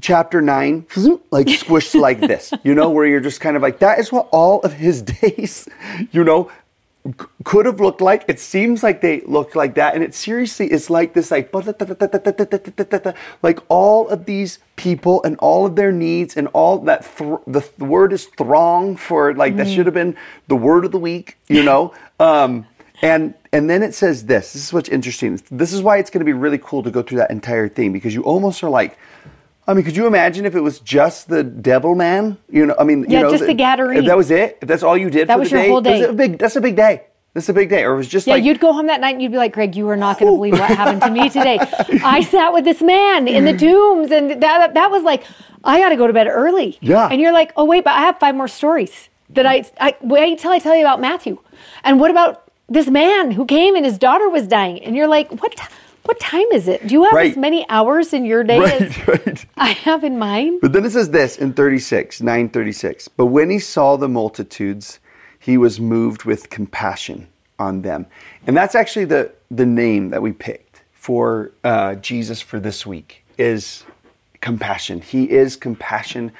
chapter 0.00 0.40
9, 0.42 0.86
like 1.30 1.46
squished 1.46 1.98
like 1.98 2.20
this, 2.20 2.52
you 2.64 2.74
know, 2.74 2.90
where 2.90 3.06
you're 3.06 3.20
just 3.20 3.40
kind 3.40 3.56
of 3.56 3.62
like, 3.62 3.78
that 3.78 3.98
is 3.98 4.10
what 4.10 4.28
all 4.32 4.60
of 4.62 4.72
his 4.72 5.02
days, 5.02 5.68
you 6.10 6.24
know, 6.24 6.50
c- 7.06 7.26
could 7.44 7.66
have 7.66 7.80
looked 7.80 8.00
like. 8.00 8.24
It 8.26 8.40
seems 8.40 8.82
like 8.82 9.00
they 9.00 9.20
look 9.22 9.54
like 9.54 9.74
that, 9.74 9.94
and 9.94 10.02
it 10.02 10.14
seriously 10.14 10.70
is 10.72 10.90
like 10.90 11.12
this, 11.14 11.30
like 11.30 11.52
like 13.42 13.58
all 13.68 14.08
of 14.08 14.24
these 14.24 14.58
people 14.76 15.22
and 15.22 15.36
all 15.38 15.66
of 15.66 15.76
their 15.76 15.92
needs 15.92 16.36
and 16.36 16.48
all 16.48 16.78
that. 16.78 17.02
The, 17.46 17.60
th- 17.60 17.78
word 17.78 18.12
is 18.12 18.26
throng 18.26 18.96
for 18.96 19.34
like 19.34 19.56
that 19.56 19.68
should 19.68 19.86
have 19.86 19.94
been 19.94 20.16
the 20.48 20.56
word 20.56 20.84
of 20.84 20.92
the 20.92 20.98
week, 20.98 21.36
you 21.48 21.62
know. 21.62 21.94
Um, 22.18 22.66
and 23.02 23.34
and 23.52 23.68
then 23.68 23.82
it 23.82 23.94
says 23.94 24.24
this. 24.26 24.52
This 24.54 24.64
is 24.66 24.72
what's 24.72 24.88
interesting. 24.88 25.40
This 25.50 25.72
is 25.72 25.82
why 25.82 25.98
it's 25.98 26.10
going 26.10 26.20
to 26.20 26.24
be 26.24 26.32
really 26.32 26.58
cool 26.58 26.82
to 26.82 26.90
go 26.90 27.02
through 27.02 27.18
that 27.18 27.30
entire 27.30 27.68
thing 27.68 27.92
because 27.92 28.14
you 28.14 28.22
almost 28.22 28.62
are 28.64 28.70
like. 28.70 28.96
I 29.66 29.74
mean, 29.74 29.84
could 29.84 29.96
you 29.96 30.06
imagine 30.06 30.44
if 30.44 30.54
it 30.54 30.60
was 30.60 30.78
just 30.80 31.28
the 31.28 31.42
devil 31.42 31.94
man? 31.94 32.36
You 32.50 32.66
know, 32.66 32.74
I 32.78 32.84
mean, 32.84 33.06
Yeah, 33.08 33.18
you 33.20 33.24
know, 33.24 33.30
just 33.30 33.46
the 33.46 33.54
Gadarene. 33.54 33.96
If 33.98 34.04
that 34.06 34.16
was 34.16 34.30
it, 34.30 34.58
if 34.60 34.68
that's 34.68 34.82
all 34.82 34.96
you 34.96 35.08
did 35.10 35.28
That 35.28 35.34
for 35.34 35.40
was 35.40 35.50
the 35.50 35.56
your 35.56 35.62
day, 35.64 35.68
whole 35.70 35.80
that's 35.80 36.00
day. 36.00 36.06
a 36.08 36.12
big. 36.12 36.38
That's 36.38 36.56
a 36.56 36.60
big 36.60 36.76
day. 36.76 37.02
That's 37.32 37.48
a 37.48 37.52
big 37.52 37.68
day. 37.68 37.82
Or 37.84 37.94
it 37.94 37.96
was 37.96 38.08
just 38.08 38.26
Yeah, 38.26 38.34
like 38.34 38.44
you'd 38.44 38.60
go 38.60 38.72
home 38.72 38.86
that 38.86 39.00
night 39.00 39.14
and 39.14 39.22
you'd 39.22 39.32
be 39.32 39.38
like, 39.38 39.52
Greg, 39.54 39.74
you 39.74 39.88
are 39.88 39.96
not 39.96 40.18
going 40.20 40.30
to 40.30 40.36
believe 40.36 40.52
what 40.52 40.70
happened 40.70 41.00
to 41.02 41.10
me 41.10 41.28
today. 41.30 41.58
I 42.04 42.22
sat 42.22 42.52
with 42.52 42.64
this 42.64 42.80
man 42.80 43.26
in 43.26 43.44
the 43.44 43.56
tombs, 43.56 44.10
and 44.12 44.40
that 44.42 44.74
that 44.74 44.90
was 44.90 45.02
like, 45.02 45.24
I 45.64 45.80
got 45.80 45.88
to 45.88 45.96
go 45.96 46.06
to 46.06 46.12
bed 46.12 46.28
early. 46.28 46.78
Yeah. 46.80 47.08
And 47.10 47.20
you're 47.20 47.32
like, 47.32 47.52
oh 47.56 47.64
wait, 47.64 47.84
but 47.84 47.94
I 47.94 48.00
have 48.02 48.18
five 48.20 48.34
more 48.34 48.46
stories 48.48 49.08
that 49.30 49.46
I, 49.46 49.64
I 49.80 49.96
wait 50.02 50.38
till 50.38 50.52
I 50.52 50.58
tell 50.60 50.74
you 50.76 50.82
about 50.82 51.00
Matthew, 51.00 51.38
and 51.82 51.98
what 51.98 52.10
about 52.10 52.42
this 52.68 52.88
man 52.88 53.30
who 53.32 53.44
came 53.46 53.74
and 53.74 53.84
his 53.84 53.98
daughter 53.98 54.28
was 54.28 54.46
dying, 54.46 54.84
and 54.84 54.94
you're 54.94 55.08
like, 55.08 55.30
what? 55.42 55.54
What 56.04 56.20
time 56.20 56.46
is 56.52 56.68
it? 56.68 56.86
Do 56.86 56.92
you 56.94 57.04
have 57.04 57.12
Right. 57.14 57.30
as 57.30 57.36
many 57.36 57.66
hours 57.70 58.12
in 58.12 58.24
your 58.24 58.44
day 58.44 58.58
as 58.58 58.80
right, 59.08 59.08
right. 59.26 59.46
I 59.56 59.68
have 59.68 60.04
in 60.04 60.18
mine? 60.18 60.58
But 60.60 60.72
then 60.72 60.84
it 60.84 60.90
says 60.90 61.10
this 61.10 61.38
in 61.38 61.54
36, 61.54 62.20
936. 62.20 63.08
But 63.08 63.26
when 63.26 63.48
he 63.50 63.58
saw 63.58 63.96
the 63.96 64.08
multitudes, 64.08 64.98
he 65.38 65.56
was 65.56 65.80
moved 65.80 66.24
with 66.24 66.50
compassion 66.50 67.28
on 67.58 67.82
them. 67.82 68.06
And 68.46 68.56
that's 68.56 68.74
actually 68.74 69.06
the, 69.06 69.32
the 69.50 69.64
name 69.66 70.10
that 70.10 70.20
we 70.20 70.32
picked 70.32 70.82
for 70.92 71.52
uh, 71.62 71.94
Jesus 71.96 72.40
for 72.42 72.60
this 72.60 72.84
week 72.84 73.24
is 73.38 73.84
compassion. 74.42 75.00
He 75.00 75.30
is 75.30 75.56
compassion 75.56 76.32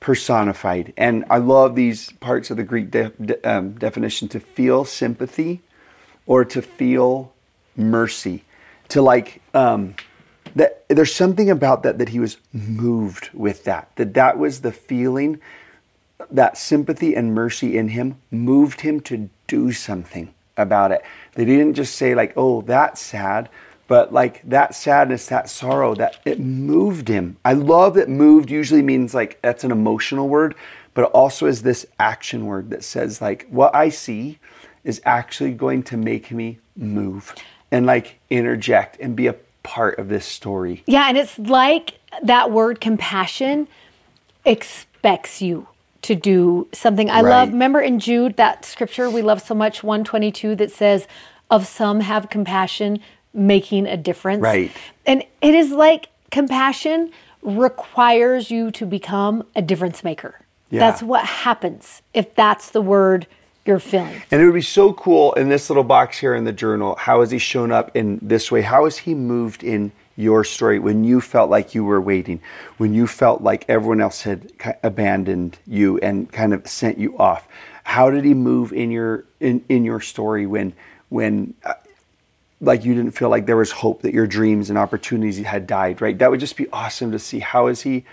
personified. 0.00 0.92
And 0.96 1.24
I 1.28 1.38
love 1.38 1.74
these 1.74 2.12
parts 2.20 2.50
of 2.52 2.56
the 2.56 2.62
Greek 2.62 2.90
de- 2.92 3.10
de- 3.20 3.48
um, 3.48 3.72
definition 3.72 4.28
to 4.28 4.38
feel 4.40 4.84
sympathy 4.84 5.60
or 6.26 6.44
to 6.44 6.62
feel 6.62 7.32
mercy. 7.76 8.44
To 8.90 9.02
like, 9.02 9.42
um, 9.54 9.94
that 10.54 10.84
there's 10.88 11.14
something 11.14 11.50
about 11.50 11.82
that 11.82 11.98
that 11.98 12.10
he 12.10 12.20
was 12.20 12.38
moved 12.52 13.30
with 13.34 13.64
that 13.64 13.90
that 13.96 14.14
that 14.14 14.38
was 14.38 14.60
the 14.60 14.72
feeling 14.72 15.40
that 16.30 16.58
sympathy 16.58 17.14
and 17.14 17.34
mercy 17.34 17.76
in 17.76 17.88
him 17.88 18.16
moved 18.30 18.80
him 18.80 19.00
to 19.00 19.28
do 19.46 19.72
something 19.72 20.32
about 20.56 20.90
it. 20.90 21.02
They 21.34 21.44
didn't 21.44 21.74
just 21.74 21.96
say 21.96 22.14
like 22.14 22.32
oh 22.36 22.62
that's 22.62 23.00
sad 23.00 23.48
but 23.86 24.12
like 24.12 24.42
that 24.48 24.74
sadness 24.74 25.26
that 25.26 25.48
sorrow 25.48 25.94
that 25.94 26.18
it 26.24 26.40
moved 26.40 27.08
him. 27.08 27.36
I 27.44 27.54
love 27.54 27.94
that 27.94 28.08
moved 28.08 28.50
usually 28.50 28.82
means 28.82 29.14
like 29.14 29.40
that's 29.42 29.64
an 29.64 29.70
emotional 29.70 30.28
word 30.28 30.54
but 30.98 31.04
it 31.04 31.12
also 31.12 31.46
is 31.46 31.62
this 31.62 31.86
action 32.00 32.44
word 32.46 32.70
that 32.70 32.82
says 32.82 33.22
like 33.22 33.46
what 33.50 33.72
i 33.72 33.88
see 33.88 34.36
is 34.82 35.00
actually 35.04 35.52
going 35.52 35.80
to 35.80 35.96
make 35.96 36.32
me 36.32 36.58
move 36.74 37.36
and 37.70 37.86
like 37.86 38.18
interject 38.30 38.98
and 39.00 39.14
be 39.16 39.26
a 39.26 39.36
part 39.62 39.98
of 39.98 40.08
this 40.08 40.24
story 40.24 40.82
Yeah, 40.86 41.08
and 41.08 41.18
it's 41.18 41.38
like 41.38 41.98
that 42.22 42.50
word 42.50 42.80
compassion 42.80 43.68
expects 44.44 45.42
you 45.42 45.68
to 46.02 46.14
do 46.14 46.68
something. 46.72 47.10
I 47.10 47.20
love, 47.20 47.50
remember 47.50 47.80
in 47.80 47.98
Jude, 47.98 48.36
that 48.36 48.64
scripture 48.64 49.10
we 49.10 49.20
love 49.20 49.42
so 49.42 49.54
much, 49.54 49.82
122, 49.82 50.54
that 50.56 50.70
says, 50.70 51.06
Of 51.50 51.66
some 51.66 52.00
have 52.00 52.30
compassion, 52.30 53.00
making 53.34 53.86
a 53.86 53.96
difference. 53.96 54.40
Right. 54.40 54.72
And 55.06 55.24
it 55.42 55.54
is 55.54 55.70
like 55.70 56.08
compassion 56.30 57.12
requires 57.42 58.50
you 58.50 58.70
to 58.72 58.86
become 58.86 59.44
a 59.54 59.62
difference 59.62 60.02
maker. 60.02 60.40
Yeah. 60.70 60.80
That's 60.80 61.02
what 61.02 61.24
happens 61.24 62.02
if 62.14 62.34
that's 62.34 62.70
the 62.70 62.82
word 62.82 63.26
you're 63.68 63.78
feeling. 63.78 64.20
And 64.30 64.40
it 64.40 64.46
would 64.46 64.54
be 64.54 64.62
so 64.62 64.94
cool 64.94 65.34
in 65.34 65.50
this 65.50 65.68
little 65.68 65.84
box 65.84 66.18
here 66.18 66.34
in 66.34 66.44
the 66.44 66.52
journal. 66.52 66.96
How 66.96 67.20
has 67.20 67.30
he 67.30 67.38
shown 67.38 67.70
up 67.70 67.94
in 67.94 68.18
this 68.22 68.50
way? 68.50 68.62
How 68.62 68.84
has 68.84 68.96
he 68.96 69.14
moved 69.14 69.62
in 69.62 69.92
your 70.16 70.42
story 70.42 70.78
when 70.78 71.04
you 71.04 71.20
felt 71.20 71.50
like 71.50 71.74
you 71.74 71.84
were 71.84 72.00
waiting, 72.00 72.40
when 72.78 72.94
you 72.94 73.06
felt 73.06 73.42
like 73.42 73.66
everyone 73.68 74.00
else 74.00 74.22
had 74.22 74.50
abandoned 74.82 75.58
you 75.66 75.98
and 75.98 76.32
kind 76.32 76.54
of 76.54 76.66
sent 76.66 76.98
you 76.98 77.16
off? 77.18 77.46
How 77.84 78.10
did 78.10 78.24
he 78.24 78.34
move 78.34 78.72
in 78.72 78.90
your 78.90 79.26
in, 79.38 79.62
in 79.68 79.84
your 79.84 80.00
story 80.00 80.46
when 80.46 80.72
when 81.10 81.54
uh, 81.64 81.74
like 82.60 82.84
you 82.84 82.94
didn't 82.94 83.12
feel 83.12 83.28
like 83.28 83.44
there 83.46 83.56
was 83.56 83.70
hope 83.70 84.02
that 84.02 84.14
your 84.14 84.26
dreams 84.26 84.70
and 84.70 84.78
opportunities 84.78 85.38
had 85.38 85.66
died? 85.66 86.00
Right? 86.00 86.18
That 86.18 86.30
would 86.30 86.40
just 86.40 86.56
be 86.56 86.68
awesome 86.70 87.12
to 87.12 87.18
see. 87.18 87.38
How 87.40 87.66
has 87.66 87.82
he 87.82 88.04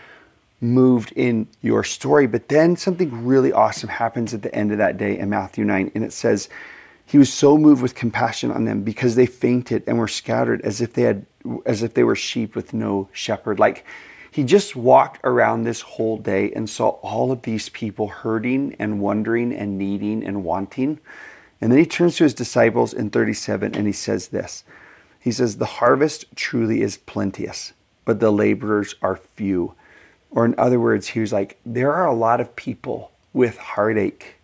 moved 0.73 1.11
in 1.13 1.47
your 1.61 1.83
story. 1.83 2.27
But 2.27 2.49
then 2.49 2.75
something 2.75 3.25
really 3.25 3.51
awesome 3.51 3.89
happens 3.89 4.33
at 4.33 4.41
the 4.41 4.53
end 4.53 4.71
of 4.71 4.77
that 4.79 4.97
day 4.97 5.17
in 5.17 5.29
Matthew 5.29 5.63
9. 5.65 5.91
And 5.95 6.03
it 6.03 6.13
says, 6.13 6.49
He 7.05 7.17
was 7.17 7.31
so 7.31 7.57
moved 7.57 7.81
with 7.81 7.95
compassion 7.95 8.51
on 8.51 8.65
them 8.65 8.83
because 8.83 9.15
they 9.15 9.25
fainted 9.25 9.83
and 9.87 9.97
were 9.97 10.07
scattered 10.07 10.61
as 10.61 10.81
if 10.81 10.93
they 10.93 11.03
had 11.03 11.25
as 11.65 11.83
if 11.83 11.93
they 11.93 12.03
were 12.03 12.15
sheep 12.15 12.55
with 12.55 12.73
no 12.73 13.07
shepherd. 13.11 13.59
Like 13.59 13.85
he 14.31 14.43
just 14.43 14.75
walked 14.75 15.21
around 15.23 15.63
this 15.63 15.79
whole 15.79 16.17
day 16.17 16.51
and 16.51 16.69
saw 16.69 16.89
all 17.01 17.31
of 17.31 17.43
these 17.43 17.69
people 17.69 18.09
hurting 18.09 18.75
and 18.79 18.99
wondering 18.99 19.53
and 19.53 19.77
needing 19.77 20.25
and 20.25 20.43
wanting. 20.43 20.99
And 21.61 21.71
then 21.71 21.79
he 21.79 21.85
turns 21.85 22.17
to 22.17 22.25
his 22.25 22.33
disciples 22.33 22.93
in 22.93 23.11
37 23.11 23.75
and 23.75 23.87
he 23.87 23.93
says 23.93 24.27
this. 24.27 24.65
He 25.19 25.31
says, 25.31 25.57
The 25.57 25.65
harvest 25.65 26.25
truly 26.35 26.81
is 26.81 26.97
plenteous, 26.97 27.73
but 28.03 28.19
the 28.19 28.29
laborers 28.29 28.95
are 29.01 29.15
few. 29.15 29.73
Or, 30.31 30.45
in 30.45 30.55
other 30.57 30.79
words, 30.79 31.07
he 31.09 31.19
was 31.19 31.33
like, 31.33 31.57
There 31.65 31.93
are 31.93 32.05
a 32.05 32.13
lot 32.13 32.41
of 32.41 32.55
people 32.55 33.11
with 33.33 33.57
heartache. 33.57 34.35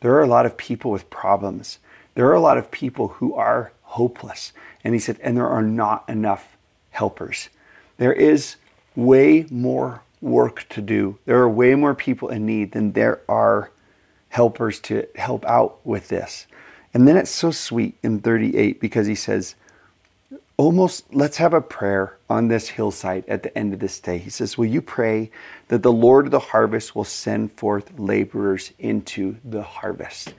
There 0.00 0.14
are 0.14 0.22
a 0.22 0.26
lot 0.26 0.46
of 0.46 0.56
people 0.56 0.90
with 0.90 1.10
problems. 1.10 1.78
There 2.14 2.26
are 2.26 2.34
a 2.34 2.40
lot 2.40 2.58
of 2.58 2.70
people 2.70 3.08
who 3.08 3.34
are 3.34 3.72
hopeless. 3.82 4.52
And 4.82 4.94
he 4.94 5.00
said, 5.00 5.18
And 5.22 5.36
there 5.36 5.48
are 5.48 5.62
not 5.62 6.08
enough 6.08 6.56
helpers. 6.90 7.48
There 7.98 8.12
is 8.12 8.56
way 8.96 9.46
more 9.50 10.02
work 10.20 10.66
to 10.70 10.82
do. 10.82 11.18
There 11.24 11.38
are 11.38 11.48
way 11.48 11.74
more 11.74 11.94
people 11.94 12.28
in 12.28 12.46
need 12.46 12.72
than 12.72 12.92
there 12.92 13.20
are 13.28 13.70
helpers 14.30 14.80
to 14.80 15.06
help 15.16 15.44
out 15.46 15.84
with 15.84 16.08
this. 16.08 16.46
And 16.92 17.06
then 17.06 17.16
it's 17.16 17.30
so 17.30 17.50
sweet 17.50 17.96
in 18.02 18.20
38 18.20 18.80
because 18.80 19.06
he 19.06 19.14
says, 19.14 19.54
almost 20.56 21.12
let's 21.14 21.38
have 21.38 21.54
a 21.54 21.60
prayer 21.60 22.16
on 22.30 22.46
this 22.48 22.68
hillside 22.68 23.24
at 23.28 23.42
the 23.42 23.56
end 23.58 23.74
of 23.74 23.80
this 23.80 23.98
day. 23.98 24.16
He 24.16 24.30
says, 24.30 24.56
Will 24.56 24.66
you 24.66 24.80
pray 24.80 25.30
that 25.68 25.82
the 25.82 25.92
Lord 25.92 26.26
of 26.26 26.30
the 26.30 26.38
harvest 26.38 26.94
will 26.94 27.04
send 27.04 27.52
forth 27.52 27.98
laborers 27.98 28.72
into 28.78 29.36
the 29.44 29.62
harvest? 29.62 30.34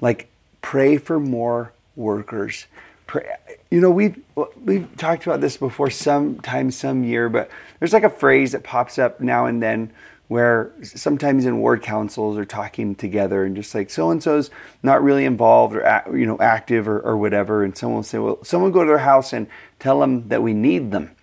Like, 0.00 0.30
pray 0.62 0.96
for 0.96 1.20
more 1.20 1.72
workers. 1.94 2.66
Pray. 3.06 3.36
You 3.70 3.80
know, 3.80 3.90
we've, 3.90 4.18
we've 4.64 4.88
talked 4.96 5.26
about 5.26 5.40
this 5.42 5.58
before 5.58 5.90
sometime, 5.90 6.70
some 6.70 7.04
year, 7.04 7.28
but 7.28 7.50
there's 7.78 7.92
like 7.92 8.04
a 8.04 8.10
phrase 8.10 8.52
that 8.52 8.64
pops 8.64 8.98
up 8.98 9.20
now 9.20 9.46
and 9.46 9.62
then 9.62 9.92
where 10.28 10.72
sometimes 10.82 11.44
in 11.44 11.58
ward 11.58 11.82
councils 11.82 12.38
are 12.38 12.46
talking 12.46 12.94
together 12.94 13.44
and 13.44 13.54
just 13.54 13.74
like 13.74 13.90
so 13.90 14.10
and 14.10 14.22
so's 14.22 14.50
not 14.82 15.02
really 15.02 15.26
involved 15.26 15.76
or 15.76 16.04
you 16.16 16.24
know 16.24 16.38
active 16.40 16.88
or, 16.88 16.98
or 17.00 17.16
whatever 17.18 17.62
and 17.62 17.76
someone 17.76 17.96
will 17.96 18.02
say 18.02 18.16
well 18.16 18.42
someone 18.42 18.72
go 18.72 18.80
to 18.80 18.88
their 18.88 18.96
house 18.96 19.34
and 19.34 19.46
tell 19.78 20.00
them 20.00 20.26
that 20.28 20.42
we 20.42 20.54
need 20.54 20.90
them 20.90 21.14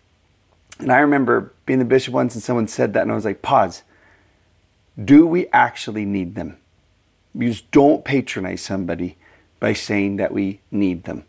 and 0.81 0.91
i 0.91 0.99
remember 0.99 1.53
being 1.65 1.79
the 1.79 1.85
bishop 1.85 2.13
once 2.13 2.35
and 2.35 2.43
someone 2.43 2.67
said 2.67 2.93
that 2.93 3.03
and 3.03 3.11
i 3.11 3.15
was 3.15 3.25
like 3.25 3.41
pause. 3.41 3.83
Do 5.01 5.25
we 5.25 5.47
actually 5.47 6.05
need 6.05 6.35
them? 6.35 6.57
You 7.33 7.49
just 7.49 7.71
don't 7.71 8.03
patronize 8.03 8.61
somebody 8.61 9.17
by 9.59 9.73
saying 9.73 10.17
that 10.17 10.33
we 10.33 10.59
need 10.69 11.05
them. 11.05 11.23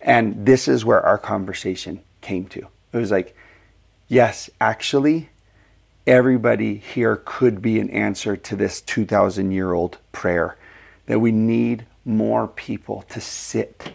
And 0.00 0.46
this 0.46 0.68
is 0.68 0.84
where 0.84 1.04
our 1.04 1.18
conversation 1.18 2.00
came 2.20 2.46
to. 2.46 2.60
It 2.92 2.96
was 2.96 3.10
like 3.10 3.36
yes 4.06 4.50
actually 4.60 5.30
everybody 6.06 6.76
here 6.76 7.16
could 7.24 7.62
be 7.62 7.80
an 7.80 7.88
answer 7.90 8.36
to 8.36 8.54
this 8.54 8.80
2,000 8.82 9.50
year 9.50 9.72
old 9.72 9.98
prayer 10.12 10.56
that 11.06 11.18
we 11.18 11.32
need 11.32 11.86
more 12.04 12.46
people 12.46 13.02
to 13.08 13.20
sit 13.20 13.92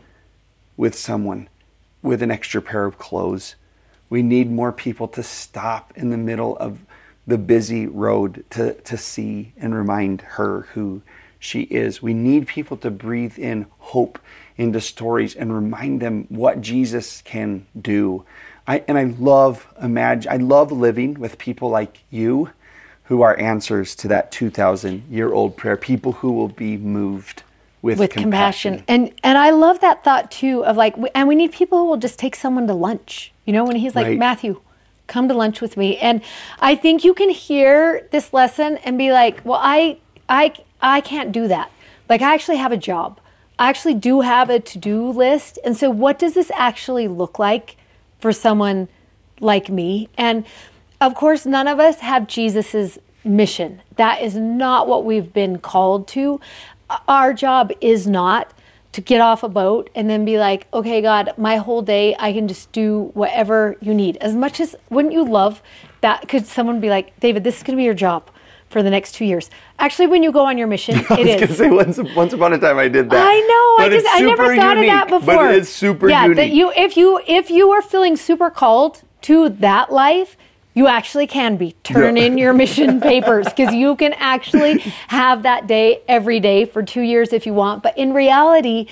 with 0.76 0.96
someone 0.96 1.48
with 2.02 2.22
an 2.22 2.32
extra 2.32 2.62
pair 2.62 2.86
of 2.86 2.98
clothes. 2.98 3.56
We 4.10 4.24
need 4.24 4.52
more 4.52 4.72
people 4.72 5.08
to 5.10 5.24
stop 5.24 5.94
in 5.96 6.10
the 6.10 6.18
middle 6.18 6.58
of 6.58 6.80
the 7.28 7.38
busy 7.38 7.86
road 7.86 8.44
to, 8.52 8.74
to 8.74 8.98
see 8.98 9.54
and 9.58 9.76
remind 9.76 10.22
her 10.22 10.62
who 10.74 11.02
she 11.38 11.62
is. 11.62 12.02
We 12.02 12.14
need 12.14 12.48
people 12.48 12.76
to 12.78 12.92
breathe 12.92 13.38
in 13.38 13.68
hope 13.78 14.20
into 14.58 14.82
stories 14.82 15.36
and 15.36 15.54
remind 15.54 16.02
them 16.02 16.26
what 16.30 16.62
Jesus 16.62 17.22
can 17.22 17.66
do. 17.80 18.26
I, 18.68 18.84
and 18.88 18.98
I 18.98 19.06
love 19.06 19.68
imagine 19.82 20.32
I 20.32 20.38
love 20.38 20.72
living 20.72 21.16
with 21.16 21.38
people 21.38 21.70
like 21.70 22.04
you 22.10 22.52
who 23.06 23.22
are 23.22 23.40
answers 23.40 23.96
to 23.96 24.08
that 24.10 24.32
2000 24.32 25.04
year 25.10 25.34
old 25.34 25.58
prayer 25.58 25.78
people 25.78 26.12
who 26.12 26.32
will 26.32 26.50
be 26.50 26.78
moved 26.78 27.44
with, 27.82 28.00
with 28.00 28.12
compassion. 28.12 28.80
compassion. 28.80 28.86
and 28.88 29.14
and 29.24 29.38
I 29.38 29.52
love 29.52 29.80
that 29.82 30.04
thought 30.04 30.32
too 30.32 30.64
of 30.66 30.78
like 30.78 30.96
and 31.16 31.28
we 31.28 31.36
need 31.36 31.52
people 31.52 31.80
who 31.80 31.86
will 31.86 31.98
just 31.98 32.20
take 32.20 32.36
someone 32.36 32.68
to 32.68 32.74
lunch 32.74 33.32
you 33.46 33.54
know 33.54 33.64
when 33.64 33.76
he's 33.76 33.96
like 33.96 34.08
right. 34.08 34.18
Matthew 34.18 34.62
come 35.08 35.28
to 35.28 35.34
lunch 35.34 35.62
with 35.62 35.78
me 35.78 35.98
and 35.98 36.22
I 36.60 36.76
think 36.76 37.04
you 37.04 37.14
can 37.14 37.30
hear 37.30 38.08
this 38.12 38.34
lesson 38.34 38.78
and 38.78 38.98
be 38.98 39.12
like 39.12 39.42
well 39.44 39.60
I 39.62 39.98
I 40.28 40.54
I 40.82 41.02
can't 41.02 41.32
do 41.32 41.48
that 41.48 41.72
like 42.10 42.22
I 42.22 42.34
actually 42.34 42.58
have 42.58 42.72
a 42.72 42.78
job 42.78 43.20
I 43.58 43.70
actually 43.70 43.96
do 43.96 44.22
have 44.22 44.50
a 44.50 44.60
to-do 44.60 45.10
list 45.10 45.58
and 45.64 45.76
so 45.76 45.90
what 45.90 46.20
does 46.20 46.34
this 46.34 46.52
actually 46.56 47.08
look 47.08 47.40
like 47.40 47.78
for 48.20 48.32
someone 48.32 48.88
like 49.40 49.70
me. 49.70 50.10
And 50.18 50.46
of 51.02 51.16
course, 51.16 51.46
none 51.46 51.68
of 51.68 51.80
us 51.80 52.00
have 52.00 52.28
Jesus's 52.28 53.00
mission. 53.24 53.82
That 53.96 54.22
is 54.22 54.36
not 54.36 54.88
what 54.88 55.06
we've 55.06 55.32
been 55.32 55.60
called 55.60 56.08
to. 56.10 56.40
Our 57.08 57.34
job 57.34 57.72
is 57.82 58.08
not 58.08 58.54
to 58.92 59.02
get 59.02 59.22
off 59.22 59.44
a 59.44 59.50
boat 59.50 59.90
and 59.94 60.10
then 60.10 60.26
be 60.26 60.40
like, 60.40 60.68
okay, 60.74 61.02
God, 61.02 61.34
my 61.38 61.58
whole 61.58 61.82
day, 61.82 62.16
I 62.18 62.34
can 62.34 62.48
just 62.48 62.72
do 62.72 63.12
whatever 63.14 63.76
you 63.82 63.94
need. 63.94 64.18
As 64.18 64.36
much 64.36 64.60
as, 64.60 64.76
wouldn't 64.90 65.14
you 65.14 65.24
love 65.24 65.62
that? 66.02 66.28
Could 66.28 66.48
someone 66.48 66.80
be 66.80 66.90
like, 66.90 67.18
David, 67.20 67.44
this 67.44 67.58
is 67.58 67.64
going 67.64 67.76
to 67.76 67.80
be 67.80 67.84
your 67.84 67.94
job 67.94 68.30
for 68.70 68.82
the 68.82 68.90
next 68.90 69.14
two 69.14 69.26
years? 69.26 69.52
Actually, 69.78 70.08
when 70.08 70.24
you 70.24 70.32
go 70.32 70.46
on 70.46 70.58
your 70.58 70.68
mission, 70.68 70.98
it 71.12 71.12
is. 71.12 71.12
I 71.12 71.24
was. 71.24 71.40
Gonna 71.40 71.54
say, 71.56 71.70
once, 72.02 72.16
once 72.16 72.34
upon 72.34 72.54
a 72.54 72.58
time, 72.58 72.78
I 72.80 72.88
did 72.88 73.10
that. 73.12 73.28
I 73.28 73.40
know. 73.40 73.86
I 73.86 73.90
just 73.90 74.08
I 74.10 74.22
never 74.22 74.56
thought 74.56 74.78
unique, 74.78 74.92
of 74.92 74.96
that 74.96 75.08
before. 75.10 75.36
But 75.36 75.56
it's 75.56 75.70
super 75.70 76.10
yeah, 76.10 76.24
unique. 76.24 76.38
that 76.38 76.50
you 76.50 76.72
if 76.76 76.98
you 76.98 77.22
if 77.28 77.52
you 77.52 77.72
are 77.72 77.82
feeling 77.82 78.16
super 78.16 78.50
called 78.50 79.04
to 79.22 79.50
that 79.50 79.92
life, 79.92 80.36
you 80.74 80.88
actually 80.88 81.28
can 81.28 81.58
be. 81.58 81.74
Turn 81.84 82.18
yeah. 82.18 82.24
in 82.24 82.38
your 82.38 82.54
mission 82.54 83.02
papers 83.12 83.46
because 83.46 83.74
you 83.74 83.96
can 83.96 84.14
actually 84.14 84.80
have 85.08 85.44
that 85.44 85.68
day 85.68 86.02
every 86.08 86.40
day 86.40 86.66
for 86.66 86.84
two 86.84 87.02
years 87.02 87.34
if 87.34 87.46
you 87.46 87.54
want. 87.54 87.84
But 87.84 87.98
in 87.98 88.14
reality, 88.14 88.88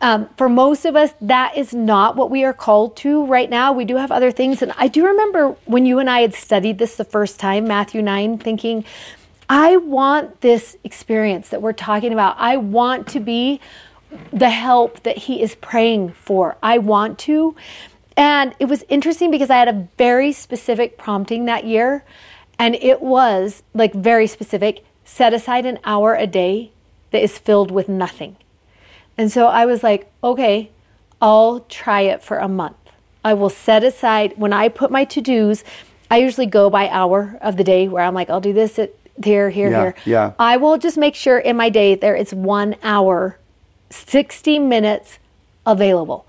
um, 0.00 0.28
for 0.36 0.48
most 0.48 0.84
of 0.84 0.94
us, 0.94 1.12
that 1.22 1.56
is 1.56 1.72
not 1.72 2.16
what 2.16 2.30
we 2.30 2.44
are 2.44 2.52
called 2.52 2.96
to 2.98 3.24
right 3.26 3.48
now. 3.48 3.72
We 3.72 3.84
do 3.84 3.96
have 3.96 4.12
other 4.12 4.30
things. 4.30 4.60
And 4.62 4.72
I 4.76 4.88
do 4.88 5.06
remember 5.06 5.56
when 5.64 5.86
you 5.86 5.98
and 5.98 6.10
I 6.10 6.20
had 6.20 6.34
studied 6.34 6.78
this 6.78 6.96
the 6.96 7.04
first 7.04 7.40
time, 7.40 7.66
Matthew 7.66 8.02
9, 8.02 8.38
thinking, 8.38 8.84
I 9.48 9.76
want 9.76 10.40
this 10.42 10.76
experience 10.84 11.48
that 11.50 11.62
we're 11.62 11.72
talking 11.72 12.12
about. 12.12 12.36
I 12.38 12.56
want 12.56 13.06
to 13.08 13.20
be 13.20 13.60
the 14.32 14.50
help 14.50 15.02
that 15.04 15.16
he 15.16 15.40
is 15.40 15.54
praying 15.56 16.12
for. 16.12 16.56
I 16.62 16.78
want 16.78 17.18
to. 17.20 17.54
And 18.16 18.54
it 18.58 18.66
was 18.66 18.84
interesting 18.88 19.30
because 19.30 19.50
I 19.50 19.56
had 19.56 19.68
a 19.68 19.88
very 19.98 20.32
specific 20.32 20.96
prompting 20.96 21.44
that 21.44 21.64
year. 21.64 22.04
And 22.58 22.74
it 22.76 23.02
was 23.02 23.62
like 23.74 23.92
very 23.92 24.26
specific 24.26 24.84
set 25.04 25.34
aside 25.34 25.66
an 25.66 25.78
hour 25.84 26.14
a 26.14 26.26
day 26.26 26.72
that 27.10 27.22
is 27.22 27.38
filled 27.38 27.70
with 27.70 27.88
nothing. 27.88 28.36
And 29.18 29.30
so 29.30 29.46
I 29.46 29.66
was 29.66 29.82
like, 29.82 30.10
okay, 30.24 30.70
I'll 31.20 31.60
try 31.68 32.02
it 32.02 32.22
for 32.22 32.38
a 32.38 32.48
month. 32.48 32.76
I 33.24 33.34
will 33.34 33.50
set 33.50 33.84
aside 33.84 34.34
when 34.36 34.52
I 34.52 34.68
put 34.68 34.90
my 34.90 35.04
to 35.04 35.20
dos. 35.20 35.64
I 36.10 36.18
usually 36.18 36.46
go 36.46 36.70
by 36.70 36.88
hour 36.88 37.38
of 37.40 37.56
the 37.56 37.64
day 37.64 37.88
where 37.88 38.04
I'm 38.04 38.14
like, 38.14 38.30
I'll 38.30 38.40
do 38.40 38.52
this 38.52 38.78
at 38.78 38.94
here, 39.22 39.50
here, 39.50 39.70
yeah, 39.70 39.82
here. 39.82 39.94
Yeah. 40.04 40.32
I 40.38 40.58
will 40.58 40.78
just 40.78 40.98
make 40.98 41.14
sure 41.14 41.38
in 41.38 41.56
my 41.56 41.70
day 41.70 41.94
there 41.94 42.14
is 42.14 42.34
one 42.34 42.76
hour, 42.82 43.38
60 43.90 44.58
minutes 44.58 45.18
available. 45.64 46.26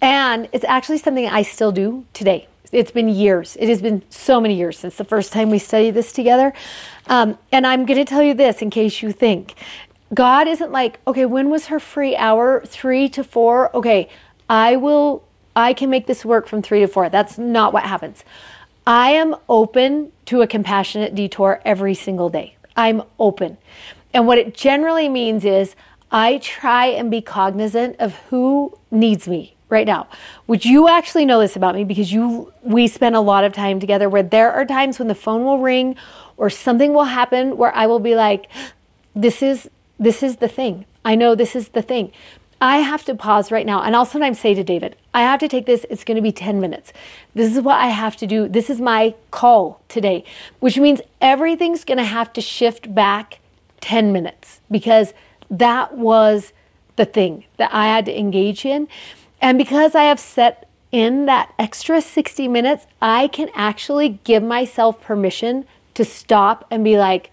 And 0.00 0.48
it's 0.52 0.64
actually 0.64 0.98
something 0.98 1.26
I 1.26 1.42
still 1.42 1.72
do 1.72 2.04
today. 2.12 2.48
It's 2.72 2.90
been 2.90 3.08
years. 3.08 3.56
It 3.60 3.68
has 3.68 3.80
been 3.80 4.02
so 4.10 4.40
many 4.40 4.54
years 4.54 4.78
since 4.78 4.96
the 4.96 5.04
first 5.04 5.32
time 5.32 5.50
we 5.50 5.58
studied 5.58 5.92
this 5.92 6.12
together. 6.12 6.52
Um, 7.06 7.38
and 7.52 7.66
I'm 7.66 7.86
going 7.86 7.98
to 7.98 8.04
tell 8.04 8.22
you 8.22 8.34
this 8.34 8.60
in 8.60 8.70
case 8.70 9.02
you 9.02 9.12
think 9.12 9.54
God 10.12 10.46
isn't 10.46 10.70
like, 10.72 11.00
okay, 11.06 11.26
when 11.26 11.50
was 11.50 11.66
her 11.66 11.80
free 11.80 12.16
hour? 12.16 12.62
Three 12.66 13.08
to 13.10 13.24
four? 13.24 13.74
Okay, 13.74 14.08
I 14.48 14.76
will, 14.76 15.24
I 15.54 15.72
can 15.72 15.90
make 15.90 16.06
this 16.06 16.24
work 16.24 16.46
from 16.46 16.62
three 16.62 16.80
to 16.80 16.86
four. 16.86 17.08
That's 17.08 17.38
not 17.38 17.72
what 17.72 17.84
happens. 17.84 18.24
I 18.86 19.10
am 19.10 19.34
open 19.48 20.12
to 20.26 20.42
a 20.42 20.46
compassionate 20.46 21.14
detour 21.14 21.60
every 21.64 21.94
single 21.94 22.28
day. 22.28 22.56
I'm 22.76 23.02
open. 23.18 23.58
And 24.12 24.26
what 24.26 24.38
it 24.38 24.54
generally 24.54 25.08
means 25.08 25.44
is 25.44 25.74
I 26.10 26.38
try 26.38 26.86
and 26.86 27.10
be 27.10 27.20
cognizant 27.20 27.96
of 27.98 28.14
who 28.28 28.78
needs 28.90 29.26
me 29.26 29.55
right 29.68 29.86
now. 29.86 30.06
Would 30.46 30.64
you 30.64 30.88
actually 30.88 31.24
know 31.24 31.40
this 31.40 31.56
about 31.56 31.74
me 31.74 31.84
because 31.84 32.12
you 32.12 32.52
we 32.62 32.86
spend 32.86 33.16
a 33.16 33.20
lot 33.20 33.44
of 33.44 33.52
time 33.52 33.80
together 33.80 34.08
where 34.08 34.22
there 34.22 34.52
are 34.52 34.64
times 34.64 34.98
when 34.98 35.08
the 35.08 35.14
phone 35.14 35.44
will 35.44 35.58
ring 35.58 35.96
or 36.36 36.50
something 36.50 36.92
will 36.92 37.04
happen 37.04 37.56
where 37.56 37.74
I 37.74 37.86
will 37.86 37.98
be 37.98 38.14
like 38.14 38.46
this 39.14 39.42
is 39.42 39.70
this 39.98 40.22
is 40.22 40.36
the 40.36 40.48
thing. 40.48 40.84
I 41.04 41.14
know 41.14 41.34
this 41.34 41.56
is 41.56 41.68
the 41.68 41.82
thing. 41.82 42.12
I 42.60 42.78
have 42.78 43.04
to 43.04 43.14
pause 43.14 43.52
right 43.52 43.66
now 43.66 43.82
and 43.82 43.94
I'll 43.94 44.06
sometimes 44.06 44.38
say 44.38 44.54
to 44.54 44.64
David, 44.64 44.96
I 45.12 45.22
have 45.22 45.40
to 45.40 45.48
take 45.48 45.66
this. 45.66 45.84
It's 45.90 46.04
going 46.04 46.16
to 46.16 46.22
be 46.22 46.32
10 46.32 46.60
minutes. 46.60 46.92
This 47.34 47.54
is 47.54 47.62
what 47.62 47.76
I 47.76 47.88
have 47.88 48.16
to 48.16 48.26
do. 48.26 48.48
This 48.48 48.70
is 48.70 48.80
my 48.80 49.14
call 49.30 49.82
today, 49.88 50.24
which 50.60 50.78
means 50.78 51.00
everything's 51.20 51.84
going 51.84 51.98
to 51.98 52.04
have 52.04 52.32
to 52.34 52.40
shift 52.40 52.94
back 52.94 53.40
10 53.80 54.12
minutes 54.12 54.60
because 54.70 55.12
that 55.50 55.96
was 55.96 56.52
the 56.96 57.04
thing 57.04 57.44
that 57.58 57.72
I 57.74 57.86
had 57.86 58.06
to 58.06 58.18
engage 58.18 58.64
in. 58.64 58.88
And 59.46 59.58
because 59.58 59.94
I 59.94 60.02
have 60.02 60.18
set 60.18 60.68
in 60.90 61.26
that 61.26 61.54
extra 61.56 62.00
60 62.00 62.48
minutes, 62.48 62.84
I 63.00 63.28
can 63.28 63.48
actually 63.54 64.18
give 64.24 64.42
myself 64.42 65.00
permission 65.00 65.66
to 65.94 66.04
stop 66.04 66.66
and 66.68 66.82
be 66.82 66.98
like, 66.98 67.30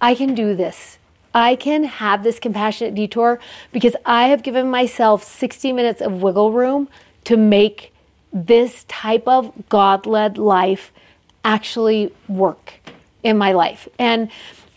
I 0.00 0.16
can 0.16 0.34
do 0.34 0.56
this. 0.56 0.98
I 1.32 1.54
can 1.54 1.84
have 1.84 2.24
this 2.24 2.40
compassionate 2.40 2.96
detour 2.96 3.38
because 3.70 3.94
I 4.04 4.26
have 4.26 4.42
given 4.42 4.68
myself 4.68 5.22
60 5.22 5.72
minutes 5.72 6.02
of 6.02 6.22
wiggle 6.22 6.50
room 6.50 6.88
to 7.22 7.36
make 7.36 7.92
this 8.32 8.82
type 8.88 9.28
of 9.28 9.52
God 9.68 10.06
led 10.06 10.36
life 10.36 10.90
actually 11.44 12.12
work 12.26 12.80
in 13.22 13.38
my 13.38 13.52
life. 13.52 13.86
And 13.96 14.28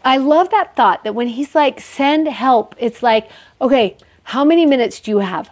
I 0.05 0.17
love 0.17 0.51
that 0.51 0.75
thought 0.75 1.03
that 1.05 1.15
when 1.15 1.29
he's 1.29 1.55
like, 1.55 1.81
send 1.81 2.27
help, 2.27 2.75
it's 2.77 3.01
like, 3.01 3.31
okay, 3.59 3.97
how 4.21 4.45
many 4.45 4.67
minutes 4.67 4.99
do 4.99 5.09
you 5.09 5.17
have? 5.17 5.49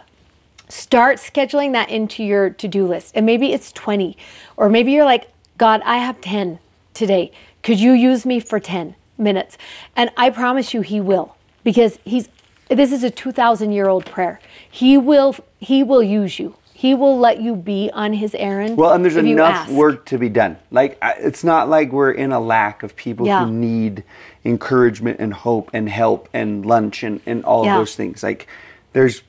Start 0.68 1.18
scheduling 1.18 1.72
that 1.72 1.90
into 1.90 2.24
your 2.24 2.50
to 2.50 2.68
do 2.68 2.86
list. 2.86 3.12
And 3.14 3.24
maybe 3.24 3.52
it's 3.52 3.72
20, 3.72 4.16
or 4.56 4.68
maybe 4.68 4.92
you're 4.92 5.04
like, 5.04 5.30
God, 5.58 5.80
I 5.84 5.98
have 5.98 6.20
10 6.20 6.58
today. 6.94 7.32
Could 7.62 7.80
you 7.80 7.92
use 7.92 8.26
me 8.26 8.40
for 8.40 8.58
10 8.60 8.94
minutes? 9.16 9.56
And 9.94 10.10
I 10.16 10.30
promise 10.30 10.74
you, 10.74 10.80
He 10.80 11.00
will, 11.00 11.36
because 11.64 11.98
He's 12.04 12.28
this 12.68 12.90
is 12.90 13.04
a 13.04 13.10
2,000 13.10 13.70
year 13.72 13.88
old 13.88 14.06
prayer. 14.06 14.40
He 14.68 14.98
will, 14.98 15.36
he 15.60 15.82
will 15.84 16.02
use 16.02 16.38
you. 16.38 16.56
He 16.74 16.94
will 16.94 17.18
let 17.18 17.40
you 17.40 17.56
be 17.56 17.90
on 17.94 18.12
his 18.12 18.34
errand. 18.34 18.76
Well, 18.76 18.92
and 18.92 19.02
there's 19.02 19.16
enough 19.16 19.70
work 19.70 20.04
to 20.06 20.18
be 20.18 20.28
done. 20.28 20.58
Like 20.70 20.98
it's 21.02 21.42
not 21.42 21.70
like 21.70 21.90
we're 21.90 22.10
in 22.10 22.32
a 22.32 22.40
lack 22.40 22.82
of 22.82 22.94
people 22.96 23.26
Yeah. 23.26 23.46
who 23.46 23.50
need 23.52 24.04
encouragement 24.44 25.18
and 25.18 25.32
hope 25.32 25.70
and 25.72 25.88
help 25.88 26.28
and 26.34 26.66
lunch 26.66 27.02
and, 27.02 27.22
and 27.24 27.44
all 27.46 27.64
Yeah. 27.64 27.78
those 27.78 27.96
things. 27.96 28.22
Like 28.22 28.46
there's 28.92 29.22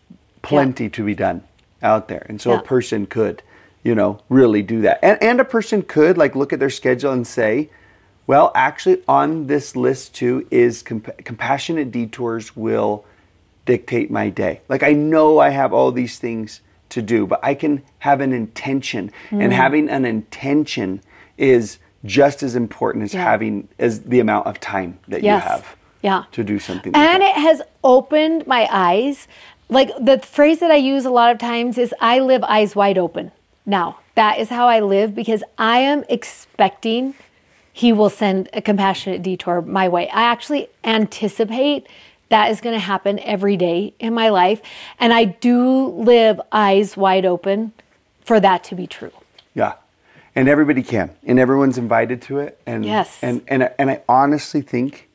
plenty 0.48 0.90
to 0.90 1.03
be 1.03 1.15
done 1.15 1.44
out 1.84 2.07
there. 2.07 2.26
And 2.30 2.40
so 2.41 2.52
Yeah. 2.52 2.60
a 2.60 2.61
person 2.61 3.06
could, 3.06 3.44
you 3.84 3.94
know, 3.95 4.19
really 4.30 4.61
do 4.61 4.82
that. 4.82 4.99
And 5.03 5.22
and 5.22 5.40
a 5.40 5.45
person 5.45 5.82
could 5.82 6.18
like 6.18 6.36
look 6.36 6.53
at 6.53 6.60
their 6.60 6.69
schedule 6.69 7.11
and 7.11 7.26
say, 7.28 7.69
well, 8.26 8.52
actually 8.56 9.02
on 9.07 9.48
this 9.48 9.76
list 9.76 10.15
too 10.15 10.45
is 10.52 10.82
comp- 10.84 11.24
compassionate 11.24 11.91
detours 11.91 12.56
will 12.56 13.06
dictate 13.65 14.10
my 14.10 14.30
day. 14.30 14.61
Like 14.69 14.84
I 14.84 14.94
know 14.94 15.40
I 15.40 15.49
have 15.49 15.74
all 15.74 15.91
these 15.91 16.18
things 16.19 16.61
to 16.90 17.02
do, 17.02 17.28
but 17.28 17.40
I 17.44 17.53
can 17.53 17.84
have 17.99 18.22
an 18.22 18.32
intention. 18.34 19.11
Mm. 19.30 19.44
And 19.44 19.53
having 19.53 19.90
an 19.90 20.06
intention 20.06 21.02
is 21.38 21.78
just 22.06 22.41
as 22.44 22.56
important 22.56 23.03
as 23.03 23.14
Yeah. 23.14 23.24
having 23.24 23.68
as 23.78 24.02
the 24.03 24.19
amount 24.22 24.48
of 24.48 24.60
time 24.60 24.98
that 25.10 25.22
Yes. 25.22 25.44
you 25.44 25.49
have 25.49 25.76
Yeah. 26.02 26.24
to 26.32 26.44
do 26.44 26.60
something. 26.60 26.94
like 26.94 27.02
And 27.10 27.22
that. 27.22 27.38
it 27.38 27.41
has 27.41 27.61
opened 27.84 28.48
my 28.48 28.68
eyes. 28.72 29.28
Like 29.69 29.89
the 29.99 30.19
phrase 30.19 30.60
that 30.60 30.72
I 30.72 30.76
use 30.76 31.06
a 31.06 31.10
lot 31.10 31.31
of 31.31 31.39
times 31.39 31.77
is 31.77 31.94
I 31.99 32.19
live 32.19 32.44
eyes 32.44 32.76
wide 32.76 32.98
open. 32.98 33.31
Now, 33.65 33.99
that 34.15 34.39
is 34.39 34.49
how 34.49 34.68
I 34.68 34.80
live 34.80 35.14
because 35.14 35.44
I 35.57 35.80
am 35.80 36.03
expecting 36.10 37.14
he 37.73 37.94
will 37.94 38.10
send 38.10 38.49
a 38.53 38.61
compassionate 38.61 39.22
detour 39.22 39.61
my 39.61 39.88
way. 39.88 40.10
I 40.10 40.23
actually 40.23 40.69
anticipate 40.84 41.88
that 42.30 42.49
is 42.49 42.60
going 42.60 42.73
to 42.73 42.80
happen 42.80 43.19
every 43.19 43.56
day 43.56 43.94
in 43.99 44.14
my 44.14 44.30
life. 44.30 44.61
And 44.99 45.14
I 45.14 45.26
do 45.26 45.88
live 45.89 46.41
eyes 46.52 46.98
wide 46.98 47.26
open 47.26 47.73
for 48.22 48.39
that 48.39 48.64
to 48.65 48.76
be 48.76 48.88
true. 48.88 49.11
Yeah. 49.53 49.73
And 50.35 50.48
everybody 50.48 50.84
can. 50.84 51.11
And 51.26 51.39
everyone's 51.39 51.77
invited 51.77 52.22
to 52.23 52.39
it. 52.39 52.60
And 52.65 52.85
Yes. 52.85 53.18
and 53.22 53.41
and 53.48 53.72
and 53.77 53.89
I 53.91 54.02
honestly 54.10 54.61
think 54.61 55.06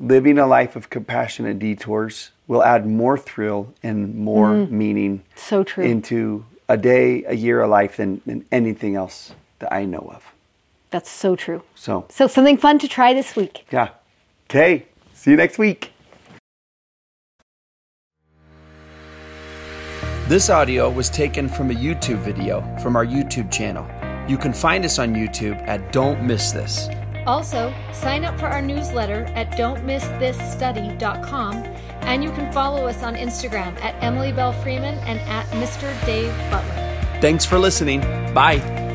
living 0.00 0.38
a 0.38 0.46
life 0.46 0.74
of 0.76 0.88
compassionate 0.90 1.58
detours 1.58 2.30
will 2.48 2.62
add 2.64 2.86
more 2.86 3.16
thrill 3.18 3.72
and 3.82 4.14
more 4.14 4.66
meaning 4.66 5.18
Mm. 5.18 5.38
So 5.38 5.62
true. 5.62 5.84
into 5.84 6.44
a 6.68 6.76
day, 6.76 7.22
a 7.24 7.34
year, 7.34 7.60
a 7.62 7.68
life 7.68 7.96
than, 7.98 8.20
than 8.26 8.44
anything 8.50 8.96
else 8.96 9.32
that 9.58 9.72
I 9.72 9.84
know 9.84 10.10
of. 10.14 10.24
That's 10.90 11.10
so 11.10 11.36
true. 11.36 11.62
So 11.74 12.06
So, 12.08 12.26
something 12.26 12.56
fun 12.56 12.78
to 12.80 12.88
try 12.88 13.12
this 13.14 13.36
week. 13.36 13.66
yeah. 13.70 13.90
Okay. 14.48 14.86
See 15.14 15.30
you 15.32 15.36
next 15.36 15.58
week. 15.58 15.92
This 20.28 20.48
audio 20.48 20.88
was 20.88 21.10
taken 21.10 21.48
from 21.48 21.70
a 21.70 21.74
YouTube 21.74 22.18
video 22.18 22.62
from 22.82 22.96
our 22.96 23.04
YouTube 23.04 23.50
channel. 23.50 23.84
You 24.28 24.38
can 24.38 24.52
find 24.52 24.84
us 24.84 24.98
on 24.98 25.14
YouTube 25.14 25.60
at 25.68 25.92
Don't 25.92 26.22
Miss 26.24 26.52
This. 26.52 26.88
Also, 27.30 27.72
sign 27.92 28.24
up 28.24 28.36
for 28.40 28.48
our 28.48 28.60
newsletter 28.60 29.26
at 29.36 29.52
don'tmissthisstudy.com 29.52 31.54
and 32.02 32.24
you 32.24 32.32
can 32.32 32.52
follow 32.52 32.88
us 32.88 33.04
on 33.04 33.14
Instagram 33.14 33.80
at 33.80 33.94
Emily 34.02 34.32
Belle 34.32 34.52
Freeman 34.52 34.98
and 35.04 35.20
at 35.20 35.46
Mr. 35.50 35.94
Dave 36.04 36.36
Butler. 36.50 37.20
Thanks 37.20 37.44
for 37.44 37.56
listening. 37.56 38.00
Bye. 38.34 38.89